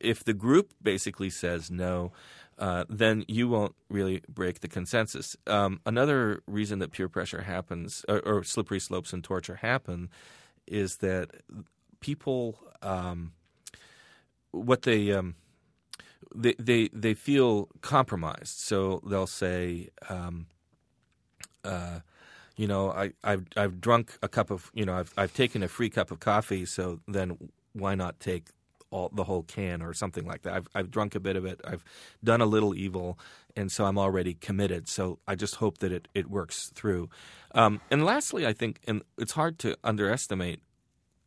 if 0.01 0.25
the 0.25 0.35
group 0.35 0.73
basically 0.83 1.31
says 1.31 1.71
no, 1.71 2.13
uh, 2.59 2.85
then 2.89 3.25
you 3.29 3.49
won't 3.49 3.75
really 3.89 4.23
break 4.29 4.61
the 4.61 4.69
consensus. 4.69 5.37
Um, 5.47 5.81
another 5.87 6.43
reason 6.47 6.79
that 6.81 6.93
peer 6.93 7.09
pressure 7.09 7.43
happens, 7.43 8.05
or, 8.09 8.21
or 8.27 8.45
slippery 8.45 8.81
slopes 8.81 9.13
and 9.13 9.23
torture 9.25 9.57
happen, 9.57 10.09
is 10.67 10.97
that 10.99 11.31
people, 12.01 12.59
um, 12.83 13.33
what 14.53 14.83
they, 14.83 15.13
um, 15.13 15.35
they 16.35 16.55
they 16.59 16.89
they 16.95 17.15
feel 17.15 17.69
compromised, 17.83 18.59
so 18.59 19.03
they'll 19.07 19.27
say, 19.27 19.89
um, 20.09 20.47
uh, 21.65 22.01
you 22.63 22.69
know, 22.69 22.93
I, 22.93 23.11
I've 23.25 23.45
I've 23.57 23.81
drunk 23.81 24.17
a 24.23 24.29
cup 24.29 24.53
of, 24.53 24.71
you 24.73 24.85
know, 24.85 24.95
I've 24.95 25.13
I've 25.17 25.35
taken 25.35 25.65
a 25.65 25.69
free 25.69 25.91
cup 25.91 26.13
of 26.13 26.21
coffee, 26.21 26.65
so 26.65 27.01
then 27.09 27.37
why 27.73 27.97
not 27.97 28.21
take 28.21 28.51
all 28.93 29.11
the 29.13 29.25
whole 29.25 29.43
can 29.43 29.83
or 29.83 29.93
something 29.93 30.25
like 30.25 30.43
that? 30.43 30.53
I've 30.55 30.69
I've 30.73 30.89
drunk 30.89 31.17
a 31.17 31.21
bit 31.21 31.35
of 31.35 31.45
it. 31.45 31.61
I've 31.65 31.85
done 32.23 32.41
a 32.41 32.47
little 32.47 32.73
evil, 32.73 33.19
and 33.57 33.73
so 33.73 33.85
I'm 33.85 33.99
already 33.99 34.35
committed. 34.35 34.89
So 34.89 35.19
I 35.27 35.35
just 35.35 35.57
hope 35.57 35.79
that 35.79 35.91
it 35.91 36.07
it 36.15 36.31
works 36.31 36.71
through. 36.73 37.11
Um, 37.53 37.81
and 37.91 38.05
lastly, 38.05 38.47
I 38.47 38.53
think, 38.53 38.79
and 38.87 39.03
it's 39.19 39.33
hard 39.33 39.59
to 39.59 39.77
underestimate 39.83 40.61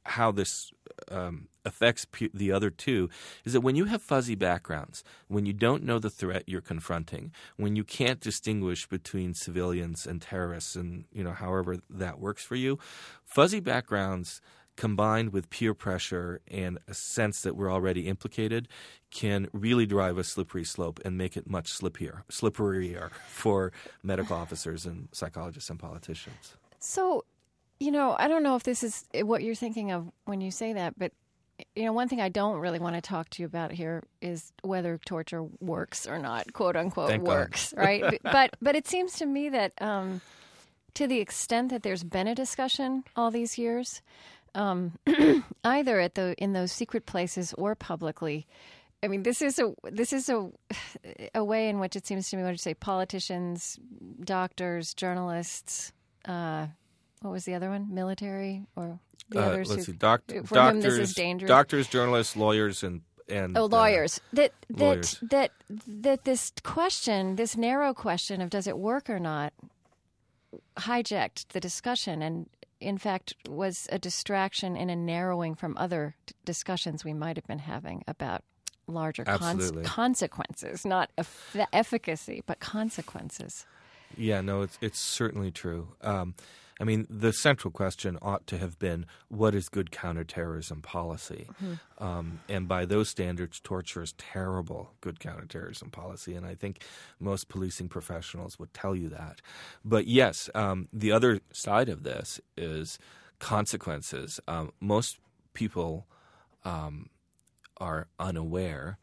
how 0.06 0.32
this 0.32 0.72
um, 1.12 1.50
affects 1.66 2.06
pu- 2.06 2.30
the 2.34 2.52
other 2.52 2.70
two 2.70 3.10
is 3.44 3.54
that 3.54 3.62
when 3.62 3.76
you 3.76 3.86
have 3.86 4.02
fuzzy 4.02 4.36
backgrounds, 4.36 5.04
when 5.28 5.46
you 5.46 5.54
don't 5.54 5.84
know 5.84 6.00
the 6.00 6.10
threat 6.10 6.44
you're 6.48 6.62
confronting, 6.62 7.32
when 7.58 7.76
you 7.76 7.84
can't 7.84 8.20
distinguish 8.20 8.88
between 8.88 9.34
civilians 9.34 10.06
and 10.06 10.22
terrorists, 10.22 10.76
and 10.76 11.06
you 11.12 11.24
know 11.24 11.32
however 11.32 11.78
that 11.90 12.20
works 12.20 12.44
for 12.44 12.56
you, 12.56 12.80
fuzzy 13.24 13.60
backgrounds 13.60 14.42
combined 14.76 15.32
with 15.32 15.50
peer 15.50 15.74
pressure 15.74 16.42
and 16.50 16.78
a 16.88 16.94
sense 16.94 17.42
that 17.42 17.56
we're 17.56 17.72
already 17.72 18.08
implicated 18.08 18.68
can 19.10 19.48
really 19.54 19.86
drive 19.86 20.18
a 20.18 20.24
slippery 20.24 20.64
slope 20.64 21.00
and 21.06 21.18
make 21.18 21.38
it 21.38 21.50
much 21.50 21.72
slippier, 21.72 22.24
slipperier 22.30 23.10
for 23.28 23.72
medical 24.04 24.36
officers 24.36 24.86
and 24.86 25.08
psychologists 25.12 25.70
and 25.70 25.80
politicians. 25.80 26.56
So, 26.80 27.24
you 27.80 27.92
know, 27.92 28.16
I 28.20 28.28
don't 28.28 28.44
know 28.44 28.56
if 28.56 28.64
this 28.64 28.84
is 28.84 29.06
what 29.22 29.44
you're 29.44 29.56
thinking 29.56 29.92
of 29.92 30.12
when 30.26 30.42
you 30.42 30.52
say 30.52 30.74
that, 30.74 30.98
but 30.98 31.14
you 31.76 31.86
know, 31.86 31.94
one 31.94 32.08
thing 32.08 32.22
I 32.22 32.30
don't 32.30 32.60
really 32.60 32.80
want 32.80 32.96
to 32.96 33.02
talk 33.02 33.30
to 33.32 33.42
you 33.42 33.46
about 33.46 33.72
here 33.72 34.04
is 34.22 34.52
whether 34.62 34.98
torture 35.06 35.44
works 35.60 36.08
or 36.08 36.20
not, 36.20 36.52
quote 36.54 36.76
unquote 36.76 37.10
Thank 37.10 37.24
works, 37.24 37.74
right? 37.76 38.02
but, 38.02 38.24
but 38.24 38.56
but 38.62 38.76
it 38.76 38.88
seems 38.88 39.14
to 39.16 39.26
me 39.26 39.50
that 39.50 39.74
um, 39.80 40.22
to 40.96 41.08
the 41.08 41.20
extent 41.20 41.70
that 41.70 41.84
there's 41.84 42.04
been 42.04 42.28
a 42.28 42.36
discussion 42.36 43.04
all 43.16 43.32
these 43.32 43.58
years, 43.58 44.02
um, 44.54 44.94
either 45.64 46.00
at 46.00 46.16
the 46.16 46.36
in 46.38 46.54
those 46.54 46.72
secret 46.72 47.06
places 47.06 47.54
or 47.58 47.76
publicly. 47.76 48.48
I 49.04 49.08
mean, 49.08 49.24
this 49.24 49.42
is 49.42 49.60
a 49.60 49.74
this 49.84 50.14
is 50.14 50.30
a 50.30 50.50
a 51.36 51.44
way 51.44 51.70
in 51.70 51.80
which 51.80 51.96
it 51.96 52.06
seems 52.06 52.30
to 52.30 52.38
me. 52.38 52.44
What 52.44 52.52
you 52.52 52.58
say? 52.58 52.74
Politicians, 52.74 53.80
doctors, 54.24 54.94
journalists. 54.94 55.94
Uh, 56.26 56.68
what 57.22 57.32
was 57.32 57.46
the 57.46 57.56
other 57.56 57.70
one? 57.70 57.94
Military 57.94 58.66
or 58.76 59.00
the 59.30 59.40
Uh, 59.40 59.46
others? 59.48 59.70
let's 59.70 59.86
who- 59.86 59.92
see, 59.94 59.98
doc- 59.98 60.24
doctors, 60.28 60.84
this 60.84 61.10
is 61.10 61.14
dangerous. 61.16 61.48
doctors, 61.50 61.88
journalists, 61.88 62.36
lawyers, 62.36 62.84
and 62.84 63.02
and 63.28 63.58
Oh, 63.58 63.64
uh, 63.64 63.68
lawyers. 63.68 64.22
that 64.34 64.54
that 64.70 64.80
lawyers. 64.80 65.18
that 65.32 65.52
that 65.88 66.26
this 66.26 66.52
question, 66.64 67.36
this 67.38 67.58
narrow 67.58 67.92
question 67.94 68.40
of 68.40 68.52
does 68.52 68.68
it 68.68 68.78
work 68.78 69.10
or 69.10 69.20
not, 69.20 69.52
hijacked 70.78 71.48
the 71.50 71.60
discussion, 71.60 72.22
and 72.22 72.50
in 72.80 72.98
fact 72.98 73.34
was 73.50 73.88
a 73.92 73.98
distraction 74.00 74.78
and 74.78 74.92
a 74.92 74.96
narrowing 74.96 75.56
from 75.56 75.76
other 75.78 76.16
d- 76.26 76.36
discussions 76.46 77.04
we 77.04 77.14
might 77.14 77.36
have 77.38 77.48
been 77.48 77.60
having 77.60 78.04
about 78.08 78.44
larger 78.88 79.24
cons- 79.24 79.72
consequences, 79.84 80.86
not 80.86 81.10
eff- 81.18 81.56
efficacy, 81.74 82.44
but 82.46 82.60
consequences. 82.60 83.66
Yeah, 84.16 84.42
no, 84.42 84.62
it's 84.62 84.78
it's 84.82 85.00
certainly 85.00 85.52
true. 85.52 85.96
Um, 86.02 86.36
I 86.80 86.84
mean, 86.84 87.08
the 87.10 87.32
central 87.32 87.72
question 87.72 88.18
ought 88.22 88.48
to 88.48 88.58
have 88.58 88.78
been 88.78 89.06
what 89.30 89.56
is 89.56 89.70
good 89.70 89.92
counterterrorism 89.92 90.82
policy? 90.82 91.48
Um, 92.00 92.40
and 92.50 92.68
by 92.68 92.86
those 92.86 93.08
standards, 93.08 93.62
torture 93.62 94.04
is 94.04 94.14
terrible 94.18 94.92
good 95.00 95.20
counterterrorism 95.20 95.90
policy. 95.90 96.36
And 96.36 96.46
I 96.46 96.54
think 96.54 96.84
most 97.20 97.48
policing 97.48 97.88
professionals 97.88 98.60
would 98.60 98.74
tell 98.74 98.94
you 98.96 99.08
that. 99.10 99.42
But 99.86 100.08
yes, 100.08 100.50
um, 100.54 100.90
the 100.92 101.14
other 101.14 101.40
side 101.54 101.88
of 101.88 102.04
this 102.04 102.42
is 102.58 103.00
consequences. 103.40 104.40
Um, 104.48 104.74
most 104.82 105.18
people 105.54 106.08
um, 106.66 107.10
are 107.78 108.08
unaware 108.20 108.98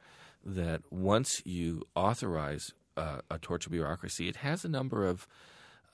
that 0.44 0.82
once 0.90 1.40
you 1.46 1.82
authorize 1.94 2.72
uh, 2.96 3.20
a 3.30 3.38
torture 3.38 3.70
bureaucracy, 3.70 4.28
it 4.28 4.36
has 4.36 4.64
a 4.64 4.68
number 4.68 5.06
of 5.06 5.26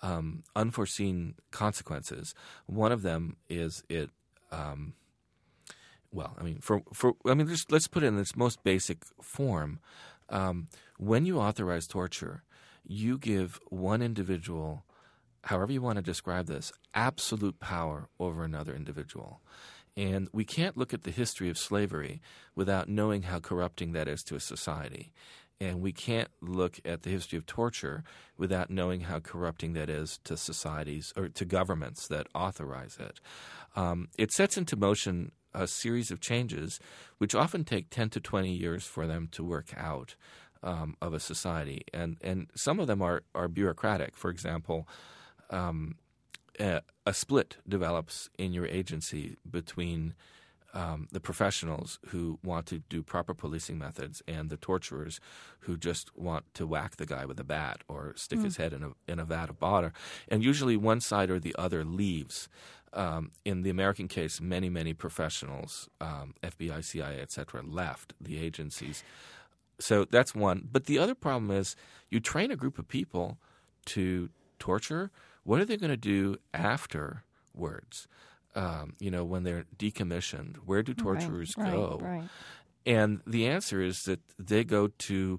um, 0.03 0.43
unforeseen 0.55 1.35
consequences. 1.51 2.35
One 2.67 2.93
of 2.93 3.03
them 3.03 3.37
is 3.49 3.83
it. 3.89 4.11
Um, 4.51 4.95
well, 6.11 6.35
I 6.39 6.43
mean, 6.43 6.61
for 6.61 6.83
for 6.93 7.15
I 7.27 7.35
mean, 7.35 7.49
just 7.49 7.71
let's 7.71 7.89
put 7.89 8.03
it 8.03 8.07
in 8.07 8.19
its 8.19 8.37
most 8.37 8.63
basic 8.65 9.03
form. 9.23 9.81
Um, 10.31 10.69
when 10.99 11.27
you 11.27 11.39
authorize 11.39 11.87
torture, 11.87 12.43
you 12.85 13.19
give 13.19 13.59
one 13.69 14.03
individual, 14.03 14.85
however 15.45 15.73
you 15.73 15.83
want 15.83 15.97
to 15.97 16.03
describe 16.03 16.47
this, 16.47 16.73
absolute 16.95 17.61
power 17.61 18.09
over 18.19 18.45
another 18.45 18.75
individual. 18.75 19.41
And 19.97 20.29
we 20.33 20.45
can't 20.45 20.77
look 20.77 20.95
at 20.95 21.03
the 21.03 21.11
history 21.11 21.51
of 21.51 21.59
slavery 21.59 22.21
without 22.55 22.89
knowing 22.89 23.23
how 23.23 23.41
corrupting 23.41 23.93
that 23.93 24.07
is 24.07 24.23
to 24.25 24.37
a 24.37 24.41
society. 24.41 25.13
And 25.61 25.81
we 25.81 25.93
can't 25.93 26.29
look 26.41 26.79
at 26.85 27.03
the 27.03 27.11
history 27.11 27.37
of 27.37 27.47
torture 27.47 28.05
without 28.37 28.71
knowing 28.71 29.03
how 29.03 29.19
corrupting 29.19 29.73
that 29.73 29.91
is 29.91 30.21
to 30.25 30.37
societies 30.37 31.13
or 31.17 31.29
to 31.29 31.45
governments 31.45 32.07
that 32.09 32.29
authorize 32.35 32.97
it. 33.01 33.21
Um, 33.75 34.09
it 34.17 34.31
sets 34.31 34.57
into 34.57 34.77
motion 34.77 35.33
a 35.55 35.67
series 35.67 36.11
of 36.11 36.21
changes 36.21 36.79
which 37.19 37.35
often 37.35 37.65
take 37.65 37.91
10 37.91 38.11
to 38.11 38.21
20 38.21 38.53
years 38.53 38.85
for 38.85 39.07
them 39.07 39.29
to 39.33 39.43
work 39.43 39.75
out 39.77 40.15
um, 40.63 40.97
of 41.01 41.15
a 41.15 41.21
society. 41.21 41.83
And, 41.93 42.17
and 42.21 42.49
some 42.55 42.79
of 42.81 42.87
them 42.87 43.03
are, 43.03 43.23
are 43.35 43.49
bureaucratic. 43.49 44.17
For 44.17 44.31
example, 44.31 44.89
um, 45.51 45.97
a, 46.61 46.83
a 47.07 47.15
split 47.15 47.57
develops 47.69 48.29
in 48.39 48.53
your 48.53 48.67
agency 48.67 49.37
between 49.49 50.15
um, 50.75 51.09
the 51.13 51.21
professionals 51.21 51.99
who 52.09 52.39
want 52.45 52.67
to 52.67 52.81
do 52.89 53.03
proper 53.03 53.35
policing 53.35 53.79
methods 53.79 54.23
and 54.29 54.51
the 54.51 54.57
torturers 54.57 55.21
who 55.61 55.77
just 55.77 56.17
want 56.17 56.45
to 56.55 56.67
whack 56.67 56.97
the 56.97 57.07
guy 57.07 57.25
with 57.25 57.41
a 57.41 57.45
bat 57.45 57.83
or 57.89 58.13
stick 58.17 58.41
his 58.41 58.57
head 58.59 58.73
in 58.73 58.83
a 58.83 58.91
in 59.11 59.19
a 59.19 59.25
vat 59.25 59.49
of 59.51 59.61
water. 59.61 59.93
And 60.29 60.45
usually 60.45 60.77
one 60.77 61.01
side 61.01 61.31
or 61.31 61.39
the 61.39 61.55
other 61.59 61.85
leaves. 61.85 62.49
Um, 62.95 63.33
in 63.45 63.63
the 63.63 63.71
American 63.71 64.09
case, 64.09 64.41
many 64.41 64.71
many 64.71 64.95
professionals, 64.95 65.91
um, 66.01 66.35
FBI, 66.43 66.83
CIA, 66.83 67.21
etc., 67.21 67.63
left 67.63 68.15
the 68.19 68.39
agencies. 68.39 69.05
So 69.79 70.05
that's 70.05 70.35
one. 70.35 70.69
But 70.71 70.87
the 70.87 70.99
other 70.99 71.15
problem 71.15 71.51
is 71.51 71.77
you 72.11 72.19
train 72.21 72.51
a 72.51 72.57
group 72.57 72.79
of 72.79 72.89
people 72.89 73.39
to 73.87 74.31
torture. 74.59 75.11
What 75.45 75.61
are 75.61 75.65
they 75.65 75.77
going 75.77 75.91
to 75.91 75.97
do 75.97 76.37
afterwards? 76.53 78.09
Um, 78.55 78.95
you 78.99 79.11
know, 79.11 79.25
when 79.25 79.45
they're 79.45 79.67
decommissioned, 79.77 80.57
where 80.65 80.83
do 80.83 80.95
torturers 80.95 81.55
right, 81.57 81.71
go? 81.71 82.01
Right. 82.03 82.29
And 82.87 83.21
the 83.27 83.47
answer 83.47 83.83
is 83.83 84.05
that 84.05 84.21
they 84.39 84.65
go 84.65 84.89
to 84.89 85.39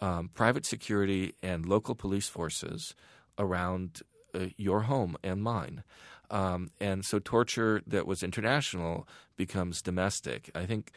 um, 0.00 0.30
private 0.34 0.66
security 0.66 1.34
and 1.42 1.66
local 1.66 1.94
police 1.94 2.28
forces 2.28 2.94
around 3.38 4.02
uh, 4.34 4.46
your 4.56 4.82
home 4.82 5.16
and 5.22 5.42
mine. 5.42 5.82
Um, 6.30 6.70
and 6.80 7.04
so 7.04 7.18
torture 7.18 7.82
that 7.86 8.06
was 8.06 8.22
international 8.22 9.06
becomes 9.36 9.82
domestic. 9.82 10.50
I 10.54 10.66
think 10.66 10.92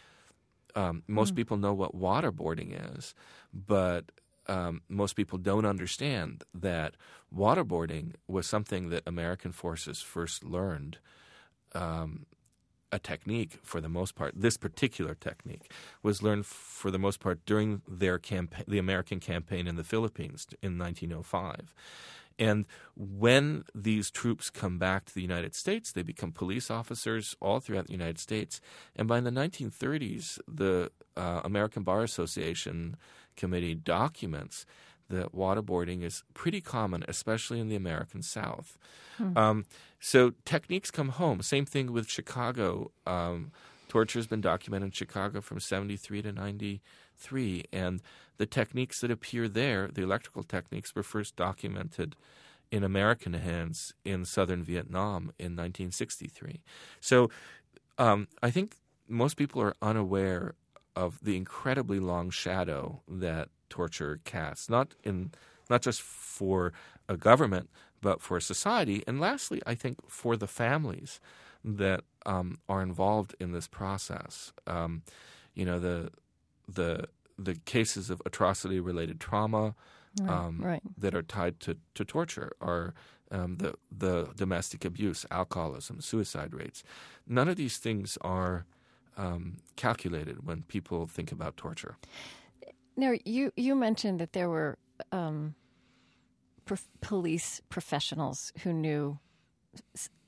um, 0.76 1.04
most 1.08 1.36
people 1.36 1.58
know 1.58 1.74
what 1.74 1.96
waterboarding 1.96 2.98
is, 2.98 3.14
but 3.54 4.06
um, 4.48 4.82
most 4.90 5.16
people 5.16 5.38
don't 5.38 5.66
understand 5.66 6.44
that 6.54 6.96
waterboarding 7.36 8.14
was 8.28 8.48
something 8.48 8.90
that 8.90 9.04
American 9.06 9.52
forces 9.52 10.02
first 10.02 10.44
learned 10.44 10.98
um, 11.74 12.26
a 12.92 13.00
technique 13.00 13.60
for 13.64 13.82
the 13.82 13.90
most 13.90 14.16
part. 14.16 14.34
This 14.36 14.58
particular 14.58 15.16
technique 15.16 15.72
was 16.02 16.24
learned 16.24 16.46
for 16.46 16.92
the 16.92 17.00
most 17.00 17.20
part 17.20 17.46
during 17.46 17.82
their 17.88 18.18
campaign, 18.18 18.66
the 18.68 18.80
American 18.80 19.20
campaign 19.20 19.68
in 19.68 19.76
the 19.76 19.84
Philippines 19.84 20.48
in 20.62 20.78
1905. 20.78 21.74
And 22.40 22.66
when 22.96 23.66
these 23.76 24.10
troops 24.10 24.50
come 24.50 24.80
back 24.80 25.06
to 25.06 25.14
the 25.14 25.22
United 25.22 25.54
States, 25.54 25.92
they 25.92 26.04
become 26.04 26.32
police 26.32 26.72
officers 26.72 27.36
all 27.42 27.60
throughout 27.60 27.88
the 27.88 27.92
United 27.92 28.18
States. 28.18 28.62
And 28.96 29.10
by 29.10 29.20
the 29.20 29.30
1930s, 29.30 30.40
the 30.48 30.90
uh, 31.18 31.42
American 31.44 31.84
Bar 31.84 32.04
Association 32.04 32.96
committee 33.36 33.76
documents 33.76 34.66
that 35.10 35.36
waterboarding 35.36 36.04
is 36.04 36.24
pretty 36.34 36.62
common, 36.62 37.04
especially 37.08 37.60
in 37.60 37.68
the 37.68 37.76
American 37.76 38.22
South. 38.22 38.78
Um, 39.36 39.66
so 40.00 40.34
techniques 40.46 40.92
come 40.92 41.10
home. 41.10 41.42
Same 41.42 41.66
thing 41.66 41.92
with 41.92 42.10
Chicago. 42.10 42.92
Um, 43.06 43.52
torture 43.88 44.20
has 44.20 44.28
been 44.28 44.42
documented 44.42 44.88
in 44.88 44.92
Chicago 44.92 45.42
from 45.42 45.60
73 45.60 46.22
to 46.22 46.32
93. 46.32 47.66
And 47.74 48.02
the 48.38 48.46
techniques 48.46 49.02
that 49.02 49.12
appear 49.12 49.48
there, 49.48 49.90
the 49.92 50.04
electrical 50.04 50.44
techniques, 50.44 50.96
were 50.96 51.04
first 51.04 51.36
documented 51.36 52.16
in 52.72 52.84
American 52.84 53.34
hands 53.34 53.94
in 54.06 54.26
southern 54.26 54.64
Vietnam 54.64 55.34
in 55.38 55.56
1963. 55.56 56.62
So 57.02 57.30
um, 57.98 58.28
I 58.42 58.52
think 58.52 58.76
most 59.08 59.36
people 59.36 59.62
are 59.62 59.76
unaware 59.82 60.54
of 60.96 61.20
the 61.24 61.36
incredibly 61.36 62.00
long 62.00 62.30
shadow 62.30 63.02
that 63.08 63.50
torture 63.70 64.20
casts, 64.24 64.70
not 64.70 64.94
in 65.04 65.32
not 65.70 65.82
just 65.82 66.02
for 66.02 66.74
a 67.08 67.16
government, 67.16 67.70
but 68.02 68.22
for 68.22 68.40
society, 68.40 69.04
and 69.08 69.20
lastly, 69.20 69.62
I 69.66 69.76
think 69.76 70.10
for 70.10 70.36
the 70.38 70.48
families 70.48 71.20
that 71.64 72.02
um, 72.26 72.60
are 72.68 72.82
involved 72.82 73.36
in 73.40 73.52
this 73.52 73.68
process. 73.68 74.54
Um, 74.68 75.04
you 75.54 75.66
know 75.66 75.80
the 75.80 76.12
the 76.68 77.08
the 77.38 77.56
cases 77.66 78.10
of 78.10 78.22
atrocity 78.26 78.80
related 78.80 79.20
trauma 79.20 79.76
Right, 80.20 80.30
um, 80.30 80.60
right. 80.62 80.82
that 80.98 81.14
are 81.14 81.22
tied 81.22 81.60
to, 81.62 81.78
to 81.94 82.04
torture 82.04 82.52
are 82.62 82.94
um, 83.32 83.58
the 83.58 83.76
the 83.96 84.30
domestic 84.36 84.84
abuse, 84.84 85.26
alcoholism, 85.30 86.02
suicide 86.02 86.54
rates. 86.54 86.84
None 87.28 87.48
of 87.48 87.58
these 87.58 87.78
things 87.78 88.18
are 88.22 88.66
um, 89.18 89.58
calculated 89.76 90.46
when 90.46 90.64
people 90.64 91.06
think 91.06 91.32
about 91.32 91.58
torture. 91.58 91.98
Now, 92.98 93.14
you 93.24 93.52
you 93.56 93.76
mentioned 93.76 94.20
that 94.20 94.34
there 94.34 94.50
were 94.50 94.78
um, 95.12 95.54
prof- 96.70 96.88
police 97.02 97.62
professionals 97.70 98.54
who 98.62 98.72
knew, 98.72 99.18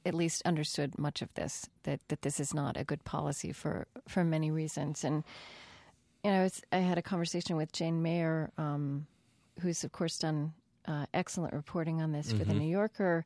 at 0.04 0.16
least 0.16 0.42
understood 0.44 0.98
much 0.98 1.22
of 1.22 1.32
this. 1.36 1.70
That 1.84 2.00
that 2.08 2.24
this 2.24 2.40
is 2.40 2.52
not 2.52 2.78
a 2.78 2.84
good 2.84 3.04
policy 3.04 3.52
for 3.54 3.86
for 4.08 4.24
many 4.24 4.50
reasons. 4.50 5.04
And 5.04 5.24
you 6.24 6.32
know, 6.32 6.44
it's, 6.44 6.62
I 6.72 6.78
had 6.78 6.98
a 6.98 7.02
conversation 7.04 7.58
with 7.58 7.72
Jane 7.72 8.02
Mayer, 8.02 8.52
um, 8.58 9.06
who's 9.60 9.84
of 9.84 9.92
course 9.92 10.18
done 10.18 10.54
uh, 10.88 11.06
excellent 11.14 11.54
reporting 11.54 12.02
on 12.02 12.12
this 12.12 12.32
for 12.32 12.44
the 12.44 12.56
New 12.56 12.68
Yorker, 12.68 13.24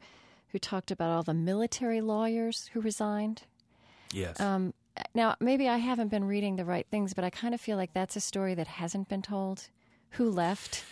who 0.50 0.60
talked 0.60 0.92
about 0.92 1.12
all 1.12 1.24
the 1.24 1.34
military 1.34 2.02
lawyers 2.02 2.70
who 2.74 2.82
resigned. 2.82 3.44
Yes. 4.12 4.42
Um, 4.42 4.74
now, 5.14 5.36
maybe 5.40 5.70
I 5.70 5.78
haven't 5.78 6.10
been 6.10 6.26
reading 6.26 6.58
the 6.58 6.66
right 6.66 6.88
things, 6.92 7.14
but 7.14 7.24
I 7.24 7.30
kind 7.30 7.54
of 7.54 7.62
feel 7.62 7.78
like 7.78 7.94
that's 7.94 8.18
a 8.18 8.22
story 8.22 8.56
that 8.56 8.68
hasn't 8.68 9.08
been 9.08 9.22
told. 9.22 9.70
Who 10.12 10.30
left 10.30 10.86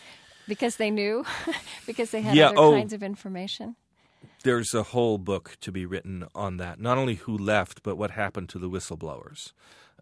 because 0.47 0.77
they 0.77 0.91
knew, 0.91 1.25
because 1.87 2.11
they 2.11 2.21
had 2.21 2.35
Yeah, 2.35 2.49
other 2.49 2.57
oh. 2.57 2.71
kinds 2.71 2.93
of 2.93 3.03
information. 3.03 3.75
There's 4.43 4.73
a 4.73 4.83
whole 4.83 5.17
book 5.17 5.57
to 5.61 5.71
be 5.71 5.85
written 5.85 6.25
on 6.35 6.57
that. 6.57 6.79
Not 6.79 6.97
only 6.97 7.15
who 7.15 7.37
left, 7.37 7.83
but 7.83 7.97
what 7.97 8.11
happened 8.11 8.49
to 8.49 8.59
the 8.59 8.69
whistleblowers, 8.69 9.53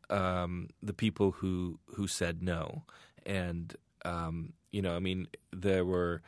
um, 0.09 0.69
the 0.81 0.93
people 0.93 1.31
who 1.33 1.79
who 1.95 2.07
said 2.07 2.43
no, 2.43 2.83
and 3.25 3.75
um, 4.05 4.53
you 4.71 4.81
know, 4.81 4.95
I 4.95 4.99
mean, 4.99 5.27
there 5.53 5.85
were 5.85 6.21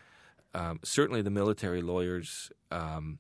um, 0.53 0.80
certainly 0.84 1.22
the 1.22 1.32
military 1.32 1.82
lawyers 1.82 2.51
um, 2.72 3.20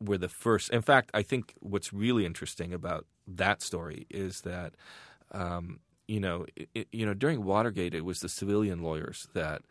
were 0.00 0.18
the 0.18 0.28
first. 0.28 0.70
In 0.70 0.82
fact, 0.82 1.10
I 1.14 1.22
think 1.22 1.54
what's 1.60 1.92
really 1.92 2.26
interesting 2.26 2.74
about 2.74 3.06
that 3.26 3.62
story 3.62 4.06
is 4.10 4.42
that 4.42 4.74
um, 5.32 5.80
you 6.08 6.20
know, 6.20 6.46
it, 6.74 6.88
you 6.92 7.06
know, 7.06 7.14
during 7.14 7.44
Watergate, 7.44 7.94
it 7.94 8.04
was 8.04 8.20
the 8.20 8.28
civilian 8.28 8.82
lawyers 8.82 9.28
that 9.34 9.62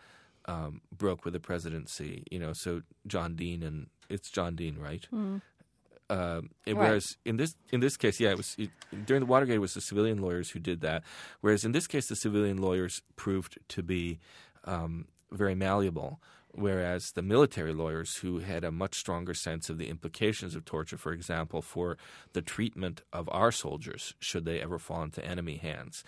um, 0.47 0.81
broke 0.95 1.25
with 1.25 1.33
the 1.33 1.39
presidency. 1.39 2.23
You 2.31 2.39
know, 2.39 2.53
so 2.53 2.81
John 3.07 3.35
Dean 3.35 3.63
and 3.63 3.87
it's 4.09 4.29
John 4.29 4.55
Dean, 4.55 4.77
right? 4.77 5.05
Um, 5.11 6.51
and 6.67 6.77
Right. 6.77 6.87
Whereas 6.89 7.17
in 7.25 7.37
this 7.37 7.55
in 7.71 7.79
this 7.79 7.97
case, 7.97 8.19
yeah, 8.19 8.29
it 8.29 8.37
was 8.37 8.55
it, 8.57 8.69
during 9.05 9.21
the 9.21 9.25
Watergate, 9.25 9.55
it 9.55 9.59
was 9.59 9.73
the 9.73 9.81
civilian 9.81 10.21
lawyers 10.21 10.51
who 10.51 10.59
did 10.59 10.81
that. 10.81 11.03
Whereas 11.41 11.65
in 11.65 11.71
this 11.71 11.87
case, 11.87 12.07
the 12.07 12.15
civilian 12.15 12.57
lawyers 12.57 13.01
proved 13.15 13.57
to 13.69 13.81
be 13.81 14.19
um, 14.65 15.07
very 15.31 15.55
malleable. 15.55 16.19
Whereas 16.57 17.11
the 17.15 17.21
military 17.21 17.73
lawyers, 17.73 18.15
who 18.17 18.39
had 18.39 18.63
a 18.63 18.71
much 18.71 18.95
stronger 18.95 19.33
sense 19.33 19.69
of 19.69 19.77
the 19.77 19.89
implications 19.89 20.55
of 20.55 20.63
torture, 20.63 20.95
for 20.97 21.11
example, 21.11 21.61
for 21.61 21.97
the 22.31 22.41
treatment 22.41 23.01
of 23.11 23.27
our 23.29 23.51
soldiers 23.51 24.13
should 24.19 24.45
they 24.45 24.61
ever 24.61 24.79
fall 24.79 25.03
into 25.03 25.25
enemy 25.25 25.57
hands, 25.57 26.05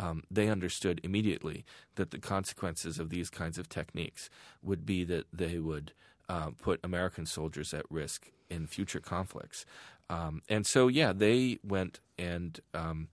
um, 0.00 0.22
they 0.30 0.48
understood 0.48 1.00
immediately 1.04 1.64
that 1.96 2.10
the 2.10 2.18
consequences 2.18 2.98
of 2.98 3.10
these 3.10 3.28
kinds 3.28 3.58
of 3.58 3.68
techniques 3.68 4.30
would 4.62 4.86
be 4.86 5.04
that 5.04 5.26
they 5.32 5.58
would 5.58 5.92
uh, 6.28 6.50
put 6.62 6.80
American 6.82 7.26
soldiers 7.26 7.74
at 7.74 7.84
risk 7.90 8.30
in 8.48 8.66
future 8.66 9.00
conflicts. 9.00 9.66
Um, 10.08 10.42
and 10.48 10.66
so, 10.66 10.88
yeah, 10.88 11.12
they 11.12 11.58
went 11.62 12.00
and 12.18 12.60
um, 12.74 13.08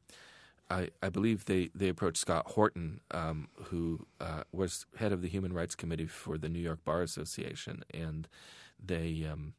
I, 0.69 0.89
I 1.03 1.09
believe 1.09 1.45
they, 1.45 1.69
they 1.75 1.89
approached 1.89 2.17
Scott 2.17 2.51
Horton, 2.51 3.01
um, 3.11 3.49
who 3.65 4.05
uh, 4.19 4.43
was 4.51 4.85
head 4.97 5.11
of 5.11 5.21
the 5.21 5.29
Human 5.29 5.53
Rights 5.53 5.75
Committee 5.75 6.07
for 6.07 6.37
the 6.37 6.49
New 6.49 6.59
York 6.59 6.83
Bar 6.85 7.01
Association, 7.01 7.83
and 7.93 8.27
they 8.83 9.25
um, 9.31 9.53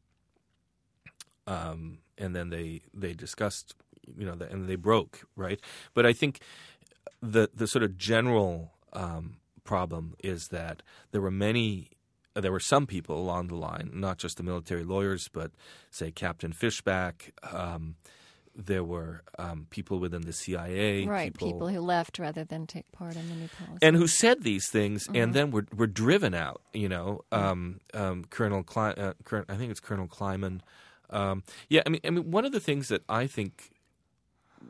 um, 1.46 1.98
and 2.18 2.36
then 2.36 2.50
they 2.50 2.82
they 2.92 3.14
discussed, 3.14 3.74
you 4.18 4.26
know, 4.26 4.34
the, 4.34 4.50
and 4.50 4.68
they 4.68 4.76
broke 4.76 5.26
right. 5.34 5.60
But 5.94 6.04
I 6.04 6.12
think 6.12 6.40
the 7.22 7.50
the 7.54 7.66
sort 7.66 7.82
of 7.82 7.96
general 7.96 8.72
um, 8.92 9.36
problem 9.64 10.14
is 10.22 10.48
that 10.48 10.82
there 11.12 11.20
were 11.20 11.30
many. 11.30 11.90
There 12.34 12.52
were 12.52 12.60
some 12.60 12.86
people 12.86 13.18
along 13.18 13.48
the 13.48 13.56
line, 13.56 13.90
not 13.94 14.18
just 14.18 14.36
the 14.36 14.44
military 14.44 14.84
lawyers, 14.84 15.28
but 15.32 15.50
say 15.90 16.12
Captain 16.12 16.52
Fishback. 16.52 17.32
Um, 17.42 17.96
there 18.54 18.84
were 18.84 19.22
um, 19.38 19.66
people 19.70 19.98
within 19.98 20.22
the 20.22 20.32
CIA, 20.32 21.04
right, 21.06 21.32
people, 21.32 21.68
who 21.68 21.80
left 21.80 22.18
rather 22.18 22.44
than 22.44 22.66
take 22.66 22.90
part 22.92 23.16
in 23.16 23.28
the 23.28 23.34
new 23.34 23.48
policy. 23.48 23.78
and 23.82 23.96
who 23.96 24.06
said 24.06 24.42
these 24.42 24.68
things, 24.68 25.08
and 25.14 25.32
then 25.34 25.50
were 25.50 25.66
were 25.74 25.86
driven 25.86 26.34
out. 26.34 26.60
You 26.72 26.88
know, 26.88 27.22
um, 27.32 27.80
um, 27.94 28.24
Colonel, 28.30 28.62
Kle- 28.62 28.94
uh, 28.96 29.12
Colonel, 29.24 29.46
I 29.48 29.56
think 29.56 29.70
it's 29.70 29.80
Colonel 29.80 30.06
Kleinman. 30.06 30.60
Um, 31.10 31.42
yeah, 31.68 31.82
I 31.86 31.88
mean, 31.88 32.00
I 32.04 32.10
mean, 32.10 32.30
one 32.30 32.44
of 32.44 32.52
the 32.52 32.60
things 32.60 32.88
that 32.88 33.02
I 33.08 33.26
think 33.26 33.70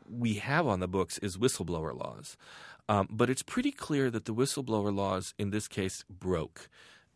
we 0.09 0.35
have 0.35 0.67
on 0.67 0.79
the 0.79 0.87
books 0.87 1.17
is 1.19 1.37
whistleblower 1.37 1.97
laws, 1.97 2.37
um, 2.87 3.07
but 3.09 3.29
it's 3.29 3.43
pretty 3.43 3.71
clear 3.71 4.09
that 4.09 4.25
the 4.25 4.33
whistleblower 4.33 4.95
laws 4.95 5.33
in 5.37 5.51
this 5.51 5.67
case 5.67 6.03
broke, 6.09 6.69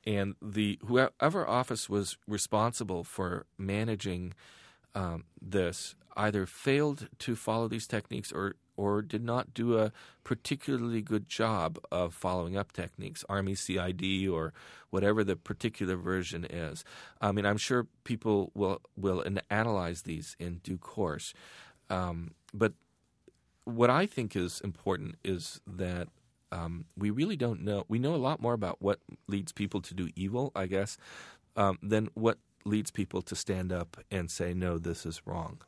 and 0.05 0.35
the 0.41 0.79
whoever 0.85 1.47
office 1.47 1.89
was 1.89 2.17
responsible 2.27 3.03
for 3.03 3.45
managing 3.57 4.33
um, 4.95 5.23
this 5.41 5.95
either 6.15 6.45
failed 6.45 7.07
to 7.19 7.35
follow 7.35 7.67
these 7.67 7.87
techniques 7.87 8.31
or 8.31 8.55
or 8.75 9.01
did 9.01 9.23
not 9.23 9.53
do 9.53 9.77
a 9.77 9.91
particularly 10.23 11.01
good 11.01 11.29
job 11.29 11.77
of 11.91 12.13
following 12.13 12.57
up 12.57 12.71
techniques, 12.71 13.23
Army 13.29 13.53
CID 13.53 14.27
or 14.27 14.51
whatever 14.89 15.23
the 15.23 15.35
particular 15.35 15.95
version 15.95 16.43
is. 16.45 16.83
I 17.21 17.31
mean, 17.31 17.45
I'm 17.45 17.57
sure 17.57 17.87
people 18.03 18.51
will 18.55 18.81
will 18.97 19.23
analyze 19.49 20.03
these 20.03 20.35
in 20.39 20.55
due 20.63 20.77
course, 20.77 21.33
um, 21.89 22.31
but 22.53 22.73
what 23.65 23.89
I 23.89 24.05
think 24.05 24.35
is 24.35 24.61
important 24.61 25.15
is 25.23 25.61
that 25.65 26.07
um, 26.51 26.85
we 26.97 27.09
really 27.09 27.35
don't 27.35 27.61
know. 27.61 27.85
We 27.87 27.97
know 27.97 28.13
a 28.13 28.17
lot 28.17 28.41
more 28.41 28.53
about 28.53 28.81
what 28.81 28.99
leads 29.27 29.51
people 29.51 29.81
to 29.81 29.93
do 29.93 30.09
evil, 30.15 30.51
I 30.55 30.67
guess, 30.67 30.97
um, 31.55 31.79
than 31.81 32.09
what 32.13 32.37
leads 32.65 32.91
people 32.91 33.21
to 33.23 33.35
stand 33.35 33.71
up 33.71 33.97
and 34.11 34.29
say, 34.29 34.53
"No, 34.53 34.77
this 34.77 35.05
is 35.05 35.21
wrong." 35.25 35.61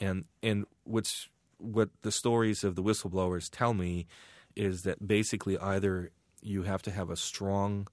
And 0.00 0.26
and 0.42 0.66
what's 0.84 1.28
what 1.58 1.90
the 2.02 2.12
stories 2.12 2.62
of 2.62 2.76
the 2.76 2.82
whistleblowers 2.82 3.48
tell 3.50 3.74
me 3.74 4.06
is 4.54 4.82
that 4.82 5.06
basically 5.06 5.58
either 5.58 6.10
you 6.40 6.62
have 6.62 6.82
to 6.82 6.90
have 6.92 7.10
a 7.10 7.16
strong 7.16 7.88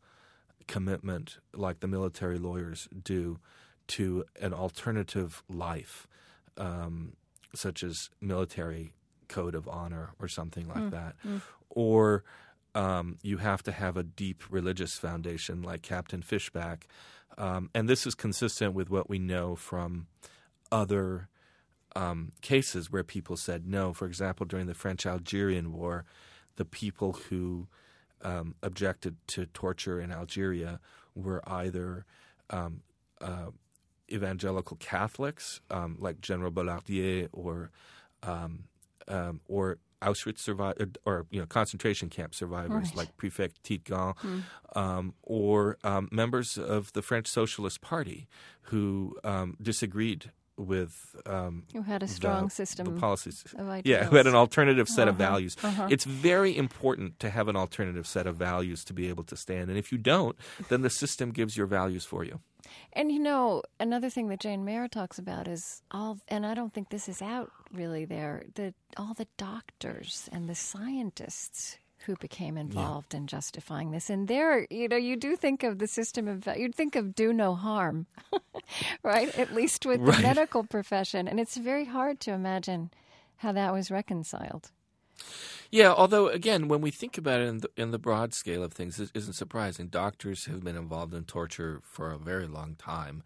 commitment, 0.68 1.38
like 1.54 1.80
the 1.80 1.88
military 1.88 2.38
lawyers 2.38 2.88
do, 3.04 3.40
to 3.88 4.24
an 4.40 4.54
alternative 4.54 5.44
life, 5.50 6.08
um, 6.58 7.14
such 7.56 7.84
as 7.84 8.10
military 8.22 8.94
code 9.28 9.56
of 9.56 9.68
honor 9.68 10.12
or 10.20 10.28
something 10.28 10.68
like 10.68 10.92
that, 10.92 11.16
or 11.70 12.24
um, 12.74 13.18
you 13.22 13.38
have 13.38 13.64
to 13.64 13.72
have 13.72 13.98
a 13.98 14.04
deep 14.04 14.44
religious 14.50 14.98
foundation, 14.98 15.62
like 15.62 15.82
Captain 15.82 16.22
Fishback, 16.22 16.88
um, 17.38 17.70
and 17.74 17.90
this 17.90 18.06
is 18.06 18.16
consistent 18.16 18.74
with 18.74 18.90
what 18.90 19.10
we 19.10 19.20
know 19.20 19.56
from 19.56 20.08
other 20.72 21.28
um, 21.96 22.32
cases 22.42 22.92
where 22.92 23.04
people 23.04 23.38
said 23.38 23.66
no. 23.68 23.94
For 23.94 24.06
example, 24.06 24.46
during 24.46 24.68
the 24.68 24.74
French 24.74 25.06
Algerian 25.06 25.72
War, 25.72 26.06
the 26.58 26.66
people 26.66 27.14
who 27.30 27.68
um, 28.22 28.56
objected 28.62 29.16
to 29.28 29.46
torture 29.46 30.00
in 30.00 30.12
Algeria 30.12 30.80
were 31.16 31.42
either 31.48 32.06
um, 32.50 32.82
uh, 33.22 33.52
evangelical 34.12 34.78
Catholics, 34.78 35.62
um, 35.72 35.98
like 36.00 36.22
General 36.22 36.52
Bollardière, 36.52 37.30
or 37.32 37.72
um, 38.24 38.66
um, 39.08 39.42
or 39.48 39.78
Auschwitz 40.02 40.40
survivors, 40.40 40.90
or 41.06 41.26
you 41.32 41.40
know 41.40 41.46
concentration 41.48 42.10
camp 42.10 42.36
survivors 42.36 42.72
Right. 42.90 42.96
like 42.96 43.18
Prefect 43.18 43.64
Teitgen, 43.64 44.44
um, 44.76 45.14
or 45.24 45.78
um, 45.84 46.10
members 46.12 46.58
of 46.58 46.92
the 46.94 47.02
French 47.02 47.28
Socialist 47.28 47.82
Party 47.82 48.28
who 48.64 49.16
um, 49.24 49.58
disagreed 49.62 50.32
with 50.58 51.16
um, 51.26 51.64
Who 51.74 51.82
had 51.82 52.02
a 52.02 52.08
strong 52.08 52.46
the, 52.46 52.50
system 52.52 52.86
the 52.96 53.00
policies. 53.00 53.44
of 53.58 53.82
Yeah, 53.86 54.06
who 54.06 54.16
had 54.16 54.26
an 54.26 54.36
alternative 54.36 54.88
set 54.88 55.08
of 55.10 55.20
Uh-huh, 55.20 55.32
values. 55.32 55.58
uh-huh. 55.62 55.88
It's 55.92 56.06
very 56.06 56.56
important 56.56 57.20
to 57.20 57.30
have 57.30 57.48
an 57.50 57.56
alternative 57.58 58.08
set 58.08 58.26
of 58.26 58.38
values 58.38 58.84
to 58.86 58.94
be 58.94 59.10
able 59.10 59.24
to 59.26 59.36
stand. 59.36 59.70
And 59.70 59.78
if 59.78 59.92
you 59.92 59.98
don't, 59.98 60.38
then 60.70 60.82
the 60.82 60.90
system 60.90 61.32
gives 61.32 61.58
your 61.58 61.68
values 61.68 62.06
for 62.06 62.24
you. 62.24 62.40
And 62.94 63.12
you 63.12 63.20
know, 63.20 63.62
another 63.80 64.10
thing 64.10 64.28
that 64.30 64.40
Jane 64.40 64.64
Mayer 64.66 64.88
talks 64.88 65.18
about 65.20 65.48
is 65.48 65.82
all, 65.92 66.20
and 66.28 66.46
I 66.46 66.54
don't 66.54 66.74
think 66.74 66.90
this 66.90 67.08
is 67.10 67.22
out 67.22 67.52
really 67.74 68.06
there, 68.06 68.44
that 68.56 68.74
all 68.98 69.14
the 69.14 69.28
doctors 69.38 70.30
and 70.32 70.48
the 70.50 70.56
scientists 70.56 71.78
who 72.06 72.16
became 72.18 72.56
involved 72.58 73.14
in 73.16 73.26
justifying 73.26 73.90
this. 73.92 74.10
And 74.12 74.28
there, 74.28 74.68
you 74.70 74.88
know, 74.88 74.96
you 74.96 75.16
do 75.18 75.36
think 75.36 75.64
of 75.64 75.80
the 75.80 75.88
system 75.88 76.28
of, 76.28 76.48
you'd 76.56 76.76
think 76.76 76.96
of 76.96 77.16
do 77.16 77.34
no 77.34 77.56
harm, 77.56 78.06
right? 79.04 79.36
At 79.40 79.54
least 79.56 79.86
with 79.86 80.02
Right. 80.02 80.16
the 80.18 80.22
medical 80.22 80.64
profession. 80.64 81.28
And 81.28 81.40
it's 81.40 81.58
very 81.58 81.86
hard 81.86 82.20
to 82.22 82.32
imagine 82.32 82.92
how 83.38 83.52
that 83.54 83.74
was 83.74 83.90
reconciled. 83.90 84.72
Yeah, 85.72 85.92
although 85.92 86.28
again, 86.28 86.68
when 86.68 86.82
we 86.82 86.92
think 86.92 87.18
about 87.18 87.42
it 87.42 87.48
in 87.48 87.58
the, 87.60 87.70
in 87.76 87.92
the 87.92 88.00
broad 88.00 88.34
scale 88.34 88.64
of 88.64 88.74
things, 88.74 89.00
it 89.00 89.12
isn't 89.14 89.34
surprising. 89.34 89.88
Doctors 89.88 90.46
have 90.46 90.64
been 90.64 90.78
involved 90.78 91.14
in 91.14 91.24
torture 91.26 91.82
for 91.84 92.12
a 92.12 92.18
very 92.18 92.48
long 92.48 92.76
time. 92.76 93.24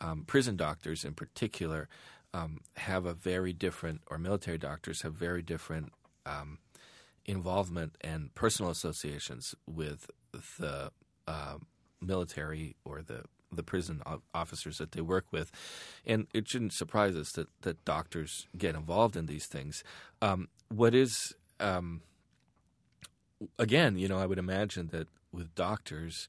Um, 0.00 0.24
prison 0.26 0.56
doctors, 0.56 1.04
in 1.04 1.14
particular, 1.14 1.88
um, 2.34 2.60
have 2.76 3.04
a 3.04 3.14
very 3.14 3.52
different, 3.52 4.00
or 4.10 4.18
military 4.18 4.58
doctors 4.58 5.02
have 5.02 5.14
very 5.14 5.42
different 5.42 5.92
um, 6.26 6.58
involvement 7.26 7.96
and 8.00 8.34
personal 8.34 8.70
associations 8.70 9.54
with 9.66 10.10
the 10.58 10.90
uh, 11.28 11.58
military 12.00 12.74
or 12.84 13.02
the 13.02 13.24
the 13.52 13.62
prison 13.62 14.02
officers 14.34 14.78
that 14.78 14.92
they 14.92 15.00
work 15.00 15.26
with, 15.30 15.50
and 16.06 16.26
it 16.32 16.48
shouldn't 16.48 16.72
surprise 16.72 17.16
us 17.16 17.32
that 17.32 17.48
that 17.62 17.84
doctors 17.84 18.46
get 18.56 18.74
involved 18.74 19.16
in 19.16 19.26
these 19.26 19.46
things. 19.46 19.84
Um, 20.20 20.48
what 20.68 20.94
is 20.94 21.34
um, 21.60 22.02
again, 23.58 23.96
you 23.98 24.08
know, 24.08 24.18
I 24.18 24.26
would 24.26 24.38
imagine 24.38 24.88
that 24.88 25.08
with 25.32 25.54
doctors, 25.54 26.28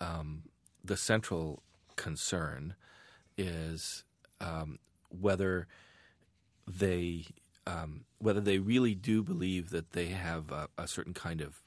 um, 0.00 0.44
the 0.84 0.96
central 0.96 1.62
concern 1.96 2.74
is 3.36 4.04
um, 4.40 4.78
whether 5.08 5.66
they 6.66 7.26
um, 7.66 8.04
whether 8.18 8.40
they 8.40 8.58
really 8.58 8.94
do 8.94 9.22
believe 9.22 9.70
that 9.70 9.92
they 9.92 10.06
have 10.06 10.50
a, 10.50 10.68
a 10.76 10.86
certain 10.86 11.14
kind 11.14 11.40
of 11.40 11.62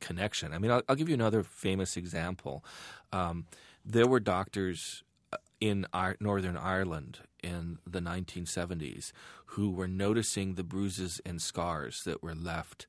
connection. 0.00 0.52
I 0.52 0.58
mean, 0.58 0.70
I'll, 0.70 0.82
I'll 0.88 0.96
give 0.96 1.08
you 1.08 1.14
another 1.14 1.42
famous 1.42 1.96
example. 1.96 2.64
Um, 3.12 3.46
there 3.84 4.06
were 4.06 4.20
doctors 4.20 5.02
uh, 5.32 5.36
in 5.60 5.86
Northern 6.20 6.56
Ireland 6.56 7.20
in 7.42 7.78
the 7.86 8.00
1970s 8.00 9.12
who 9.46 9.70
were 9.70 9.88
noticing 9.88 10.54
the 10.54 10.64
bruises 10.64 11.20
and 11.26 11.40
scars 11.42 12.04
that 12.04 12.22
were 12.22 12.34
left, 12.34 12.86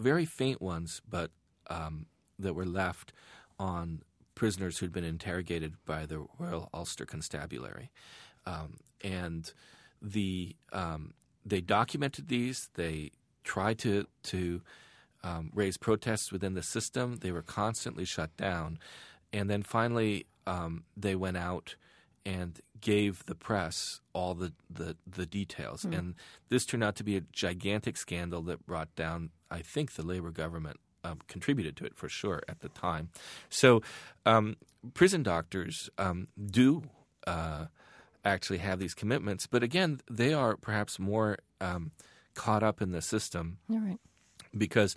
very 0.00 0.24
faint 0.24 0.62
ones, 0.62 1.02
but 1.08 1.30
um, 1.68 2.06
that 2.38 2.54
were 2.54 2.64
left 2.64 3.12
on 3.58 4.02
prisoners 4.34 4.78
who'd 4.78 4.92
been 4.92 5.04
interrogated 5.04 5.74
by 5.84 6.06
the 6.06 6.24
Royal 6.38 6.70
Ulster 6.72 7.04
Constabulary. 7.04 7.90
Um, 8.46 8.76
and 9.02 9.52
the 10.00 10.56
um, 10.72 11.14
they 11.44 11.60
documented 11.60 12.28
these. 12.28 12.70
They 12.74 13.10
tried 13.44 13.78
to 13.80 14.06
to 14.24 14.62
um, 15.22 15.50
raise 15.54 15.76
protests 15.76 16.30
within 16.30 16.54
the 16.54 16.62
system. 16.62 17.16
They 17.16 17.32
were 17.32 17.42
constantly 17.42 18.04
shut 18.04 18.36
down, 18.36 18.78
and 19.32 19.48
then 19.48 19.62
finally 19.62 20.26
um, 20.46 20.84
they 20.96 21.14
went 21.14 21.36
out 21.36 21.76
and 22.24 22.60
gave 22.80 23.24
the 23.26 23.34
press 23.34 24.00
all 24.12 24.34
the 24.34 24.52
the, 24.68 24.96
the 25.06 25.26
details. 25.26 25.84
And 25.84 26.14
this 26.48 26.66
turned 26.66 26.84
out 26.84 26.96
to 26.96 27.04
be 27.04 27.16
a 27.16 27.20
gigantic 27.20 27.96
scandal 27.96 28.42
that 28.42 28.66
brought 28.66 28.94
down, 28.94 29.30
I 29.50 29.60
think, 29.60 29.94
the 29.94 30.02
Labor 30.02 30.30
government. 30.30 30.78
Um, 31.04 31.20
contributed 31.28 31.76
to 31.76 31.84
it 31.84 31.96
for 31.96 32.08
sure 32.08 32.42
at 32.48 32.58
the 32.58 32.68
time. 32.70 33.10
So, 33.48 33.82
um, 34.26 34.56
prison 34.94 35.22
doctors 35.22 35.88
um, 35.96 36.26
do 36.44 36.82
uh, 37.24 37.66
actually 38.24 38.58
have 38.58 38.80
these 38.80 38.94
commitments, 38.94 39.46
but 39.46 39.62
again, 39.62 40.00
they 40.10 40.34
are 40.34 40.56
perhaps 40.56 40.98
more 40.98 41.38
um, 41.60 41.92
caught 42.34 42.64
up 42.64 42.82
in 42.82 42.90
the 42.90 43.00
system 43.00 43.58
right. 43.68 43.98
because 44.56 44.96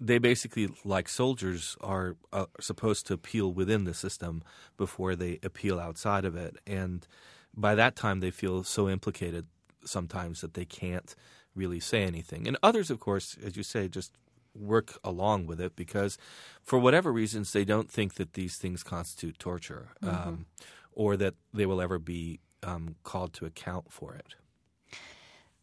they 0.00 0.18
basically, 0.18 0.68
like 0.84 1.08
soldiers, 1.08 1.76
are 1.80 2.16
uh, 2.32 2.46
supposed 2.58 3.06
to 3.08 3.14
appeal 3.14 3.52
within 3.52 3.84
the 3.84 3.94
system 3.94 4.42
before 4.78 5.14
they 5.14 5.38
appeal 5.42 5.78
outside 5.78 6.24
of 6.24 6.34
it. 6.36 6.56
And 6.66 7.06
by 7.54 7.74
that 7.74 7.96
time, 7.96 8.20
they 8.20 8.30
feel 8.30 8.64
so 8.64 8.88
implicated 8.88 9.46
sometimes 9.84 10.40
that 10.40 10.54
they 10.54 10.64
can't 10.64 11.14
really 11.54 11.80
say 11.80 12.04
anything. 12.04 12.48
And 12.48 12.56
others, 12.62 12.90
of 12.90 12.98
course, 12.98 13.36
as 13.44 13.56
you 13.56 13.62
say, 13.62 13.88
just 13.88 14.12
work 14.54 14.98
along 15.04 15.46
with 15.46 15.60
it 15.60 15.76
because 15.76 16.18
for 16.62 16.78
whatever 16.78 17.12
reasons 17.12 17.52
they 17.52 17.64
don't 17.64 17.90
think 17.90 18.14
that 18.14 18.32
these 18.32 18.56
things 18.56 18.82
constitute 18.82 19.38
torture 19.38 19.90
um, 20.02 20.46
or 20.92 21.16
that 21.16 21.34
they 21.54 21.66
will 21.66 21.80
ever 21.80 21.98
be 21.98 22.40
um, 22.62 22.96
called 23.04 23.32
to 23.34 23.46
account 23.46 23.92
for 23.92 24.14
it. 24.14 24.34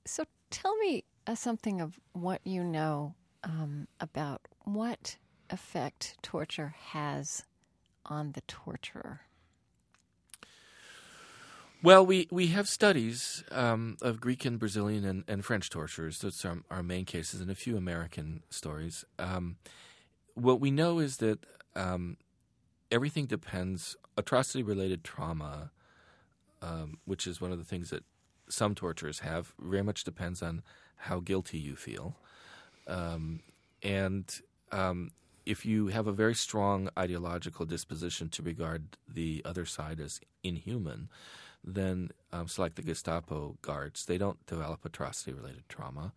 So 0.06 0.24
tell 0.50 0.78
me 0.78 1.04
uh, 1.26 1.36
something 1.36 1.82
of 1.82 2.00
what 2.14 2.40
you 2.46 2.64
know 2.64 3.16
um, 3.48 3.88
about 4.00 4.42
what 4.66 5.16
effect 5.50 6.18
torture 6.22 6.76
has 6.92 7.44
on 8.06 8.34
the 8.34 8.42
torturer. 8.42 9.22
Well, 11.84 12.06
we, 12.06 12.28
we 12.32 12.48
have 12.48 12.68
studies 12.68 13.44
um, 13.52 13.98
of 14.02 14.20
Greek 14.20 14.46
and 14.46 14.60
Brazilian 14.60 15.06
and, 15.06 15.24
and 15.28 15.46
French 15.46 15.70
torturers. 15.70 16.20
Those 16.20 16.44
are 16.44 16.58
our 16.72 16.84
main 16.84 17.06
cases, 17.06 17.40
and 17.40 17.52
a 17.52 17.56
few 17.56 17.78
American 17.78 18.44
stories. 18.50 19.06
Um, 19.20 19.58
what 20.34 20.60
we 20.60 20.72
know 20.72 21.00
is 21.00 21.18
that 21.18 21.46
um, 21.76 22.18
everything 22.92 23.28
depends, 23.28 23.96
atrocity 24.18 24.64
related 24.64 25.04
trauma, 25.04 25.72
um, 26.64 26.98
which 27.06 27.28
is 27.28 27.40
one 27.40 27.52
of 27.52 27.60
the 27.60 27.64
things 27.64 27.92
that 27.92 28.04
some 28.50 28.74
torturers 28.74 29.20
have, 29.20 29.54
very 29.60 29.84
much 29.84 30.04
depends 30.04 30.42
on 30.42 30.64
how 30.96 31.20
guilty 31.20 31.60
you 31.60 31.76
feel. 31.76 32.18
Um, 32.88 33.42
and 33.84 34.26
um, 34.72 35.12
if 35.46 35.66
you 35.66 35.88
have 35.88 36.08
a 36.08 36.12
very 36.12 36.36
strong 36.36 36.90
ideological 36.98 37.66
disposition 37.66 38.30
to 38.30 38.42
regard 38.42 38.98
the 39.08 39.42
other 39.46 39.66
side 39.66 40.00
as 40.00 40.20
inhuman, 40.44 41.10
then 41.64 42.12
um, 42.32 42.48
so 42.48 42.62
like 42.62 42.76
the 42.76 42.82
Gestapo 42.82 43.58
guards, 43.62 44.06
they 44.06 44.18
don't 44.18 44.46
develop 44.46 44.86
atrocity-related 44.86 45.64
trauma 45.70 46.14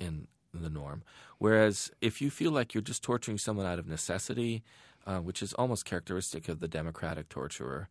in 0.00 0.28
the 0.52 0.70
norm. 0.70 1.02
Whereas 1.38 1.90
if 2.00 2.20
you 2.22 2.30
feel 2.30 2.52
like 2.52 2.74
you're 2.74 2.82
just 2.82 3.02
torturing 3.02 3.38
someone 3.38 3.66
out 3.66 3.78
of 3.78 3.88
necessity, 3.88 4.62
uh, 5.06 5.18
which 5.18 5.42
is 5.42 5.52
almost 5.54 5.84
characteristic 5.84 6.48
of 6.48 6.60
the 6.60 6.68
democratic 6.68 7.28
torturer, 7.28 7.88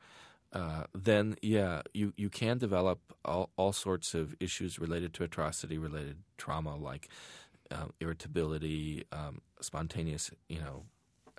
uh, 0.53 0.83
then 0.93 1.35
yeah, 1.41 1.81
you, 1.93 2.13
you 2.15 2.29
can 2.29 2.57
develop 2.57 2.99
all, 3.25 3.49
all 3.57 3.73
sorts 3.73 4.13
of 4.13 4.35
issues 4.39 4.79
related 4.79 5.13
to 5.13 5.23
atrocity-related 5.23 6.17
trauma, 6.37 6.75
like 6.75 7.09
um, 7.73 7.93
irritability, 7.99 9.05
um, 9.11 9.41
spontaneous, 9.61 10.31
you 10.49 10.59
know, 10.59 10.83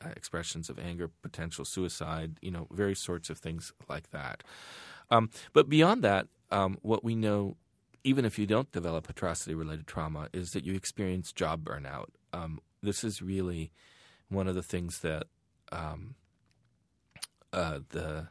uh, 0.05 0.11
expressions 0.17 0.69
of 0.69 0.79
anger, 0.79 1.09
potential 1.23 1.65
suicide, 1.65 2.39
you 2.43 2.51
know, 2.51 2.67
various 2.73 3.01
sorts 3.01 3.31
of 3.31 3.39
things 3.39 3.73
like 3.89 4.11
that. 4.11 4.43
Um, 5.11 5.31
but 5.53 5.69
beyond 5.69 6.03
that, 6.05 6.27
um, 6.51 6.79
what 6.83 7.05
we 7.05 7.15
know, 7.15 7.57
even 8.05 8.25
if 8.25 8.39
you 8.39 8.47
don't 8.47 8.71
develop 8.73 9.09
atrocity 9.09 9.55
related 9.55 9.87
trauma, 9.87 10.29
is 10.33 10.53
that 10.53 10.65
you 10.65 10.75
experience 10.75 11.33
job 11.33 11.65
burnout. 11.65 12.09
Um, 12.33 12.61
this 12.83 13.05
is 13.05 13.23
really 13.23 13.73
one 14.29 14.49
of 14.49 14.55
the 14.55 14.63
things 14.63 15.01
that 15.01 15.25
um, 15.73 16.17
uh, 17.53 17.81
the 17.91 18.29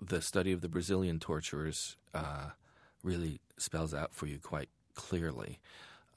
the 0.00 0.22
study 0.22 0.52
of 0.52 0.60
the 0.60 0.68
Brazilian 0.68 1.18
torturers 1.18 1.96
uh, 2.14 2.50
really 3.02 3.40
spells 3.58 3.94
out 3.94 4.14
for 4.14 4.26
you 4.26 4.38
quite 4.38 4.68
clearly, 5.00 5.58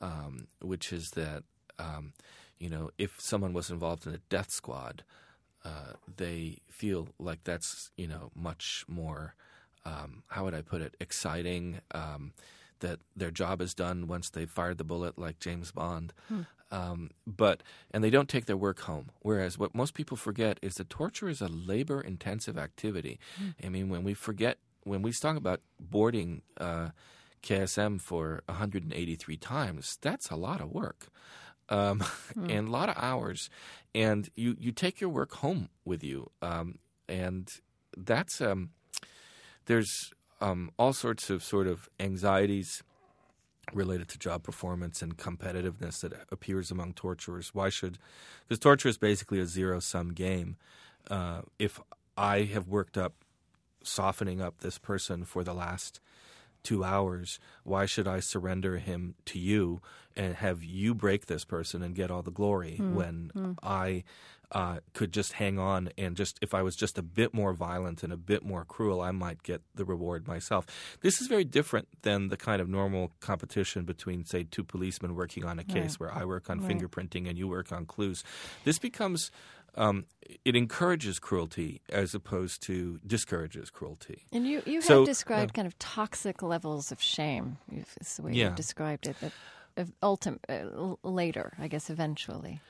um, 0.02 0.48
which 0.62 0.92
is 0.92 1.12
that 1.12 1.44
um, 1.80 2.14
you 2.60 2.70
know 2.70 2.90
if 2.98 3.12
someone 3.20 3.54
was 3.54 3.70
involved 3.70 4.06
in 4.08 4.14
a 4.14 4.22
death 4.30 4.52
squad, 4.52 5.04
uh, 5.66 5.94
they 6.18 6.58
feel 6.70 7.08
like 7.20 7.44
that's 7.44 7.92
you 7.98 8.08
know 8.08 8.32
much 8.36 8.86
more 8.88 9.36
um, 9.86 10.24
how 10.28 10.44
would 10.46 10.54
I 10.54 10.62
put 10.62 10.82
it 10.82 10.96
exciting 11.00 11.80
um, 11.92 12.34
that 12.80 13.00
their 13.16 13.32
job 13.32 13.62
is 13.62 13.74
done 13.74 14.08
once 14.08 14.30
they've 14.30 14.50
fired 14.50 14.78
the 14.78 14.84
bullet 14.84 15.18
like 15.18 15.40
James 15.40 15.72
Bond. 15.72 16.14
Um, 16.72 17.12
but 17.28 17.62
and 17.92 18.04
they 18.04 18.10
don't 18.10 18.28
take 18.28 18.46
their 18.46 18.58
work 18.58 18.80
home. 18.82 19.08
Whereas 19.22 19.60
what 19.60 19.76
most 19.76 19.94
people 19.94 20.18
forget 20.18 20.58
is 20.62 20.76
that 20.76 20.90
torture 20.90 21.30
is 21.30 21.40
a 21.42 21.48
labor 21.48 22.02
intensive 22.02 22.58
activity. 22.58 23.20
I 23.64 23.70
mean, 23.70 23.90
when 23.90 24.04
we 24.04 24.14
forget 24.16 24.58
when 24.84 25.02
we 25.04 25.12
talk 25.14 25.38
about 25.38 25.62
boarding 25.80 26.42
uh, 26.60 26.90
KSM 27.44 28.02
for 28.02 28.42
183 28.48 29.38
times, 29.38 29.98
that's 30.02 30.30
a 30.30 30.36
lot 30.36 30.62
of 30.62 30.72
work 30.72 31.08
um, 31.70 32.04
and 32.50 32.68
a 32.68 32.72
lot 32.72 32.90
of 32.90 32.96
hours. 32.98 33.50
And 33.94 34.30
you, 34.36 34.56
you 34.60 34.72
take 34.72 35.00
your 35.02 35.10
work 35.10 35.34
home 35.34 35.70
with 35.86 36.04
you. 36.04 36.32
Um, 36.42 36.80
and 37.08 37.50
that's, 37.96 38.42
um, 38.42 38.70
there's 39.66 40.12
um, 40.42 40.72
all 40.78 40.94
sorts 40.94 41.30
of 41.30 41.44
sort 41.44 41.68
of 41.68 41.90
anxieties 42.00 42.84
related 43.72 44.10
to 44.10 44.20
job 44.20 44.44
performance 44.44 45.02
and 45.02 45.18
competitiveness 45.18 46.02
that 46.02 46.14
appears 46.32 46.70
among 46.70 46.94
torturers. 46.94 47.54
Why 47.54 47.70
should 47.70 47.98
because 48.48 48.60
torture 48.60 48.90
is 48.90 48.98
basically 48.98 49.40
a 49.40 49.46
zero 49.46 49.80
sum 49.80 50.10
game. 50.10 50.58
Uh, 51.10 51.42
if 51.60 51.80
I 52.18 52.42
have 52.44 52.68
worked 52.68 52.98
up 52.98 53.14
softening 53.84 54.42
up 54.42 54.60
this 54.60 54.78
person 54.78 55.24
for 55.24 55.44
the 55.44 55.54
last 55.54 56.00
two 56.64 56.84
hours, 56.84 57.40
why 57.64 57.86
should 57.86 58.08
I 58.08 58.20
surrender 58.20 58.78
him 58.78 59.16
to 59.26 59.40
you 59.40 59.82
and 60.16 60.36
have 60.36 60.64
you 60.64 60.94
break 60.94 61.26
this 61.26 61.44
person 61.44 61.82
and 61.82 61.96
get 61.96 62.12
all 62.12 62.22
the 62.22 62.32
glory 62.32 62.78
when 62.80 63.32
I 63.62 64.04
uh, 64.52 64.78
could 64.94 65.12
just 65.12 65.34
hang 65.34 65.58
on 65.58 65.90
and 65.98 66.16
just, 66.16 66.38
if 66.40 66.54
I 66.54 66.62
was 66.62 66.76
just 66.76 67.00
a 67.00 67.02
bit 67.02 67.34
more 67.34 67.54
violent 67.54 68.04
and 68.04 68.14
a 68.14 68.18
bit 68.18 68.46
more 68.46 68.64
cruel, 68.66 69.02
I 69.02 69.10
might 69.10 69.42
get 69.42 69.64
the 69.74 69.84
reward 69.84 70.28
myself. 70.28 70.68
This 71.02 71.20
is 71.22 71.28
very 71.28 71.44
different 71.44 71.88
than 72.04 72.28
the 72.28 72.38
kind 72.38 72.62
of 72.62 72.70
normal 72.70 73.12
competition 73.20 73.84
between, 73.84 74.26
say, 74.26 74.44
two 74.44 74.64
policemen 74.64 75.16
working 75.16 75.44
on 75.44 75.58
a 75.58 75.64
case 75.64 75.94
Right. 76.00 76.12
where 76.12 76.14
I 76.14 76.26
work 76.26 76.52
on 76.52 76.60
Right. 76.60 76.70
fingerprinting 76.70 77.28
and 77.28 77.36
you 77.36 77.48
work 77.48 77.72
on 77.72 77.88
clues. 77.88 78.24
This 78.64 78.78
becomes 78.78 79.32
um, 79.76 80.06
it 80.46 80.56
encourages 80.56 81.20
cruelty 81.20 81.82
as 81.90 82.14
opposed 82.16 82.62
to 82.64 83.00
discourages 83.06 83.70
cruelty. 83.70 84.26
And 84.32 84.48
you, 84.48 84.62
you 84.66 84.76
have 84.76 84.84
So, 84.86 85.06
described 85.06 85.54
kind 85.54 85.68
of 85.68 85.78
toxic 85.80 86.42
levels 86.42 86.92
of 86.92 87.02
shame. 87.02 87.58
Is 88.02 88.16
the 88.18 88.24
way 88.24 88.32
Yeah. 88.34 88.46
you've 88.46 88.56
described 88.56 89.08
it. 89.08 89.16
That, 89.22 89.32
of 89.76 89.92
ultim, 90.02 90.38
uh, 90.48 90.96
later, 91.08 91.54
I 91.60 91.68
guess, 91.68 91.90
eventually. 91.90 92.62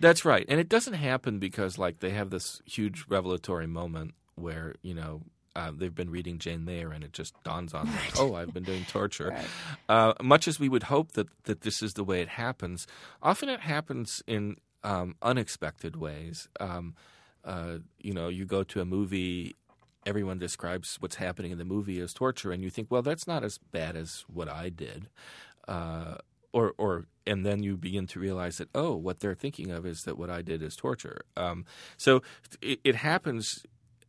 That's 0.00 0.24
right, 0.24 0.44
and 0.48 0.58
it 0.60 0.68
doesn't 0.68 0.94
happen 0.94 1.38
because 1.38 1.78
like 1.78 2.00
they 2.00 2.10
have 2.10 2.30
this 2.30 2.60
huge 2.64 3.04
revelatory 3.08 3.66
moment 3.66 4.14
where 4.34 4.74
you 4.82 4.94
know. 4.94 5.22
Uh, 5.54 5.72
they've 5.74 5.94
been 5.94 6.10
reading 6.10 6.38
Jane 6.38 6.68
Eyre, 6.68 6.92
and 6.92 7.02
it 7.02 7.14
just 7.14 7.32
dawns 7.42 7.72
on 7.72 7.86
them. 7.86 7.98
Oh, 8.18 8.34
I've 8.34 8.52
been 8.52 8.62
doing 8.62 8.84
torture. 8.84 9.30
Right. 9.30 9.46
Uh, 9.88 10.12
much 10.22 10.46
as 10.48 10.60
we 10.60 10.68
would 10.68 10.82
hope 10.82 11.12
that 11.12 11.28
that 11.44 11.62
this 11.62 11.82
is 11.82 11.94
the 11.94 12.04
way 12.04 12.20
it 12.20 12.28
happens, 12.28 12.86
often 13.22 13.48
it 13.48 13.60
happens 13.60 14.22
in 14.26 14.56
um, 14.86 15.16
unexpected 15.20 15.96
ways. 15.96 16.48
Um, 16.60 16.94
uh, 17.44 17.78
you 17.98 18.14
know, 18.14 18.28
you 18.28 18.44
go 18.46 18.62
to 18.62 18.80
a 18.80 18.84
movie, 18.84 19.56
everyone 20.06 20.38
describes 20.38 20.96
what's 21.00 21.16
happening 21.16 21.50
in 21.50 21.58
the 21.58 21.64
movie 21.64 22.00
as 22.00 22.14
torture, 22.14 22.52
and 22.52 22.62
you 22.62 22.70
think, 22.70 22.90
well, 22.90 23.02
that's 23.02 23.26
not 23.26 23.44
as 23.44 23.58
bad 23.58 23.96
as 23.96 24.24
what 24.32 24.48
I 24.48 24.68
did. 24.70 25.08
Uh, 25.66 26.14
or, 26.52 26.72
or, 26.78 27.06
and 27.26 27.44
then 27.44 27.62
you 27.62 27.76
begin 27.76 28.06
to 28.06 28.20
realize 28.20 28.58
that, 28.58 28.68
oh, 28.74 28.94
what 28.94 29.20
they're 29.20 29.34
thinking 29.34 29.70
of 29.72 29.84
is 29.84 30.04
that 30.04 30.16
what 30.16 30.30
I 30.30 30.40
did 30.40 30.62
is 30.62 30.76
torture. 30.76 31.20
Um, 31.36 31.66
so 31.98 32.22
it, 32.62 32.78
it 32.84 32.94
happens 32.94 33.64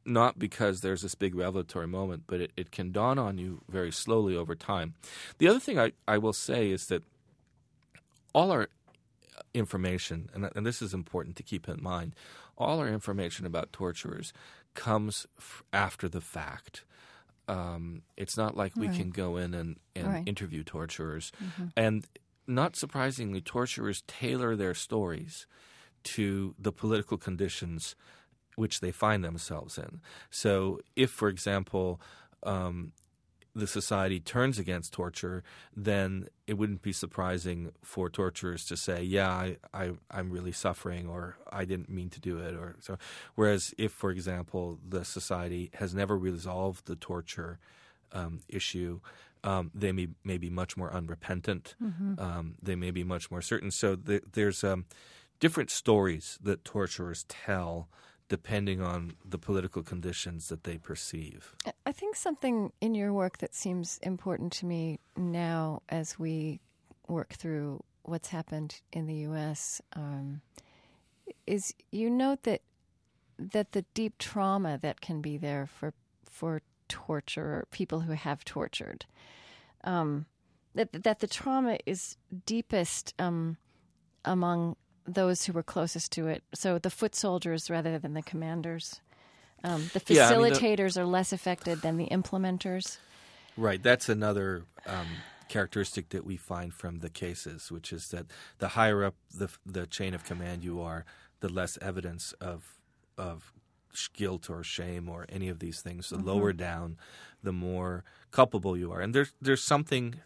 not 0.06 0.40
because 0.40 0.80
there's 0.80 1.02
this 1.02 1.16
big 1.16 1.36
revelatory 1.36 1.88
moment, 1.88 2.24
but 2.28 2.40
it, 2.40 2.52
it 2.56 2.72
can 2.72 2.92
dawn 2.92 3.18
on 3.18 3.38
you 3.38 3.62
very 3.68 3.92
slowly 3.92 4.38
over 4.38 4.56
time. 4.56 4.94
The 5.40 5.48
other 5.48 5.60
thing 5.60 5.78
I, 5.78 5.92
I 6.08 6.20
will 6.20 6.32
say 6.32 6.70
is 6.70 6.86
that 6.86 7.04
all 8.34 8.52
our 8.52 8.70
information, 9.54 10.30
and, 10.34 10.50
and 10.56 10.66
this 10.66 10.82
is 10.82 10.94
important 10.94 11.36
to 11.38 11.44
keep 11.44 11.68
in 11.68 11.82
mind, 11.82 12.16
all 12.58 12.80
our 12.80 12.88
information 12.88 13.46
about 13.46 13.72
torturers 13.74 14.34
comes 14.74 15.26
f- 15.38 15.64
after 15.74 16.08
the 16.10 16.22
fact. 16.22 16.84
Um, 17.48 18.02
it's 18.18 18.36
not 18.38 18.58
like 18.58 18.76
we 18.76 18.88
Right. 18.88 18.96
can 18.98 19.10
go 19.10 19.38
in 19.38 19.54
and, 19.54 19.78
and 19.96 20.08
Right. 20.08 20.24
interview 20.28 20.64
torturers. 20.64 21.32
And 21.76 22.06
not 22.46 22.76
surprisingly, 22.76 23.42
torturers 23.42 24.04
tailor 24.08 24.56
their 24.56 24.74
stories 24.74 25.48
to 26.04 26.56
the 26.60 26.72
political 26.72 27.18
conditions 27.18 27.96
which 28.56 28.80
they 28.80 28.92
find 28.92 29.24
themselves 29.24 29.78
in. 29.78 30.02
So, 30.32 30.80
if, 30.96 31.12
for 31.12 31.30
example, 31.30 32.02
um, 32.44 32.92
the 33.58 33.68
society 33.68 34.20
turns 34.20 34.60
against 34.60 34.94
torture, 34.94 35.44
then 35.76 36.28
it 36.46 36.58
wouldn't 36.58 36.82
be 36.82 36.94
surprising 36.94 37.72
for 37.82 38.10
torturers 38.10 38.66
to 38.66 38.78
say, 38.78 39.04
"Yeah, 39.04 39.30
I, 39.30 39.58
I, 39.74 39.92
I'm 40.12 40.30
really 40.32 40.52
suffering," 40.52 41.08
or 41.08 41.38
"I 41.52 41.66
didn't 41.66 41.90
mean 41.90 42.10
to 42.12 42.20
do 42.20 42.38
it," 42.40 42.54
or 42.56 42.76
so. 42.80 42.98
Whereas, 43.36 43.74
if, 43.78 43.92
for 43.92 44.12
example, 44.12 44.80
the 44.88 45.04
society 45.04 45.72
has 45.76 45.94
never 45.94 46.18
resolved 46.18 46.86
the 46.86 46.96
torture 46.96 47.60
um, 48.14 48.40
issue, 48.48 49.00
um, 49.44 49.72
they 49.74 49.92
may, 49.92 50.08
may 50.24 50.38
be 50.38 50.50
much 50.50 50.78
more 50.78 50.92
unrepentant. 50.94 51.76
Um, 52.20 52.56
they 52.62 52.76
may 52.76 52.92
be 52.92 53.04
much 53.04 53.30
more 53.32 53.42
certain. 53.42 53.72
So 53.72 53.96
th- 53.96 54.24
there's 54.34 54.64
um, 54.64 54.86
different 55.40 55.70
stories 55.70 56.40
that 56.44 56.64
torturers 56.66 57.26
tell 57.28 57.88
depending 58.30 58.82
on 58.82 59.14
the 59.24 59.38
political 59.38 59.84
conditions 59.84 60.50
that 60.50 60.64
they 60.64 60.78
perceive. 60.78 61.56
I- 61.86 61.92
think 61.92 62.16
something 62.16 62.72
in 62.80 62.94
your 62.94 63.12
work 63.12 63.40
that 63.40 63.56
seems 63.56 63.98
important 64.04 64.52
to 64.54 64.66
me 64.66 65.00
now 65.16 65.82
as 65.90 66.20
we 66.20 66.60
work 67.08 67.34
through 67.34 67.84
what's 68.04 68.30
happened 68.30 68.82
in 68.94 69.08
the 69.08 69.16
U.S. 69.30 69.82
Um, 69.94 70.42
is 71.46 71.74
you 71.92 72.10
note 72.10 72.44
that 72.44 72.62
that 73.40 73.72
the 73.72 73.84
deep 73.94 74.18
trauma 74.18 74.78
that 74.82 75.02
can 75.02 75.22
be 75.22 75.38
there 75.38 75.66
for 75.66 75.94
for 76.30 76.62
torture 76.88 77.46
or 77.46 77.68
people 77.72 78.02
who 78.02 78.14
have 78.14 78.46
tortured 78.46 79.06
um, 79.84 80.26
that 80.76 81.04
that 81.04 81.20
the 81.20 81.28
trauma 81.28 81.78
is 81.86 82.18
deepest 82.46 83.14
um, 83.20 83.58
among 84.26 84.76
those 85.08 85.46
who 85.46 85.54
were 85.54 85.64
closest 85.64 86.12
to 86.14 86.28
it. 86.28 86.44
So 86.54 86.78
the 86.80 86.90
foot 86.90 87.16
soldiers 87.16 87.70
rather 87.70 87.98
than 87.98 88.14
the 88.14 88.22
commanders. 88.22 89.02
Um, 89.64 89.90
the 89.94 90.02
Yeah, 90.14 90.28
I 90.30 90.38
mean, 90.38 90.42
the- 90.54 90.60
facilitators 90.60 90.98
are 90.98 91.06
less 91.06 91.34
affected 91.34 91.82
than 91.82 91.98
the 91.98 92.08
implementers. 92.08 92.98
Right. 93.56 93.82
That's 93.82 94.08
another 94.10 94.66
um, 94.86 95.08
characteristic 95.50 96.10
that 96.10 96.26
we 96.26 96.38
find 96.38 96.74
from 96.74 97.00
the 97.00 97.10
cases, 97.10 97.72
which 97.72 97.92
is 97.92 98.10
that 98.10 98.28
the 98.60 98.70
higher 98.70 99.04
up 99.04 99.16
the 99.34 99.50
the 99.66 99.88
chain 99.88 100.14
of 100.14 100.24
command 100.24 100.64
you 100.64 100.80
are, 100.82 101.06
the 101.40 101.50
less 101.50 101.78
evidence 101.82 102.34
of 102.34 102.76
of 103.18 103.54
guilt 104.14 104.48
or 104.48 104.64
shame 104.64 105.10
or 105.10 105.26
any 105.30 105.50
of 105.50 105.58
these 105.58 105.82
things. 105.82 106.10
The 106.10 106.18
lower 106.20 106.54
down, 106.54 106.98
the 107.42 107.52
more 107.54 108.04
culpable 108.30 108.78
you 108.78 108.92
are. 108.92 109.02
And 109.02 109.16
there's 109.16 109.34
there's 109.42 109.64
something 109.64 110.22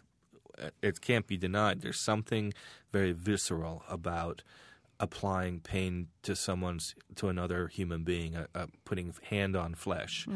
uh, 0.58 0.68
it 0.82 1.00
can't 1.00 1.26
be 1.26 1.38
denied. 1.38 1.80
There's 1.80 2.00
something 2.00 2.52
very 2.92 3.12
visceral 3.12 3.82
about 3.88 4.42
applying 5.02 5.60
pain 5.60 6.06
to 6.22 6.34
someone's 6.34 6.94
to 7.16 7.28
another 7.28 7.66
human 7.66 8.04
being, 8.04 8.36
uh, 8.36 8.46
uh, 8.54 8.66
putting 8.84 9.12
hand 9.28 9.56
on 9.56 9.74
flesh, 9.74 10.26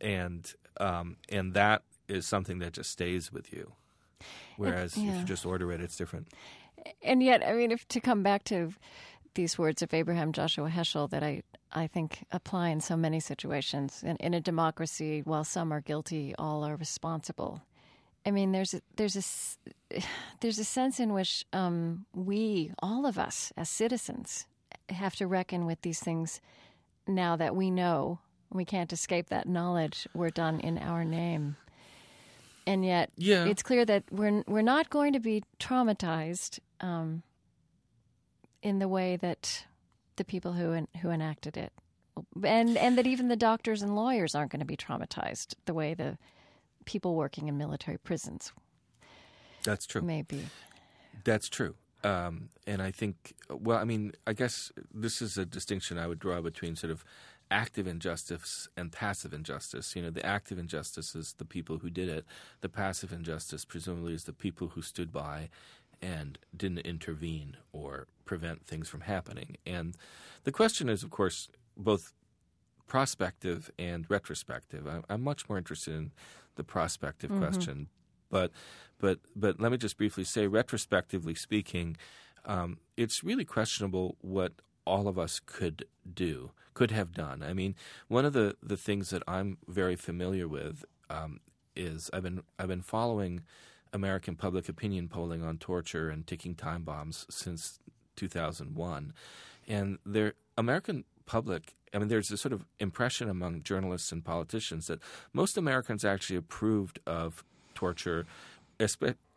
and 0.00 0.52
um, 0.78 1.16
and 1.30 1.54
that 1.54 1.82
is 2.08 2.26
something 2.26 2.58
that 2.58 2.72
just 2.72 2.90
stays 2.90 3.32
with 3.32 3.52
you. 3.52 3.72
Whereas 4.56 4.96
if 4.96 5.04
yeah. 5.04 5.20
you 5.20 5.24
just 5.24 5.46
order 5.46 5.72
it, 5.72 5.80
it's 5.80 5.96
different. 5.96 6.28
And 7.02 7.22
yet, 7.22 7.46
I 7.46 7.52
mean, 7.52 7.70
if 7.70 7.86
to 7.88 8.00
come 8.00 8.22
back 8.22 8.44
to 8.44 8.74
these 9.34 9.56
words 9.56 9.82
of 9.82 9.94
Abraham 9.94 10.32
Joshua 10.32 10.68
Heschel 10.68 11.08
that 11.10 11.22
I, 11.22 11.42
I 11.70 11.86
think 11.86 12.24
apply 12.32 12.70
in 12.70 12.80
so 12.80 12.96
many 12.96 13.20
situations. 13.20 14.02
In, 14.02 14.16
in 14.16 14.34
a 14.34 14.40
democracy, 14.40 15.22
while 15.24 15.44
some 15.44 15.72
are 15.72 15.80
guilty, 15.80 16.34
all 16.38 16.64
are 16.64 16.76
responsible. 16.76 17.62
I 18.28 18.30
mean, 18.30 18.52
there's 18.52 18.74
a, 18.74 18.82
there's 18.96 19.16
a 19.16 20.00
there's 20.40 20.58
a 20.58 20.64
sense 20.64 21.00
in 21.00 21.12
which 21.14 21.46
um, 21.52 22.04
we, 22.14 22.72
all 22.80 23.06
of 23.06 23.18
us 23.18 23.52
as 23.56 23.68
citizens, 23.70 24.46
have 24.90 25.16
to 25.16 25.26
reckon 25.26 25.64
with 25.66 25.80
these 25.82 25.98
things 26.00 26.40
now 27.06 27.36
that 27.36 27.56
we 27.56 27.70
know 27.70 28.18
we 28.52 28.64
can't 28.64 28.92
escape 28.92 29.28
that 29.30 29.46
knowledge 29.48 30.06
We're 30.14 30.30
done 30.30 30.60
in 30.60 30.78
our 30.78 31.04
name. 31.04 31.56
And 32.66 32.84
yet, 32.84 33.10
Yeah. 33.16 33.46
it's 33.46 33.62
clear 33.62 33.84
that 33.86 34.04
we're 34.10 34.42
we're 34.46 34.60
not 34.62 34.90
going 34.90 35.14
to 35.14 35.20
be 35.20 35.42
traumatized 35.58 36.58
um, 36.80 37.22
in 38.62 38.78
the 38.78 38.88
way 38.88 39.16
that 39.16 39.64
the 40.16 40.24
people 40.24 40.52
who 40.52 40.72
en- 40.72 40.88
who 41.00 41.08
enacted 41.10 41.56
it, 41.56 41.72
and 42.44 42.76
and 42.76 42.98
that 42.98 43.06
even 43.06 43.28
the 43.28 43.36
doctors 43.36 43.80
and 43.82 43.96
lawyers 43.96 44.34
aren't 44.34 44.50
going 44.52 44.60
to 44.60 44.66
be 44.66 44.76
traumatized 44.76 45.54
the 45.64 45.72
way 45.72 45.94
the 45.94 46.18
people 46.88 47.14
working 47.14 47.48
in 47.48 47.58
military 47.58 47.98
prisons 47.98 48.52
That's 49.62 49.84
true. 49.84 50.00
Maybe. 50.00 50.46
That's 51.22 51.50
true. 51.50 51.74
Um, 52.02 52.48
and 52.66 52.80
I 52.80 52.90
think, 52.90 53.34
well, 53.50 53.76
I 53.76 53.84
mean, 53.84 54.12
I 54.26 54.32
guess 54.32 54.72
this 54.94 55.20
is 55.20 55.36
a 55.36 55.44
distinction 55.44 55.98
I 55.98 56.06
would 56.06 56.18
draw 56.18 56.40
between 56.40 56.76
sort 56.76 56.90
of 56.90 57.04
active 57.50 57.86
injustice 57.86 58.68
and 58.74 58.90
passive 58.90 59.34
injustice. 59.34 59.94
You 59.94 60.02
know, 60.02 60.10
the 60.10 60.24
active 60.24 60.58
injustice 60.58 61.14
is 61.14 61.34
the 61.34 61.44
people 61.44 61.78
who 61.78 61.90
did 61.90 62.08
it. 62.08 62.24
The 62.62 62.68
passive 62.70 63.12
injustice, 63.12 63.66
presumably, 63.66 64.14
is 64.14 64.24
the 64.24 64.32
people 64.32 64.68
who 64.68 64.80
stood 64.80 65.12
by 65.12 65.50
and 66.00 66.38
didn't 66.56 66.86
intervene 66.86 67.56
or 67.72 68.06
prevent 68.24 68.64
things 68.64 68.88
from 68.88 69.02
happening. 69.02 69.56
And 69.66 69.94
the 70.44 70.52
question 70.52 70.88
is, 70.88 71.02
of 71.02 71.10
course, 71.10 71.48
both 71.76 72.14
prospective 72.86 73.70
and 73.78 74.06
retrospective. 74.08 74.86
I'm, 74.86 75.04
I'm 75.08 75.22
much 75.22 75.48
more 75.48 75.58
interested 75.58 75.94
in 75.94 76.12
the 76.58 76.64
prospective 76.64 77.30
question, 77.38 77.88
but 78.30 78.52
but 78.98 79.20
but 79.34 79.60
let 79.60 79.72
me 79.72 79.78
just 79.78 79.96
briefly 79.96 80.24
say, 80.24 80.46
retrospectively 80.46 81.34
speaking, 81.34 81.96
um, 82.44 82.78
it's 82.96 83.24
really 83.24 83.44
questionable 83.44 84.16
what 84.20 84.52
all 84.84 85.06
of 85.06 85.18
us 85.18 85.40
could 85.44 85.84
do, 86.12 86.50
could 86.74 86.90
have 86.90 87.12
done. 87.12 87.42
I 87.42 87.52
mean, 87.52 87.74
one 88.08 88.24
of 88.24 88.32
the 88.32 88.56
the 88.62 88.76
things 88.76 89.10
that 89.10 89.22
I'm 89.28 89.58
very 89.68 89.96
familiar 89.96 90.48
with 90.48 90.84
um, 91.08 91.40
is 91.76 92.10
I've 92.12 92.22
been 92.24 92.42
I've 92.58 92.68
been 92.68 92.82
following 92.82 93.42
American 93.92 94.34
public 94.34 94.68
opinion 94.68 95.08
polling 95.08 95.42
on 95.42 95.58
torture 95.58 96.10
and 96.10 96.26
ticking 96.26 96.54
time 96.54 96.82
bombs 96.82 97.26
since 97.30 97.78
2001, 98.16 99.12
and 99.66 99.98
the 100.04 100.34
American 100.56 101.04
public. 101.26 101.74
I 101.94 101.98
mean, 101.98 102.08
there's 102.08 102.30
a 102.30 102.36
sort 102.36 102.52
of 102.52 102.64
impression 102.78 103.28
among 103.28 103.62
journalists 103.62 104.12
and 104.12 104.24
politicians 104.24 104.86
that 104.86 105.00
most 105.32 105.56
Americans 105.56 106.04
actually 106.04 106.36
approved 106.36 107.00
of 107.06 107.44
torture, 107.74 108.26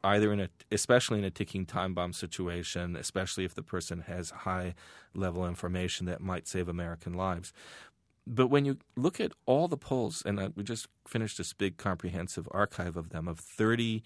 either 0.04 0.34
in 0.34 0.39
a, 0.39 0.49
especially 0.72 1.20
in 1.20 1.26
a 1.26 1.32
ticking 1.32 1.66
time 1.66 1.93
bomb 1.93 2.14
situation, 2.14 2.95
especially 2.95 3.45
if 3.45 3.56
the 3.56 3.64
person 3.64 4.02
has 4.02 4.32
high 4.32 4.74
level 5.14 5.47
information 5.47 6.06
that 6.08 6.22
might 6.22 6.47
save 6.47 6.68
American 6.68 7.14
lives. 7.14 7.54
But 8.28 8.47
when 8.47 8.66
you 8.66 8.78
look 8.95 9.20
at 9.20 9.32
all 9.45 9.68
the 9.68 9.78
polls, 9.78 10.22
and 10.26 10.54
we 10.56 10.64
just 10.64 10.88
finished 11.08 11.38
this 11.38 11.54
big 11.54 11.78
comprehensive 11.78 12.47
archive 12.52 12.95
of 12.95 13.10
them 13.10 13.28
of 13.28 13.39
30 13.39 14.04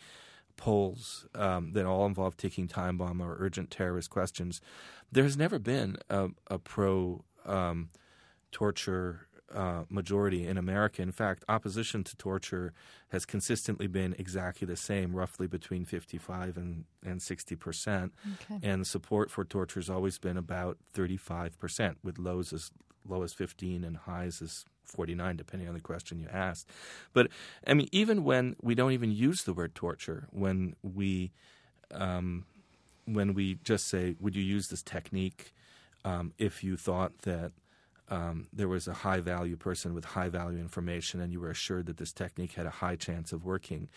polls 0.57 1.25
um, 1.35 1.73
that 1.73 1.85
all 1.85 2.05
involve 2.05 2.37
ticking 2.37 2.67
time 2.67 2.97
bomb 2.97 3.21
or 3.21 3.35
urgent 3.39 3.69
terrorist 3.71 4.09
questions, 4.09 4.61
there 5.11 5.23
has 5.23 5.37
never 5.37 5.59
been 5.59 5.97
a, 6.09 6.29
a 6.47 6.57
pro 6.57 7.23
um, 7.45 7.89
torture 8.55 9.27
uh, 9.53 9.83
majority 9.89 10.47
in 10.47 10.57
America. 10.57 11.01
In 11.01 11.11
fact, 11.11 11.43
opposition 11.49 12.05
to 12.05 12.15
torture 12.15 12.71
has 13.09 13.25
consistently 13.25 13.85
been 13.85 14.15
exactly 14.17 14.65
the 14.65 14.77
same, 14.77 15.13
roughly 15.13 15.45
between 15.45 15.83
55 15.83 16.55
and, 16.55 16.85
and 17.05 17.21
60 17.21 17.55
percent. 17.57 18.13
Okay. 18.33 18.65
And 18.65 18.87
support 18.87 19.29
for 19.29 19.43
torture 19.43 19.81
has 19.81 19.89
always 19.89 20.17
been 20.17 20.37
about 20.37 20.77
35 20.93 21.59
percent, 21.59 21.97
with 22.01 22.17
lows 22.17 22.53
as 22.53 22.71
low 23.05 23.23
as 23.23 23.33
15 23.33 23.83
and 23.83 23.97
highs 23.97 24.41
as 24.41 24.63
49, 24.85 25.35
depending 25.35 25.67
on 25.67 25.73
the 25.73 25.81
question 25.81 26.17
you 26.17 26.29
asked. 26.31 26.69
But 27.11 27.27
I 27.67 27.73
mean, 27.73 27.89
even 27.91 28.23
when 28.23 28.55
we 28.61 28.73
don't 28.73 28.93
even 28.93 29.11
use 29.11 29.43
the 29.43 29.53
word 29.53 29.75
torture, 29.75 30.27
when 30.31 30.75
we 30.81 31.33
um, 31.91 32.45
when 33.03 33.33
we 33.33 33.55
just 33.65 33.89
say, 33.89 34.15
"Would 34.21 34.33
you 34.33 34.43
use 34.43 34.69
this 34.69 34.81
technique?" 34.81 35.51
Um, 36.05 36.33
if 36.37 36.63
you 36.63 36.77
thought 36.77 37.19
that 37.23 37.51
um, 38.09 38.47
there 38.53 38.67
was 38.67 38.87
a 38.87 38.93
high 38.93 39.19
value 39.19 39.55
person 39.57 39.93
with 39.93 40.05
high 40.05 40.29
value 40.29 40.59
information 40.59 41.19
and 41.19 41.31
you 41.33 41.39
were 41.39 41.49
assured 41.49 41.85
that 41.87 41.97
this 41.97 42.13
technique 42.13 42.53
had 42.53 42.65
a 42.65 42.69
high 42.69 42.95
chance 42.95 43.31
of 43.33 43.43
working. 43.43 43.89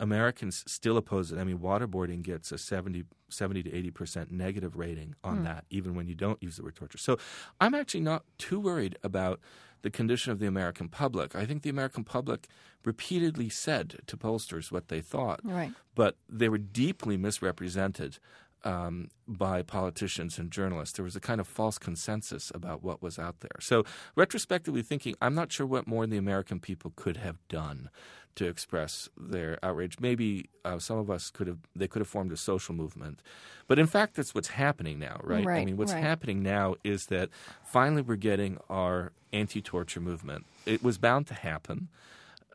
Americans 0.00 0.62
still 0.66 0.96
oppose 0.96 1.32
it. 1.32 1.38
I 1.38 1.44
mean, 1.44 1.58
waterboarding 1.58 2.22
gets 2.22 2.52
a 2.52 2.58
70, 2.58 3.04
70 3.28 3.64
to 3.64 3.70
80% 3.70 4.30
negative 4.30 4.76
rating 4.76 5.14
on 5.24 5.42
that, 5.44 5.64
even 5.70 5.94
when 5.96 6.06
you 6.06 6.14
don't 6.14 6.40
use 6.42 6.56
the 6.56 6.62
word 6.62 6.76
torture. 6.76 6.98
So 6.98 7.18
I'm 7.60 7.74
actually 7.74 8.02
not 8.02 8.22
too 8.38 8.60
worried 8.60 8.96
about 9.02 9.40
the 9.82 9.90
condition 9.90 10.30
of 10.32 10.38
the 10.38 10.46
American 10.46 10.88
public. 10.88 11.34
I 11.34 11.46
think 11.46 11.62
the 11.62 11.70
American 11.70 12.04
public 12.04 12.46
repeatedly 12.84 13.48
said 13.48 13.96
to 14.06 14.16
pollsters 14.16 14.70
what 14.70 14.86
they 14.88 15.00
thought, 15.00 15.40
Right. 15.42 15.72
but 15.96 16.16
they 16.28 16.48
were 16.48 16.58
deeply 16.58 17.16
misrepresented 17.16 18.18
um, 18.64 19.08
by 19.26 19.62
politicians 19.62 20.38
and 20.38 20.50
journalists. 20.50 20.96
There 20.96 21.04
was 21.04 21.16
a 21.16 21.20
kind 21.20 21.40
of 21.40 21.46
false 21.46 21.78
consensus 21.78 22.50
about 22.54 22.82
what 22.82 23.02
was 23.02 23.18
out 23.18 23.40
there. 23.40 23.60
So, 23.60 23.84
retrospectively 24.16 24.82
thinking, 24.82 25.14
I'm 25.20 25.34
not 25.34 25.52
sure 25.52 25.66
what 25.66 25.86
more 25.86 26.06
the 26.06 26.16
American 26.16 26.60
people 26.60 26.92
could 26.96 27.18
have 27.18 27.36
done 27.48 27.90
to 28.38 28.46
express 28.46 29.08
their 29.16 29.58
outrage. 29.64 29.96
Maybe 30.00 30.48
uh, 30.64 30.78
some 30.78 30.96
of 30.98 31.10
us 31.10 31.30
could 31.30 31.48
have 31.48 31.58
they 31.74 31.88
could 31.88 32.00
have 32.00 32.08
formed 32.08 32.32
a 32.32 32.36
social 32.36 32.74
movement, 32.74 33.20
but 33.66 33.78
in 33.78 33.86
fact, 33.86 34.14
that's 34.14 34.34
what's 34.34 34.48
happening 34.48 34.98
now, 34.98 35.20
right? 35.24 35.46
I 35.46 35.64
mean, 35.64 35.76
what's 35.76 35.92
right. 35.92 36.02
happening 36.02 36.42
now 36.42 36.76
is 36.84 37.06
that 37.06 37.30
finally 37.64 38.02
we're 38.02 38.16
getting 38.16 38.58
our 38.70 39.12
anti-torture 39.32 40.00
movement. 40.00 40.46
It 40.66 40.82
was 40.82 40.98
bound 40.98 41.26
to 41.28 41.34
happen. 41.34 41.88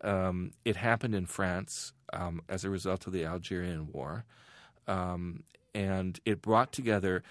Um, 0.02 0.52
it 0.66 0.76
happened 0.78 1.16
in 1.16 1.26
France 1.26 1.94
um, 2.14 2.42
as 2.50 2.64
a 2.64 2.70
result 2.70 3.08
of 3.08 3.14
the 3.14 3.26
Algerian 3.26 3.92
War, 3.92 4.26
um, 4.88 5.44
and 5.74 6.20
it 6.26 6.42
brought 6.42 6.72
together 6.72 7.24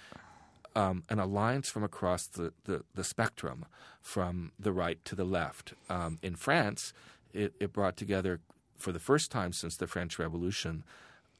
um, 0.75 1.03
an 1.11 1.19
alliance 1.19 1.69
from 1.69 1.85
across 1.85 2.27
the, 2.27 2.53
the, 2.65 2.83
the 2.95 3.05
spectrum, 3.05 3.67
from 4.01 4.53
the 4.59 4.73
right 4.73 5.05
to 5.05 5.15
the 5.15 5.25
left. 5.25 5.75
Um, 5.91 6.19
in 6.23 6.35
France, 6.35 6.93
it, 7.33 7.55
it 7.61 7.73
brought 7.73 7.97
together, 7.97 8.41
for 8.77 8.91
the 8.93 8.99
first 8.99 9.31
time 9.31 9.53
since 9.53 9.77
the 9.77 9.87
French 9.87 10.19
Revolution, 10.19 10.85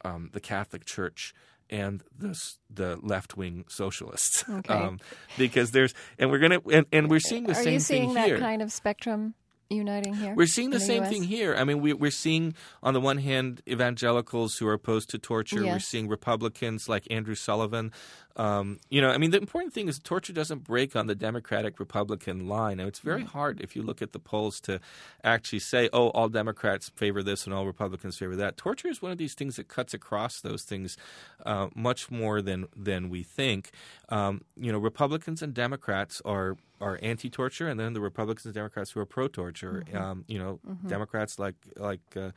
um, 0.05 0.31
the 0.33 0.41
Catholic 0.41 0.85
Church 0.85 1.35
and 1.71 2.03
the 2.19 2.39
the 2.69 2.99
left 3.03 3.37
wing 3.37 3.65
socialists, 3.69 4.45
Okay. 4.49 4.75
um, 4.75 5.01
because 5.39 5.71
there's 5.71 5.95
and 6.19 6.31
we're 6.31 6.39
gonna 6.41 6.61
and, 6.71 6.85
and 6.93 7.09
we're 7.09 7.21
seeing 7.21 7.45
the 7.45 7.53
Are 7.53 7.55
same 7.55 7.73
you 7.75 7.81
seeing 7.81 8.03
thing 8.09 8.15
that 8.15 8.27
here. 8.27 8.39
kind 8.39 8.61
of 8.61 8.71
spectrum 8.71 9.35
uniting 9.73 10.15
here? 10.15 10.35
We're 10.35 10.47
seeing 10.47 10.71
the, 10.71 10.77
in 10.77 10.83
same 10.83 11.03
US? 11.05 11.11
thing 11.11 11.23
here. 11.23 11.55
I 11.55 11.65
mean, 11.65 11.81
we, 11.81 11.93
we're 11.93 12.11
seeing, 12.11 12.55
on 12.83 12.95
the 12.95 13.01
one 13.01 13.19
hand, 13.19 13.63
evangelicals 13.69 14.57
who 14.57 14.67
are 14.67 14.75
opposed 14.75 15.11
to 15.11 15.19
torture. 15.19 15.63
We're 15.63 15.79
seeing 15.79 16.09
Republicans 16.09 16.89
like 16.89 17.07
Andrew 17.11 17.35
Sullivan. 17.35 17.93
Um, 18.37 18.81
you 18.89 19.01
know, 19.01 19.11
I 19.11 19.19
mean, 19.19 19.31
the 19.31 19.39
important 19.39 19.75
thing 19.75 19.89
is 19.89 19.99
torture 19.99 20.33
doesn't 20.33 20.65
break 20.65 20.97
on 20.97 21.07
the 21.07 21.15
Democratic 21.15 21.79
Republican 21.79 22.49
line. 22.49 22.81
And 22.81 22.89
it's 22.89 23.01
very 23.01 23.25
hard 23.25 23.61
if 23.61 23.77
you 23.77 23.83
look 23.83 24.01
at 24.01 24.13
the 24.13 24.19
polls 24.19 24.61
to 24.63 24.81
actually 25.23 25.59
say, 25.59 25.89
oh, 25.93 26.09
all 26.09 26.29
Democrats 26.29 26.91
favor 26.97 27.23
this 27.23 27.45
and 27.45 27.55
all 27.55 27.67
Republicans 27.67 28.17
favor 28.17 28.37
that. 28.37 28.57
Torture 28.57 28.89
is 28.89 29.03
one 29.03 29.13
of 29.13 29.19
these 29.19 29.35
things 29.35 29.57
that 29.57 29.69
cuts 29.69 29.93
across 29.93 30.41
those 30.41 30.63
things 30.63 30.97
uh, 31.45 31.69
much 31.75 32.11
more 32.11 32.41
than 32.41 32.67
than 32.77 33.11
we 33.11 33.23
think. 33.23 33.71
Um, 34.09 34.43
you 34.57 34.73
know, 34.73 34.79
Republicans 34.79 35.43
and 35.43 35.53
Democrats 35.55 36.23
are 36.25 36.57
are 36.83 36.99
anti-torture, 37.03 37.69
and 37.69 37.79
then 37.79 37.93
the 37.93 38.01
Republicans 38.01 38.45
and 38.45 38.55
Democrats 38.55 38.91
who 38.91 39.01
are 39.01 39.07
pro-torture. 39.07 39.85
Um, 39.95 40.25
you 40.29 40.39
know, 40.39 40.61
Democrats 40.87 41.39
like 41.39 41.55
like 41.77 42.01
uh, 42.17 42.31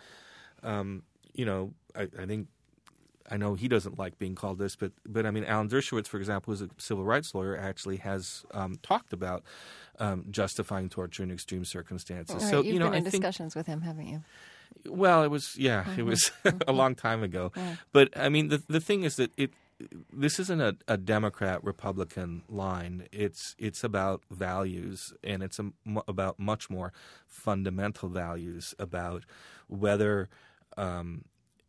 um, 0.63 1.03
you 1.33 1.45
know, 1.45 1.73
I, 1.95 2.03
I 2.19 2.25
think 2.25 2.47
I 3.29 3.37
know 3.37 3.55
he 3.55 3.67
doesn't 3.67 3.97
like 3.97 4.19
being 4.19 4.35
called 4.35 4.59
this, 4.59 4.75
but 4.75 4.91
but 5.05 5.25
I 5.25 5.31
mean, 5.31 5.45
Alan 5.45 5.67
Dershowitz, 5.67 6.07
for 6.07 6.17
example, 6.17 6.53
who's 6.53 6.61
a 6.61 6.69
civil 6.77 7.03
rights 7.03 7.33
lawyer, 7.33 7.57
actually 7.57 7.97
has 7.97 8.45
um, 8.51 8.77
talked 8.83 9.13
about 9.13 9.43
um, 9.99 10.25
justifying 10.29 10.89
torture 10.89 11.23
in 11.23 11.31
extreme 11.31 11.65
circumstances. 11.65 12.35
Right, 12.35 12.49
so 12.49 12.57
you've 12.61 12.73
you 12.73 12.79
know, 12.79 12.85
been 12.85 12.95
in 12.95 13.07
I 13.07 13.09
think 13.09 13.23
discussions 13.23 13.55
with 13.55 13.67
him, 13.67 13.81
haven't 13.81 14.07
you? 14.07 14.23
well, 14.85 15.23
it 15.23 15.29
was 15.29 15.55
yeah, 15.57 15.85
it 15.97 16.03
was 16.03 16.31
a 16.67 16.71
long 16.71 16.95
time 16.95 17.23
ago. 17.23 17.51
Yeah. 17.55 17.75
But 17.91 18.17
I 18.17 18.29
mean, 18.29 18.49
the 18.49 18.61
the 18.67 18.79
thing 18.79 19.03
is 19.03 19.15
that 19.15 19.31
it 19.37 19.51
this 20.11 20.39
isn't 20.39 20.61
a, 20.61 20.77
a 20.87 20.97
Democrat 20.97 21.63
Republican 21.63 22.43
line. 22.47 23.07
It's 23.11 23.55
it's 23.57 23.83
about 23.83 24.23
values, 24.31 25.13
and 25.23 25.43
it's 25.43 25.59
about 26.07 26.39
much 26.39 26.69
more 26.69 26.93
fundamental 27.27 28.09
values 28.09 28.73
about 28.79 29.25
whether 29.67 30.29
um, 30.77 31.25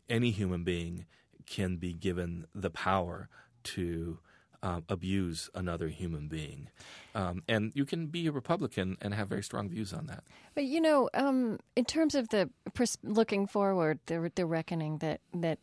any 0.09 0.31
human 0.31 0.65
being 0.65 1.07
can 1.47 1.77
be 1.77 1.93
given 1.93 2.47
the 2.55 2.71
power 2.71 3.29
to 3.63 4.19
um, 4.67 4.83
abuse 4.89 5.49
another 5.55 5.89
human 5.89 6.25
being, 6.29 6.69
um, 7.15 7.43
and 7.49 7.73
you 7.75 7.85
can 7.85 8.07
be 8.07 8.27
a 8.27 8.33
Republican 8.33 8.97
and 9.03 9.15
have 9.15 9.29
very 9.29 9.43
strong 9.43 9.69
views 9.69 9.93
on 9.93 10.07
that. 10.07 10.23
But 10.55 10.65
you 10.65 10.81
know, 10.81 11.09
um, 11.15 11.59
in 11.77 11.85
terms 11.85 12.15
of 12.15 12.29
the 12.31 12.51
pers- 12.75 12.99
looking 13.03 13.47
forward, 13.47 13.99
the 14.07 14.31
the 14.35 14.45
reckoning 14.47 14.99
that 14.99 15.21
that 15.35 15.59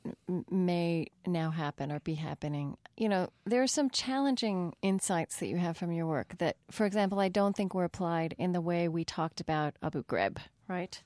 may 0.49 1.07
now 1.27 1.49
happen 1.51 1.91
or 1.91 1.99
be 1.99 2.15
happening, 2.15 2.77
you 2.95 3.09
know, 3.09 3.23
there 3.45 3.61
are 3.61 3.67
some 3.79 3.89
challenging 3.89 4.73
insights 4.81 5.37
that 5.37 5.47
you 5.47 5.57
have 5.57 5.75
from 5.75 5.91
your 5.91 6.05
work 6.07 6.35
that, 6.37 6.55
for 6.71 6.85
example, 6.85 7.19
I 7.19 7.29
don't 7.29 7.55
think 7.57 7.73
were 7.73 7.83
applied 7.83 8.35
in 8.37 8.53
the 8.53 8.61
way 8.61 8.87
we 8.87 9.03
talked 9.03 9.41
about 9.41 9.75
Abu 9.83 10.03
Ghraib, 10.03 10.37
right? 10.69 11.01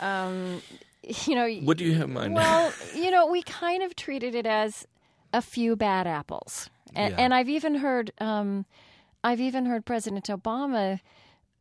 Um, 0.00 0.62
you 1.02 1.34
know, 1.34 1.48
What 1.66 1.76
do 1.78 1.84
you 1.84 1.94
have 1.94 2.08
in 2.08 2.14
mind? 2.14 2.34
well, 2.34 2.72
you 2.94 3.10
know, 3.10 3.26
we 3.26 3.42
kind 3.42 3.82
of 3.82 3.94
treated 3.96 4.34
it 4.34 4.46
as 4.46 4.86
a 5.32 5.42
few 5.42 5.76
bad 5.76 6.06
apples, 6.06 6.70
and, 6.94 7.12
Yeah. 7.12 7.20
and 7.20 7.34
I've 7.34 7.48
even 7.48 7.76
heard, 7.76 8.10
um, 8.18 8.64
I've 9.24 9.40
even 9.40 9.66
heard 9.66 9.84
President 9.84 10.26
Obama 10.26 11.00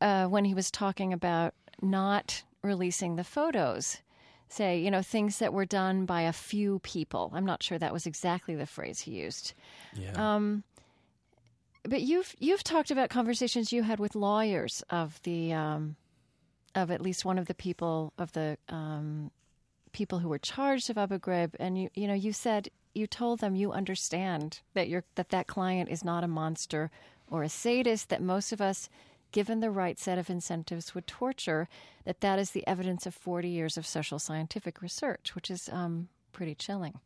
uh, 0.01 0.25
when 0.27 0.45
he 0.45 0.53
was 0.53 0.69
talking 0.71 1.11
about 1.13 1.53
not 1.81 2.43
releasing 2.61 3.15
the 3.15 3.23
photos, 3.23 3.97
say, 4.49 4.79
you 4.79 4.91
know, 4.91 5.01
things 5.01 5.39
that 5.39 5.53
were 5.53 5.65
done 5.65 6.05
by 6.05 6.21
a 6.21 6.33
few 6.33 6.79
people. 6.79 7.31
I'm 7.33 7.45
not 7.45 7.63
sure 7.63 7.77
that 7.77 7.93
was 7.93 8.05
exactly 8.05 8.55
the 8.55 8.65
phrase 8.65 8.99
he 9.01 9.11
used. 9.11 9.53
yeah. 9.93 10.13
Um, 10.35 10.63
but 11.83 12.01
you've 12.01 12.35
you've 12.39 12.63
talked 12.65 12.91
about 12.91 13.09
conversations 13.09 13.71
you 13.71 13.81
had 13.83 13.97
with 13.99 14.13
lawyers 14.13 14.83
of 14.89 15.21
the 15.23 15.53
um, 15.53 15.95
of 16.75 16.91
at 16.91 16.99
least 17.01 17.23
one 17.23 17.37
of 17.37 17.45
the 17.47 17.53
people 17.53 18.11
of 18.17 18.33
the 18.33 18.57
um, 18.67 19.31
people 19.93 20.19
who 20.19 20.27
were 20.27 20.37
charged 20.39 20.89
of 20.89 20.97
Abu 20.97 21.17
Ghraib, 21.17 21.53
and 21.59 21.77
you 21.81 21.89
you 21.93 22.07
know 22.07 22.13
you 22.13 22.33
said 22.33 22.67
you 22.97 23.07
told 23.07 23.39
them 23.39 23.55
you 23.55 23.71
understand 23.71 24.59
that 24.73 24.89
your 24.89 25.03
that 25.15 25.29
that 25.29 25.47
client 25.47 25.89
is 25.89 26.03
not 26.03 26.23
a 26.23 26.27
monster 26.27 26.91
or 27.29 27.43
a 27.43 27.49
sadist. 27.49 28.09
That 28.09 28.21
most 28.21 28.51
of 28.51 28.59
us, 28.61 28.89
given 29.31 29.59
the 29.59 29.71
right 29.71 29.99
set 29.99 30.17
of 30.17 30.29
incentives, 30.29 30.93
would 30.95 31.07
torture. 31.07 31.67
That 32.05 32.21
that 32.21 32.39
is 32.39 32.51
the 32.51 32.65
evidence 32.67 33.05
of 33.05 33.13
forty 33.13 33.49
years 33.49 33.77
of 33.77 33.85
social 33.85 34.19
scientific 34.19 34.81
research, 34.81 35.35
which 35.35 35.51
is 35.51 35.69
um, 35.69 36.09
pretty 36.31 36.55
chilling. 36.55 36.99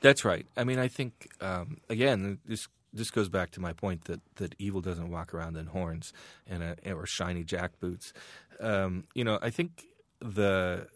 That's 0.00 0.24
right. 0.24 0.46
I 0.56 0.64
mean, 0.64 0.78
I 0.78 0.88
think 0.88 1.30
um, 1.40 1.78
again, 1.88 2.38
this 2.44 2.68
this 2.92 3.10
goes 3.10 3.28
back 3.28 3.50
to 3.50 3.60
my 3.60 3.72
point 3.72 4.04
that, 4.04 4.20
that 4.36 4.54
evil 4.58 4.80
doesn't 4.80 5.10
walk 5.10 5.34
around 5.34 5.56
in 5.56 5.66
horns 5.66 6.12
and 6.46 6.62
a, 6.62 6.92
or 6.92 7.06
shiny 7.06 7.42
jack 7.42 7.80
boots. 7.80 8.12
Um, 8.60 9.04
you 9.14 9.24
know, 9.24 9.38
I 9.42 9.50
think 9.50 9.84
the 10.20 10.86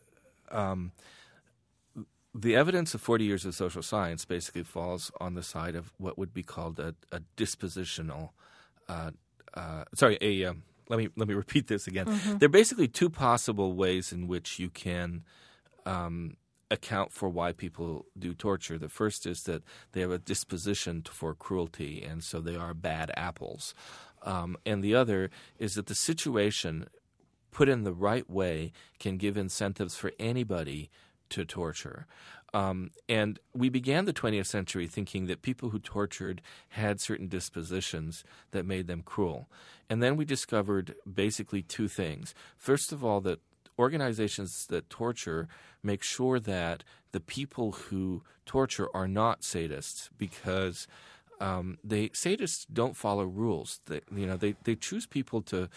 um, 0.50 0.92
the 2.40 2.54
evidence 2.54 2.94
of 2.94 3.00
40 3.00 3.24
years 3.24 3.44
of 3.44 3.54
social 3.54 3.82
science 3.82 4.24
basically 4.24 4.62
falls 4.62 5.10
on 5.20 5.34
the 5.34 5.42
side 5.42 5.74
of 5.74 5.92
what 5.98 6.16
would 6.18 6.32
be 6.32 6.42
called 6.42 6.78
a, 6.78 6.94
a 7.10 7.20
dispositional. 7.36 8.30
Uh, 8.88 9.10
uh, 9.54 9.84
sorry, 9.94 10.18
a 10.20 10.44
um, 10.44 10.62
let 10.88 10.98
me 10.98 11.08
let 11.16 11.28
me 11.28 11.34
repeat 11.44 11.66
this 11.66 11.86
again. 11.86 12.06
There 12.38 12.46
are 12.46 12.50
basically 12.50 12.88
two 12.88 13.10
possible 13.10 13.74
ways 13.74 14.12
in 14.12 14.28
which 14.28 14.58
you 14.58 14.70
can 14.70 15.24
um, 15.84 16.36
account 16.70 17.12
for 17.12 17.28
why 17.28 17.52
people 17.52 18.06
do 18.16 18.34
torture. 18.34 18.78
The 18.78 18.88
first 18.88 19.26
is 19.26 19.42
that 19.44 19.62
they 19.92 20.00
have 20.00 20.12
a 20.12 20.18
disposition 20.18 21.02
for 21.10 21.34
cruelty, 21.34 22.02
and 22.02 22.22
so 22.22 22.40
they 22.40 22.56
are 22.56 22.74
bad 22.74 23.10
apples. 23.16 23.74
Um, 24.22 24.56
and 24.64 24.82
the 24.82 24.94
other 24.94 25.30
is 25.58 25.74
that 25.74 25.86
the 25.86 25.94
situation 25.94 26.88
put 27.50 27.68
in 27.68 27.84
the 27.84 27.92
right 27.92 28.28
way 28.28 28.72
can 28.98 29.16
give 29.16 29.36
incentives 29.36 29.96
for 29.96 30.12
anybody 30.18 30.90
to 31.30 31.44
torture. 31.44 32.06
Um, 32.54 32.90
and 33.08 33.38
we 33.54 33.68
began 33.68 34.06
the 34.06 34.12
20th 34.12 34.46
century 34.46 34.86
thinking 34.86 35.26
that 35.26 35.42
people 35.42 35.68
who 35.70 35.78
tortured 35.78 36.40
had 36.70 37.00
certain 37.00 37.28
dispositions 37.28 38.24
that 38.52 38.64
made 38.64 38.86
them 38.86 39.02
cruel. 39.02 39.48
And 39.90 40.02
then 40.02 40.16
we 40.16 40.24
discovered 40.24 40.94
basically 41.12 41.62
two 41.62 41.88
things. 41.88 42.34
First 42.56 42.90
of 42.92 43.04
all, 43.04 43.20
that 43.22 43.40
organizations 43.78 44.66
that 44.66 44.90
torture 44.90 45.46
make 45.82 46.02
sure 46.02 46.40
that 46.40 46.84
the 47.12 47.20
people 47.20 47.72
who 47.72 48.22
torture 48.44 48.88
are 48.94 49.08
not 49.08 49.42
sadists 49.42 50.08
because 50.18 50.86
um, 51.40 51.78
they 51.84 52.08
sadists 52.08 52.66
don't 52.72 52.96
follow 52.96 53.24
rules. 53.24 53.80
They, 53.86 54.00
you 54.14 54.26
know, 54.26 54.36
they, 54.36 54.56
they 54.64 54.74
choose 54.74 55.06
people 55.06 55.40
to 55.42 55.68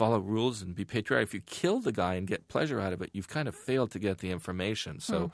follow 0.00 0.18
rules 0.18 0.62
and 0.62 0.74
be 0.74 0.86
patriotic. 0.86 1.28
If 1.28 1.34
you 1.34 1.42
kill 1.60 1.78
the 1.80 1.92
guy 1.92 2.14
and 2.14 2.26
get 2.26 2.48
pleasure 2.48 2.80
out 2.80 2.94
of 2.94 3.02
it, 3.02 3.10
you've 3.12 3.28
kind 3.28 3.48
of 3.50 3.54
failed 3.54 3.90
to 3.90 3.98
get 3.98 4.16
the 4.24 4.30
information. 4.30 4.98
So 4.98 5.30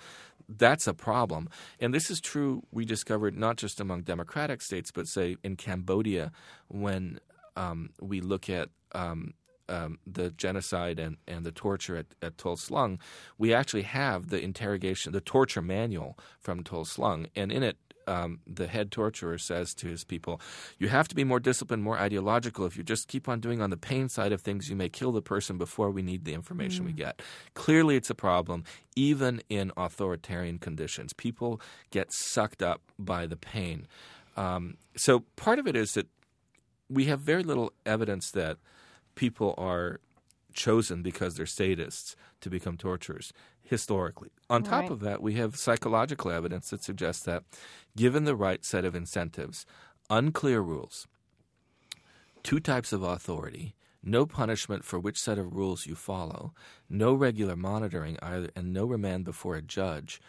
that's 0.49 0.89
a 0.89 0.95
problem. 0.95 1.49
And 1.79 1.95
this 1.95 2.11
is 2.11 2.21
true. 2.21 2.63
We 2.73 2.85
discovered 2.85 3.35
not 3.37 3.59
just 3.59 3.81
among 3.81 4.03
democratic 4.03 4.61
states, 4.63 4.91
but 4.91 5.07
say 5.07 5.37
in 5.45 5.55
Cambodia, 5.55 6.33
when 6.67 7.21
um, 7.55 7.91
we 8.01 8.21
look 8.21 8.51
at 8.51 8.71
um, 8.93 9.35
um, 9.69 9.99
the 10.05 10.31
genocide 10.31 10.99
and, 10.99 11.17
and 11.29 11.47
the 11.47 11.53
torture 11.53 11.97
at, 11.97 12.07
at 12.21 12.37
Tuol 12.37 12.59
Sleng, 12.59 12.99
we 13.39 13.55
actually 13.55 13.83
have 13.83 14.31
the 14.31 14.41
interrogation, 14.41 15.13
the 15.13 15.21
torture 15.21 15.63
manual 15.63 16.19
from 16.41 16.65
Tuol 16.65 16.87
Sleng, 16.87 17.27
and 17.37 17.53
in 17.53 17.63
it, 17.63 17.77
um, 18.07 18.41
the 18.47 18.67
head 18.67 18.91
torturer 18.91 19.39
says 19.39 19.75
to 19.75 19.89
his 19.89 20.05
people, 20.05 20.41
"You 20.79 20.89
have 20.89 21.09
to 21.09 21.15
be 21.15 21.25
more 21.25 21.41
disciplined, 21.41 21.83
more 21.83 21.99
ideological. 21.99 22.67
If 22.67 22.77
you 22.77 22.83
just 22.83 23.09
keep 23.09 23.29
on 23.29 23.41
doing 23.41 23.61
on 23.61 23.71
the 23.71 23.77
pain 23.77 24.09
side 24.09 24.33
of 24.33 24.41
things, 24.41 24.69
you 24.69 24.77
may 24.77 24.89
kill 24.89 25.13
the 25.13 25.23
person 25.23 25.59
before 25.59 25.91
we 25.91 26.03
need 26.03 26.25
the 26.25 26.35
information 26.35 26.85
we 26.85 26.93
get." 26.93 27.21
Clearly, 27.55 27.97
it's 27.97 28.11
a 28.11 28.15
problem, 28.15 28.65
even 28.95 29.43
in 29.49 29.73
authoritarian 29.77 30.59
conditions. 30.59 31.13
People 31.13 31.61
get 31.91 32.13
sucked 32.13 32.63
up 32.63 32.81
by 32.99 33.27
the 33.27 33.37
pain. 33.37 33.87
Um, 34.37 34.77
so 34.97 35.21
part 35.37 35.59
of 35.59 35.67
it 35.67 35.77
is 35.77 35.93
that 35.93 36.09
we 36.89 37.07
have 37.07 37.21
very 37.21 37.43
little 37.43 37.73
evidence 37.85 38.31
that 38.33 38.59
people 39.15 39.55
are 39.57 40.01
chosen 40.53 41.03
because 41.03 41.35
they're 41.35 41.47
sadists 41.47 42.15
to 42.41 42.51
become 42.51 42.77
torturers 42.77 43.33
historically. 43.67 44.31
On 44.49 44.63
top 44.63 44.83
Right. 44.83 44.91
of 44.91 45.01
that, 45.01 45.23
we 45.23 45.35
have 45.35 45.57
psychological 45.57 46.31
evidence 46.31 46.71
that 46.71 46.83
suggests 46.85 47.25
that 47.25 47.45
given 47.97 48.25
the 48.25 48.37
right 48.37 48.65
set 48.65 48.85
of 48.85 48.95
incentives, 48.95 49.67
unclear 50.09 50.61
rules, 50.61 51.07
two 52.43 52.61
types 52.61 52.93
of 52.93 53.03
authority, 53.03 53.75
no 54.03 54.25
punishment 54.25 54.85
for 54.85 54.99
which 55.01 55.21
set 55.21 55.39
of 55.39 55.53
rules 55.55 55.87
you 55.87 55.97
follow, 55.97 56.55
no 56.89 57.13
regular 57.13 57.57
monitoring 57.57 58.17
either, 58.23 58.51
and 58.55 58.73
no 58.73 58.85
remand 58.87 59.25
before 59.25 59.57
a 59.57 59.63
judge, 59.63 60.21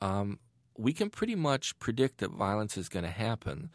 um, 0.00 0.38
we 0.76 0.92
can 0.92 1.10
pretty 1.10 1.36
much 1.36 1.78
predict 1.78 2.18
that 2.18 2.30
violence 2.32 2.76
is 2.76 2.88
going 2.88 3.04
to 3.04 3.10
happen. 3.10 3.70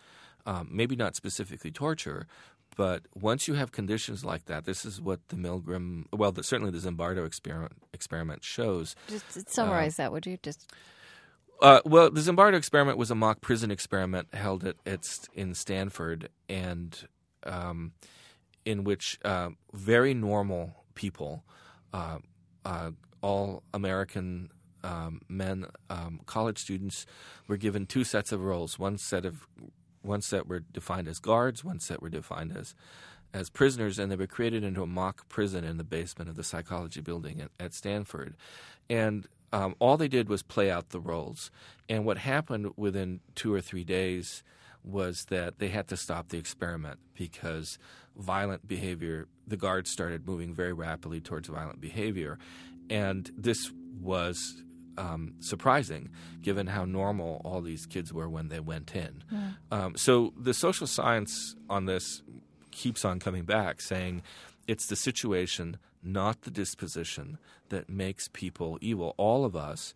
Um, 0.48 0.70
maybe 0.72 0.96
not 0.96 1.16
specifically 1.16 1.72
torture, 1.72 2.28
but 2.76 3.04
once 3.14 3.48
you 3.48 3.54
have 3.54 3.72
conditions 3.72 4.26
like 4.26 4.46
that, 4.46 4.66
this 4.66 4.86
is 4.86 5.00
what 5.00 5.28
the 5.30 5.36
Milgram, 5.36 6.06
well, 6.12 6.32
the, 6.32 6.44
certainly 6.44 6.72
the 6.72 6.78
Zimbardo 6.78 7.26
experiment, 7.26 7.74
experiment 7.94 8.44
shows. 8.44 8.96
Just 9.08 9.50
summarize 9.50 9.96
that, 9.98 10.12
would 10.12 10.26
you? 10.26 10.38
Just 10.44 10.72
Uh, 11.62 11.80
well, 11.86 12.12
the 12.12 12.22
Zimbardo 12.22 12.56
experiment 12.56 12.98
was 12.98 13.10
a 13.10 13.16
mock 13.16 13.42
prison 13.42 13.72
experiment 13.72 14.34
held 14.34 14.64
at, 14.66 14.76
at 14.86 15.06
in 15.34 15.54
Stanford, 15.54 16.30
and 16.50 17.08
um, 17.44 17.94
in 18.66 18.84
which 18.84 19.20
uh, 19.24 19.50
very 19.74 20.14
normal 20.14 20.84
people, 20.96 21.44
uh, 21.94 22.18
uh, 22.66 22.92
all 23.22 23.64
American 23.74 24.50
um, 24.84 25.22
men, 25.30 25.66
um, 25.90 26.20
college 26.26 26.58
students, 26.58 27.06
were 27.48 27.58
given 27.58 27.86
two 27.86 28.04
sets 28.04 28.32
of 28.32 28.44
roles. 28.44 28.78
One 28.78 28.98
set 28.98 29.26
of 29.26 29.48
one 30.06 30.22
set 30.22 30.48
were 30.48 30.60
defined 30.60 31.08
as 31.08 31.20
guards, 31.20 31.64
one 31.64 31.80
set 31.80 32.02
were 32.02 32.10
defined 32.10 32.56
as 32.56 32.76
as 33.34 33.50
prisoners, 33.50 34.00
and 34.00 34.10
they 34.10 34.16
were 34.16 34.28
created 34.28 34.64
into 34.64 34.82
a 34.82 34.88
mock 34.88 35.28
prison 35.28 35.66
in 35.66 35.76
the 35.76 35.84
basement 35.84 36.30
of 36.30 36.38
the 36.38 36.44
psychology 36.44 37.02
building 37.02 37.42
at, 37.42 37.50
at 37.60 37.74
Stanford. 37.74 38.36
And 38.90 39.28
um, 39.52 39.76
all 39.80 39.98
they 39.98 40.08
did 40.08 40.30
was 40.30 40.42
play 40.42 40.72
out 40.72 40.90
the 40.90 41.02
roles. 41.02 41.52
And 41.90 42.06
what 42.06 42.18
happened 42.18 42.72
within 42.78 43.20
two 43.36 43.54
or 43.54 43.60
three 43.60 43.84
days 43.84 44.42
was 44.86 45.26
that 45.26 45.60
they 45.60 45.68
had 45.68 45.88
to 45.90 45.98
stop 45.98 46.30
the 46.30 46.38
experiment 46.38 47.00
because 47.14 47.78
violent 48.16 48.68
behavior, 48.68 49.28
the 49.46 49.58
guards 49.58 49.90
started 49.90 50.26
moving 50.26 50.54
very 50.54 50.74
rapidly 50.74 51.20
towards 51.20 51.50
violent 51.50 51.82
behavior. 51.82 52.38
And 52.90 53.30
this 53.38 53.72
was 54.00 54.64
um, 54.98 55.34
surprising 55.40 56.10
given 56.42 56.68
how 56.68 56.86
normal 56.86 57.42
all 57.44 57.62
these 57.62 57.86
kids 57.86 58.14
were 58.14 58.30
when 58.30 58.50
they 58.50 58.60
went 58.60 58.96
in. 58.96 59.24
Um, 59.72 59.96
so 59.96 60.34
the 60.38 60.54
social 60.54 60.88
science 60.88 61.56
on 61.70 61.86
this 61.86 62.22
keeps 62.72 63.06
on 63.06 63.20
coming 63.20 63.46
back, 63.46 63.82
saying 63.82 64.22
it's 64.68 64.88
the 64.88 64.96
situation, 64.96 65.78
not 66.04 66.42
the 66.42 66.52
disposition, 66.52 67.38
that 67.70 67.90
makes 67.90 68.28
people 68.28 68.78
evil. 68.82 69.16
All 69.18 69.46
of 69.46 69.56
us, 69.56 69.94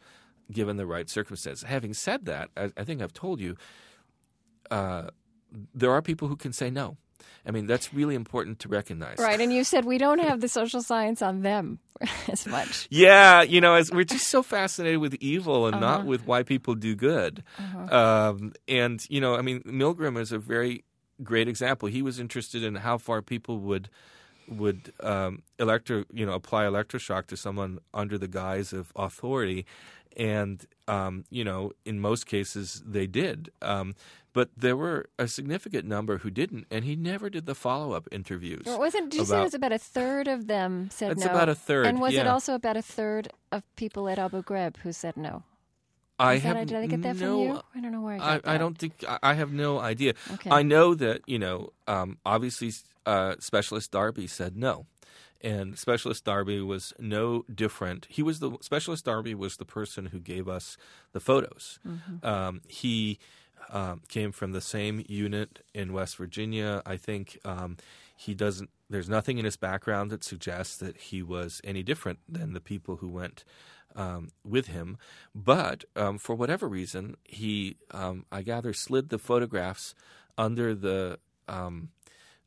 given 0.51 0.77
the 0.77 0.85
right 0.85 1.09
circumstances. 1.09 1.63
Having 1.63 1.93
said 1.93 2.25
that, 2.25 2.49
I, 2.57 2.71
I 2.75 2.83
think 2.83 3.01
I've 3.01 3.13
told 3.13 3.39
you, 3.39 3.55
uh, 4.71 5.09
there 5.73 5.91
are 5.91 6.01
people 6.01 6.27
who 6.27 6.35
can 6.35 6.53
say 6.53 6.69
no. 6.69 6.97
I 7.45 7.51
mean, 7.51 7.65
that's 7.67 7.93
really 7.93 8.15
important 8.15 8.59
to 8.59 8.67
recognize. 8.69 9.17
right, 9.19 9.39
and 9.39 9.51
you 9.53 9.63
said 9.63 9.85
we 9.85 9.97
don't 9.97 10.19
have 10.19 10.41
the 10.45 10.47
social 10.49 10.81
science 10.81 11.21
on 11.21 11.41
them 11.41 11.79
as 12.27 12.45
much. 12.47 12.87
Yeah, 12.89 13.41
you 13.41 13.61
know, 13.61 13.75
as 13.75 13.91
we're 13.91 14.03
just 14.03 14.27
so 14.27 14.41
fascinated 14.43 14.99
with 14.99 15.15
evil 15.19 15.67
and 15.67 15.75
Uh-huh. 15.75 15.97
not 15.97 16.05
with 16.05 16.25
why 16.25 16.43
people 16.43 16.75
do 16.75 16.95
good. 16.95 17.43
Um, 17.89 18.53
and 18.67 19.05
you 19.09 19.21
know, 19.21 19.35
I 19.35 19.41
mean, 19.41 19.61
Milgram 19.63 20.19
is 20.19 20.31
a 20.31 20.37
very 20.39 20.83
great 21.23 21.47
example. 21.47 21.89
He 21.89 22.01
was 22.01 22.19
interested 22.19 22.63
in 22.63 22.75
how 22.75 22.97
far 22.97 23.21
people 23.21 23.59
would 23.59 23.89
would 24.47 24.91
um, 25.01 25.43
electro, 25.59 26.05
you 26.11 26.25
know, 26.25 26.33
apply 26.33 26.63
electroshock 26.65 27.27
to 27.27 27.37
someone 27.37 27.77
under 27.93 28.17
the 28.17 28.27
guise 28.27 28.73
of 28.73 28.91
authority, 28.95 29.63
and 30.17 30.65
um, 30.87 31.25
you 31.29 31.43
know, 31.43 31.71
in 31.85 31.99
most 31.99 32.25
cases 32.25 32.81
they 32.85 33.07
did. 33.07 33.51
Um, 33.61 33.95
but 34.31 34.49
there 34.55 34.77
were 34.77 35.09
a 35.17 35.27
significant 35.27 35.85
number 35.85 36.19
who 36.19 36.29
didn't, 36.29 36.67
and 36.69 36.85
he 36.85 36.95
never 36.95 37.29
did 37.29 37.45
the 37.45 37.55
follow 37.55 37.93
up 37.93 38.07
interviews. 38.11 38.67
Or 38.67 38.77
wasn't? 38.77 39.09
Did 39.11 39.19
you 39.19 39.25
say 39.25 39.39
it 39.39 39.43
was 39.43 39.53
about 39.53 39.71
a 39.71 39.79
third 39.79 40.27
of 40.27 40.47
them 40.47 40.89
said 40.91 41.11
It's 41.11 41.25
no? 41.25 41.31
about 41.31 41.49
a 41.49 41.55
third, 41.55 41.87
And 41.87 41.99
was 41.99 42.13
it 42.13 42.27
also 42.27 42.53
about 42.53 42.77
a 42.77 42.81
third 42.81 43.29
of 43.51 43.63
people 43.75 44.07
at 44.07 44.19
Abu 44.19 44.43
Ghraib 44.43 44.77
who 44.77 44.91
said 44.91 45.17
no? 45.17 45.43
I 46.19 46.37
that- 46.37 46.55
have 46.57 46.67
did 46.67 46.77
I 46.77 46.85
get 46.85 47.01
that 47.03 47.15
no, 47.15 47.19
from 47.19 47.39
you? 47.39 47.61
I 47.75 47.79
don't 47.79 47.91
know 47.91 48.01
where 48.01 48.15
I 48.15 48.17
got 48.17 48.27
I, 48.27 48.33
that. 48.33 48.47
I 48.47 48.57
don't 48.57 48.77
think 48.77 49.03
I, 49.07 49.19
I 49.23 49.33
have 49.35 49.51
no 49.53 49.79
idea. 49.79 50.13
Okay. 50.33 50.49
I 50.51 50.63
know 50.63 50.93
that 50.95 51.21
you 51.27 51.39
know. 51.39 51.71
Um, 51.87 52.17
obviously, 52.25 52.73
uh, 53.05 53.35
Specialist 53.39 53.91
Darby 53.91 54.27
said 54.27 54.57
no, 54.57 54.85
and 55.41 55.77
Specialist 55.77 56.25
Darby 56.25 56.61
was 56.61 56.93
no 56.99 57.45
different. 57.53 58.07
He 58.09 58.21
was 58.21 58.39
the 58.39 58.51
Specialist 58.61 59.05
Darby 59.05 59.35
was 59.35 59.57
the 59.57 59.65
person 59.65 60.07
who 60.07 60.19
gave 60.19 60.47
us 60.47 60.77
the 61.13 61.19
photos. 61.19 61.79
Mm-hmm. 61.87 62.25
Um, 62.25 62.61
he 62.67 63.19
um, 63.69 64.01
came 64.07 64.31
from 64.31 64.51
the 64.51 64.61
same 64.61 65.03
unit 65.07 65.63
in 65.73 65.93
West 65.93 66.17
Virginia. 66.17 66.81
I 66.85 66.97
think 66.97 67.39
um, 67.45 67.77
he 68.15 68.33
doesn't. 68.33 68.69
There's 68.89 69.09
nothing 69.09 69.37
in 69.37 69.45
his 69.45 69.57
background 69.57 70.11
that 70.11 70.23
suggests 70.23 70.77
that 70.77 70.97
he 70.97 71.21
was 71.21 71.61
any 71.63 71.83
different 71.83 72.19
than 72.27 72.53
the 72.53 72.61
people 72.61 72.97
who 72.97 73.07
went 73.07 73.43
um, 73.95 74.29
with 74.43 74.67
him. 74.67 74.97
But 75.35 75.85
um, 75.95 76.17
for 76.17 76.35
whatever 76.35 76.67
reason, 76.67 77.17
he, 77.23 77.77
um, 77.91 78.25
I 78.31 78.41
gather, 78.41 78.73
slid 78.73 79.09
the 79.09 79.19
photographs 79.19 79.93
under 80.37 80.73
the 80.73 81.19
um, 81.47 81.89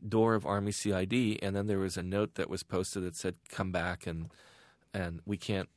door 0.07 0.35
of 0.35 0.45
Army 0.47 0.73
CID, 0.73 1.39
and 1.43 1.55
then 1.55 1.67
there 1.67 1.79
was 1.79 1.97
a 1.97 2.03
note 2.03 2.35
that 2.35 2.51
was 2.51 2.63
posted 2.63 3.03
that 3.05 3.17
said, 3.17 3.37
"Come 3.49 3.73
back 3.73 4.07
and 4.07 4.31
and 4.93 5.21
we 5.25 5.37
can't." 5.37 5.69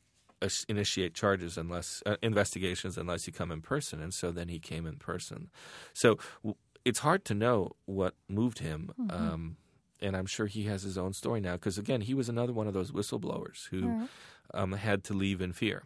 Initiate 0.68 1.16
charges 1.16 1.58
unless 1.58 2.04
uh, 2.06 2.18
investigations 2.22 2.98
unless 3.00 3.26
you 3.26 3.34
come 3.34 3.52
in 3.52 3.62
person, 3.62 4.00
and 4.00 4.14
so 4.14 4.32
then 4.32 4.48
he 4.48 4.60
came 4.60 4.86
in 4.86 4.98
person. 4.98 5.50
So 5.94 6.20
w- 6.44 6.56
it's 6.84 7.00
hard 7.00 7.26
to 7.26 7.34
know 7.34 7.72
what 7.86 8.14
moved 8.28 8.60
him, 8.60 8.92
um, 9.10 9.58
and 10.02 10.16
I'm 10.16 10.28
sure 10.28 10.46
he 10.46 10.64
has 10.66 10.84
his 10.84 11.00
own 11.00 11.14
story 11.14 11.40
now. 11.40 11.54
Because 11.54 11.80
again, 11.80 12.02
he 12.02 12.14
was 12.14 12.30
another 12.30 12.54
one 12.54 12.68
of 12.68 12.74
those 12.76 12.92
whistleblowers 12.92 13.70
who 13.70 14.08
um, 14.54 14.74
had 14.74 15.04
to 15.06 15.14
leave 15.14 15.42
in 15.42 15.52
fear. 15.54 15.86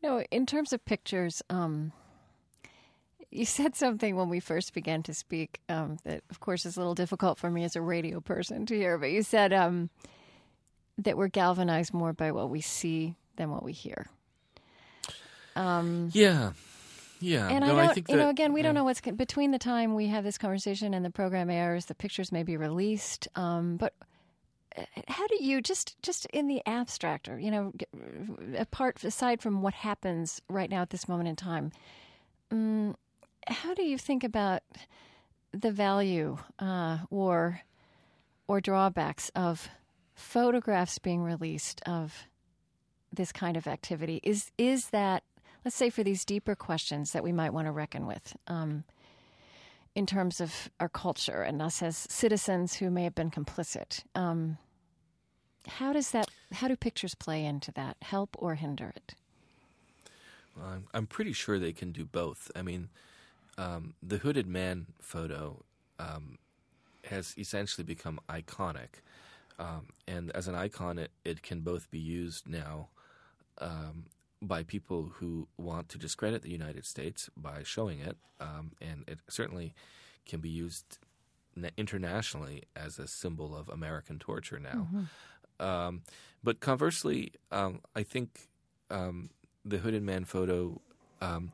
You 0.00 0.08
know, 0.08 0.22
in 0.30 0.46
terms 0.46 0.72
of 0.72 0.82
pictures, 0.86 1.42
um, 1.50 1.92
you 3.32 3.44
said 3.44 3.74
something 3.74 4.14
when 4.16 4.28
we 4.28 4.40
first 4.40 4.74
began 4.74 5.02
to 5.04 5.14
speak 5.14 5.60
um, 5.68 5.96
that, 6.04 6.22
of 6.30 6.40
course, 6.40 6.66
is 6.66 6.76
a 6.76 6.80
little 6.80 6.94
difficult 6.94 7.38
for 7.38 7.50
me 7.50 7.64
as 7.64 7.76
a 7.76 7.80
radio 7.80 8.20
person 8.20 8.66
to 8.66 8.76
hear. 8.76 8.98
But 8.98 9.10
you 9.10 9.22
said 9.22 9.52
um, 9.52 9.90
that 10.98 11.16
we're 11.16 11.28
galvanized 11.28 11.94
more 11.94 12.12
by 12.12 12.32
what 12.32 12.50
we 12.50 12.60
see 12.60 13.16
than 13.36 13.50
what 13.50 13.62
we 13.62 13.72
hear. 13.72 14.06
Yeah, 16.12 16.52
yeah. 17.20 17.48
And 17.48 17.64
no, 17.64 17.78
I 17.78 17.86
don't, 17.86 17.94
think 17.94 18.10
you 18.10 18.16
know, 18.16 18.28
again, 18.28 18.52
we 18.52 18.60
yeah. 18.60 18.66
don't 18.66 18.74
know 18.74 18.84
what's 18.84 19.00
between 19.00 19.50
the 19.52 19.58
time 19.58 19.94
we 19.94 20.08
have 20.08 20.24
this 20.24 20.38
conversation 20.38 20.92
and 20.94 21.04
the 21.04 21.10
program 21.10 21.50
airs. 21.50 21.86
The 21.86 21.94
pictures 21.94 22.32
may 22.32 22.42
be 22.42 22.56
released, 22.56 23.28
um, 23.36 23.76
but 23.76 23.94
uh, 24.76 24.82
how 25.08 25.26
do 25.28 25.42
you 25.42 25.60
just 25.60 26.00
just 26.02 26.26
in 26.26 26.48
the 26.48 26.62
abstract, 26.66 27.28
or 27.28 27.38
you 27.38 27.50
know, 27.50 27.72
apart 28.58 29.02
aside 29.04 29.40
from 29.40 29.62
what 29.62 29.74
happens 29.74 30.42
right 30.48 30.68
now 30.68 30.82
at 30.82 30.90
this 30.90 31.08
moment 31.08 31.28
in 31.28 31.36
time, 31.36 31.70
um, 32.50 32.96
how 33.46 33.74
do 33.74 33.82
you 33.82 33.98
think 33.98 34.24
about 34.24 34.62
the 35.52 35.70
value 35.70 36.38
uh, 36.58 36.98
or 37.10 37.60
or 38.48 38.60
drawbacks 38.60 39.30
of 39.34 39.68
photographs 40.14 40.98
being 40.98 41.22
released 41.22 41.80
of 41.86 42.26
this 43.12 43.32
kind 43.32 43.56
of 43.56 43.66
activity? 43.66 44.20
Is 44.22 44.50
is 44.58 44.90
that 44.90 45.22
let's 45.64 45.76
say 45.76 45.90
for 45.90 46.02
these 46.02 46.24
deeper 46.24 46.54
questions 46.54 47.12
that 47.12 47.24
we 47.24 47.32
might 47.32 47.52
want 47.52 47.66
to 47.66 47.72
reckon 47.72 48.06
with 48.06 48.36
um, 48.46 48.84
in 49.94 50.06
terms 50.06 50.40
of 50.40 50.70
our 50.80 50.88
culture 50.88 51.42
and 51.42 51.60
us 51.60 51.82
as 51.82 51.96
citizens 51.96 52.74
who 52.74 52.90
may 52.90 53.04
have 53.04 53.14
been 53.14 53.30
complicit? 53.30 54.02
Um, 54.14 54.58
how 55.66 55.92
does 55.92 56.10
that? 56.10 56.28
How 56.52 56.68
do 56.68 56.76
pictures 56.76 57.14
play 57.14 57.44
into 57.44 57.72
that? 57.72 57.96
Help 58.02 58.36
or 58.38 58.54
hinder 58.56 58.92
it? 58.94 59.14
Well, 60.56 60.66
I'm, 60.66 60.84
I'm 60.92 61.06
pretty 61.06 61.32
sure 61.32 61.58
they 61.58 61.72
can 61.72 61.92
do 61.92 62.04
both. 62.04 62.50
I 62.54 62.62
mean, 62.62 62.88
um, 63.58 63.94
the 64.02 64.18
hooded 64.18 64.46
man 64.46 64.86
photo 65.00 65.64
um, 65.98 66.38
has 67.04 67.34
essentially 67.36 67.84
become 67.84 68.20
iconic, 68.28 69.00
um, 69.58 69.88
and 70.06 70.30
as 70.32 70.48
an 70.48 70.54
icon, 70.54 70.98
it, 70.98 71.10
it 71.24 71.42
can 71.42 71.60
both 71.60 71.90
be 71.90 71.98
used 71.98 72.48
now 72.48 72.88
um, 73.58 74.06
by 74.40 74.62
people 74.62 75.12
who 75.16 75.46
want 75.56 75.88
to 75.90 75.98
discredit 75.98 76.42
the 76.42 76.50
United 76.50 76.84
States 76.84 77.30
by 77.36 77.62
showing 77.62 78.00
it, 78.00 78.16
um, 78.40 78.72
and 78.80 79.04
it 79.06 79.18
certainly 79.28 79.74
can 80.26 80.40
be 80.40 80.48
used 80.48 80.98
internationally 81.76 82.62
as 82.74 82.98
a 82.98 83.06
symbol 83.06 83.54
of 83.54 83.68
American 83.68 84.18
torture 84.18 84.58
now. 84.58 84.88
Um, 85.60 86.02
but 86.42 86.60
conversely, 86.60 87.32
um, 87.52 87.80
I 87.94 88.02
think 88.02 88.48
um, 88.90 89.30
the 89.64 89.78
hooded 89.78 90.02
man 90.02 90.24
photo 90.24 90.80
um, 91.20 91.52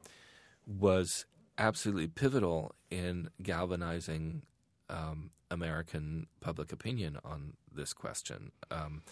was 0.67 1.27
absolutely 1.59 2.07
pivotal 2.07 2.75
in 2.91 3.29
galvanizing 3.43 4.43
um, 4.89 5.31
American 5.51 6.27
public 6.41 6.73
opinion 6.73 7.19
on 7.25 7.55
this 7.75 7.93
question. 7.93 8.53
Um, 8.71 9.03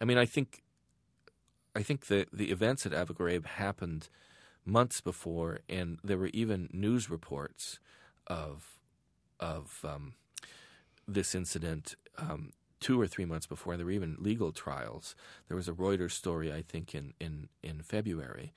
I 0.00 0.04
mean, 0.04 0.18
I 0.18 0.26
think 0.26 0.62
I 1.74 1.82
think 1.82 2.06
the 2.06 2.26
the 2.32 2.50
events 2.50 2.86
at 2.86 2.92
Abu 2.92 3.14
Ghraib 3.14 3.46
happened 3.46 4.08
months 4.64 5.00
before, 5.00 5.60
and 5.68 5.98
there 6.02 6.18
were 6.18 6.30
even 6.32 6.68
news 6.72 7.10
reports 7.10 7.78
of 8.26 8.78
of 9.38 9.84
um, 9.84 10.14
this 11.06 11.34
incident 11.34 11.96
um, 12.18 12.52
two 12.80 13.00
or 13.00 13.06
three 13.06 13.24
months 13.24 13.46
before. 13.46 13.76
There 13.76 13.86
were 13.86 13.92
even 13.92 14.16
legal 14.18 14.52
trials. 14.52 15.14
There 15.48 15.56
was 15.56 15.68
a 15.68 15.72
Reuters 15.72 16.12
story, 16.12 16.52
I 16.52 16.62
think, 16.62 16.94
in 16.94 17.14
in 17.20 17.48
in 17.62 17.82
February, 17.82 18.52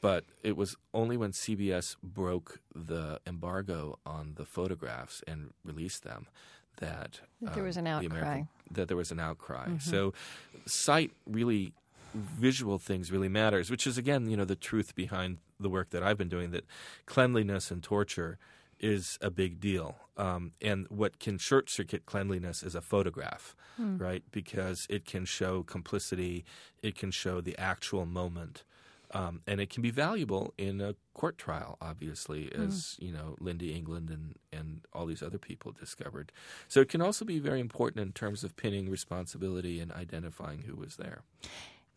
but 0.00 0.24
it 0.42 0.56
was 0.56 0.76
only 0.94 1.16
when 1.16 1.32
CBS 1.32 1.96
broke 2.02 2.60
the 2.74 3.20
embargo 3.26 3.98
on 4.06 4.34
the 4.36 4.44
photographs 4.44 5.22
and 5.26 5.52
released 5.64 6.04
them 6.04 6.26
that, 6.78 7.20
That 7.42 7.54
there 7.54 7.62
um, 7.62 7.66
was 7.66 7.76
an 7.76 7.84
the 7.84 7.90
outcry. 7.90 8.06
American- 8.18 8.48
that 8.70 8.86
there 8.88 8.96
was 8.96 9.10
an 9.10 9.18
outcry. 9.20 9.78
So, 9.78 10.12
sight 10.66 11.10
really, 11.26 11.72
visual 12.14 12.78
things 12.78 13.10
really 13.10 13.28
matters. 13.28 13.70
Which 13.70 13.86
is 13.86 13.98
again, 13.98 14.28
you 14.30 14.36
know, 14.36 14.44
the 14.44 14.56
truth 14.56 14.94
behind 14.94 15.38
the 15.58 15.68
work 15.68 15.90
that 15.90 16.02
I've 16.02 16.18
been 16.18 16.28
doing. 16.28 16.50
That 16.52 16.64
cleanliness 17.06 17.70
and 17.70 17.82
torture 17.82 18.38
is 18.78 19.18
a 19.20 19.30
big 19.30 19.58
deal. 19.58 19.96
Um, 20.16 20.52
and 20.62 20.86
what 20.88 21.18
can 21.18 21.38
short 21.38 21.68
circuit 21.70 22.06
cleanliness 22.06 22.62
is 22.62 22.74
a 22.76 22.80
photograph, 22.80 23.56
right? 23.78 24.22
Because 24.30 24.86
it 24.90 25.04
can 25.04 25.24
show 25.24 25.62
complicity, 25.64 26.44
it 26.82 26.94
can 26.96 27.10
show 27.10 27.40
the 27.40 27.56
actual 27.58 28.06
moment. 28.06 28.62
Um, 29.12 29.40
and 29.46 29.60
it 29.60 29.70
can 29.70 29.82
be 29.82 29.90
valuable 29.90 30.52
in 30.58 30.80
a 30.80 30.94
court 31.14 31.38
trial, 31.38 31.78
obviously, 31.80 32.52
as 32.54 32.96
you 33.00 33.10
know, 33.10 33.36
Lynndie 33.40 33.74
England 33.74 34.10
and, 34.10 34.34
and 34.52 34.82
all 34.92 35.06
these 35.06 35.22
other 35.22 35.38
people 35.38 35.72
discovered. 35.72 36.30
So 36.68 36.80
it 36.80 36.88
can 36.88 37.00
also 37.00 37.24
be 37.24 37.38
very 37.38 37.60
important 37.60 38.04
in 38.04 38.12
terms 38.12 38.44
of 38.44 38.56
pinning 38.56 38.90
responsibility 38.90 39.80
and 39.80 39.90
identifying 39.92 40.62
who 40.62 40.76
was 40.76 40.96
there. 40.96 41.22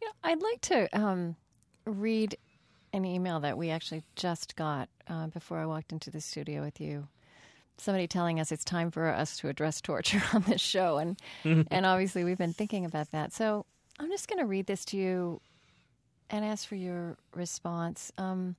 You 0.01 0.07
know, 0.07 0.13
I'd 0.23 0.41
like 0.41 0.61
to 0.61 0.97
um, 0.97 1.35
read 1.85 2.37
an 2.93 3.05
email 3.05 3.39
that 3.41 3.57
we 3.57 3.69
actually 3.69 4.03
just 4.15 4.55
got 4.55 4.89
uh, 5.07 5.27
before 5.27 5.59
I 5.59 5.65
walked 5.65 5.91
into 5.91 6.11
the 6.11 6.21
studio 6.21 6.61
with 6.61 6.79
you. 6.79 7.07
Somebody 7.77 8.07
telling 8.07 8.39
us 8.39 8.51
it's 8.51 8.63
time 8.63 8.91
for 8.91 9.07
us 9.07 9.37
to 9.37 9.49
address 9.49 9.81
torture 9.81 10.21
on 10.33 10.43
this 10.43 10.61
show, 10.61 10.97
and 10.97 11.19
and 11.43 11.85
obviously 11.85 12.23
we've 12.23 12.37
been 12.37 12.53
thinking 12.53 12.85
about 12.85 13.11
that. 13.11 13.33
So 13.33 13.65
I'm 13.99 14.09
just 14.09 14.27
going 14.27 14.39
to 14.39 14.45
read 14.45 14.67
this 14.67 14.85
to 14.85 14.97
you 14.97 15.41
and 16.31 16.45
ask 16.45 16.67
for 16.67 16.75
your 16.75 17.17
response. 17.35 18.11
Um, 18.17 18.55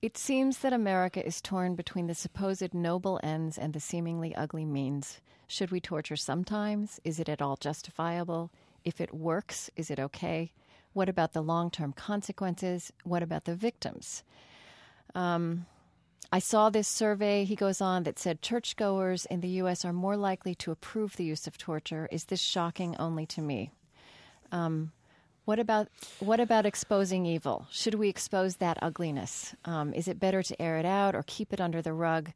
it 0.00 0.16
seems 0.16 0.58
that 0.58 0.72
America 0.72 1.24
is 1.24 1.40
torn 1.40 1.74
between 1.74 2.06
the 2.06 2.14
supposed 2.14 2.72
noble 2.72 3.20
ends 3.22 3.58
and 3.58 3.72
the 3.72 3.80
seemingly 3.80 4.34
ugly 4.34 4.64
means. 4.64 5.20
Should 5.46 5.70
we 5.70 5.80
torture 5.80 6.16
sometimes? 6.16 7.00
Is 7.04 7.20
it 7.20 7.28
at 7.28 7.42
all 7.42 7.56
justifiable? 7.56 8.50
If 8.84 9.00
it 9.00 9.14
works, 9.14 9.70
is 9.76 9.90
it 9.90 10.00
okay? 10.00 10.52
What 10.92 11.08
about 11.08 11.32
the 11.32 11.42
long 11.42 11.70
term 11.70 11.92
consequences? 11.92 12.92
What 13.04 13.22
about 13.22 13.44
the 13.44 13.54
victims? 13.54 14.22
Um, 15.14 15.66
I 16.32 16.38
saw 16.38 16.70
this 16.70 16.88
survey, 16.88 17.44
he 17.44 17.54
goes 17.54 17.82
on, 17.82 18.04
that 18.04 18.18
said 18.18 18.40
churchgoers 18.40 19.26
in 19.26 19.40
the 19.40 19.48
U.S. 19.60 19.84
are 19.84 19.92
more 19.92 20.16
likely 20.16 20.54
to 20.56 20.70
approve 20.70 21.16
the 21.16 21.24
use 21.24 21.46
of 21.46 21.58
torture. 21.58 22.08
Is 22.10 22.24
this 22.24 22.40
shocking 22.40 22.96
only 22.96 23.26
to 23.26 23.42
me? 23.42 23.70
Um, 24.50 24.92
what 25.44 25.58
about 25.58 25.88
what 26.20 26.40
about 26.40 26.66
exposing 26.66 27.26
evil? 27.26 27.66
Should 27.70 27.94
we 27.94 28.08
expose 28.08 28.56
that 28.56 28.78
ugliness? 28.80 29.54
Um, 29.64 29.92
is 29.92 30.08
it 30.08 30.20
better 30.20 30.42
to 30.42 30.62
air 30.62 30.78
it 30.78 30.86
out 30.86 31.14
or 31.14 31.24
keep 31.26 31.52
it 31.52 31.60
under 31.60 31.82
the 31.82 31.92
rug? 31.92 32.30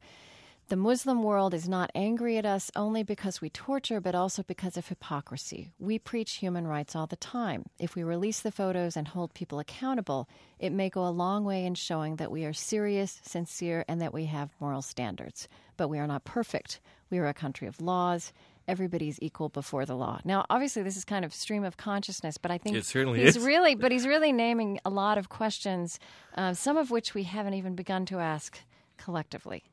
The 0.69 0.75
Muslim 0.75 1.23
world 1.23 1.53
is 1.53 1.69
not 1.69 1.91
angry 1.95 2.37
at 2.37 2.45
us 2.45 2.69
only 2.75 3.01
because 3.01 3.39
we 3.39 3.49
torture, 3.49 4.01
but 4.01 4.15
also 4.15 4.43
because 4.43 4.75
of 4.75 4.85
hypocrisy. 4.85 5.71
We 5.79 5.97
preach 5.97 6.33
human 6.33 6.67
rights 6.67 6.93
all 6.93 7.07
the 7.07 7.15
time. 7.15 7.67
If 7.79 7.95
we 7.95 8.03
release 8.03 8.41
the 8.41 8.51
photos 8.51 8.97
and 8.97 9.07
hold 9.07 9.33
people 9.33 9.59
accountable, 9.59 10.27
it 10.59 10.73
may 10.73 10.89
go 10.89 11.07
a 11.07 11.09
long 11.09 11.45
way 11.45 11.65
in 11.65 11.75
showing 11.75 12.17
that 12.17 12.31
we 12.31 12.43
are 12.43 12.51
serious, 12.51 13.21
sincere, 13.23 13.85
and 13.87 14.01
that 14.01 14.13
we 14.13 14.25
have 14.25 14.49
moral 14.59 14.81
standards. 14.81 15.47
But 15.77 15.87
we 15.87 15.99
are 15.99 16.07
not 16.07 16.25
perfect. 16.25 16.81
We 17.09 17.19
are 17.19 17.27
a 17.27 17.33
country 17.33 17.69
of 17.69 17.79
laws. 17.79 18.33
Everybody's 18.67 19.17
equal 19.21 19.47
before 19.49 19.85
the 19.85 19.95
law. 19.95 20.19
Now, 20.25 20.45
obviously, 20.49 20.83
this 20.83 20.97
is 20.97 21.05
kind 21.05 21.23
of 21.23 21.33
stream 21.33 21.63
of 21.63 21.77
consciousness, 21.77 22.37
but 22.37 22.51
I 22.51 22.57
think 22.57 22.75
It 22.75 22.85
certainly 22.85 23.21
he's 23.23 23.37
is. 23.37 23.43
really, 23.45 23.75
but 23.75 23.91
he's 23.93 24.05
really 24.05 24.33
naming 24.33 24.79
a 24.83 24.89
lot 24.89 25.17
of 25.17 25.29
questions, 25.29 25.99
uh, 26.35 26.53
some 26.53 26.75
of 26.75 26.91
which 26.91 27.13
we 27.13 27.23
haven't 27.23 27.53
even 27.53 27.75
begun 27.75 28.05
to 28.07 28.19
ask 28.19 28.59
collectively. 28.97 29.63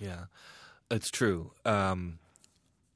Yeah, 0.00 0.24
it's 0.90 1.10
true. 1.10 1.50
Um, 1.66 2.18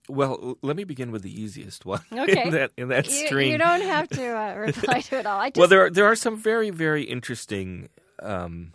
well, 0.08 0.56
let 0.62 0.74
me 0.76 0.84
begin 0.84 1.10
with 1.12 1.22
the 1.22 1.38
easiest 1.42 1.84
one 1.84 2.00
Okay. 2.12 2.44
in 2.44 2.50
that 2.52 2.70
in 2.78 2.88
that 2.88 3.06
You, 3.06 3.26
stream. 3.26 3.52
you 3.52 3.58
don't 3.58 3.82
have 3.82 4.08
to 4.08 4.26
uh, 4.36 4.54
reply 4.58 5.00
to 5.00 5.18
it 5.18 5.26
all. 5.26 5.38
I 5.38 5.50
just, 5.50 5.58
well, 5.58 5.68
there 5.68 5.84
are, 5.84 5.90
there 5.90 6.06
are 6.06 6.16
some 6.16 6.36
very 6.36 6.70
very 6.70 7.02
interesting. 7.04 7.88
Um, 8.22 8.72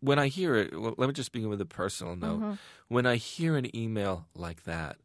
when 0.00 0.18
I 0.18 0.28
hear 0.28 0.54
it, 0.56 0.78
well, 0.78 0.94
let 0.96 1.06
me 1.06 1.12
just 1.12 1.32
begin 1.32 1.48
with 1.48 1.60
a 1.60 1.66
personal 1.66 2.16
note. 2.16 2.40
Mm-hmm. 2.40 2.52
When 2.88 3.06
I 3.06 3.16
hear 3.16 3.56
an 3.56 3.74
email 3.74 4.26
like 4.34 4.64
that, 4.64 4.96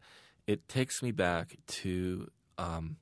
it 0.48 0.68
takes 0.68 1.02
me 1.02 1.12
back 1.12 1.58
to 1.68 2.30
um, 2.58 2.98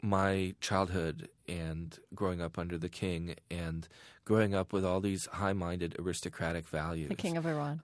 my 0.00 0.54
childhood 0.60 1.28
and 1.48 1.98
growing 2.14 2.40
up 2.40 2.58
under 2.58 2.78
the 2.78 2.88
king 2.88 3.34
and 3.50 3.88
growing 4.24 4.54
up 4.54 4.72
with 4.72 4.84
all 4.84 5.00
these 5.00 5.26
high-minded 5.26 5.96
aristocratic 5.98 6.68
values. 6.68 7.08
the 7.08 7.14
king 7.14 7.36
of 7.36 7.46
Iran. 7.46 7.82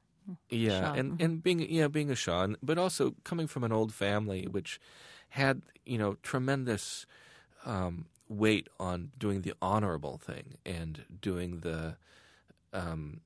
Yeah, 0.51 0.81
Shah, 0.81 0.93
and 0.93 1.21
and 1.23 1.43
being 1.43 1.61
yeah 1.61 1.89
being 1.89 2.11
a 2.11 2.15
Shah, 2.15 2.49
but 2.63 2.77
also 2.77 3.15
coming 3.25 3.47
from 3.47 3.65
an 3.65 3.73
old 3.73 3.95
family 3.95 4.47
which 4.47 4.79
had 5.31 5.63
you 5.87 5.97
know 5.97 6.19
tremendous 6.23 7.07
um, 7.65 8.07
weight 8.29 8.69
on 8.79 9.11
doing 9.19 9.43
the 9.43 9.55
honorable 9.61 10.19
thing 10.19 10.59
and 10.67 11.05
doing 11.21 11.61
the 11.61 11.97
um, 12.73 13.21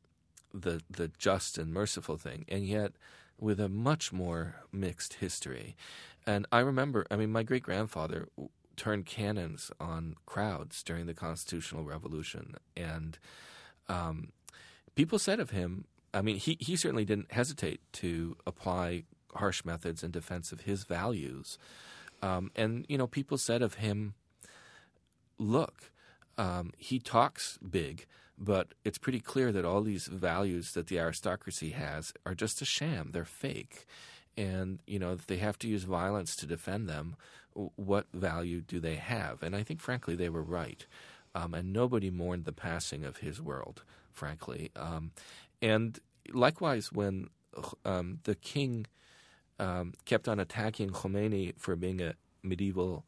the 0.54 0.82
the 0.90 1.08
just 1.18 1.58
and 1.58 1.72
merciful 1.72 2.16
thing, 2.16 2.44
and 2.48 2.66
yet 2.66 2.92
with 3.38 3.58
a 3.58 3.68
much 3.68 4.12
more 4.12 4.56
mixed 4.70 5.14
history. 5.14 5.76
And 6.24 6.46
I 6.52 6.60
remember, 6.60 7.04
I 7.10 7.16
mean, 7.16 7.32
my 7.32 7.42
great 7.42 7.64
grandfather 7.64 8.28
turned 8.76 9.06
cannons 9.06 9.72
on 9.80 10.14
crowds 10.26 10.82
during 10.82 11.06
the 11.06 11.14
Constitutional 11.14 11.84
Revolution, 11.84 12.54
and 12.76 13.18
um, 13.88 14.32
people 14.94 15.18
said 15.18 15.40
of 15.40 15.50
him. 15.50 15.86
I 16.14 16.22
mean, 16.22 16.36
he 16.36 16.56
he 16.60 16.76
certainly 16.76 17.04
didn't 17.04 17.32
hesitate 17.32 17.80
to 17.94 18.36
apply 18.46 19.04
harsh 19.34 19.64
methods 19.64 20.04
in 20.04 20.10
defense 20.10 20.52
of 20.52 20.62
his 20.62 20.84
values, 20.84 21.58
um, 22.22 22.50
and 22.54 22.86
you 22.88 22.98
know, 22.98 23.06
people 23.06 23.38
said 23.38 23.62
of 23.62 23.74
him, 23.74 24.14
"Look, 25.38 25.92
um, 26.36 26.72
he 26.76 26.98
talks 26.98 27.58
big." 27.58 28.06
But 28.38 28.74
it's 28.84 28.98
pretty 28.98 29.20
clear 29.20 29.52
that 29.52 29.64
all 29.64 29.82
these 29.82 30.08
values 30.08 30.72
that 30.72 30.88
the 30.88 30.98
aristocracy 30.98 31.70
has 31.70 32.12
are 32.26 32.34
just 32.34 32.60
a 32.60 32.64
sham. 32.64 33.10
They're 33.12 33.24
fake. 33.24 33.86
And, 34.36 34.80
you 34.86 34.98
know, 34.98 35.12
if 35.12 35.26
they 35.26 35.36
have 35.36 35.58
to 35.60 35.68
use 35.68 35.84
violence 35.84 36.34
to 36.36 36.46
defend 36.46 36.88
them, 36.88 37.14
what 37.76 38.06
value 38.12 38.60
do 38.60 38.80
they 38.80 38.96
have? 38.96 39.42
And 39.42 39.54
I 39.54 39.62
think, 39.62 39.80
frankly, 39.80 40.16
they 40.16 40.28
were 40.28 40.42
right. 40.42 40.84
Um, 41.34 41.54
and 41.54 41.72
nobody 41.72 42.10
mourned 42.10 42.44
the 42.44 42.52
passing 42.52 43.04
of 43.04 43.18
his 43.18 43.40
world, 43.40 43.84
frankly. 44.10 44.70
Um, 44.74 45.12
and 45.60 45.98
likewise, 46.32 46.90
when 46.92 47.28
um, 47.84 48.18
the 48.24 48.34
king 48.34 48.86
um, 49.58 49.92
kept 50.04 50.28
on 50.28 50.40
attacking 50.40 50.90
Khomeini 50.90 51.54
for 51.58 51.76
being 51.76 52.00
a 52.00 52.14
medieval 52.42 53.04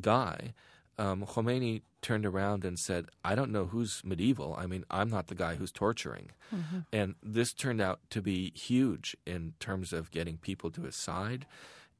guy, 0.00 0.54
um, 0.98 1.24
Khomeini 1.24 1.82
turned 2.02 2.26
around 2.26 2.64
and 2.64 2.78
said, 2.78 3.06
I 3.24 3.34
don't 3.34 3.52
know 3.52 3.66
who's 3.66 4.02
medieval. 4.04 4.56
I 4.58 4.66
mean, 4.66 4.84
I'm 4.90 5.08
not 5.08 5.28
the 5.28 5.34
guy 5.34 5.54
who's 5.54 5.72
torturing. 5.72 6.30
Mm-hmm. 6.54 6.78
And 6.92 7.14
this 7.22 7.52
turned 7.52 7.80
out 7.80 8.00
to 8.10 8.20
be 8.20 8.50
huge 8.50 9.16
in 9.26 9.54
terms 9.60 9.92
of 9.92 10.10
getting 10.10 10.36
people 10.38 10.70
to 10.72 10.82
his 10.82 10.96
side. 10.96 11.46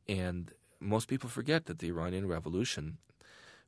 And 0.09 0.53
most 0.81 1.09
people 1.09 1.29
forget 1.29 1.67
that 1.67 1.79
the 1.79 1.89
Iranian 1.89 2.27
Revolution, 2.27 2.99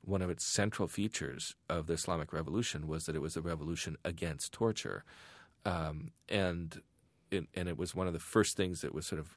one 0.03 0.23
of 0.23 0.31
its 0.31 0.45
central 0.45 0.89
features 0.89 1.55
of 1.69 1.87
the 1.87 1.95
Islamic 1.95 2.33
Revolution 2.33 2.87
was 2.87 3.07
that 3.07 3.17
it 3.17 3.23
was 3.23 3.37
a 3.37 3.43
revolution 3.43 3.97
against 4.05 4.53
torture. 4.53 5.05
Um, 5.65 6.11
and 6.29 6.81
it, 7.31 7.47
and 7.55 7.69
it 7.69 7.77
was 7.79 7.95
one 7.95 8.07
of 8.07 8.13
the 8.13 8.19
first 8.19 8.57
things 8.57 8.81
that 8.81 8.95
was 8.95 9.07
sort 9.07 9.21
of 9.21 9.37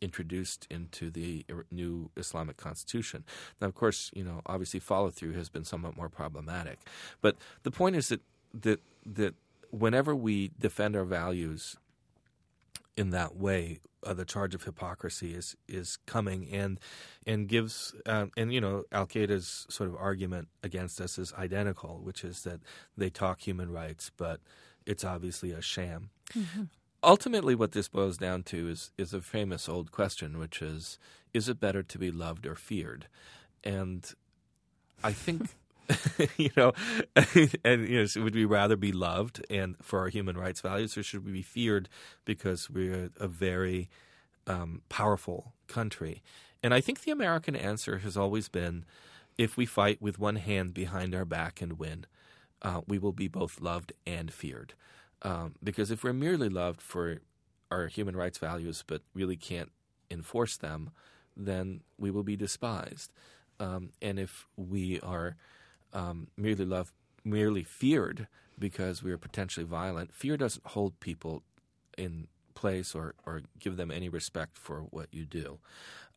introduced 0.00 0.66
into 0.70 1.10
the 1.10 1.44
new 1.70 2.10
Islamic 2.16 2.56
constitution. 2.56 3.24
Now, 3.60 3.68
of 3.68 3.74
course, 3.74 4.10
you 4.14 4.24
know, 4.24 4.42
obviously 4.46 4.80
follow 4.80 5.10
through 5.10 5.32
has 5.34 5.48
been 5.48 5.64
somewhat 5.64 5.96
more 5.96 6.08
problematic. 6.08 6.78
But 7.20 7.36
the 7.62 7.70
point 7.70 7.96
is 7.96 8.08
that 8.08 8.20
that 8.54 8.80
that 9.04 9.34
whenever 9.70 10.14
we 10.14 10.50
defend 10.58 10.94
our 10.96 11.04
values 11.04 11.76
in 12.96 13.10
that 13.10 13.36
way, 13.36 13.80
uh, 14.04 14.12
the 14.12 14.24
charge 14.24 14.54
of 14.54 14.64
hypocrisy 14.64 15.34
is 15.34 15.56
is 15.68 15.98
coming 16.06 16.48
and 16.52 16.78
and 17.26 17.48
gives 17.48 17.94
um, 18.06 18.30
and 18.36 18.52
you 18.52 18.60
know 18.60 18.84
Al 18.92 19.06
Qaeda's 19.06 19.66
sort 19.70 19.88
of 19.88 19.96
argument 19.96 20.48
against 20.62 21.00
us 21.00 21.18
is 21.18 21.32
identical, 21.34 22.00
which 22.02 22.24
is 22.24 22.42
that 22.42 22.60
they 22.96 23.10
talk 23.10 23.40
human 23.40 23.70
rights, 23.70 24.10
but 24.16 24.40
it's 24.86 25.04
obviously 25.04 25.52
a 25.52 25.62
sham. 25.62 26.10
Mm-hmm. 26.34 26.64
Ultimately, 27.04 27.54
what 27.54 27.72
this 27.72 27.88
boils 27.88 28.18
down 28.18 28.44
to 28.44 28.68
is 28.68 28.92
is 28.98 29.14
a 29.14 29.20
famous 29.22 29.68
old 29.68 29.92
question, 29.92 30.38
which 30.38 30.62
is: 30.62 30.98
Is 31.34 31.48
it 31.48 31.60
better 31.60 31.82
to 31.82 31.98
be 31.98 32.10
loved 32.10 32.46
or 32.46 32.54
feared? 32.54 33.06
And 33.64 34.10
I 35.02 35.12
think. 35.12 35.50
you 36.38 36.50
know, 36.56 36.72
and 37.64 37.88
you 37.88 37.98
know, 37.98 38.06
so 38.06 38.22
would 38.22 38.34
we 38.34 38.44
rather 38.44 38.76
be 38.76 38.92
loved 38.92 39.44
and 39.50 39.76
for 39.82 40.00
our 40.00 40.08
human 40.08 40.36
rights 40.36 40.60
values, 40.60 40.96
or 40.96 41.02
should 41.02 41.24
we 41.24 41.32
be 41.32 41.42
feared 41.42 41.88
because 42.24 42.70
we're 42.70 43.10
a 43.18 43.28
very 43.28 43.88
um, 44.46 44.82
powerful 44.88 45.52
country? 45.66 46.22
And 46.62 46.72
I 46.72 46.80
think 46.80 47.02
the 47.02 47.10
American 47.10 47.56
answer 47.56 47.98
has 47.98 48.16
always 48.16 48.48
been: 48.48 48.84
if 49.38 49.56
we 49.56 49.66
fight 49.66 50.00
with 50.00 50.18
one 50.18 50.36
hand 50.36 50.74
behind 50.74 51.14
our 51.14 51.24
back 51.24 51.60
and 51.60 51.78
win, 51.78 52.06
uh, 52.62 52.82
we 52.86 52.98
will 52.98 53.12
be 53.12 53.28
both 53.28 53.60
loved 53.60 53.92
and 54.06 54.32
feared. 54.32 54.74
Um, 55.22 55.54
because 55.62 55.90
if 55.90 56.02
we're 56.02 56.12
merely 56.12 56.48
loved 56.48 56.80
for 56.82 57.18
our 57.70 57.86
human 57.86 58.16
rights 58.16 58.38
values 58.38 58.82
but 58.86 59.02
really 59.14 59.36
can't 59.36 59.70
enforce 60.10 60.56
them, 60.56 60.90
then 61.36 61.80
we 61.98 62.10
will 62.10 62.22
be 62.22 62.36
despised. 62.36 63.12
Um, 63.60 63.90
and 64.02 64.18
if 64.18 64.46
we 64.56 65.00
are 65.00 65.36
um, 65.92 66.28
merely 66.36 66.64
loved, 66.64 66.92
merely 67.24 67.62
feared 67.62 68.26
because 68.58 69.02
we 69.02 69.12
are 69.12 69.18
potentially 69.18 69.64
violent, 69.64 70.12
fear 70.12 70.36
doesn't 70.36 70.66
hold 70.68 70.98
people 71.00 71.42
in 71.96 72.26
place 72.54 72.94
or, 72.94 73.14
or 73.26 73.42
give 73.58 73.76
them 73.76 73.90
any 73.90 74.08
respect 74.08 74.56
for 74.56 74.80
what 74.90 75.08
you 75.12 75.24
do. 75.24 75.58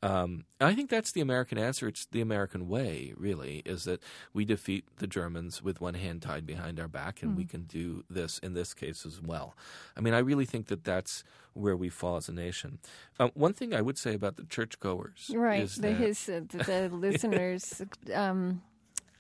Um, 0.06 0.46
I 0.62 0.76
think 0.76 0.90
that's 0.90 1.12
the 1.12 1.22
American 1.22 1.58
answer. 1.58 1.88
It's 1.88 2.06
the 2.06 2.22
American 2.22 2.68
way, 2.68 3.14
really, 3.18 3.64
is 3.66 3.86
that 3.86 4.04
we 4.34 4.46
defeat 4.46 4.86
the 4.98 5.08
Germans 5.08 5.64
with 5.64 5.82
one 5.82 5.96
hand 5.96 6.22
tied 6.22 6.46
behind 6.46 6.80
our 6.80 6.88
back, 6.88 7.24
and 7.24 7.34
mm. 7.34 7.38
we 7.38 7.46
can 7.46 7.64
do 7.64 8.04
this 8.08 8.38
in 8.40 8.54
this 8.54 8.74
case 8.74 9.06
as 9.06 9.20
well. 9.20 9.56
I 9.98 10.02
mean, 10.02 10.14
I 10.14 10.20
really 10.20 10.46
think 10.46 10.68
that 10.68 10.84
that's 10.84 11.24
where 11.54 11.76
we 11.76 11.90
fall 11.90 12.18
as 12.18 12.30
a 12.30 12.34
nation. 12.34 12.78
Uh, 13.20 13.30
one 13.34 13.54
thing 13.54 13.74
I 13.74 13.82
would 13.82 13.98
say 13.98 14.14
about 14.14 14.36
the 14.36 14.44
churchgoers, 14.44 15.32
right? 15.34 15.68
the, 15.68 15.82
that, 15.82 15.94
his 15.94 16.30
uh, 16.30 16.42
the, 16.50 16.58
the 16.58 16.90
listeners' 16.96 17.82
um, 18.14 18.62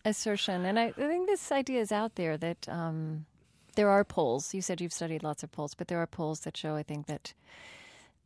assertion, 0.03 0.65
and 0.65 0.77
I, 0.77 0.87
I, 0.87 0.91
think 0.91 1.27
this 1.27 1.51
idea 1.51 1.81
is 1.81 1.91
out 1.91 2.15
there 2.15 2.37
that. 2.37 2.67
Um, 2.69 3.25
there 3.75 3.89
are 3.89 4.03
polls. 4.03 4.53
You 4.53 4.61
said 4.61 4.81
you've 4.81 4.93
studied 4.93 5.23
lots 5.23 5.43
of 5.43 5.51
polls, 5.51 5.73
but 5.73 5.87
there 5.87 5.99
are 5.99 6.07
polls 6.07 6.41
that 6.41 6.57
show, 6.57 6.75
I 6.75 6.83
think, 6.83 7.07
that 7.07 7.33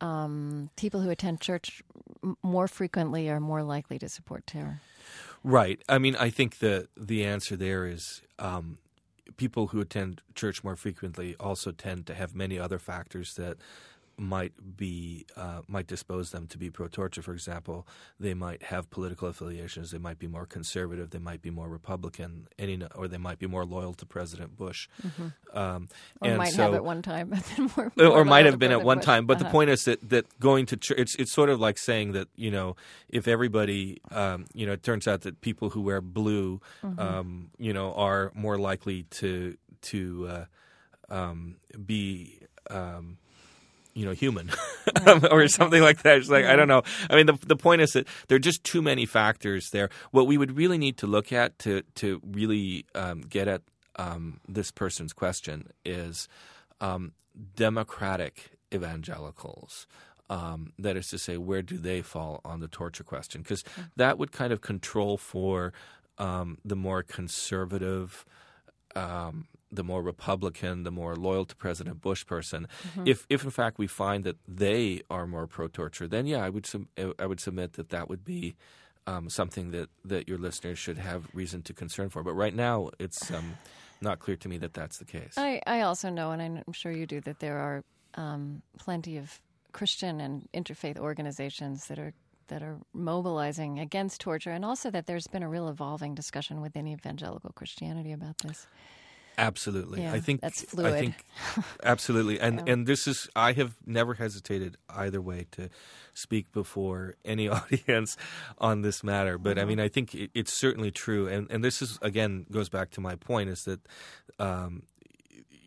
um, 0.02 0.70
people 0.76 1.02
who 1.02 1.10
attend 1.10 1.42
church 1.42 1.84
more 2.42 2.68
frequently 2.68 3.30
are 3.30 3.40
more 3.40 3.64
likely 3.64 4.00
to 4.00 4.10
support 4.10 4.48
terror. 4.48 4.82
Right. 5.44 5.82
I 5.88 5.98
mean, 5.98 6.16
I 6.16 6.30
think 6.30 6.60
the 6.60 6.88
the 6.98 7.26
answer 7.26 7.56
there 7.56 7.86
is 7.86 8.22
um, 8.38 8.78
people 9.38 9.68
who 9.68 9.80
attend 9.80 10.22
church 10.36 10.64
more 10.64 10.76
frequently 10.76 11.36
also 11.40 11.72
tend 11.72 12.06
to 12.08 12.14
have 12.14 12.36
many 12.36 12.60
other 12.60 12.80
factors 12.80 13.36
that 13.36 13.58
might 14.20 14.54
be 14.78 15.26
uh, 15.36 15.62
might 15.68 15.88
dispose 15.88 16.32
them 16.32 16.48
to 16.48 16.58
be 16.58 16.70
pro 16.70 16.88
torture. 16.88 17.22
For 17.22 17.34
example, 17.34 17.88
they 18.20 18.34
might 18.34 18.64
have 18.64 18.90
political 18.90 19.28
affiliations. 19.28 19.92
They 19.92 19.98
might 19.98 20.20
be 20.20 20.28
more 20.28 20.46
conservative. 20.46 21.12
They 21.12 21.20
might 21.20 21.42
be 21.42 21.50
more 21.50 21.70
Republican. 21.70 22.48
Any 22.58 22.82
or 22.96 23.08
they 23.08 23.18
might 23.18 23.40
be 23.40 23.48
more 23.48 23.66
loyal 23.66 23.94
to 23.96 24.06
President 24.06 24.58
Bush. 24.58 24.88
Mm-hmm. 25.06 25.58
Um, 25.58 25.90
or 26.22 26.36
might 26.36 26.54
so, 26.54 26.64
have 26.64 26.74
at 26.74 26.84
one 26.84 27.02
time, 27.02 27.30
more, 27.78 27.92
more 27.96 28.08
or 28.08 28.26
might 28.26 28.46
have 28.46 28.60
been 28.60 28.72
at 28.72 28.84
one 28.84 28.98
Bush. 28.98 29.06
time. 29.06 29.26
But 29.26 29.38
uh-huh. 29.38 29.46
the 29.46 29.52
point 29.52 29.70
is 29.70 29.86
that 29.86 30.10
that 30.10 30.40
going 30.40 30.66
to 30.68 30.78
church, 30.78 31.00
it's 31.00 31.16
it's 31.16 31.32
sort 31.32 31.50
of 31.50 31.60
like 31.60 31.78
saying 31.78 32.12
that 32.14 32.28
you 32.36 32.52
know 32.52 32.76
if 33.08 33.28
everybody 33.28 34.02
um, 34.12 34.46
you 34.54 34.66
know 34.66 34.74
it 34.74 34.84
turns 34.84 35.08
out 35.08 35.22
that 35.22 35.42
people 35.42 35.70
who 35.70 35.82
wear 35.82 36.02
blue 36.02 36.62
mm-hmm. 36.84 37.00
um, 37.00 37.50
you 37.58 37.74
know 37.74 37.94
are 37.94 38.32
more 38.36 38.58
likely 38.58 39.04
to 39.04 39.58
to 39.82 40.28
uh, 40.30 40.46
um, 41.10 41.56
be 41.86 42.40
um, 42.70 43.18
you 44.00 44.06
know, 44.06 44.14
human 44.14 44.50
or 45.32 45.48
something 45.50 45.82
like 45.82 46.04
that. 46.04 46.20
It's 46.20 46.30
like, 46.30 46.46
I 46.46 46.56
don't 46.56 46.70
know. 46.70 46.84
I 47.10 47.18
mean, 47.18 47.26
the, 47.26 47.38
the 47.46 47.58
point 47.58 47.82
is 47.82 47.92
that 47.92 48.08
there 48.28 48.38
are 48.38 48.40
just 48.40 48.64
too 48.64 48.82
many 48.82 49.06
factors 49.06 49.72
there. 49.72 49.90
What 50.12 50.26
we 50.26 50.38
would 50.38 50.56
really 50.56 50.78
need 50.78 50.98
to 51.00 51.08
look 51.08 51.34
at 51.34 51.60
to, 51.60 51.84
to 51.96 52.22
really 52.26 52.86
um, 52.96 53.22
get 53.22 53.50
at 53.50 53.62
um, 53.98 54.40
this 54.48 54.72
person's 54.72 55.12
question 55.12 55.68
is 55.84 56.30
um, 56.80 57.12
democratic 57.58 58.52
evangelicals. 58.74 59.86
Um, 60.30 60.72
that 60.80 60.96
is 60.96 61.10
to 61.10 61.18
say, 61.18 61.38
where 61.38 61.62
do 61.62 61.78
they 61.78 62.02
fall 62.02 62.40
on 62.46 62.62
the 62.62 62.68
torture 62.70 63.04
question? 63.04 63.42
Because 63.42 63.66
that 63.98 64.18
would 64.18 64.32
kind 64.32 64.54
of 64.54 64.62
control 64.62 65.18
for 65.18 65.74
um, 66.20 66.60
the 66.64 66.76
more 66.76 67.04
conservative 67.04 68.26
um, 68.96 69.48
the 69.72 69.84
more 69.84 70.02
Republican, 70.02 70.84
the 70.84 70.92
more 70.92 71.16
loyal 71.16 71.46
to 71.46 71.56
President 71.56 72.02
Bush 72.02 72.26
person, 72.26 72.68
Mm-hmm. 72.88 73.08
if 73.08 73.26
if 73.30 73.44
in 73.44 73.52
fact 73.52 73.78
we 73.78 73.88
find 73.88 74.24
that 74.24 74.38
they 74.48 75.02
are 75.10 75.28
more 75.28 75.48
pro-torture, 75.48 76.08
then 76.08 76.26
yeah, 76.26 76.44
I 76.46 76.50
would 76.50 76.66
sub- 76.66 76.88
I 76.98 77.26
would 77.26 77.40
submit 77.40 77.74
that 77.74 77.90
that 77.90 78.10
would 78.10 78.24
be 78.24 78.56
um, 79.08 79.30
something 79.30 79.72
that, 79.72 79.90
that 80.06 80.28
your 80.28 80.38
listeners 80.38 80.78
should 80.78 80.98
have 80.98 81.28
reason 81.34 81.62
to 81.64 81.74
concern 81.74 82.10
for. 82.10 82.22
But 82.24 82.34
right 82.34 82.54
now, 82.54 82.90
it's 83.00 83.32
um, 83.32 83.58
not 84.02 84.20
clear 84.20 84.38
to 84.38 84.48
me 84.50 84.58
that 84.60 84.74
that's 84.74 84.98
the 84.98 85.06
case. 85.06 85.34
I, 85.38 85.62
I 85.66 85.82
also 85.82 86.10
know, 86.10 86.32
and 86.32 86.42
I'm 86.42 86.74
sure 86.74 86.92
you 86.92 87.08
do, 87.08 87.20
that 87.22 87.40
there 87.40 87.58
are 87.58 87.84
um, 88.16 88.62
plenty 88.78 89.18
of 89.18 89.42
Christian 89.72 90.20
and 90.22 90.48
interfaith 90.54 90.98
organizations 90.98 91.88
that 91.88 91.98
are 92.00 92.14
that 92.48 92.64
are 92.64 92.78
mobilizing 92.94 93.78
against 93.80 94.22
torture, 94.22 94.50
and 94.52 94.66
also 94.66 94.90
that 94.90 95.06
there's 95.06 95.28
been 95.28 95.44
a 95.44 95.50
real 95.50 95.70
evolving 95.70 96.16
discussion 96.16 96.62
within 96.62 96.88
evangelical 96.88 97.52
Christianity 97.52 98.12
about 98.12 98.38
this. 98.40 98.66
Absolutely, 99.40 100.02
Yeah, 100.02 100.14
I 100.14 100.20
think 100.20 100.42
that's 100.42 100.64
fluid. 100.64 100.94
I 100.94 101.00
think 101.00 101.26
absolutely, 101.84 102.40
and 102.40 102.60
Yeah. 102.60 102.74
and 102.74 102.86
this 102.88 103.08
is 103.08 103.30
I 103.36 103.54
have 103.54 103.78
never 103.86 104.14
hesitated 104.16 104.76
either 104.90 105.22
way 105.22 105.48
to 105.52 105.70
speak 106.14 106.52
before 106.52 107.16
any 107.24 107.48
audience 107.58 108.18
on 108.58 108.82
this 108.82 109.04
matter. 109.04 109.38
But 109.38 109.56
Mm-hmm. 109.56 109.60
I 109.62 109.66
mean, 109.70 109.80
I 109.80 109.88
think 109.88 110.14
it, 110.14 110.32
it's 110.34 110.52
certainly 110.54 110.92
true, 110.92 111.28
and 111.28 111.50
and 111.50 111.64
this 111.64 111.82
is 111.82 111.98
again 112.02 112.46
goes 112.52 112.70
back 112.70 112.92
to 112.92 113.02
my 113.02 113.16
point 113.16 113.50
is 113.50 113.64
that. 113.66 113.80
Um, 114.40 114.84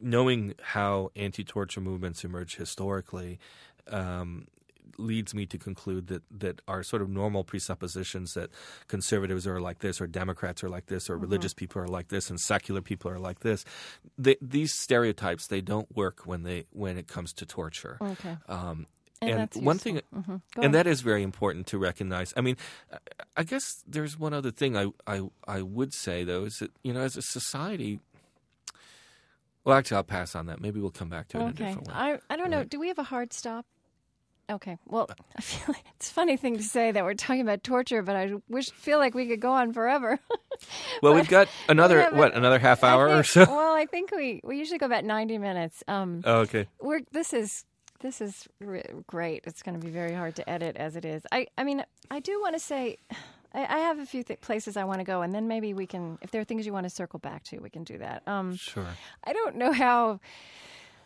knowing 0.05 0.53
how 0.61 1.11
anti-torture 1.15 1.81
movements 1.81 2.25
emerge 2.25 2.57
historically, 2.57 3.39
um, 3.89 4.49
leads 4.99 5.35
me 5.35 5.47
to 5.47 5.59
conclude 5.59 6.07
that 6.09 6.23
that 6.31 6.61
our 6.69 6.83
sort 6.83 7.03
of 7.03 7.09
normal 7.09 7.45
presuppositions 7.45 8.35
that 8.35 8.51
conservatives 8.89 9.47
are 9.47 9.61
like 9.61 9.79
this, 9.81 10.01
or 10.01 10.07
Democrats 10.07 10.63
are 10.65 10.69
like 10.69 10.87
this, 10.87 11.09
or 11.11 11.17
religious 11.19 11.55
people 11.55 11.81
are 11.83 11.89
like 11.89 12.09
this, 12.09 12.31
and 12.31 12.41
secular 12.41 12.81
people 12.81 13.11
are 13.11 13.19
like 13.19 13.41
this. 13.41 13.65
They, 14.19 14.37
these 14.41 14.73
stereotypes 14.75 15.47
they 15.49 15.61
don't 15.61 15.95
work 15.97 16.27
when 16.27 16.43
they 16.43 16.65
when 16.71 16.97
it 16.99 17.07
comes 17.09 17.33
to 17.35 17.47
torture. 17.47 17.99
Okay. 18.01 18.37
Um, 18.49 18.87
And 19.23 19.49
and 19.55 19.65
one 19.65 19.79
thing, 19.79 20.01
Mhm. 20.13 20.41
And 20.57 20.65
on. 20.65 20.73
that 20.73 20.87
is 20.89 21.01
very 21.01 21.23
important 21.23 21.69
to 21.69 21.79
recognize. 21.79 22.35
I 22.37 22.41
mean, 22.41 22.57
I- 23.37 23.45
guess 23.45 23.85
there's 23.87 24.19
one 24.19 24.35
other 24.35 24.51
thing 24.51 24.77
I, 24.77 24.87
I 25.07 25.21
I 25.47 25.63
would 25.63 25.93
say 25.95 26.25
though 26.25 26.45
is 26.45 26.59
that 26.59 26.73
you 26.83 26.93
know 26.93 27.03
as 27.03 27.17
a 27.17 27.23
society. 27.23 28.01
Well, 29.65 29.77
actually, 29.79 29.99
I'll 29.99 30.03
pass 30.19 30.35
on 30.35 30.47
that. 30.47 30.61
Maybe 30.61 30.81
we'll 30.81 30.91
come 30.91 31.09
back 31.09 31.29
to 31.29 31.37
it 31.39 31.41
in 31.41 31.47
a 31.47 31.51
Okay. 31.51 31.65
different 31.67 31.87
way. 31.89 31.95
I 31.95 32.19
I 32.29 32.37
don't 32.37 32.51
know. 32.51 32.59
Right. 32.59 32.69
Do 32.69 32.81
we 32.81 32.89
have 32.89 32.99
a 32.99 33.05
hard 33.05 33.33
stop? 33.33 33.65
Okay. 34.51 34.77
Well, 34.87 35.09
I 35.37 35.41
feel 35.41 35.75
like 35.75 35.85
it's 35.97 36.11
a 36.11 36.13
funny 36.13 36.37
thing 36.37 36.57
to 36.57 36.63
say 36.63 36.93
that 36.93 37.05
we're 37.05 37.15
talking 37.15 37.41
about 37.43 37.63
torture, 37.65 38.03
but 38.03 38.17
I 38.17 38.33
wish 38.49 38.71
feel 38.71 38.99
like 38.99 39.15
we 39.15 39.27
could 39.27 39.41
go 39.41 39.53
on 39.53 39.73
forever. 39.73 40.19
Well, 41.03 41.15
we've 41.15 41.29
got 41.29 41.49
another 41.69 41.99
Yeah, 41.99 42.15
what 42.17 42.35
another 42.35 42.61
half 42.61 42.85
hour 42.85 43.09
or 43.09 43.25
so. 43.25 43.41
Well, 43.47 43.75
I 43.75 43.85
think 43.87 44.13
we 44.13 44.41
we 44.45 44.59
usually 44.59 44.79
go 44.79 44.87
about 44.87 45.05
ninety 45.05 45.37
minutes. 45.37 45.83
Um, 45.89 46.23
Oh, 46.27 46.41
okay. 46.43 46.69
we're 46.81 47.01
this 47.11 47.33
is 47.33 47.65
this 48.01 48.21
is 48.21 48.47
re- 48.61 48.85
great. 49.09 49.43
It's 49.45 49.63
going 49.65 49.81
to 49.81 49.85
be 49.85 49.91
very 49.91 50.13
hard 50.15 50.37
to 50.37 50.49
edit 50.49 50.77
as 50.77 50.95
it 50.95 51.05
is. 51.05 51.23
I 51.33 51.49
I 51.59 51.65
mean, 51.65 51.85
I 52.13 52.21
do 52.21 52.41
want 52.41 52.55
to 52.55 52.61
say. 52.61 52.99
I 53.55 53.61
I 53.65 53.79
have 53.81 53.99
a 53.99 54.07
few 54.07 54.23
th- 54.23 54.41
places 54.41 54.77
I 54.77 54.85
want 54.85 55.01
to 55.01 55.05
go, 55.05 55.23
and 55.23 55.35
then 55.35 55.49
maybe 55.49 55.75
we 55.75 55.87
can, 55.87 56.17
if 56.23 56.31
there 56.31 56.41
are 56.41 56.45
things 56.45 56.65
you 56.65 56.73
want 56.73 56.85
to 56.85 56.91
circle 56.91 57.19
back 57.19 57.43
to, 57.45 57.59
we 57.59 57.69
can 57.69 57.83
do 57.85 57.99
that. 57.99 58.23
Um, 58.29 58.55
Sure. 58.57 58.87
I 59.25 59.33
don't 59.33 59.57
know 59.57 59.73
how 59.73 60.21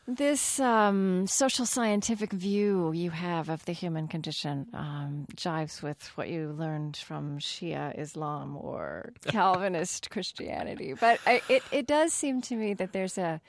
this 0.06 0.60
um, 0.60 1.26
social 1.26 1.66
scientific 1.66 2.32
view 2.32 2.92
you 2.92 3.10
have 3.10 3.48
of 3.48 3.64
the 3.64 3.72
human 3.72 4.06
condition 4.06 4.66
um, 4.72 5.26
jives 5.34 5.82
with 5.82 6.10
what 6.14 6.28
you 6.28 6.54
learned 6.56 6.96
from 6.96 7.38
Shia 7.38 7.98
Islam 7.98 8.56
or 8.56 9.12
Calvinist 9.26 10.10
Christianity. 10.10 10.94
But 10.94 11.20
I, 11.26 11.42
it, 11.48 11.62
it 11.72 11.86
does 11.86 12.12
seem 12.12 12.40
to 12.42 12.56
me 12.56 12.74
that 12.74 12.92
there's 12.92 13.18
a 13.18 13.40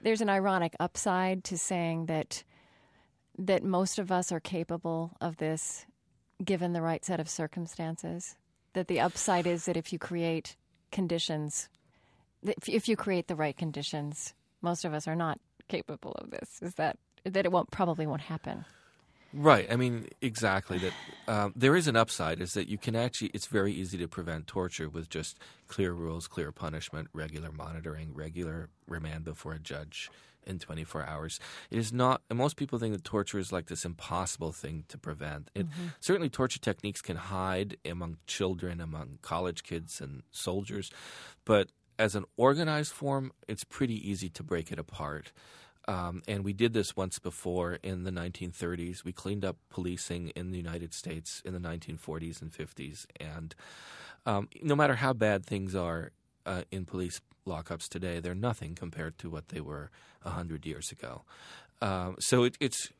there's 0.00 0.20
an 0.20 0.30
ironic 0.30 0.74
upside 0.78 1.42
to 1.44 1.58
saying 1.58 2.06
that 2.06 2.44
that 3.38 3.64
most 3.64 3.98
of 3.98 4.12
us 4.12 4.30
are 4.30 4.40
capable 4.40 5.12
of 5.20 5.36
this 5.38 5.86
given 6.44 6.72
the 6.72 6.82
right 6.82 7.04
set 7.04 7.18
of 7.18 7.28
circumstances. 7.28 8.36
That 8.74 8.88
the 8.88 9.00
upside 9.00 9.46
is 9.46 9.64
that 9.64 9.76
if 9.76 9.92
you 9.92 9.98
create 9.98 10.56
conditions 10.92 11.68
if, 12.42 12.68
if 12.68 12.88
you 12.88 12.96
create 12.96 13.26
the 13.26 13.34
right 13.34 13.56
conditions, 13.56 14.34
most 14.62 14.84
of 14.84 14.94
us 14.94 15.08
are 15.08 15.16
not 15.16 15.40
capable 15.68 16.12
of 16.12 16.30
this. 16.30 16.58
Is 16.62 16.74
that 16.74 16.98
that 17.24 17.44
it 17.44 17.52
won't 17.52 17.70
probably 17.70 18.06
won't 18.06 18.22
happen? 18.22 18.64
Right. 19.32 19.70
I 19.70 19.76
mean, 19.76 20.08
exactly. 20.22 20.78
That 20.78 20.92
um, 21.28 21.52
there 21.54 21.76
is 21.76 21.88
an 21.88 21.96
upside 21.96 22.40
is 22.40 22.54
that 22.54 22.68
you 22.68 22.78
can 22.78 22.96
actually. 22.96 23.30
It's 23.34 23.46
very 23.46 23.72
easy 23.72 23.98
to 23.98 24.08
prevent 24.08 24.46
torture 24.46 24.88
with 24.88 25.10
just 25.10 25.38
clear 25.68 25.92
rules, 25.92 26.26
clear 26.26 26.52
punishment, 26.52 27.08
regular 27.12 27.52
monitoring, 27.52 28.14
regular 28.14 28.70
remand 28.88 29.24
before 29.24 29.52
a 29.52 29.58
judge 29.58 30.10
in 30.46 30.58
24 30.58 31.04
hours. 31.06 31.40
It 31.70 31.78
is 31.78 31.92
not. 31.92 32.22
And 32.30 32.38
most 32.38 32.56
people 32.56 32.78
think 32.78 32.94
that 32.94 33.04
torture 33.04 33.38
is 33.38 33.52
like 33.52 33.66
this 33.66 33.84
impossible 33.84 34.52
thing 34.52 34.84
to 34.88 34.96
prevent. 34.96 35.50
It 35.54 35.66
certainly 36.00 36.30
torture 36.30 36.60
techniques 36.60 37.02
can 37.02 37.16
hide 37.16 37.76
among 37.84 38.18
children, 38.26 38.80
among 38.80 39.18
college 39.22 39.64
kids 39.64 40.00
and 40.00 40.22
soldiers, 40.30 40.90
but 41.44 41.68
as 41.98 42.14
an 42.14 42.24
organized 42.36 42.92
form, 42.92 43.32
it's 43.48 43.64
pretty 43.64 44.08
easy 44.08 44.28
to 44.30 44.42
break 44.42 44.70
it 44.72 44.78
apart. 44.78 45.32
Um, 45.88 46.22
and 46.26 46.44
we 46.44 46.52
did 46.52 46.72
this 46.72 46.96
once 46.96 47.18
before 47.18 47.74
in 47.82 48.04
the 48.04 48.10
1930s. 48.10 49.04
We 49.04 49.12
cleaned 49.12 49.44
up 49.44 49.56
policing 49.70 50.30
in 50.30 50.50
the 50.50 50.56
United 50.56 50.92
States 50.92 51.42
in 51.44 51.52
the 51.52 51.60
1940s 51.60 52.42
and 52.42 52.52
50s. 52.52 53.06
And 53.20 53.54
um, 54.24 54.48
no 54.62 54.74
matter 54.74 54.96
how 54.96 55.12
bad 55.12 55.46
things 55.46 55.74
are 55.74 56.10
uh, 56.44 56.62
in 56.72 56.86
police 56.86 57.20
lockups 57.46 57.88
today, 57.88 58.18
they're 58.18 58.34
nothing 58.34 58.74
compared 58.74 59.16
to 59.18 59.30
what 59.30 59.48
they 59.48 59.60
were 59.60 59.90
100 60.22 60.66
years 60.66 60.90
ago. 60.90 61.22
Um, 61.80 62.16
so 62.18 62.42
it, 62.42 62.56
it's 62.58 62.90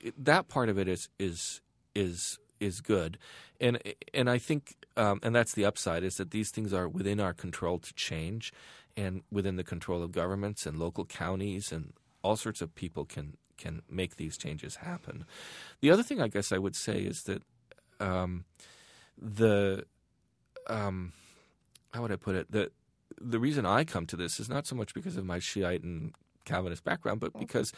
it, 0.00 0.24
that 0.24 0.48
part 0.48 0.68
of 0.68 0.78
it 0.78 0.88
is 0.88 1.08
is 1.18 1.60
is 1.94 2.38
is 2.60 2.80
good, 2.80 3.18
and 3.64 3.82
and 4.12 4.28
I 4.28 4.38
think 4.38 4.76
um, 4.96 5.20
and 5.22 5.34
that's 5.34 5.54
the 5.54 5.64
upside 5.64 6.04
is 6.04 6.16
that 6.18 6.30
these 6.30 6.50
things 6.50 6.72
are 6.72 6.88
within 6.88 7.18
our 7.18 7.32
control 7.32 7.78
to 7.78 7.94
change, 7.94 8.52
and 8.96 9.22
within 9.32 9.56
the 9.56 9.64
control 9.64 10.02
of 10.02 10.12
governments 10.12 10.66
and 10.66 10.78
local 10.78 11.04
counties 11.04 11.72
and 11.72 11.94
all 12.22 12.36
sorts 12.36 12.60
of 12.60 12.74
people 12.74 13.04
can 13.04 13.36
can 13.56 13.82
make 13.88 14.16
these 14.16 14.36
changes 14.36 14.76
happen. 14.76 15.24
The 15.80 15.90
other 15.90 16.02
thing 16.02 16.20
I 16.20 16.28
guess 16.28 16.52
I 16.52 16.58
would 16.58 16.76
say 16.76 16.98
is 17.00 17.22
that 17.24 17.42
um, 18.00 18.44
the 19.16 19.84
um, 20.66 21.12
how 21.92 22.02
would 22.02 22.12
I 22.12 22.16
put 22.16 22.36
it 22.36 22.52
the 22.52 22.70
the 23.20 23.38
reason 23.38 23.64
I 23.64 23.84
come 23.84 24.06
to 24.06 24.16
this 24.16 24.38
is 24.38 24.48
not 24.48 24.66
so 24.66 24.76
much 24.76 24.92
because 24.92 25.16
of 25.16 25.24
my 25.24 25.38
Shiite 25.38 25.82
and 25.82 26.12
Calvinist 26.44 26.84
background, 26.84 27.20
but 27.20 27.38
because 27.38 27.72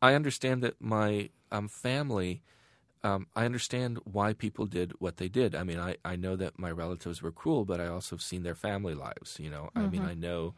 I 0.00 0.14
understand 0.14 0.62
that 0.62 0.80
my 0.80 1.30
um, 1.50 1.68
family. 1.68 2.42
Um, 3.04 3.26
I 3.34 3.44
understand 3.44 3.98
why 4.04 4.32
people 4.32 4.66
did 4.66 4.92
what 5.00 5.16
they 5.16 5.28
did. 5.28 5.56
I 5.56 5.64
mean, 5.64 5.80
I, 5.80 5.96
I 6.04 6.14
know 6.14 6.36
that 6.36 6.58
my 6.58 6.70
relatives 6.70 7.20
were 7.20 7.32
cruel, 7.32 7.64
but 7.64 7.80
I 7.80 7.88
also 7.88 8.14
have 8.14 8.22
seen 8.22 8.44
their 8.44 8.54
family 8.54 8.94
lives. 8.94 9.38
You 9.40 9.50
know, 9.50 9.70
I 9.74 9.86
mean, 9.88 10.02
I 10.02 10.14
know 10.14 10.54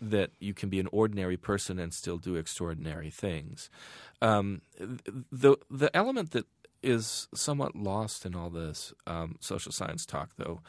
that 0.00 0.30
you 0.40 0.54
can 0.54 0.68
be 0.68 0.80
an 0.80 0.88
ordinary 0.90 1.36
person 1.36 1.78
and 1.78 1.94
still 1.94 2.18
do 2.18 2.34
extraordinary 2.34 3.10
things. 3.10 3.70
Um, 4.20 4.62
the 5.30 5.56
the 5.70 5.94
element 5.96 6.32
that 6.32 6.46
is 6.82 7.28
somewhat 7.34 7.74
lost 7.76 8.24
in 8.26 8.34
all 8.34 8.50
this 8.50 8.92
um, 9.06 9.36
social 9.40 9.72
science 9.72 10.06
talk, 10.06 10.30
though, 10.36 10.60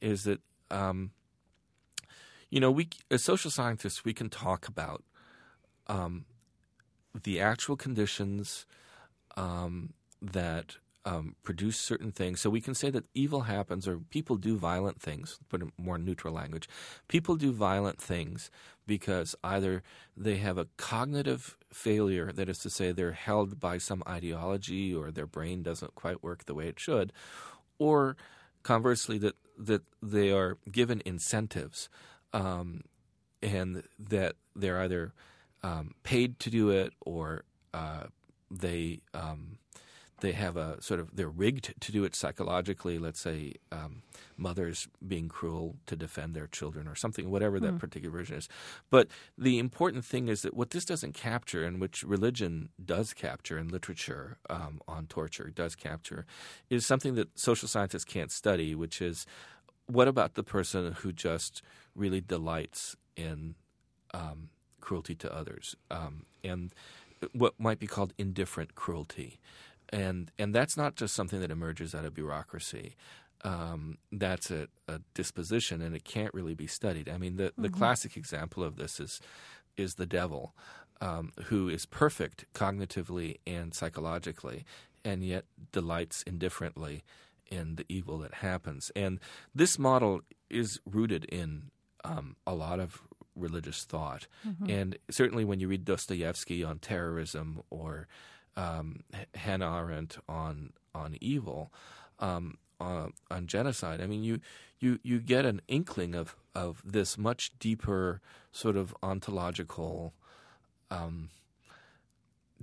is 0.00 0.24
that 0.24 0.40
um, 0.70 1.10
you 2.50 2.60
know 2.60 2.70
we 2.70 2.88
as 3.10 3.22
social 3.22 3.50
scientists 3.50 4.04
we 4.04 4.14
can 4.14 4.28
talk 4.28 4.68
about 4.68 5.02
um, 5.88 6.24
the 7.22 7.40
actual 7.40 7.76
conditions 7.76 8.66
um, 9.36 9.92
that 10.22 10.76
um, 11.04 11.34
produce 11.42 11.78
certain 11.78 12.12
things. 12.12 12.40
So 12.40 12.48
we 12.48 12.60
can 12.60 12.74
say 12.74 12.90
that 12.90 13.04
evil 13.14 13.42
happens 13.42 13.88
or 13.88 13.98
people 13.98 14.36
do 14.36 14.56
violent 14.56 15.00
things, 15.00 15.38
put 15.48 15.60
in 15.60 15.72
more 15.76 15.98
neutral 15.98 16.32
language. 16.32 16.68
People 17.08 17.36
do 17.36 17.52
violent 17.52 18.00
things 18.00 18.50
because 18.86 19.34
either 19.42 19.82
they 20.16 20.36
have 20.36 20.58
a 20.58 20.68
cognitive 20.76 21.56
failure, 21.72 22.32
that 22.32 22.48
is 22.48 22.58
to 22.58 22.70
say, 22.70 22.92
they're 22.92 23.12
held 23.12 23.58
by 23.58 23.78
some 23.78 24.02
ideology 24.06 24.94
or 24.94 25.10
their 25.10 25.26
brain 25.26 25.62
doesn't 25.62 25.94
quite 25.94 26.22
work 26.22 26.44
the 26.44 26.54
way 26.54 26.68
it 26.68 26.78
should, 26.78 27.12
or 27.78 28.16
conversely, 28.62 29.18
that, 29.18 29.34
that 29.58 29.82
they 30.00 30.30
are 30.30 30.58
given 30.70 31.02
incentives 31.04 31.88
um, 32.32 32.82
and 33.42 33.82
that 33.98 34.36
they're 34.54 34.80
either 34.80 35.12
um, 35.64 35.94
paid 36.02 36.38
to 36.40 36.50
do 36.50 36.70
it 36.70 36.92
or 37.00 37.44
uh, 37.74 38.04
they 38.50 39.00
um, 39.14 39.58
they 40.22 40.32
have 40.32 40.56
a 40.56 40.80
sort 40.80 41.00
of 41.00 41.14
they're 41.16 41.28
rigged 41.28 41.74
to 41.80 41.92
do 41.92 42.04
it 42.04 42.14
psychologically. 42.14 42.96
Let's 42.98 43.20
say 43.20 43.54
um, 43.72 44.02
mothers 44.36 44.88
being 45.06 45.28
cruel 45.28 45.76
to 45.86 45.96
defend 45.96 46.34
their 46.34 46.46
children 46.46 46.86
or 46.86 46.94
something, 46.94 47.28
whatever 47.28 47.58
that 47.58 47.78
particular 47.78 48.16
version 48.16 48.36
is. 48.36 48.48
But 48.88 49.08
the 49.36 49.58
important 49.58 50.04
thing 50.04 50.28
is 50.28 50.42
that 50.42 50.54
what 50.54 50.70
this 50.70 50.84
doesn't 50.84 51.14
capture, 51.14 51.64
and 51.64 51.80
which 51.80 52.04
religion 52.04 52.68
does 52.82 53.12
capture, 53.12 53.58
and 53.58 53.70
literature 53.70 54.38
um, 54.48 54.80
on 54.86 55.06
torture 55.06 55.50
does 55.52 55.74
capture, 55.74 56.24
is 56.70 56.86
something 56.86 57.16
that 57.16 57.36
social 57.36 57.66
scientists 57.66 58.04
can't 58.04 58.30
study, 58.30 58.76
which 58.76 59.02
is 59.02 59.26
what 59.86 60.06
about 60.06 60.34
the 60.34 60.44
person 60.44 60.92
who 60.92 61.12
just 61.12 61.62
really 61.96 62.20
delights 62.20 62.96
in 63.16 63.56
um, 64.14 64.50
cruelty 64.80 65.16
to 65.16 65.34
others 65.34 65.74
um, 65.90 66.26
and 66.44 66.72
what 67.32 67.58
might 67.58 67.78
be 67.78 67.86
called 67.86 68.12
indifferent 68.18 68.74
cruelty. 68.74 69.38
And, 69.92 70.30
and 70.38 70.54
that's 70.54 70.76
not 70.76 70.96
just 70.96 71.14
something 71.14 71.40
that 71.40 71.50
emerges 71.50 71.94
out 71.94 72.04
of 72.04 72.14
bureaucracy. 72.14 72.96
Um, 73.44 73.98
that's 74.10 74.50
a, 74.50 74.68
a 74.88 75.00
disposition, 75.14 75.82
and 75.82 75.94
it 75.94 76.04
can't 76.04 76.32
really 76.32 76.54
be 76.54 76.66
studied. 76.66 77.08
I 77.08 77.18
mean, 77.18 77.36
the, 77.36 77.52
the 77.58 77.68
classic 77.68 78.16
example 78.16 78.62
of 78.62 78.76
this 78.76 79.00
is 79.00 79.20
is 79.76 79.94
the 79.94 80.06
devil, 80.06 80.54
um, 81.00 81.32
who 81.44 81.68
is 81.68 81.86
perfect 81.86 82.44
cognitively 82.54 83.38
and 83.46 83.74
psychologically, 83.74 84.64
and 85.04 85.24
yet 85.24 85.44
delights 85.72 86.22
indifferently 86.22 87.02
in 87.50 87.76
the 87.76 87.84
evil 87.88 88.18
that 88.18 88.34
happens. 88.34 88.92
And 88.94 89.18
this 89.54 89.78
model 89.78 90.20
is 90.48 90.80
rooted 90.86 91.24
in 91.24 91.70
um, 92.04 92.36
a 92.46 92.54
lot 92.54 92.78
of 92.80 93.02
religious 93.34 93.84
thought. 93.84 94.26
And 94.70 94.98
certainly 95.10 95.44
when 95.44 95.58
you 95.58 95.68
read 95.68 95.84
Dostoevsky 95.84 96.62
on 96.62 96.78
terrorism 96.78 97.62
or 97.70 98.06
um, 98.56 99.04
Hannah 99.34 99.76
Arendt 99.78 100.18
on 100.28 100.72
on 100.94 101.16
evil, 101.20 101.72
um, 102.18 102.58
on, 102.80 103.12
on 103.30 103.46
genocide, 103.46 104.00
I 104.00 104.06
mean, 104.06 104.22
you, 104.22 104.40
you, 104.78 104.98
you 105.02 105.20
get 105.20 105.46
an 105.46 105.62
inkling 105.68 106.14
of, 106.14 106.36
of 106.54 106.82
this 106.84 107.16
much 107.16 107.58
deeper 107.58 108.20
sort 108.50 108.76
of 108.76 108.94
ontological 109.02 110.12
um, 110.90 111.30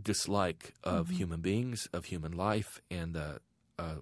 dislike 0.01 0.73
of 0.83 1.09
human 1.09 1.41
beings, 1.41 1.87
of 1.93 2.05
human 2.05 2.33
life, 2.33 2.81
and 2.91 3.15
a, 3.15 3.39
a, 3.77 3.97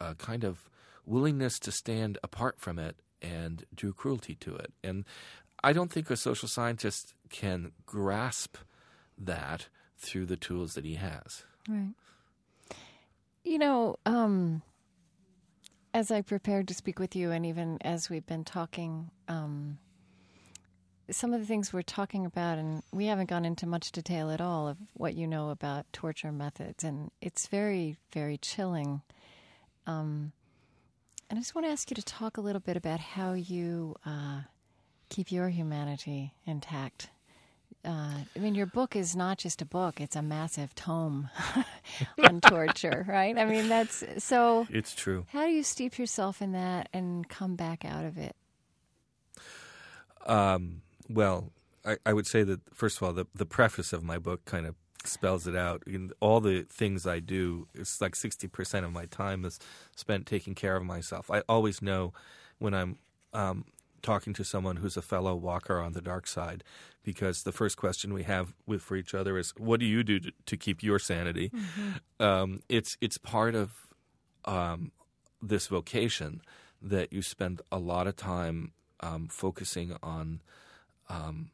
a 0.00 0.14
kind 0.16 0.44
of 0.44 0.68
willingness 1.06 1.58
to 1.60 1.72
stand 1.72 2.18
apart 2.22 2.60
from 2.60 2.78
it 2.78 2.96
and 3.22 3.64
do 3.74 3.92
cruelty 3.92 4.34
to 4.34 4.56
it. 4.56 4.72
And 4.82 5.04
I 5.62 5.72
don't 5.72 5.92
think 5.92 6.10
a 6.10 6.16
social 6.16 6.48
scientist 6.48 7.14
can 7.28 7.72
grasp 7.86 8.56
that 9.18 9.68
through 10.00 10.26
the 10.26 10.36
tools 10.36 10.74
that 10.74 10.84
he 10.84 10.94
has. 10.94 11.44
Right. 11.68 11.94
You 13.44 13.58
know, 13.58 13.96
um, 14.06 14.62
as 15.94 16.10
I 16.10 16.22
prepared 16.22 16.68
to 16.68 16.74
speak 16.74 16.98
with 16.98 17.14
you, 17.14 17.30
and 17.30 17.44
even 17.44 17.78
as 17.82 18.10
we've 18.10 18.26
been 18.26 18.44
talking, 18.44 19.10
um, 19.28 19.78
some 21.10 21.34
of 21.34 21.40
the 21.40 21.46
things 21.46 21.72
we're 21.72 21.82
talking 21.82 22.24
about, 22.24 22.58
and 22.58 22.82
we 22.92 23.06
haven't 23.06 23.28
gone 23.28 23.44
into 23.44 23.66
much 23.66 23.92
detail 23.92 24.30
at 24.30 24.40
all 24.40 24.68
of 24.68 24.78
what 24.94 25.14
you 25.14 25.26
know 25.26 25.50
about 25.50 25.86
torture 25.92 26.32
methods, 26.32 26.82
and 26.84 27.10
it's 27.20 27.46
very, 27.46 27.96
very 28.12 28.38
chilling. 28.38 29.02
Um, 29.86 30.32
and 31.28 31.38
I 31.38 31.40
just 31.40 31.54
want 31.54 31.66
to 31.66 31.72
ask 31.72 31.90
you 31.90 31.94
to 31.94 32.02
talk 32.02 32.36
a 32.36 32.40
little 32.40 32.60
bit 32.60 32.76
about 32.76 33.00
how 33.00 33.32
you 33.34 33.96
uh, 34.06 34.42
keep 35.08 35.30
your 35.30 35.48
humanity 35.48 36.32
intact. 36.46 37.10
Uh, 37.84 38.18
I 38.36 38.38
mean, 38.38 38.54
your 38.54 38.66
book 38.66 38.94
is 38.94 39.16
not 39.16 39.38
just 39.38 39.62
a 39.62 39.64
book; 39.64 40.00
it's 40.00 40.16
a 40.16 40.22
massive 40.22 40.74
tome 40.74 41.30
on 42.22 42.40
torture, 42.42 43.06
right? 43.08 43.36
I 43.38 43.44
mean, 43.46 43.68
that's 43.68 44.04
so. 44.18 44.66
It's 44.70 44.94
true. 44.94 45.24
How 45.30 45.46
do 45.46 45.50
you 45.50 45.62
steep 45.62 45.98
yourself 45.98 46.42
in 46.42 46.52
that 46.52 46.88
and 46.92 47.28
come 47.28 47.56
back 47.56 47.84
out 47.84 48.04
of 48.04 48.18
it? 48.18 48.36
Um, 50.26 50.82
well, 51.08 51.52
I, 51.84 51.96
I 52.04 52.12
would 52.12 52.26
say 52.26 52.42
that 52.42 52.60
first 52.74 52.98
of 52.98 53.02
all, 53.02 53.12
the 53.12 53.26
the 53.34 53.46
preface 53.46 53.92
of 53.92 54.02
my 54.02 54.18
book 54.18 54.44
kind 54.44 54.66
of 54.66 54.74
spells 55.04 55.46
it 55.46 55.56
out. 55.56 55.82
In 55.86 56.12
all 56.20 56.40
the 56.40 56.62
things 56.62 57.06
I 57.06 57.20
do, 57.20 57.66
it's 57.74 58.00
like 58.00 58.14
sixty 58.14 58.46
percent 58.46 58.84
of 58.84 58.92
my 58.92 59.06
time 59.06 59.46
is 59.46 59.58
spent 59.96 60.26
taking 60.26 60.54
care 60.54 60.76
of 60.76 60.84
myself. 60.84 61.30
I 61.30 61.42
always 61.48 61.80
know 61.80 62.12
when 62.58 62.74
I'm 62.74 62.98
um, 63.32 63.64
talking 64.02 64.32
to 64.34 64.44
someone 64.44 64.76
who's 64.76 64.96
a 64.96 65.02
fellow 65.02 65.34
walker 65.34 65.78
on 65.80 65.92
the 65.92 66.00
dark 66.00 66.26
side, 66.26 66.64
because 67.02 67.42
the 67.42 67.52
first 67.52 67.76
question 67.76 68.12
we 68.12 68.24
have 68.24 68.54
with 68.66 68.82
for 68.82 68.96
each 68.96 69.14
other 69.14 69.38
is, 69.38 69.52
"What 69.56 69.80
do 69.80 69.86
you 69.86 70.02
do 70.02 70.20
to, 70.20 70.32
to 70.46 70.56
keep 70.56 70.82
your 70.82 70.98
sanity?" 70.98 71.50
Um, 72.18 72.62
it's 72.68 72.96
it's 73.00 73.18
part 73.18 73.54
of 73.54 73.70
um, 74.44 74.92
this 75.42 75.66
vocation 75.66 76.42
that 76.82 77.12
you 77.12 77.22
spend 77.22 77.60
a 77.70 77.78
lot 77.78 78.06
of 78.06 78.16
time 78.16 78.72
um, 79.00 79.28
focusing 79.28 79.96
on 80.02 80.40
um, 81.08 81.50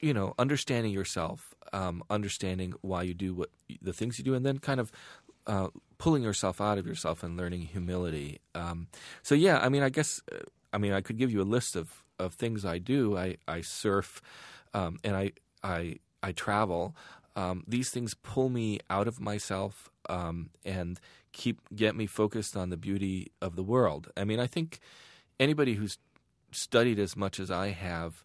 you 0.00 0.12
know, 0.12 0.34
understanding 0.38 0.92
yourself, 0.92 1.54
um, 1.72 2.02
understanding 2.10 2.74
why 2.82 3.02
you 3.02 3.14
do 3.14 3.34
what 3.34 3.50
the 3.80 3.92
things 3.92 4.18
you 4.18 4.24
do, 4.24 4.34
and 4.34 4.44
then 4.44 4.58
kind 4.58 4.78
of 4.78 4.92
uh, 5.46 5.68
pulling 5.98 6.22
yourself 6.22 6.60
out 6.60 6.78
of 6.78 6.86
yourself 6.86 7.22
and 7.22 7.36
learning 7.36 7.62
humility. 7.62 8.40
Um, 8.54 8.88
so 9.22 9.34
yeah, 9.34 9.58
I 9.58 9.68
mean, 9.68 9.82
I 9.82 9.88
guess, 9.88 10.20
uh, 10.30 10.38
I 10.72 10.78
mean, 10.78 10.92
I 10.92 11.00
could 11.00 11.16
give 11.16 11.30
you 11.30 11.40
a 11.40 11.44
list 11.44 11.76
of, 11.76 12.04
of 12.18 12.34
things 12.34 12.64
I 12.64 12.78
do. 12.78 13.16
I 13.16 13.36
I 13.46 13.60
surf, 13.60 14.20
um, 14.74 14.98
and 15.04 15.16
I 15.16 15.32
I 15.62 15.96
I 16.22 16.32
travel. 16.32 16.94
Um, 17.34 17.64
these 17.68 17.90
things 17.90 18.14
pull 18.14 18.48
me 18.48 18.80
out 18.88 19.06
of 19.06 19.20
myself 19.20 19.90
um, 20.08 20.50
and 20.64 20.98
keep 21.32 21.60
get 21.74 21.94
me 21.94 22.06
focused 22.06 22.56
on 22.56 22.70
the 22.70 22.76
beauty 22.76 23.30
of 23.42 23.56
the 23.56 23.62
world. 23.62 24.10
I 24.16 24.24
mean, 24.24 24.40
I 24.40 24.46
think 24.46 24.80
anybody 25.38 25.74
who's 25.74 25.98
studied 26.50 26.98
as 26.98 27.16
much 27.16 27.38
as 27.38 27.50
I 27.50 27.68
have 27.68 28.24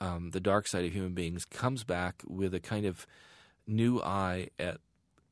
um, 0.00 0.30
the 0.30 0.40
dark 0.40 0.66
side 0.66 0.84
of 0.84 0.92
human 0.92 1.14
beings 1.14 1.44
comes 1.44 1.84
back 1.84 2.22
with 2.26 2.54
a 2.54 2.60
kind 2.60 2.86
of 2.86 3.06
new 3.66 4.00
eye 4.00 4.48
at 4.58 4.78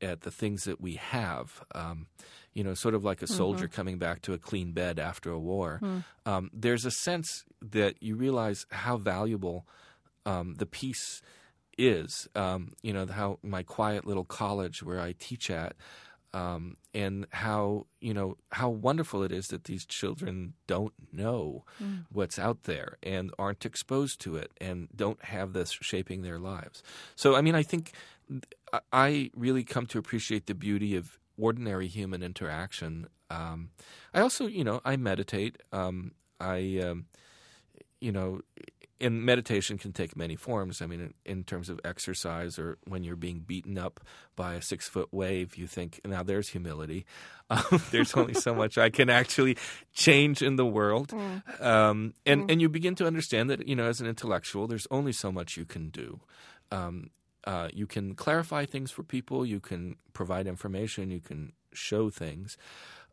at 0.01 0.21
the 0.21 0.31
things 0.31 0.63
that 0.63 0.81
we 0.81 0.95
have. 0.95 1.63
Um, 1.75 2.07
you 2.53 2.63
know, 2.63 2.73
sort 2.73 2.95
of 2.95 3.03
like 3.03 3.21
a 3.21 3.27
soldier 3.27 3.67
coming 3.67 3.97
back 3.97 4.21
to 4.23 4.33
a 4.33 4.37
clean 4.37 4.71
bed 4.73 4.99
after 4.99 5.31
a 5.31 5.39
war. 5.39 5.79
Um, 6.25 6.49
there's 6.53 6.85
a 6.85 6.91
sense 6.91 7.45
that 7.61 7.95
you 8.01 8.15
realize 8.15 8.65
how 8.71 8.97
valuable 8.97 9.65
um, 10.25 10.55
the 10.55 10.65
peace 10.65 11.21
is. 11.77 12.27
Um, 12.35 12.73
you 12.81 12.93
know, 12.93 13.05
how 13.07 13.39
my 13.41 13.63
quiet 13.63 14.05
little 14.05 14.25
college 14.25 14.83
where 14.83 14.99
I 14.99 15.13
teach 15.17 15.49
at. 15.49 15.75
Um, 16.33 16.77
and 16.93 17.27
how 17.31 17.87
you 17.99 18.13
know 18.13 18.37
how 18.53 18.69
wonderful 18.69 19.21
it 19.23 19.33
is 19.33 19.47
that 19.47 19.65
these 19.65 19.85
children 19.85 20.53
don't 20.65 20.93
know 21.11 21.65
what's 22.09 22.39
out 22.39 22.63
there 22.63 22.97
and 23.03 23.31
aren't 23.37 23.65
exposed 23.65 24.21
to 24.21 24.37
it 24.37 24.49
and 24.61 24.87
don't 24.95 25.21
have 25.25 25.51
this 25.51 25.71
shaping 25.81 26.21
their 26.21 26.39
lives. 26.39 26.83
So 27.17 27.35
I 27.35 27.41
mean, 27.41 27.53
I 27.55 27.63
think 27.63 27.91
I 28.93 29.29
really 29.35 29.65
come 29.65 29.85
to 29.87 29.99
appreciate 29.99 30.45
the 30.45 30.53
beauty 30.53 30.95
of 30.95 31.19
ordinary 31.41 31.87
human 31.87 32.23
interaction. 32.23 33.07
Um, 33.29 33.71
I 34.13 34.21
also, 34.21 34.47
you 34.47 34.63
know, 34.63 34.81
I 34.85 34.95
meditate. 34.97 35.57
Um, 35.71 36.11
I, 36.39 36.79
um, 36.83 37.05
you 37.99 38.11
know, 38.11 38.41
and 39.01 39.23
meditation 39.23 39.77
can 39.77 39.91
take 39.91 40.15
many 40.15 40.35
forms. 40.35 40.81
I 40.81 40.85
mean, 40.85 41.13
in, 41.25 41.43
terms 41.43 41.69
of 41.69 41.79
exercise, 41.83 42.59
or 42.59 42.77
when 42.85 43.03
you're 43.03 43.15
being 43.15 43.39
beaten 43.39 43.77
up 43.77 43.99
by 44.35 44.53
a 44.53 44.61
six 44.61 44.87
foot 44.87 45.09
wave, 45.11 45.55
you 45.57 45.67
think, 45.67 45.99
now 46.05 46.23
there's 46.23 46.49
humility. 46.49 47.05
Um, 47.51 47.83
there's 47.91 48.13
only 48.13 48.33
so 48.33 48.55
much 48.55 48.77
I 48.77 48.89
can 48.89 49.09
actually 49.09 49.57
change 49.93 50.41
in 50.41 50.55
the 50.55 50.65
world, 50.65 51.13
um, 51.59 52.13
and 52.25 52.49
and 52.49 52.61
you 52.61 52.69
begin 52.69 52.95
to 52.95 53.05
understand 53.05 53.49
that 53.49 53.67
you 53.67 53.75
know, 53.75 53.87
as 53.87 53.99
an 53.99 54.07
intellectual, 54.07 54.67
there's 54.67 54.87
only 54.89 55.11
so 55.11 55.33
much 55.33 55.57
you 55.57 55.65
can 55.65 55.89
do. 55.89 56.21
Um, 56.71 57.09
uh, 57.45 57.69
you 57.73 57.87
can 57.87 58.15
clarify 58.15 58.65
things 58.65 58.91
for 58.91 59.03
people. 59.03 59.45
You 59.45 59.59
can 59.59 59.95
provide 60.13 60.47
information. 60.47 61.11
You 61.11 61.21
can 61.21 61.53
show 61.73 62.09
things, 62.09 62.57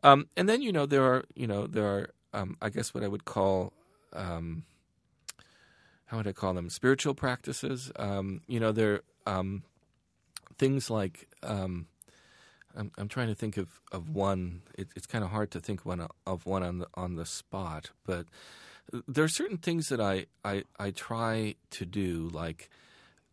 um, 0.03 0.27
and 0.37 0.49
then 0.49 0.61
you 0.61 0.71
know 0.71 0.85
there 0.85 1.03
are 1.03 1.25
you 1.35 1.47
know 1.47 1.67
there 1.67 1.87
are 1.87 2.09
um, 2.33 2.57
I 2.61 2.69
guess 2.69 2.93
what 2.93 3.03
I 3.03 3.07
would 3.07 3.25
call 3.25 3.73
um, 4.13 4.63
how 6.05 6.17
would 6.17 6.27
I 6.27 6.33
call 6.33 6.53
them 6.53 6.69
spiritual 6.69 7.15
practices. 7.15 7.91
Um, 7.95 8.41
you 8.47 8.59
know 8.59 8.71
there 8.71 9.01
um, 9.25 9.63
things 10.57 10.89
like 10.89 11.27
I'm, 12.75 12.91
I'm 12.97 13.07
trying 13.07 13.27
to 13.27 13.35
think 13.35 13.57
of 13.57 13.81
of 13.91 14.09
one. 14.09 14.61
It, 14.77 14.89
it's 14.95 15.05
kind 15.05 15.23
of 15.23 15.31
hard 15.31 15.51
to 15.51 15.59
think 15.59 15.85
one 15.85 16.07
of 16.25 16.45
one 16.45 16.63
on 16.63 16.79
the 16.79 16.87
on 16.95 17.15
the 17.15 17.25
spot, 17.25 17.91
but 18.05 18.27
there 19.07 19.23
are 19.23 19.29
certain 19.29 19.57
things 19.57 19.89
that 19.89 19.99
I 19.99 20.27
I, 20.43 20.63
I 20.79 20.91
try 20.91 21.55
to 21.71 21.85
do 21.85 22.29
like 22.31 22.69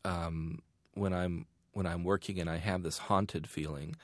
um, 0.05 0.61
when 0.97 1.13
I'm 1.13 1.47
when 1.73 1.87
I'm 1.87 2.05
working 2.05 2.41
and 2.41 2.49
I 2.49 2.57
have 2.57 2.83
this 2.83 2.97
haunted 2.97 3.47
feeling 3.47 3.97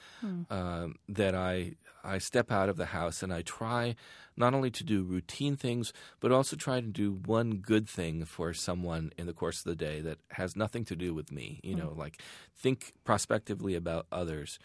um, 0.51 0.97
that 1.09 1.35
I 1.35 1.77
I 2.05 2.19
step 2.19 2.53
out 2.53 2.69
of 2.69 2.77
the 2.77 2.87
house 2.87 3.23
and 3.23 3.33
I 3.33 3.41
try 3.43 3.97
not 4.37 4.53
only 4.53 4.71
to 4.71 4.85
do 4.85 5.03
routine 5.03 5.57
things 5.57 5.93
but 6.21 6.31
also 6.33 6.55
try 6.55 6.81
to 6.81 6.87
do 6.87 7.13
one 7.13 7.57
good 7.57 7.89
thing 7.89 8.27
for 8.27 8.53
someone 8.53 9.11
in 9.17 9.27
the 9.27 9.33
course 9.33 9.59
of 9.61 9.65
the 9.65 9.77
day 9.77 10.01
that 10.03 10.19
has 10.33 10.55
nothing 10.55 10.85
to 10.87 10.97
do 10.97 11.15
with 11.15 11.33
me. 11.33 11.61
You 11.63 11.75
know, 11.75 11.95
like 11.97 12.21
think 12.55 12.93
prospectively 13.05 13.75
about 13.75 14.07
others. 14.13 14.59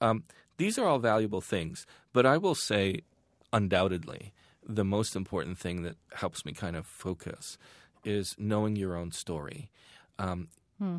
Um, 0.00 0.24
these 0.56 0.78
are 0.78 0.86
all 0.86 0.98
valuable 0.98 1.40
things, 1.40 1.86
but 2.12 2.26
I 2.26 2.38
will 2.38 2.54
say, 2.54 3.00
undoubtedly, 3.52 4.32
the 4.66 4.84
most 4.84 5.16
important 5.16 5.58
thing 5.58 5.82
that 5.82 5.96
helps 6.14 6.44
me 6.44 6.52
kind 6.52 6.76
of 6.76 6.86
focus 6.86 7.58
is 8.04 8.34
knowing 8.38 8.76
your 8.76 8.96
own 8.96 9.12
story. 9.12 9.70
Um, 10.18 10.48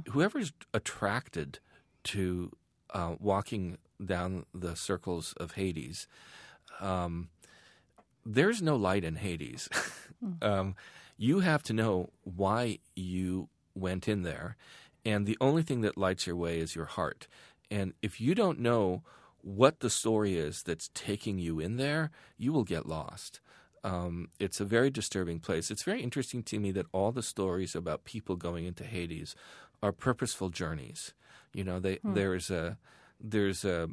Whoever's 0.10 0.54
attracted 0.74 1.60
to 2.06 2.52
uh, 2.94 3.16
walking 3.20 3.78
down 4.04 4.46
the 4.54 4.76
circles 4.76 5.34
of 5.38 5.54
Hades, 5.54 6.08
um, 6.80 7.30
there's 8.26 8.62
no 8.62 8.76
light 8.76 9.04
in 9.04 9.18
Hades. 9.18 9.70
um, 10.42 10.76
you 11.18 11.40
have 11.40 11.64
to 11.64 11.74
know 11.74 12.10
why 12.24 12.80
you 12.96 13.50
went 13.76 14.08
in 14.08 14.24
there, 14.24 14.56
and 15.06 15.26
the 15.26 15.38
only 15.40 15.62
thing 15.62 15.82
that 15.82 15.98
lights 15.98 16.26
your 16.26 16.36
way 16.36 16.60
is 16.60 16.76
your 16.76 16.86
heart. 16.86 17.28
And 17.70 17.94
if 18.02 18.20
you 18.20 18.36
don't 18.36 18.60
know 18.60 19.04
what 19.42 19.80
the 19.80 19.90
story 19.90 20.36
is 20.36 20.64
that's 20.64 20.90
taking 20.94 21.38
you 21.38 21.60
in 21.60 21.78
there, 21.78 22.10
you 22.38 22.52
will 22.52 22.64
get 22.64 22.88
lost. 22.88 23.40
Um, 23.84 24.30
it's 24.40 24.60
a 24.60 24.66
very 24.66 24.90
disturbing 24.90 25.40
place. 25.40 25.70
It's 25.70 25.84
very 25.84 26.02
interesting 26.02 26.42
to 26.44 26.60
me 26.60 26.72
that 26.72 26.88
all 26.92 27.12
the 27.12 27.22
stories 27.22 27.76
about 27.76 28.04
people 28.04 28.36
going 28.36 28.66
into 28.66 28.84
Hades 28.84 29.36
are 29.82 29.92
purposeful 29.92 30.50
journeys. 30.50 31.14
You 31.54 31.64
know, 31.64 31.80
they, 31.80 32.00
there's 32.04 32.50
a 32.52 32.78
there's 33.20 33.64
a 33.66 33.90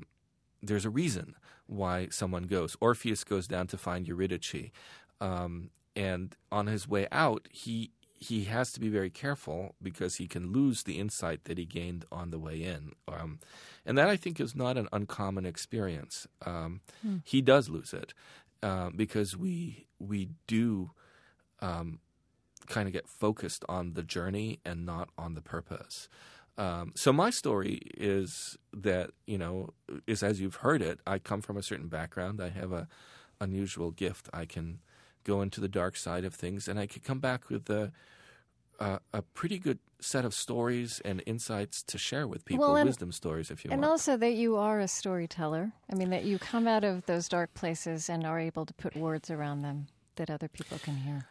there's 0.63 0.85
a 0.85 0.91
reason 0.91 1.35
why 1.67 2.09
someone 2.11 2.45
goes. 2.45 2.77
Orpheus 2.81 3.25
goes 3.25 3.47
down 3.49 3.67
to 3.69 3.79
find 3.79 4.07
Eurydice, 4.07 4.71
um, 5.21 5.71
and 5.97 6.35
on 6.51 6.67
his 6.67 6.89
way 6.89 7.07
out, 7.13 7.47
he 7.51 7.91
he 8.19 8.45
has 8.45 8.71
to 8.73 8.79
be 8.81 8.89
very 8.89 9.11
careful 9.11 9.75
because 9.83 10.17
he 10.17 10.29
can 10.29 10.53
lose 10.53 10.85
the 10.85 10.99
insight 11.01 11.43
that 11.45 11.59
he 11.59 11.65
gained 11.65 12.05
on 12.13 12.31
the 12.31 12.39
way 12.39 12.63
in. 12.63 12.93
Um, 13.09 13.41
and 13.85 13.99
that 13.99 14.09
I 14.09 14.17
think 14.17 14.39
is 14.41 14.55
not 14.55 14.77
an 14.77 14.87
uncommon 14.93 15.45
experience. 15.45 16.29
Um, 16.47 16.83
He 17.25 17.43
does 17.43 17.69
lose 17.69 17.93
it 17.93 18.15
uh, 18.63 18.91
because 18.95 19.37
we 19.37 19.87
we 19.99 20.29
do 20.47 20.91
um, 21.61 21.99
kind 22.66 22.86
of 22.86 22.93
get 22.93 23.09
focused 23.09 23.64
on 23.68 23.94
the 23.94 24.02
journey 24.02 24.60
and 24.64 24.84
not 24.86 25.09
on 25.18 25.34
the 25.34 25.43
purpose. 25.43 26.09
Um, 26.59 26.93
so 26.94 27.12
my 27.12 27.30
story 27.30 27.80
is 27.97 28.59
that 28.74 29.10
you 29.26 29.39
know 29.39 29.70
is 30.06 30.22
as 30.22 30.40
you've 30.40 30.56
heard 30.56 30.82
it. 30.82 31.01
I 31.06 31.18
come 31.18 31.40
from 31.40 31.56
a 31.56 31.62
certain 31.62 31.89
background. 31.89 32.40
I 32.43 32.51
have 32.51 32.72
a 32.72 32.89
unusual 33.40 33.90
gift. 33.90 34.28
I 34.32 34.44
can 34.44 34.80
go 35.24 35.40
into 35.40 35.60
the 35.60 35.68
dark 35.68 35.97
side 35.97 36.24
of 36.24 36.34
things, 36.34 36.68
and 36.68 36.78
I 36.78 36.86
can 36.86 37.02
come 37.02 37.20
back 37.20 37.48
with 37.48 37.70
a 37.70 37.93
a, 38.80 39.01
a 39.12 39.22
pretty 39.22 39.59
good 39.59 39.78
set 40.01 40.24
of 40.24 40.34
stories 40.34 41.01
and 41.05 41.22
insights 41.26 41.82
to 41.84 41.97
share 41.97 42.26
with 42.26 42.44
people. 42.44 42.66
Well, 42.66 42.76
and- 42.76 42.89
wisdom 42.89 43.12
stories, 43.12 43.51
if 43.51 43.64
you 43.64 43.70
And 43.70 43.80
want. 43.80 43.84
And 43.84 43.90
also 43.93 44.16
that 44.16 44.34
you 44.34 44.56
are 44.56 44.80
a 44.80 44.89
storyteller. 44.89 45.72
I 45.90 45.94
mean, 45.94 46.10
that 46.10 46.24
you 46.24 46.39
come 46.39 46.66
out 46.66 46.84
of 46.84 47.06
those 47.06 47.28
dark 47.28 47.55
places 47.55 48.10
and 48.10 48.26
are 48.26 48.40
able 48.40 48.66
to 48.66 48.74
put 48.74 48.97
words 48.97 49.30
around 49.30 49.62
them 49.62 49.86
that 50.16 50.28
other 50.30 50.48
people 50.48 50.78
can 50.78 50.97
hear. 50.97 51.26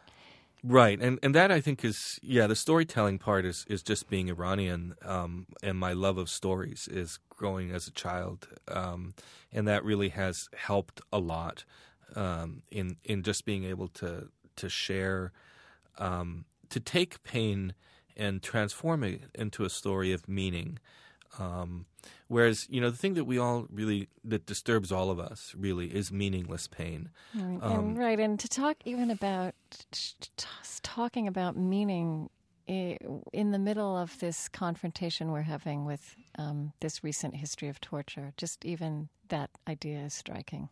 Right, 0.63 1.01
and 1.01 1.17
and 1.23 1.33
that 1.33 1.51
I 1.51 1.59
think 1.59 1.83
is 1.83 2.19
yeah, 2.21 2.45
the 2.45 2.55
storytelling 2.55 3.17
part 3.17 3.45
is 3.45 3.65
is 3.67 3.81
just 3.81 4.09
being 4.09 4.29
Iranian, 4.29 4.93
um, 5.01 5.47
and 5.63 5.75
my 5.77 5.93
love 5.93 6.19
of 6.19 6.29
stories 6.29 6.87
is 6.87 7.17
growing 7.29 7.71
as 7.71 7.87
a 7.87 7.91
child, 7.91 8.47
um, 8.67 9.15
and 9.51 9.67
that 9.67 9.83
really 9.83 10.09
has 10.09 10.49
helped 10.55 11.01
a 11.11 11.17
lot 11.17 11.65
um, 12.15 12.61
in 12.69 12.97
in 13.03 13.23
just 13.23 13.43
being 13.43 13.63
able 13.63 13.87
to 13.87 14.29
to 14.57 14.69
share, 14.69 15.31
um, 15.97 16.45
to 16.69 16.79
take 16.79 17.23
pain 17.23 17.73
and 18.15 18.43
transform 18.43 19.03
it 19.03 19.23
into 19.33 19.65
a 19.65 19.69
story 19.69 20.13
of 20.13 20.27
meaning. 20.29 20.77
Um, 21.39 21.85
whereas 22.27 22.67
you 22.69 22.81
know 22.81 22.89
the 22.89 22.97
thing 22.97 23.13
that 23.13 23.23
we 23.25 23.37
all 23.37 23.67
really 23.71 24.09
that 24.23 24.45
disturbs 24.45 24.91
all 24.91 25.09
of 25.09 25.19
us 25.19 25.53
really 25.57 25.87
is 25.87 26.11
meaningless 26.11 26.67
pain. 26.67 27.09
Right. 27.33 27.59
Um, 27.61 27.71
and, 27.71 27.97
right, 27.97 28.19
and 28.19 28.39
to 28.39 28.47
talk 28.47 28.77
even 28.85 29.09
about 29.11 29.53
t- 29.91 30.13
t- 30.35 30.47
talking 30.81 31.27
about 31.27 31.55
meaning 31.55 32.29
in 32.67 33.51
the 33.51 33.59
middle 33.59 33.97
of 33.97 34.17
this 34.19 34.47
confrontation 34.47 35.31
we're 35.31 35.41
having 35.41 35.85
with 35.85 36.15
um, 36.37 36.71
this 36.79 37.03
recent 37.03 37.35
history 37.35 37.67
of 37.67 37.81
torture, 37.81 38.33
just 38.37 38.63
even 38.63 39.09
that 39.27 39.49
idea 39.67 39.99
is 39.99 40.13
striking. 40.13 40.69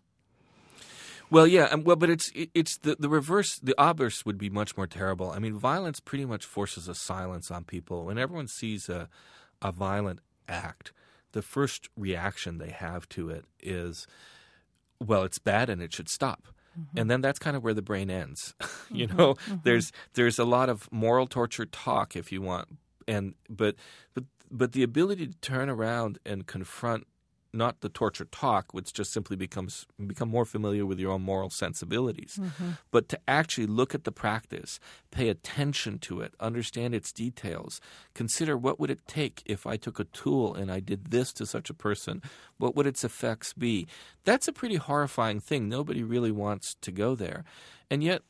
Well, 1.31 1.45
yeah, 1.45 1.65
um, 1.65 1.84
well, 1.84 1.95
but 1.95 2.10
it's 2.10 2.31
it's 2.36 2.77
the 2.77 2.95
the 2.98 3.10
reverse. 3.10 3.60
The 3.60 3.76
obverse 3.77 4.26
would 4.26 4.38
be 4.38 4.49
much 4.49 4.76
more 4.77 4.88
terrible. 4.88 5.30
I 5.30 5.40
mean, 5.40 5.57
violence 5.57 5.99
pretty 5.99 6.26
much 6.26 6.45
forces 6.45 6.88
a 6.88 6.95
silence 6.95 7.52
on 7.52 7.65
people. 7.65 8.06
When 8.06 8.18
everyone 8.18 8.48
sees 8.48 8.90
a 8.90 9.10
a 9.61 9.72
violent 9.72 10.22
act, 10.50 10.92
the 11.32 11.42
first 11.42 11.90
reaction 11.96 12.58
they 12.58 12.72
have 12.72 13.08
to 13.10 13.30
it 13.30 13.46
is, 13.62 14.08
well, 15.00 15.24
it's 15.24 15.40
bad 15.40 15.70
and 15.70 15.82
it 15.82 15.94
should 15.94 16.10
stop. 16.10 16.48
Mm-hmm. 16.80 17.00
And 17.00 17.12
then 17.12 17.22
that's 17.22 17.40
kind 17.40 17.56
of 17.56 17.64
where 17.64 17.74
the 17.74 17.82
brain 17.82 18.10
ends. 18.10 18.54
you 18.92 19.08
mm-hmm. 19.08 19.18
know, 19.18 19.34
mm-hmm. 19.36 19.56
there's 19.64 19.92
there's 20.14 20.40
a 20.40 20.46
lot 20.46 20.70
of 20.70 20.92
moral 20.92 21.28
torture 21.28 21.66
talk 21.66 22.16
if 22.16 22.32
you 22.32 22.42
want, 22.42 22.68
and 23.08 23.36
but 23.50 23.76
but 24.14 24.26
but 24.52 24.72
the 24.74 24.84
ability 24.84 25.28
to 25.28 25.38
turn 25.38 25.70
around 25.70 26.20
and 26.26 26.48
confront 26.48 27.08
not 27.52 27.82
the 27.82 27.90
torture 27.90 28.26
talk, 28.26 28.74
which 28.74 28.94
just 28.94 29.12
simply 29.12 29.36
becomes 29.36 29.88
become 30.06 30.30
more 30.30 30.46
familiar 30.46 30.86
with 30.86 31.00
your 31.00 31.12
own 31.12 31.22
moral 31.22 31.50
sensibilities, 31.50 32.40
but 32.92 33.10
to 33.10 33.20
actually 33.28 33.66
look 33.66 33.96
at 33.96 34.04
the 34.04 34.12
practice, 34.12 34.80
pay 35.12 35.30
attention 35.30 35.98
to 36.00 36.22
it, 36.22 36.34
understand 36.40 36.94
its 36.94 37.12
details, 37.12 37.82
consider 38.14 38.56
what 38.58 38.80
would 38.80 38.92
it 38.92 39.08
take 39.08 39.42
if 39.46 39.66
I 39.66 39.78
took 39.78 40.00
a 40.00 40.04
tool 40.06 40.54
and 40.54 40.72
I 40.72 40.80
did 40.80 41.12
this 41.12 41.34
to 41.34 41.46
such 41.46 41.70
a 41.70 41.74
person, 41.74 42.22
what 42.58 42.76
would 42.76 42.86
its 42.88 43.04
effects 43.04 43.54
be? 43.54 43.88
That's 44.26 44.48
a 44.48 44.54
pretty 44.54 44.76
horrifying 44.76 45.40
thing. 45.40 45.68
Nobody 45.68 46.04
really 46.04 46.32
wants 46.32 46.76
to 46.82 46.92
go 46.92 47.16
there, 47.16 47.44
and 47.90 48.04
yet 48.04 48.22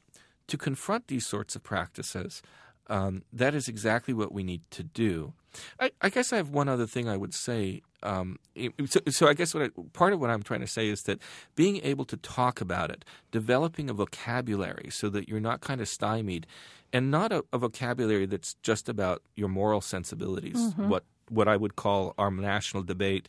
to 0.47 0.57
confront 0.57 1.07
these 1.07 1.25
sorts 1.25 1.55
of 1.55 1.63
practices. 1.63 2.41
Um, 2.87 3.21
that 3.31 3.53
is 3.53 3.67
exactly 3.67 4.15
what 4.15 4.31
we 4.31 4.43
need 4.43 4.61
to 4.71 4.81
do. 4.81 5.33
I, 5.79 5.91
I 6.01 6.09
guess 6.09 6.33
I 6.33 6.37
have 6.37 6.49
one 6.49 6.67
other 6.67 6.87
thing 6.87 7.07
I 7.07 7.17
would 7.17 7.33
say. 7.35 7.81
Um, 8.03 8.39
so, 8.87 8.99
so 9.09 9.27
I 9.27 9.33
guess 9.33 9.53
what 9.53 9.63
I, 9.63 9.69
part 9.93 10.13
of 10.13 10.19
what 10.19 10.29
I'm 10.29 10.43
trying 10.43 10.61
to 10.61 10.67
say 10.67 10.87
is 10.87 11.03
that 11.03 11.19
being 11.55 11.81
able 11.83 12.05
to 12.05 12.17
talk 12.17 12.61
about 12.61 12.89
it, 12.91 13.03
developing 13.31 13.89
a 13.89 13.93
vocabulary 13.93 14.89
so 14.91 15.09
that 15.09 15.27
you're 15.27 15.39
not 15.39 15.61
kind 15.61 15.81
of 15.81 15.87
stymied, 15.87 16.47
and 16.93 17.11
not 17.11 17.31
a, 17.31 17.43
a 17.53 17.57
vocabulary 17.57 18.25
that's 18.25 18.55
just 18.63 18.89
about 18.89 19.21
your 19.35 19.49
moral 19.49 19.81
sensibilities. 19.81 20.73
What 20.87 21.03
what 21.29 21.47
I 21.47 21.57
would 21.57 21.75
call 21.75 22.15
our 22.17 22.31
national 22.31 22.83
debate 22.83 23.27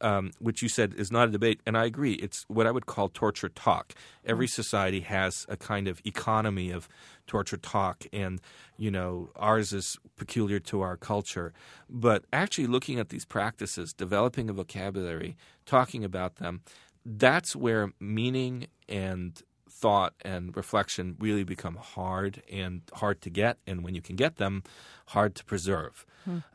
um, 0.00 0.30
which 0.38 0.62
you 0.62 0.68
said 0.68 0.94
is 0.94 1.10
not 1.10 1.28
a 1.28 1.30
debate, 1.30 1.60
and 1.66 1.76
I 1.76 1.84
agree. 1.84 2.14
It's 2.14 2.44
what 2.48 2.66
I 2.66 2.70
would 2.70 2.86
call 2.86 3.08
torture 3.08 3.48
talk. 3.48 3.94
Every 4.24 4.46
society 4.46 5.00
has 5.00 5.46
a 5.48 5.56
kind 5.56 5.88
of 5.88 6.00
economy 6.04 6.70
of 6.70 6.88
torture 7.26 7.56
talk, 7.56 8.04
and 8.12 8.40
you 8.76 8.90
know 8.90 9.30
ours 9.36 9.72
is 9.72 9.98
peculiar 10.16 10.58
to 10.60 10.80
our 10.80 10.96
culture. 10.96 11.52
But 11.88 12.24
actually, 12.32 12.66
looking 12.66 12.98
at 12.98 13.10
these 13.10 13.24
practices, 13.24 13.92
developing 13.92 14.50
a 14.50 14.52
vocabulary, 14.52 15.36
talking 15.66 16.04
about 16.04 16.36
them, 16.36 16.62
that's 17.04 17.54
where 17.54 17.92
meaning 18.00 18.66
and 18.88 19.40
thought 19.68 20.14
and 20.22 20.54
reflection 20.56 21.16
really 21.18 21.44
become 21.44 21.76
hard 21.76 22.42
and 22.50 22.82
hard 22.94 23.20
to 23.22 23.30
get, 23.30 23.58
and 23.66 23.82
when 23.82 23.94
you 23.94 24.02
can 24.02 24.16
get 24.16 24.36
them, 24.36 24.62
hard 25.08 25.34
to 25.36 25.44
preserve. 25.44 26.04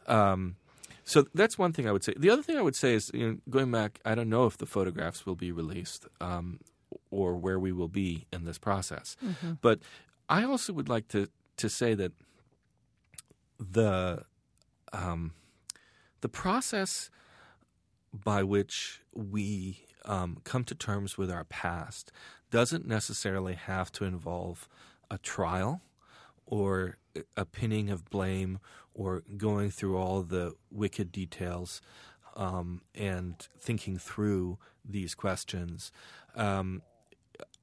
Um, 0.07 0.55
so 1.06 1.26
that's 1.34 1.57
one 1.57 1.72
thing 1.72 1.88
I 1.88 1.91
would 1.91 2.03
say. 2.03 2.14
The 2.18 2.30
other 2.32 2.41
thing 2.44 2.57
I 2.57 2.61
would 2.61 2.76
say 2.76 2.94
is, 2.95 3.11
you 3.14 3.27
know, 3.27 3.38
going 3.49 3.72
back, 3.72 3.99
I 4.03 4.15
don't 4.15 4.30
know 4.30 4.48
if 4.48 4.57
the 4.57 4.65
photographs 4.65 5.26
will 5.26 5.36
be 5.36 5.52
released 5.52 6.07
um, 6.19 6.60
or 7.11 7.36
where 7.36 7.60
we 7.60 7.72
will 7.72 7.88
be 7.88 8.26
in 8.34 8.45
this 8.45 8.57
process. 8.57 9.15
But 9.61 9.80
I 10.27 10.44
also 10.44 10.73
would 10.73 10.90
like 10.90 11.07
to 11.10 11.30
to 11.57 11.69
say 11.69 11.94
that 11.94 12.11
the 13.60 14.23
um, 14.91 15.34
the 16.22 16.30
process 16.30 17.10
by 18.11 18.41
which 18.44 19.02
we 19.14 19.82
um, 20.06 20.38
come 20.44 20.64
to 20.65 20.76
terms 20.76 21.18
with 21.18 21.30
our 21.30 21.44
past 21.44 22.11
doesn't 22.49 22.88
necessarily 22.88 23.53
have 23.53 23.91
to 23.91 24.06
involve 24.06 24.68
a 25.11 25.18
trial 25.18 25.82
or 26.45 26.98
a 27.38 27.46
pinning 27.46 27.90
of 27.90 28.06
blame 28.10 28.60
or 28.94 29.24
going 29.38 29.72
through 29.72 29.98
all 29.98 30.22
the 30.22 30.54
wicked 30.72 31.12
details 31.12 31.82
um, 32.36 32.82
and 32.94 33.48
thinking 33.60 33.98
through 33.98 34.58
these 34.84 35.16
questions. 35.16 35.92
Um, 36.36 36.82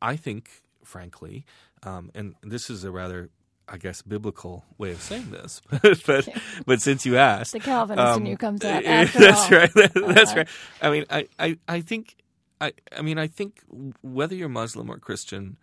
I 0.01 0.17
think, 0.17 0.51
frankly, 0.85 1.45
um, 1.83 2.11
and 2.15 2.35
this 2.43 2.69
is 2.71 2.85
a 2.85 2.91
rather, 2.91 3.31
I 3.69 3.77
guess, 3.79 4.03
biblical 4.03 4.65
way 4.79 4.91
of 4.93 5.01
saying 5.01 5.31
this, 5.31 5.61
but 6.07 6.29
but 6.67 6.81
since 6.83 7.07
you 7.07 7.17
asked, 7.17 7.53
The 7.53 7.61
Calvinist 7.61 8.19
in 8.19 8.27
you 8.27 8.37
comes 8.37 8.65
out 8.65 8.83
that's 8.85 9.17
all. 9.17 9.51
right. 9.51 9.73
That's 9.75 10.31
Uh-huh. 10.31 10.35
right. 10.39 10.49
I 10.81 10.91
mean, 10.91 11.05
I, 11.11 11.29
I, 11.39 11.59
I 11.69 11.81
think, 11.81 12.17
I, 12.61 12.73
I 12.97 13.03
mean, 13.03 13.19
I 13.19 13.27
think 13.27 13.63
whether 14.03 14.35
you're 14.35 14.49
Muslim 14.49 14.91
or 14.91 14.99
Christian, 14.99 15.57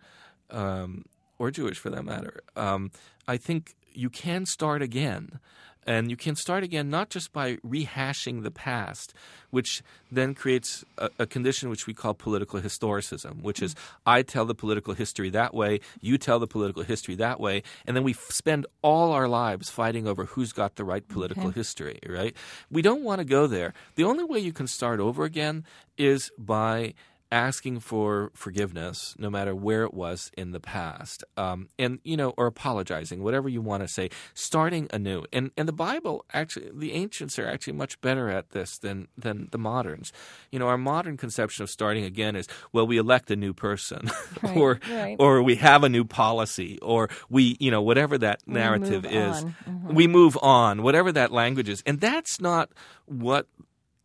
um, 0.50 1.04
or 1.38 1.50
Jewish 1.50 1.78
for 1.78 1.90
that 1.90 2.04
matter, 2.04 2.40
um, 2.56 2.90
I 3.28 3.36
think 3.36 3.74
you 3.92 4.10
can 4.10 4.46
start 4.46 4.82
again. 4.82 5.40
And 5.86 6.10
you 6.10 6.16
can 6.16 6.36
start 6.36 6.62
again 6.62 6.90
not 6.90 7.08
just 7.08 7.32
by 7.32 7.56
rehashing 7.56 8.42
the 8.42 8.50
past, 8.50 9.14
which 9.48 9.82
then 10.12 10.34
creates 10.34 10.84
a, 10.98 11.08
a 11.20 11.26
condition 11.26 11.70
which 11.70 11.86
we 11.86 11.94
call 11.94 12.12
political 12.12 12.60
historicism, 12.60 13.40
which 13.42 13.62
is 13.62 13.74
I 14.04 14.20
tell 14.20 14.44
the 14.44 14.54
political 14.54 14.92
history 14.92 15.30
that 15.30 15.54
way, 15.54 15.80
you 16.00 16.18
tell 16.18 16.38
the 16.38 16.46
political 16.46 16.82
history 16.82 17.14
that 17.16 17.40
way, 17.40 17.62
and 17.86 17.96
then 17.96 18.04
we 18.04 18.12
f- 18.12 18.26
spend 18.30 18.66
all 18.82 19.10
our 19.12 19.26
lives 19.26 19.70
fighting 19.70 20.06
over 20.06 20.26
who's 20.26 20.52
got 20.52 20.76
the 20.76 20.84
right 20.84 21.08
political 21.08 21.50
history, 21.50 21.98
right? 22.06 22.36
We 22.70 22.82
don't 22.82 23.02
want 23.02 23.20
to 23.20 23.24
go 23.24 23.46
there. 23.46 23.72
The 23.94 24.04
only 24.04 24.24
way 24.24 24.38
you 24.38 24.52
can 24.52 24.66
start 24.66 25.00
over 25.00 25.24
again 25.24 25.64
is 25.96 26.30
by 26.38 26.94
asking 27.30 27.80
for 27.80 28.30
forgiveness, 28.34 29.14
no 29.18 29.30
matter 29.30 29.54
where 29.54 29.84
it 29.84 29.94
was 29.94 30.30
in 30.36 30.50
the 30.50 30.60
past, 30.60 31.24
um, 31.36 31.68
and 31.78 32.00
you 32.02 32.16
know, 32.16 32.34
or 32.36 32.46
apologizing, 32.46 33.22
whatever 33.22 33.48
you 33.48 33.60
want 33.60 33.82
to 33.82 33.88
say, 33.88 34.10
starting 34.34 34.88
anew. 34.92 35.24
And 35.32 35.50
and 35.56 35.68
the 35.68 35.72
Bible 35.72 36.24
actually, 36.32 36.70
the 36.74 36.92
ancients 36.92 37.38
are 37.38 37.46
actually 37.46 37.74
much 37.74 38.00
better 38.00 38.28
at 38.28 38.50
this 38.50 38.78
than 38.78 39.08
than 39.16 39.48
the 39.52 39.58
moderns. 39.58 40.12
You 40.50 40.58
know, 40.58 40.66
our 40.68 40.78
modern 40.78 41.16
conception 41.16 41.62
of 41.62 41.70
starting 41.70 42.04
again 42.04 42.36
is 42.36 42.48
well, 42.72 42.86
we 42.86 42.98
elect 42.98 43.30
a 43.30 43.36
new 43.36 43.52
person, 43.52 44.10
Right, 44.42 44.56
or 44.56 44.80
right. 44.90 45.16
or 45.18 45.42
we 45.42 45.56
have 45.56 45.84
a 45.84 45.88
new 45.88 46.04
policy, 46.04 46.78
or 46.82 47.08
we 47.28 47.56
you 47.60 47.70
know 47.70 47.82
whatever 47.82 48.18
that 48.18 48.40
narrative 48.46 49.04
is. 49.04 49.44
Mm-hmm. 49.44 49.94
we 49.94 50.06
move 50.06 50.36
on, 50.42 50.82
whatever 50.82 51.12
that 51.12 51.32
language 51.32 51.68
is, 51.68 51.82
and 51.86 52.00
that's 52.00 52.40
not 52.40 52.70
what 53.06 53.46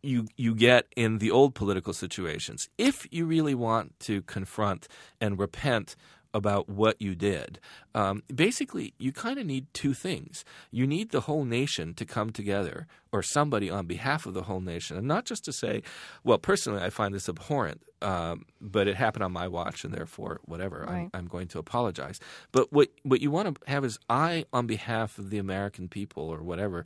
you 0.06 0.28
you 0.36 0.54
get 0.54 0.86
in 0.96 1.18
the 1.18 1.30
old 1.30 1.54
political 1.54 1.92
situations. 1.92 2.68
If 2.78 3.06
you 3.10 3.26
really 3.26 3.54
want 3.54 3.98
to 4.00 4.22
confront 4.22 4.88
and 5.20 5.38
repent 5.38 5.96
about 6.34 6.68
what 6.68 7.00
you 7.00 7.14
did, 7.14 7.58
um, 7.94 8.22
basically 8.34 8.92
you 8.98 9.10
kind 9.10 9.38
of 9.38 9.46
need 9.46 9.66
two 9.72 9.94
things. 9.94 10.44
You 10.70 10.86
need 10.86 11.10
the 11.10 11.22
whole 11.22 11.44
nation 11.44 11.94
to 11.94 12.04
come 12.04 12.30
together, 12.30 12.86
or 13.10 13.22
somebody 13.22 13.70
on 13.70 13.86
behalf 13.86 14.26
of 14.26 14.34
the 14.34 14.42
whole 14.42 14.60
nation, 14.60 14.98
and 14.98 15.08
not 15.08 15.24
just 15.24 15.44
to 15.46 15.52
say, 15.52 15.82
"Well, 16.24 16.38
personally, 16.38 16.82
I 16.82 16.90
find 16.90 17.14
this 17.14 17.28
abhorrent." 17.28 17.82
Um, 18.02 18.44
but 18.60 18.86
it 18.86 18.96
happened 18.96 19.24
on 19.24 19.32
my 19.32 19.48
watch, 19.48 19.84
and 19.84 19.94
therefore, 19.94 20.40
whatever. 20.44 20.84
Right. 20.86 20.96
I'm, 20.96 21.10
I'm 21.14 21.26
going 21.26 21.48
to 21.48 21.58
apologize. 21.58 22.20
But 22.52 22.72
what 22.72 22.88
what 23.02 23.20
you 23.22 23.30
want 23.30 23.54
to 23.54 23.70
have 23.70 23.84
is 23.84 23.98
I, 24.10 24.44
on 24.52 24.66
behalf 24.66 25.18
of 25.18 25.30
the 25.30 25.38
American 25.38 25.88
people, 25.88 26.24
or 26.28 26.42
whatever, 26.42 26.84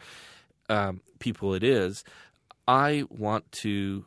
um, 0.68 1.00
people 1.18 1.52
it 1.52 1.64
is, 1.64 2.04
I 2.70 3.02
want 3.10 3.50
to 3.62 4.06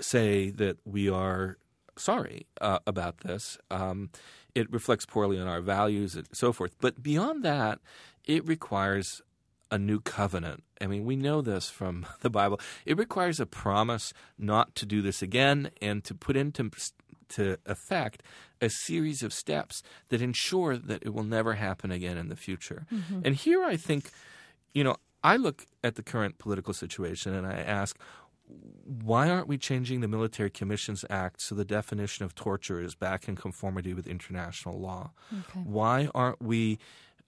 say 0.00 0.50
that 0.50 0.76
we 0.84 1.10
are 1.10 1.58
sorry 1.96 2.46
uh, 2.60 2.78
about 2.86 3.18
this. 3.18 3.58
Um, 3.72 4.10
it 4.54 4.72
reflects 4.72 5.04
poorly 5.04 5.40
on 5.40 5.48
our 5.48 5.60
values 5.60 6.14
and 6.14 6.28
so 6.32 6.52
forth. 6.52 6.76
But 6.80 7.02
beyond 7.02 7.44
that, 7.44 7.80
it 8.24 8.46
requires 8.46 9.20
a 9.68 9.78
new 9.78 9.98
covenant. 9.98 10.62
I 10.80 10.86
mean, 10.86 11.04
we 11.04 11.16
know 11.16 11.42
this 11.42 11.68
from 11.68 12.06
the 12.20 12.30
Bible. 12.30 12.60
It 12.86 12.96
requires 12.96 13.40
a 13.40 13.46
promise 13.46 14.12
not 14.38 14.76
to 14.76 14.86
do 14.86 15.02
this 15.02 15.20
again 15.20 15.70
and 15.82 16.04
to 16.04 16.14
put 16.14 16.36
into 16.36 16.70
to 17.30 17.58
effect 17.66 18.22
a 18.60 18.68
series 18.70 19.24
of 19.24 19.32
steps 19.32 19.82
that 20.10 20.22
ensure 20.22 20.76
that 20.76 21.02
it 21.02 21.12
will 21.12 21.24
never 21.24 21.54
happen 21.54 21.90
again 21.90 22.16
in 22.16 22.28
the 22.28 22.36
future. 22.36 22.86
And 23.24 23.34
here 23.34 23.64
I 23.64 23.76
think, 23.76 24.10
you 24.72 24.84
know, 24.84 24.98
I 25.24 25.36
look 25.36 25.66
at 25.82 25.96
the 25.96 26.02
current 26.02 26.38
political 26.38 26.74
situation 26.74 27.34
and 27.34 27.46
I 27.46 27.54
ask, 27.54 27.98
why 28.46 29.30
aren't 29.30 29.48
we 29.48 29.56
changing 29.56 30.00
the 30.00 30.08
Military 30.08 30.50
Commissions 30.50 31.02
Act 31.08 31.40
so 31.40 31.54
the 31.54 31.64
definition 31.64 32.26
of 32.26 32.34
torture 32.34 32.78
is 32.80 32.94
back 32.94 33.26
in 33.26 33.34
conformity 33.34 33.94
with 33.94 34.06
international 34.06 34.78
law? 34.78 35.12
Okay. 35.32 35.60
Why 35.60 36.08
aren't 36.14 36.42
we 36.42 36.78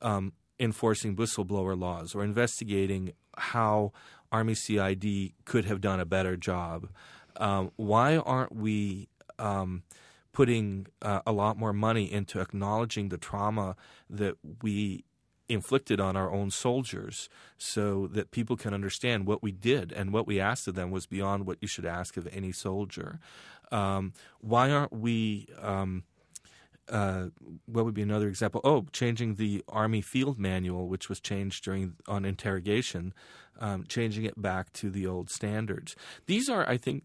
um, 0.02 0.34
enforcing 0.60 1.16
whistleblower 1.16 1.78
laws 1.78 2.14
or 2.14 2.22
investigating 2.22 3.12
how 3.38 3.92
Army 4.30 4.54
CID 4.54 5.32
could 5.46 5.64
have 5.64 5.80
done 5.80 5.98
a 5.98 6.04
better 6.04 6.36
job? 6.36 6.90
Um, 7.36 7.70
why 7.76 8.18
aren't 8.18 8.54
we 8.54 9.08
um, 9.38 9.84
putting 10.32 10.86
uh, 11.00 11.20
a 11.26 11.32
lot 11.32 11.56
more 11.56 11.72
money 11.72 12.12
into 12.12 12.40
acknowledging 12.40 13.08
the 13.08 13.16
trauma 13.16 13.74
that 14.10 14.36
we 14.62 15.04
inflicted 15.48 16.00
on 16.00 16.16
our 16.16 16.32
own 16.32 16.50
soldiers 16.50 17.28
so 17.56 18.06
that 18.08 18.30
people 18.30 18.56
can 18.56 18.74
understand 18.74 19.26
what 19.26 19.42
we 19.42 19.52
did 19.52 19.92
and 19.92 20.12
what 20.12 20.26
we 20.26 20.40
asked 20.40 20.66
of 20.66 20.74
them 20.74 20.90
was 20.90 21.06
beyond 21.06 21.46
what 21.46 21.58
you 21.60 21.68
should 21.68 21.86
ask 21.86 22.16
of 22.16 22.28
any 22.32 22.52
soldier. 22.52 23.20
Um, 23.70 24.12
why 24.40 24.70
aren't 24.70 24.92
we? 24.92 25.48
Um, 25.60 26.04
uh, 26.88 27.26
what 27.66 27.84
would 27.84 27.94
be 27.94 28.02
another 28.02 28.28
example? 28.28 28.60
Oh, 28.62 28.86
changing 28.92 29.34
the 29.34 29.64
Army 29.68 30.00
Field 30.00 30.38
Manual, 30.38 30.86
which 30.86 31.08
was 31.08 31.18
changed 31.18 31.64
during 31.64 31.94
on 32.06 32.24
interrogation, 32.24 33.12
um, 33.58 33.84
changing 33.88 34.24
it 34.24 34.40
back 34.40 34.72
to 34.74 34.88
the 34.88 35.04
old 35.04 35.28
standards. 35.28 35.96
These 36.26 36.48
are, 36.48 36.68
I 36.68 36.76
think, 36.76 37.02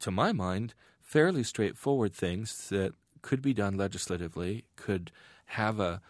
to 0.00 0.10
my 0.10 0.32
mind, 0.32 0.74
fairly 1.00 1.44
straightforward 1.44 2.12
things 2.12 2.68
that 2.70 2.94
could 3.20 3.42
be 3.42 3.54
done 3.54 3.76
legislatively, 3.76 4.64
could 4.74 5.12
have 5.46 5.78
a 5.78 6.00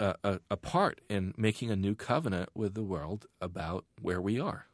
a, 0.00 0.14
a, 0.24 0.40
a 0.50 0.56
part 0.56 1.00
in 1.08 1.34
making 1.36 1.70
a 1.70 1.76
new 1.76 1.94
covenant 1.94 2.48
with 2.54 2.74
the 2.74 2.82
world 2.82 3.26
about 3.40 3.84
where 4.00 4.20
we 4.20 4.40
are. 4.40 4.66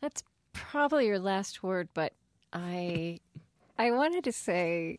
That's 0.00 0.22
probably 0.52 1.06
your 1.06 1.18
last 1.18 1.62
word, 1.62 1.88
but 1.94 2.12
I 2.52 3.18
I 3.78 3.90
wanted 3.90 4.22
to 4.24 4.32
say 4.32 4.98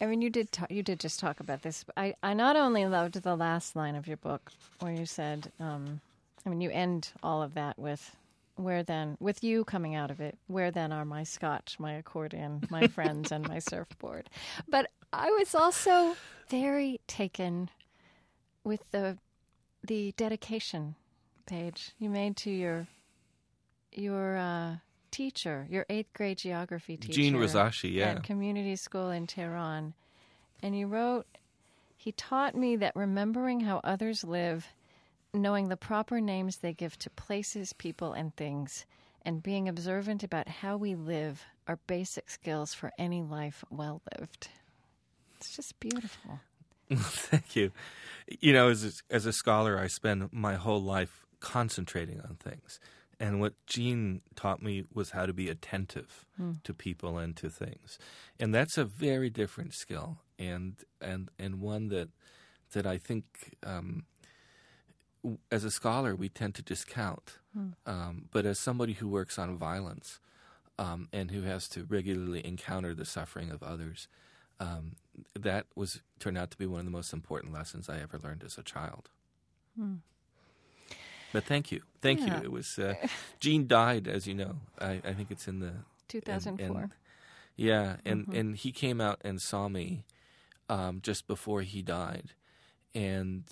I 0.00 0.06
mean 0.06 0.20
you 0.22 0.30
did 0.30 0.50
talk, 0.50 0.70
you 0.70 0.82
did 0.82 0.98
just 0.98 1.20
talk 1.20 1.38
about 1.40 1.62
this. 1.62 1.84
I 1.96 2.14
I 2.22 2.34
not 2.34 2.56
only 2.56 2.86
loved 2.86 3.22
the 3.22 3.36
last 3.36 3.76
line 3.76 3.94
of 3.94 4.06
your 4.08 4.16
book 4.16 4.50
where 4.80 4.92
you 4.92 5.06
said 5.06 5.52
um, 5.60 6.00
I 6.44 6.48
mean 6.48 6.60
you 6.60 6.70
end 6.70 7.12
all 7.22 7.42
of 7.42 7.54
that 7.54 7.78
with 7.78 8.16
where 8.56 8.82
then 8.82 9.16
with 9.20 9.44
you 9.44 9.64
coming 9.64 9.94
out 9.94 10.10
of 10.10 10.20
it 10.20 10.36
where 10.46 10.70
then 10.70 10.92
are 10.92 11.04
my 11.04 11.22
scotch 11.22 11.76
my 11.78 11.92
accordion 11.92 12.62
my 12.70 12.86
friends 12.96 13.30
and 13.30 13.46
my 13.48 13.58
surfboard 13.58 14.28
but 14.68 14.90
i 15.12 15.30
was 15.30 15.54
also 15.54 16.16
very 16.48 17.00
taken 17.06 17.70
with 18.64 18.82
the 18.90 19.16
the 19.86 20.12
dedication 20.16 20.94
page 21.46 21.92
you 21.98 22.10
made 22.10 22.36
to 22.36 22.50
your 22.50 22.86
your 23.96 24.36
uh, 24.36 24.76
teacher, 25.10 25.66
your 25.70 25.86
eighth 25.88 26.12
grade 26.12 26.38
geography 26.38 26.96
teacher, 26.96 27.14
Jean 27.14 27.34
Rosashi, 27.34 27.92
yeah. 27.92 28.10
at 28.10 28.22
community 28.22 28.76
school 28.76 29.10
in 29.10 29.26
Tehran, 29.26 29.94
and 30.62 30.78
you 30.78 30.86
wrote, 30.86 31.26
"He 31.96 32.12
taught 32.12 32.54
me 32.54 32.76
that 32.76 32.94
remembering 32.94 33.60
how 33.60 33.80
others 33.82 34.24
live, 34.24 34.68
knowing 35.36 35.68
the 35.68 35.76
proper 35.76 36.20
names 36.20 36.58
they 36.58 36.72
give 36.72 36.98
to 37.00 37.10
places, 37.10 37.72
people, 37.72 38.12
and 38.12 38.34
things, 38.36 38.86
and 39.22 39.42
being 39.42 39.68
observant 39.68 40.22
about 40.22 40.48
how 40.48 40.76
we 40.76 40.94
live 40.94 41.44
are 41.68 41.78
basic 41.86 42.30
skills 42.30 42.74
for 42.74 42.92
any 42.98 43.22
life 43.22 43.64
well 43.70 44.02
lived." 44.18 44.48
It's 45.36 45.54
just 45.54 45.78
beautiful. 45.80 46.40
Thank 46.92 47.56
you. 47.56 47.72
You 48.40 48.52
know, 48.52 48.68
as 48.68 48.84
a, 48.84 49.14
as 49.14 49.26
a 49.26 49.32
scholar, 49.32 49.78
I 49.78 49.88
spend 49.88 50.32
my 50.32 50.54
whole 50.54 50.82
life 50.82 51.26
concentrating 51.40 52.20
on 52.20 52.36
things. 52.36 52.80
And 53.18 53.40
what 53.40 53.54
Jean 53.66 54.20
taught 54.34 54.62
me 54.62 54.84
was 54.92 55.10
how 55.10 55.26
to 55.26 55.32
be 55.32 55.48
attentive 55.48 56.26
to 56.64 56.74
people 56.74 57.16
and 57.18 57.34
to 57.36 57.48
things. 57.48 57.98
And 58.38 58.54
that's 58.54 58.76
a 58.76 58.84
very 58.84 59.30
different 59.30 59.72
skill 59.72 60.18
and 60.38 60.74
and 61.00 61.30
and 61.38 61.60
one 61.60 61.88
that 61.88 62.10
that 62.72 62.86
I 62.86 62.98
think 62.98 63.24
um, 63.64 64.04
as 65.50 65.64
a 65.64 65.70
scholar 65.70 66.14
we 66.14 66.28
tend 66.28 66.54
to 66.56 66.62
discount. 66.62 67.38
Um, 67.86 68.28
but 68.32 68.44
as 68.44 68.58
somebody 68.58 68.92
who 68.94 69.08
works 69.08 69.38
on 69.38 69.56
violence 69.56 70.20
um, 70.78 71.08
and 71.12 71.30
who 71.30 71.42
has 71.42 71.68
to 71.70 71.84
regularly 71.84 72.44
encounter 72.46 72.94
the 72.94 73.06
suffering 73.06 73.50
of 73.50 73.62
others, 73.62 74.08
um, 74.60 74.96
that 75.34 75.64
was 75.74 76.02
turned 76.18 76.36
out 76.36 76.50
to 76.50 76.58
be 76.58 76.66
one 76.66 76.80
of 76.80 76.84
the 76.86 76.90
most 76.92 77.12
important 77.14 77.52
lessons 77.54 77.88
I 77.88 77.98
ever 78.00 78.18
learned 78.18 78.44
as 78.44 78.58
a 78.58 78.62
child. 78.62 79.08
But 81.32 81.44
thank 81.44 81.70
you, 81.72 81.82
thank 82.00 82.20
Yeah. 82.20 82.38
you. 82.38 82.44
It 82.44 82.52
was 82.52 82.78
uh, 82.78 82.94
Jean 83.40 83.66
died, 83.66 84.06
as 84.08 84.26
you 84.26 84.34
know. 84.34 84.56
I, 84.80 85.00
I 85.04 85.12
think 85.12 85.30
it's 85.30 85.48
in 85.48 85.60
the 85.60 85.72
2004. 86.08 86.80
and- 86.82 86.90
yeah, 87.56 87.96
and 88.04 88.28
and 88.34 88.56
he 88.56 88.70
came 88.70 89.00
out 89.00 89.18
and 89.24 89.40
saw 89.40 89.68
me 89.68 90.04
um, 90.68 91.00
just 91.02 91.26
before 91.26 91.62
he 91.62 91.80
died, 91.80 92.32
and 92.94 93.44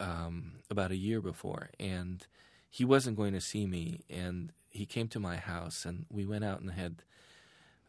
um, 0.00 0.60
about 0.70 0.90
a 0.90 0.96
year 0.96 1.20
before, 1.20 1.70
and 1.78 2.26
he 2.70 2.84
wasn't 2.84 3.16
going 3.16 3.32
to 3.32 3.40
see 3.40 3.66
me, 3.66 4.00
and 4.10 4.52
he 4.70 4.86
came 4.86 5.08
to 5.08 5.20
my 5.20 5.36
house, 5.36 5.84
and 5.84 6.06
we 6.10 6.26
went 6.26 6.44
out 6.44 6.60
and 6.60 6.72
had 6.72 7.02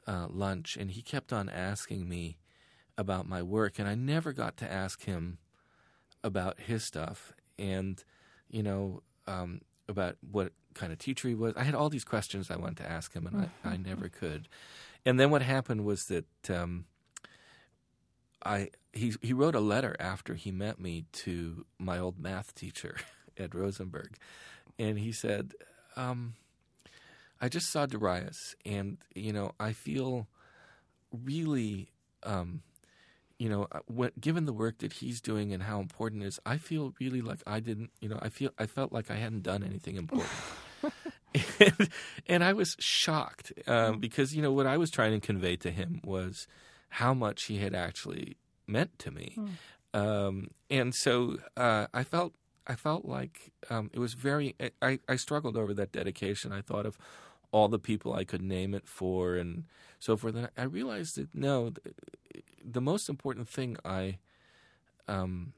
uh, 0.07 0.27
lunch, 0.29 0.77
and 0.77 0.91
he 0.91 1.01
kept 1.01 1.31
on 1.33 1.49
asking 1.49 2.07
me 2.07 2.37
about 2.97 3.27
my 3.27 3.41
work, 3.41 3.79
and 3.79 3.87
I 3.87 3.95
never 3.95 4.33
got 4.33 4.57
to 4.57 4.71
ask 4.71 5.03
him 5.03 5.37
about 6.23 6.59
his 6.61 6.83
stuff, 6.83 7.33
and 7.57 8.03
you 8.49 8.63
know 8.63 9.03
um, 9.27 9.61
about 9.87 10.17
what 10.31 10.53
kind 10.73 10.91
of 10.91 10.99
teacher 10.99 11.27
he 11.27 11.35
was. 11.35 11.53
I 11.55 11.63
had 11.63 11.75
all 11.75 11.89
these 11.89 12.05
questions 12.05 12.49
I 12.49 12.55
wanted 12.57 12.77
to 12.77 12.89
ask 12.89 13.13
him, 13.13 13.27
and 13.27 13.49
I, 13.63 13.69
I 13.69 13.77
never 13.77 14.09
could. 14.09 14.47
And 15.05 15.19
then 15.19 15.29
what 15.29 15.41
happened 15.41 15.85
was 15.85 16.05
that 16.05 16.49
um, 16.49 16.85
I 18.45 18.69
he 18.93 19.13
he 19.21 19.33
wrote 19.33 19.55
a 19.55 19.59
letter 19.59 19.95
after 19.99 20.35
he 20.35 20.51
met 20.51 20.79
me 20.79 21.05
to 21.11 21.65
my 21.77 21.99
old 21.99 22.19
math 22.19 22.55
teacher 22.55 22.97
at 23.37 23.53
Rosenberg, 23.53 24.17
and 24.77 24.97
he 24.97 25.11
said, 25.11 25.53
um, 25.95 26.35
"I 27.41 27.49
just 27.49 27.69
saw 27.69 27.85
Darius, 27.85 28.55
and 28.65 28.97
you 29.15 29.33
know 29.33 29.53
I 29.59 29.73
feel 29.73 30.27
really." 31.11 31.91
Um, 32.23 32.63
you 33.37 33.47
know, 33.47 33.67
uh, 33.71 34.09
given 34.19 34.43
the 34.43 34.51
work 34.51 34.79
that 34.79 34.91
he's 34.91 35.21
doing 35.21 35.53
and 35.53 35.63
how 35.63 35.79
important 35.79 36.23
it 36.23 36.27
is, 36.27 36.39
I 36.45 36.57
feel 36.57 36.93
really 36.99 37.21
like 37.21 37.39
I 37.47 37.61
didn't, 37.61 37.89
you 38.01 38.09
know, 38.09 38.19
I 38.21 38.27
feel 38.27 38.51
I 38.59 38.65
felt 38.65 38.91
like 38.91 39.09
I 39.09 39.15
hadn't 39.15 39.43
done 39.43 39.63
anything 39.63 39.95
important. 39.95 40.29
and, 41.61 41.89
and 42.27 42.43
I 42.43 42.51
was 42.51 42.75
shocked 42.79 43.53
um, 43.65 43.99
because 43.99 44.35
you 44.35 44.41
know 44.41 44.51
what 44.51 44.67
I 44.67 44.75
was 44.75 44.91
trying 44.91 45.19
to 45.19 45.25
convey 45.25 45.55
to 45.55 45.71
him 45.71 46.01
was 46.03 46.47
how 46.89 47.13
much 47.13 47.43
he 47.45 47.57
had 47.57 47.73
actually 47.73 48.37
meant 48.67 48.97
to 48.99 49.11
me, 49.11 49.37
um, 49.93 50.49
and 50.69 50.93
so 50.93 51.37
uh, 51.57 51.87
I 51.93 52.03
felt 52.03 52.33
I 52.67 52.75
felt 52.75 53.05
like 53.05 53.51
um, 53.69 53.89
it 53.93 53.99
was 53.99 54.13
very. 54.13 54.55
I, 54.81 54.99
I 55.07 55.15
struggled 55.15 55.57
over 55.57 55.73
that 55.73 55.91
dedication. 55.91 56.51
I 56.51 56.61
thought 56.61 56.85
of 56.85 56.97
all 57.51 57.67
the 57.67 57.79
people 57.79 58.13
I 58.13 58.23
could 58.25 58.43
name 58.43 58.75
it 58.75 58.87
for 58.87 59.35
and 59.35 59.63
so 59.97 60.15
forth, 60.15 60.35
and 60.35 60.49
I 60.57 60.63
realized 60.63 61.15
that 61.17 61.33
no, 61.33 61.71
the, 61.71 61.81
the 62.63 62.81
most 62.81 63.09
important 63.09 63.49
thing 63.49 63.77
I 63.83 64.19
um, 65.07 65.53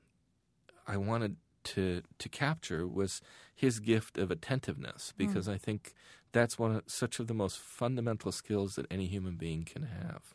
I 0.87 0.97
wanted 0.97 1.35
to 1.63 2.01
to 2.17 2.29
capture 2.29 2.87
was 2.87 3.21
his 3.53 3.79
gift 3.79 4.17
of 4.17 4.31
attentiveness 4.31 5.13
because 5.17 5.47
I 5.47 5.57
think 5.57 5.93
that's 6.31 6.57
one 6.57 6.75
of 6.77 6.83
such 6.87 7.19
of 7.19 7.27
the 7.27 7.33
most 7.33 7.59
fundamental 7.59 8.31
skills 8.31 8.75
that 8.75 8.85
any 8.89 9.05
human 9.07 9.35
being 9.35 9.63
can 9.65 9.83
have. 9.83 10.33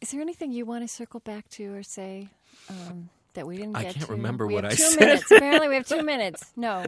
Is 0.00 0.10
there 0.12 0.20
anything 0.20 0.52
you 0.52 0.64
want 0.64 0.84
to 0.84 0.88
circle 0.88 1.20
back 1.20 1.48
to 1.50 1.74
or 1.74 1.82
say 1.82 2.28
um, 2.70 3.08
that 3.34 3.46
we 3.46 3.56
didn't 3.56 3.76
I 3.76 3.84
can't 3.84 4.00
to? 4.06 4.12
remember 4.12 4.46
we 4.46 4.54
what 4.54 4.64
have 4.64 4.72
I 4.74 4.76
two 4.76 4.82
said. 4.90 5.00
minutes. 5.00 5.30
Apparently, 5.30 5.68
we 5.68 5.74
have 5.74 5.86
two 5.88 6.02
minutes. 6.02 6.52
No, 6.56 6.84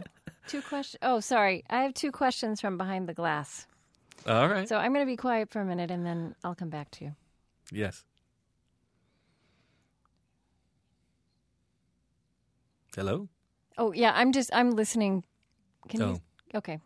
two 0.47 0.61
questions. 0.61 0.99
Oh, 1.01 1.19
sorry. 1.19 1.63
I 1.69 1.81
have 1.83 1.93
two 1.93 2.11
questions 2.11 2.61
from 2.61 2.77
behind 2.77 3.09
the 3.09 3.13
glass. 3.13 3.67
All 4.27 4.47
right. 4.47 4.67
So 4.69 4.77
I'm 4.77 4.93
going 4.93 5.05
to 5.05 5.11
be 5.11 5.17
quiet 5.17 5.49
for 5.49 5.59
a 5.61 5.65
minute, 5.65 5.91
and 5.91 6.05
then 6.05 6.35
I'll 6.43 6.55
come 6.55 6.69
back 6.69 6.89
to 6.91 7.05
you. 7.05 7.15
yes. 7.71 8.03
Hello. 12.95 13.29
Oh 13.77 13.93
yeah, 13.93 14.11
I'm 14.15 14.31
just 14.33 14.49
I'm 14.53 14.71
listening. 14.71 15.23
Can 15.87 16.01
Oh. 16.01 16.09
you? 16.11 16.21
Okay. 16.55 16.79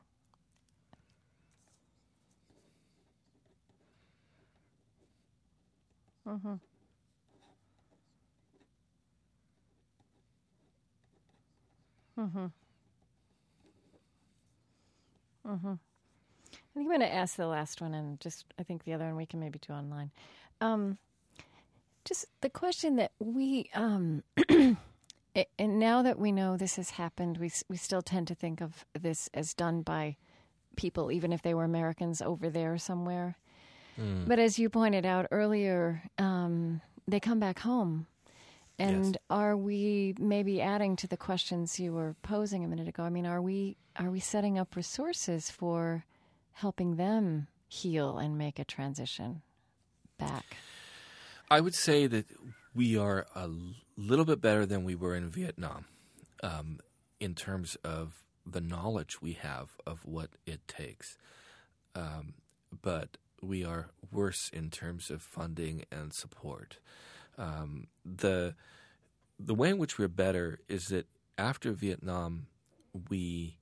Mm-hmm. 6.27 6.55
Mm-hmm. 12.19 12.45
Mm-hmm. 15.47 15.73
I 16.53 16.57
think 16.73 16.85
I'm 16.85 16.87
going 16.87 16.99
to 17.01 17.13
ask 17.13 17.35
the 17.35 17.47
last 17.47 17.81
one, 17.81 17.93
and 17.93 18.19
just 18.19 18.45
I 18.59 18.63
think 18.63 18.83
the 18.83 18.93
other 18.93 19.05
one 19.05 19.15
we 19.15 19.25
can 19.25 19.39
maybe 19.39 19.59
do 19.59 19.73
online. 19.73 20.11
Um, 20.61 20.97
just 22.05 22.25
the 22.41 22.49
question 22.49 22.97
that 22.97 23.11
we 23.19 23.69
um, 23.73 24.23
and 24.49 25.79
now 25.79 26.01
that 26.01 26.19
we 26.19 26.31
know 26.31 26.57
this 26.57 26.75
has 26.77 26.91
happened, 26.91 27.37
we 27.37 27.51
we 27.69 27.77
still 27.77 28.01
tend 28.01 28.27
to 28.27 28.35
think 28.35 28.61
of 28.61 28.85
this 28.99 29.29
as 29.33 29.53
done 29.53 29.81
by 29.81 30.17
people, 30.75 31.11
even 31.11 31.33
if 31.33 31.41
they 31.41 31.53
were 31.53 31.63
Americans 31.63 32.21
over 32.21 32.49
there 32.49 32.77
somewhere. 32.77 33.37
But 33.97 34.39
as 34.39 34.59
you 34.59 34.69
pointed 34.69 35.05
out 35.05 35.27
earlier, 35.31 36.03
um, 36.17 36.81
they 37.07 37.19
come 37.19 37.39
back 37.39 37.59
home. 37.59 38.07
And 38.77 39.17
are 39.29 39.55
we 39.55 40.15
maybe 40.19 40.61
adding 40.61 40.97
to 40.97 41.07
the 41.07 41.15
questions 41.15 41.79
you 41.79 41.93
were 41.93 42.15
posing 42.23 42.65
a 42.65 42.67
minute 42.67 42.89
ago? 42.89 43.03
I 43.03 43.09
mean, 43.09 43.25
are 43.25 43.41
we 43.41 43.77
are 43.97 44.09
we 44.09 44.19
setting 44.19 44.59
up 44.59 44.75
resources 44.75 45.49
for 45.49 46.03
helping 46.51 46.97
them 46.97 47.47
heal 47.69 48.17
and 48.17 48.37
make 48.37 48.59
a 48.59 48.65
transition 48.65 49.41
back? 50.17 50.57
I 51.49 51.61
would 51.61 51.75
say 51.75 52.07
that 52.07 52.25
we 52.73 52.97
are 52.97 53.27
a 53.33 53.49
little 53.95 54.25
bit 54.25 54.41
better 54.41 54.65
than 54.65 54.83
we 54.83 54.95
were 54.95 55.15
in 55.15 55.29
Vietnam 55.29 55.85
um, 56.43 56.79
in 57.21 57.33
terms 57.33 57.77
of 57.83 58.23
the 58.45 58.61
knowledge 58.61 59.21
we 59.21 59.33
have 59.33 59.69
of 59.87 60.03
what 60.03 60.31
it 60.45 60.67
takes. 60.67 61.17
Um, 61.95 62.33
but 62.81 63.17
we 63.45 63.63
are 63.63 63.89
worse 64.11 64.49
in 64.53 64.69
terms 64.69 65.09
of 65.09 65.21
funding 65.21 65.85
and 65.91 66.13
support. 66.13 66.77
Um, 67.37 67.87
the 68.05 68.55
the 69.39 69.55
way 69.55 69.69
in 69.69 69.77
which 69.77 69.97
we're 69.99 70.07
better 70.07 70.59
is 70.69 70.87
that 70.87 71.07
after 71.37 71.73
Vietnam, 71.73 72.47
we 73.09 73.57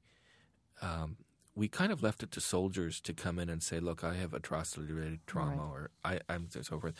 um, 0.81 1.17
we 1.55 1.67
kind 1.67 1.91
of 1.91 2.01
left 2.01 2.23
it 2.23 2.31
to 2.31 2.41
soldiers 2.41 2.99
to 3.01 3.13
come 3.13 3.39
in 3.39 3.49
and 3.49 3.61
say, 3.61 3.79
"Look, 3.79 4.03
I 4.03 4.15
have 4.15 4.33
atrocity-related 4.33 5.25
trauma," 5.27 5.63
Right. 5.63 5.71
or 5.71 5.91
"I, 6.03 6.19
I'm 6.29 6.47
so 6.49 6.79
forth." 6.79 6.93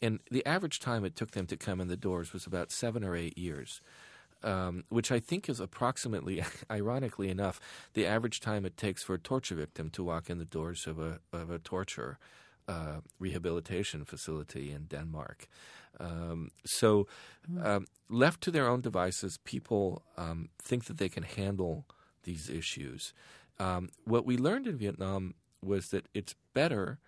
And 0.00 0.20
the 0.30 0.44
average 0.46 0.78
time 0.80 1.04
it 1.04 1.16
took 1.16 1.32
them 1.32 1.46
to 1.46 1.56
come 1.56 1.80
in 1.80 1.88
the 1.88 1.96
doors 1.96 2.32
was 2.32 2.46
about 2.46 2.70
seven 2.72 3.04
or 3.04 3.14
eight 3.16 3.36
years, 3.38 3.80
um, 4.42 4.84
which 4.88 5.12
I 5.12 5.20
think 5.20 5.48
is 5.48 5.60
approximately, 5.60 6.42
ironically 6.70 7.28
enough, 7.28 7.60
the 7.94 8.06
average 8.06 8.40
time 8.40 8.64
it 8.64 8.76
takes 8.76 9.02
for 9.02 9.14
a 9.14 9.18
torture 9.18 9.54
victim 9.54 9.90
to 9.90 10.04
walk 10.04 10.30
in 10.30 10.38
the 10.38 10.44
doors 10.44 10.86
of 10.86 10.98
a 10.98 11.20
of 11.32 11.50
a 11.50 11.58
torture 11.58 12.18
uh, 12.68 13.00
rehabilitation 13.18 14.04
facility 14.04 14.70
in 14.70 14.84
Denmark. 14.84 15.48
Um, 15.98 16.50
so, 16.64 17.06
um, 17.62 17.86
left 18.08 18.40
to 18.42 18.50
their 18.50 18.68
own 18.68 18.80
devices, 18.80 19.38
people 19.44 20.02
um, 20.16 20.50
think 20.62 20.84
that 20.84 20.98
they 20.98 21.08
can 21.08 21.24
handle 21.24 21.84
these 22.22 22.48
issues. 22.48 23.12
Um, 23.58 23.90
what 24.04 24.24
we 24.24 24.36
learned 24.36 24.66
in 24.66 24.78
Vietnam 24.78 25.34
was 25.62 25.88
that 25.88 26.06
it's 26.14 26.34
better 26.54 26.98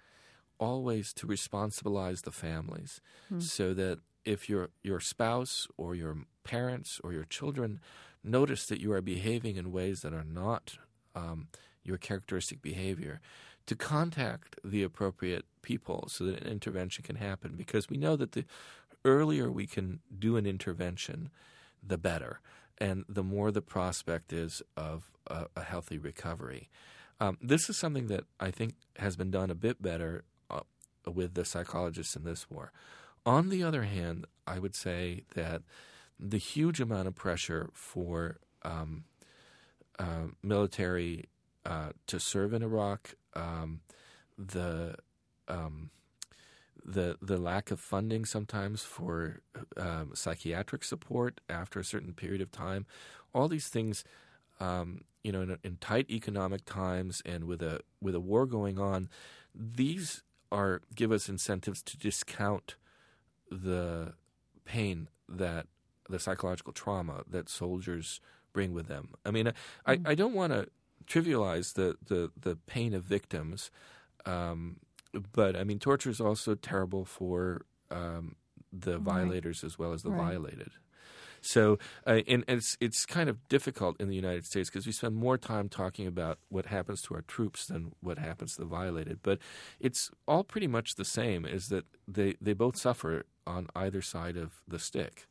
always 0.59 1.13
to 1.15 1.27
responsibilize 1.27 2.23
the 2.23 2.31
families 2.33 3.01
so 3.41 3.75
that 3.75 3.99
if 4.25 4.49
your 4.49 4.69
your 4.83 5.01
spouse 5.01 5.67
or 5.77 5.95
your 5.95 6.17
parents 6.45 7.01
or 7.03 7.13
your 7.13 7.25
children 7.25 7.81
notice 8.25 8.67
that 8.67 8.81
you 8.81 8.93
are 8.93 9.01
behaving 9.01 9.57
in 9.57 9.73
ways 9.73 10.01
that 10.01 10.13
are 10.13 10.25
not 10.25 10.77
um, 11.15 11.49
your 11.85 11.99
characteristic 11.99 12.63
behavior, 12.63 13.21
to 13.67 13.77
contact 13.77 14.59
the 14.65 14.83
appropriate 14.83 15.45
people 15.63 16.07
so 16.09 16.25
that 16.25 16.41
an 16.41 16.49
intervention 16.49 17.05
can 17.05 17.17
happen. 17.17 17.55
Because 17.57 17.89
we 17.89 17.97
know 17.97 18.17
that 18.17 18.33
the 18.33 18.45
earlier 19.05 19.51
we 19.51 19.67
can 19.67 20.01
do 20.17 20.37
an 20.37 20.47
intervention, 20.47 21.31
the 21.83 21.99
better, 21.99 22.41
and 22.79 23.05
the 23.09 23.23
more 23.23 23.51
the 23.51 23.63
prospect 23.63 24.33
is 24.33 24.63
of 24.77 25.13
a, 25.27 25.47
a 25.57 25.63
healthy 25.63 25.99
recovery. 25.99 26.69
Um, 27.21 27.39
this 27.41 27.69
is 27.69 27.79
something 27.79 28.09
that 28.09 28.25
I 28.41 28.51
think 28.51 28.75
has 28.99 29.17
been 29.17 29.31
done 29.31 29.51
a 29.51 29.55
bit 29.55 29.81
better 29.81 30.25
uh, 30.51 30.61
with 31.13 31.35
the 31.35 31.45
psychologists 31.45 32.17
in 32.17 32.25
this 32.25 32.51
war. 32.51 32.73
On 33.25 33.49
the 33.49 33.63
other 33.63 33.85
hand, 33.85 34.27
I 34.47 34.59
would 34.59 34.75
say 34.75 35.23
that 35.35 35.63
the 36.23 36.39
huge 36.39 36.81
amount 36.81 37.09
of 37.09 37.17
pressure 37.17 37.71
for 37.75 38.39
um, 38.63 39.05
uh, 39.99 40.29
military 40.43 41.25
uh, 41.67 41.91
to 42.07 42.21
serve 42.21 42.53
in 42.53 42.63
Iraq, 42.63 43.15
um, 43.35 43.81
the 44.39 44.95
um, 45.49 45.91
the 46.85 47.17
the 47.21 47.39
lack 47.39 47.71
of 47.71 47.81
funding 47.81 48.25
sometimes 48.25 48.83
for 48.83 49.41
um, 49.77 50.13
psychiatric 50.15 50.85
support 50.85 51.41
after 51.49 51.81
a 51.81 51.85
certain 51.85 52.13
period 52.13 52.41
of 52.41 52.53
time, 52.53 52.87
all 53.35 53.49
these 53.49 53.69
things, 53.69 54.05
um, 54.61 55.03
you 55.25 55.33
know, 55.33 55.43
in, 55.43 55.59
in 55.65 55.77
tight 55.77 56.09
economic 56.09 56.65
times 56.65 57.21
and 57.27 57.45
with 57.45 57.63
a 57.63 57.81
with 58.01 58.15
a 58.15 58.21
war 58.21 58.47
going 58.47 58.79
on, 58.79 59.09
these 59.55 60.23
are 60.53 60.83
give 60.95 61.11
us 61.11 61.29
incentives 61.29 61.83
to 61.83 61.97
discount 61.97 62.77
the 63.51 64.15
pain 64.65 65.09
that 65.29 65.67
the 66.09 66.19
psychological 66.19 66.73
trauma 66.73 67.23
that 67.29 67.49
soldiers 67.49 68.21
bring 68.53 68.73
with 68.75 68.87
them. 68.89 69.15
I 69.25 69.31
mean, 69.31 69.53
I, 69.87 70.01
I 70.05 70.15
don't 70.15 70.35
want 70.35 70.53
to 70.53 70.69
trivialize 71.07 71.75
the, 71.75 71.97
the, 72.07 72.31
the 72.39 72.57
pain 72.67 72.95
of 72.95 73.03
victims, 73.05 73.71
um, 74.27 74.77
but 75.33 75.57
I 75.57 75.65
mean, 75.65 75.79
torture 75.79 76.11
is 76.11 76.21
also 76.21 76.55
terrible 76.55 77.05
for 77.05 77.63
um, 77.91 78.37
the 78.73 78.99
violators 78.99 79.65
as 79.65 79.79
well 79.79 79.93
as 79.93 80.03
the 80.03 80.11
Right. 80.11 80.19
violated. 80.19 80.71
So, 81.45 81.79
uh, 82.07 82.21
and 82.29 82.45
it's 82.47 82.77
it's 82.81 83.05
kind 83.05 83.29
of 83.29 83.49
difficult 83.49 84.01
in 84.01 84.09
the 84.09 84.15
United 84.15 84.47
States 84.47 84.71
because 84.71 84.87
we 84.87 84.93
spend 84.93 85.17
more 85.17 85.37
time 85.37 85.69
talking 85.69 86.07
about 86.07 86.39
what 86.51 86.67
happens 86.67 87.03
to 87.03 87.15
our 87.15 87.23
troops 87.23 87.67
than 87.67 87.93
what 88.01 88.17
happens 88.19 88.55
to 88.55 88.61
the 88.61 88.67
violated. 88.67 89.19
But 89.25 89.41
it's 89.81 90.11
all 90.29 90.45
pretty 90.45 90.69
much 90.69 90.95
the 90.95 91.05
same: 91.05 91.45
is 91.45 91.67
that 91.69 91.85
they 92.07 92.37
they 92.41 92.53
both 92.53 92.77
suffer 92.77 93.25
on 93.45 93.67
either 93.75 94.01
side 94.01 94.37
of 94.37 94.63
the 94.69 94.79
stick. 94.79 95.27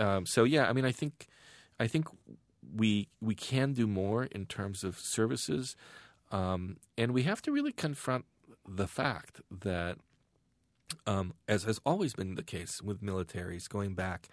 Um, 0.00 0.26
so 0.26 0.44
yeah, 0.44 0.68
I 0.68 0.72
mean, 0.72 0.86
I 0.86 0.92
think 0.92 1.26
I 1.78 1.86
think 1.86 2.06
we 2.74 3.08
we 3.20 3.34
can 3.34 3.74
do 3.74 3.86
more 3.86 4.24
in 4.24 4.46
terms 4.46 4.82
of 4.82 4.98
services, 4.98 5.76
um, 6.32 6.78
and 6.96 7.12
we 7.12 7.24
have 7.24 7.42
to 7.42 7.52
really 7.52 7.72
confront 7.72 8.24
the 8.66 8.86
fact 8.86 9.40
that, 9.50 9.98
um, 11.06 11.34
as 11.46 11.64
has 11.64 11.80
always 11.84 12.14
been 12.14 12.34
the 12.34 12.42
case 12.42 12.80
with 12.82 13.02
militaries, 13.02 13.68
going 13.68 13.94
back 13.94 14.28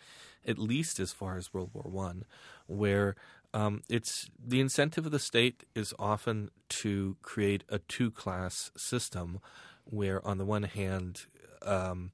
at 0.45 0.57
least 0.57 0.99
as 0.99 1.11
far 1.11 1.37
as 1.37 1.53
World 1.53 1.71
War 1.73 1.91
One, 1.91 2.23
where 2.67 3.15
um, 3.53 3.81
it's 3.89 4.29
the 4.39 4.61
incentive 4.61 5.05
of 5.05 5.11
the 5.11 5.19
state 5.19 5.65
is 5.75 5.93
often 5.99 6.49
to 6.69 7.17
create 7.21 7.63
a 7.67 7.79
two-class 7.79 8.71
system, 8.77 9.39
where 9.83 10.25
on 10.25 10.37
the 10.37 10.45
one 10.45 10.63
hand. 10.63 11.25
Um, 11.63 12.11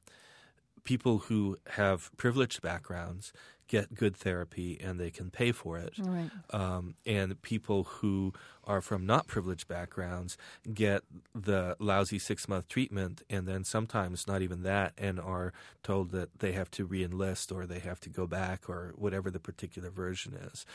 people 0.83 1.19
who 1.19 1.57
have 1.71 2.15
privileged 2.17 2.61
backgrounds 2.61 3.33
get 3.67 3.95
good 3.95 4.15
therapy 4.15 4.79
and 4.79 4.99
they 4.99 5.09
can 5.09 5.31
pay 5.31 5.51
for 5.51 5.77
it. 5.77 5.93
Right. 5.97 6.29
Um, 6.51 6.95
and 7.05 7.41
people 7.41 7.85
who 7.85 8.33
are 8.65 8.81
from 8.81 9.05
not 9.05 9.25
privileged 9.25 9.67
backgrounds 9.67 10.37
get 10.73 11.03
the 11.33 11.75
lousy 11.79 12.19
six 12.19 12.47
month 12.47 12.67
treatment 12.67 13.23
and 13.29 13.47
then 13.47 13.63
sometimes 13.63 14.27
not 14.27 14.41
even 14.41 14.63
that 14.63 14.93
and 14.97 15.19
are 15.19 15.53
told 15.81 16.11
that 16.11 16.39
they 16.39 16.51
have 16.51 16.69
to 16.71 16.85
re 16.85 17.03
enlist 17.03 17.51
or 17.51 17.65
they 17.65 17.79
have 17.79 17.99
to 18.01 18.09
go 18.09 18.27
back 18.27 18.69
or 18.69 18.93
whatever 18.95 19.31
the 19.31 19.39
particular 19.39 19.89
version 19.89 20.33
is. 20.53 20.65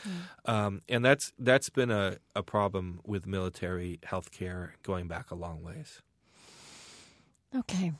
Um, 0.45 0.81
and 0.89 1.05
that's 1.05 1.31
that's 1.39 1.69
been 1.69 1.91
a, 1.91 2.17
a 2.35 2.43
problem 2.43 2.99
with 3.05 3.25
military 3.25 3.99
health 4.03 4.31
care 4.31 4.73
going 4.83 5.07
back 5.07 5.31
a 5.31 5.35
long 5.35 5.63
ways. 5.63 6.01
Okay. 7.55 7.93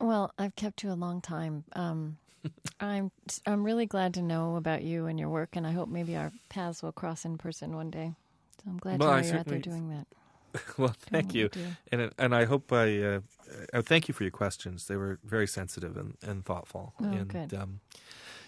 Well, 0.00 0.32
I've 0.38 0.56
kept 0.56 0.82
you 0.82 0.90
a 0.90 0.94
long 0.94 1.20
time. 1.20 1.64
Um, 1.74 2.16
I'm 2.80 3.10
I'm 3.46 3.64
really 3.64 3.86
glad 3.86 4.14
to 4.14 4.22
know 4.22 4.56
about 4.56 4.82
you 4.82 5.06
and 5.06 5.18
your 5.18 5.28
work, 5.28 5.50
and 5.56 5.66
I 5.66 5.72
hope 5.72 5.88
maybe 5.88 6.16
our 6.16 6.32
paths 6.48 6.82
will 6.82 6.92
cross 6.92 7.24
in 7.24 7.38
person 7.38 7.74
one 7.76 7.90
day. 7.90 8.12
So 8.64 8.70
I'm 8.70 8.78
glad 8.78 9.00
Well, 9.00 9.10
to 9.10 9.14
I 9.14 9.20
know 9.20 9.26
you're 9.28 9.38
out 9.38 9.46
there 9.46 9.58
doing 9.58 9.90
that. 9.90 10.06
well, 10.78 10.94
thank 11.10 11.34
you, 11.34 11.50
and 11.90 12.10
and 12.18 12.34
I 12.34 12.44
hope 12.44 12.72
I 12.72 13.00
uh, 13.02 13.20
uh, 13.72 13.82
thank 13.82 14.08
you 14.08 14.14
for 14.14 14.24
your 14.24 14.30
questions. 14.30 14.86
They 14.86 14.96
were 14.96 15.18
very 15.24 15.46
sensitive 15.46 15.96
and, 15.96 16.16
and 16.22 16.44
thoughtful. 16.44 16.94
Oh, 17.00 17.04
and 17.04 17.28
good. 17.28 17.54
Um, 17.54 17.80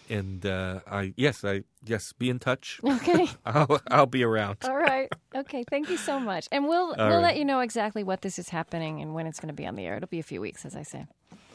and 0.09 0.45
uh, 0.45 0.81
I 0.87 1.15
yes 1.17 1.45
I 1.45 1.63
yes 1.85 2.13
be 2.13 2.31
in 2.31 2.39
touch. 2.39 2.81
Okay. 2.85 3.29
I'll 3.47 3.81
I'll 3.91 4.07
be 4.07 4.23
around. 4.23 4.59
All 4.65 4.77
right. 4.77 5.13
Okay. 5.35 5.65
Thank 5.69 5.91
you 5.91 5.97
so 5.97 6.21
much, 6.21 6.49
and 6.53 6.67
we'll 6.67 6.95
we'll 6.97 7.09
right. 7.09 7.23
let 7.23 7.37
you 7.37 7.45
know 7.45 7.61
exactly 7.61 8.05
what 8.05 8.23
this 8.23 8.39
is 8.39 8.49
happening 8.49 9.01
and 9.01 9.15
when 9.15 9.27
it's 9.27 9.41
going 9.41 9.49
to 9.49 9.55
be 9.55 9.67
on 9.67 9.75
the 9.75 9.85
air. 9.87 9.97
It'll 9.97 10.09
be 10.09 10.21
a 10.21 10.25
few 10.25 10.41
weeks, 10.41 10.65
as 10.65 10.77
I 10.77 10.83
say. 10.83 11.07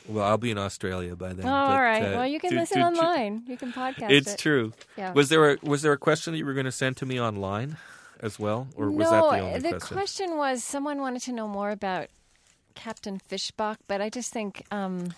Well, 0.08 0.26
I'll 0.26 0.40
be 0.40 0.50
in 0.50 0.58
Australia 0.58 1.16
by 1.16 1.34
then. 1.34 1.46
Oh, 1.46 1.54
all 1.54 1.68
but, 1.68 1.82
right. 1.82 2.02
uh, 2.02 2.18
well, 2.18 2.28
you 2.28 2.40
can 2.40 2.52
do- 2.52 2.58
listen 2.58 2.80
do- 2.80 2.88
online. 2.88 3.44
You 3.46 3.58
can 3.58 3.72
podcast 3.72 4.10
It's 4.10 4.34
it. 4.34 4.40
true. 4.40 4.74
Yeah. 4.98 5.14
Was 5.14 5.30
there 5.30 5.52
a 5.52 5.58
was 5.62 5.84
there 5.84 5.94
a 5.94 5.98
question 5.98 6.34
that 6.34 6.40
you 6.40 6.46
were 6.46 6.54
going 6.54 6.66
to 6.66 6.72
send 6.72 6.98
to 6.98 7.06
me 7.06 7.20
online 7.22 7.78
as 8.20 8.40
well, 8.40 8.68
or 8.76 8.90
was 8.90 9.10
no, 9.10 9.30
that 9.30 9.38
the 9.38 9.44
only 9.44 9.60
the 9.60 9.70
question? 9.70 9.96
question 9.96 10.38
was 10.38 10.64
someone 10.64 11.00
wanted 11.00 11.22
to 11.24 11.32
know 11.32 11.48
more 11.48 11.70
about 11.70 12.08
Captain 12.76 13.20
Fishback, 13.20 13.78
but 13.88 14.02
I 14.02 14.10
just 14.10 14.34
think 14.34 14.66
um, 14.72 15.14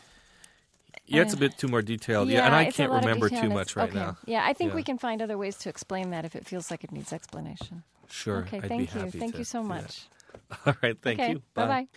yeah, 1.07 1.22
it's 1.22 1.34
a 1.34 1.38
bit 1.38 1.57
too 1.57 1.68
more 1.68 1.81
detailed. 1.81 2.30
yeah, 2.30 2.39
Yeah, 2.39 2.45
and 2.47 2.55
I 2.55 2.72
can't 2.72 2.91
remember 2.91 3.30
too 3.30 3.49
much 3.49 3.76
right 3.76 3.89
okay. 3.89 3.99
now. 3.99 4.18
Yeah, 4.26 4.45
I 4.45 4.53
think 4.53 4.69
Yeah. 4.72 4.76
we 4.76 4.84
can 4.84 4.97
find 4.97 5.22
other 5.22 5.38
ways 5.38 5.57
to 5.59 5.69
explain 5.69 6.11
that 6.11 6.26
if 6.26 6.35
it 6.35 6.45
feels 6.45 6.72
like 6.72 6.84
it 6.84 6.91
needs 6.91 7.13
explanation. 7.13 7.84
Sure. 8.09 8.39
okay, 8.39 8.57
I'd 8.57 8.68
thank 8.68 8.95
you. 8.95 9.11
Thank 9.11 9.38
you 9.38 9.43
so 9.45 9.63
much. 9.63 10.03
All 10.65 10.76
right. 10.84 10.97
Thank 11.01 11.19
okay, 11.19 11.31
you. 11.31 11.41
Bye 11.53 11.68
bye. 11.68 11.88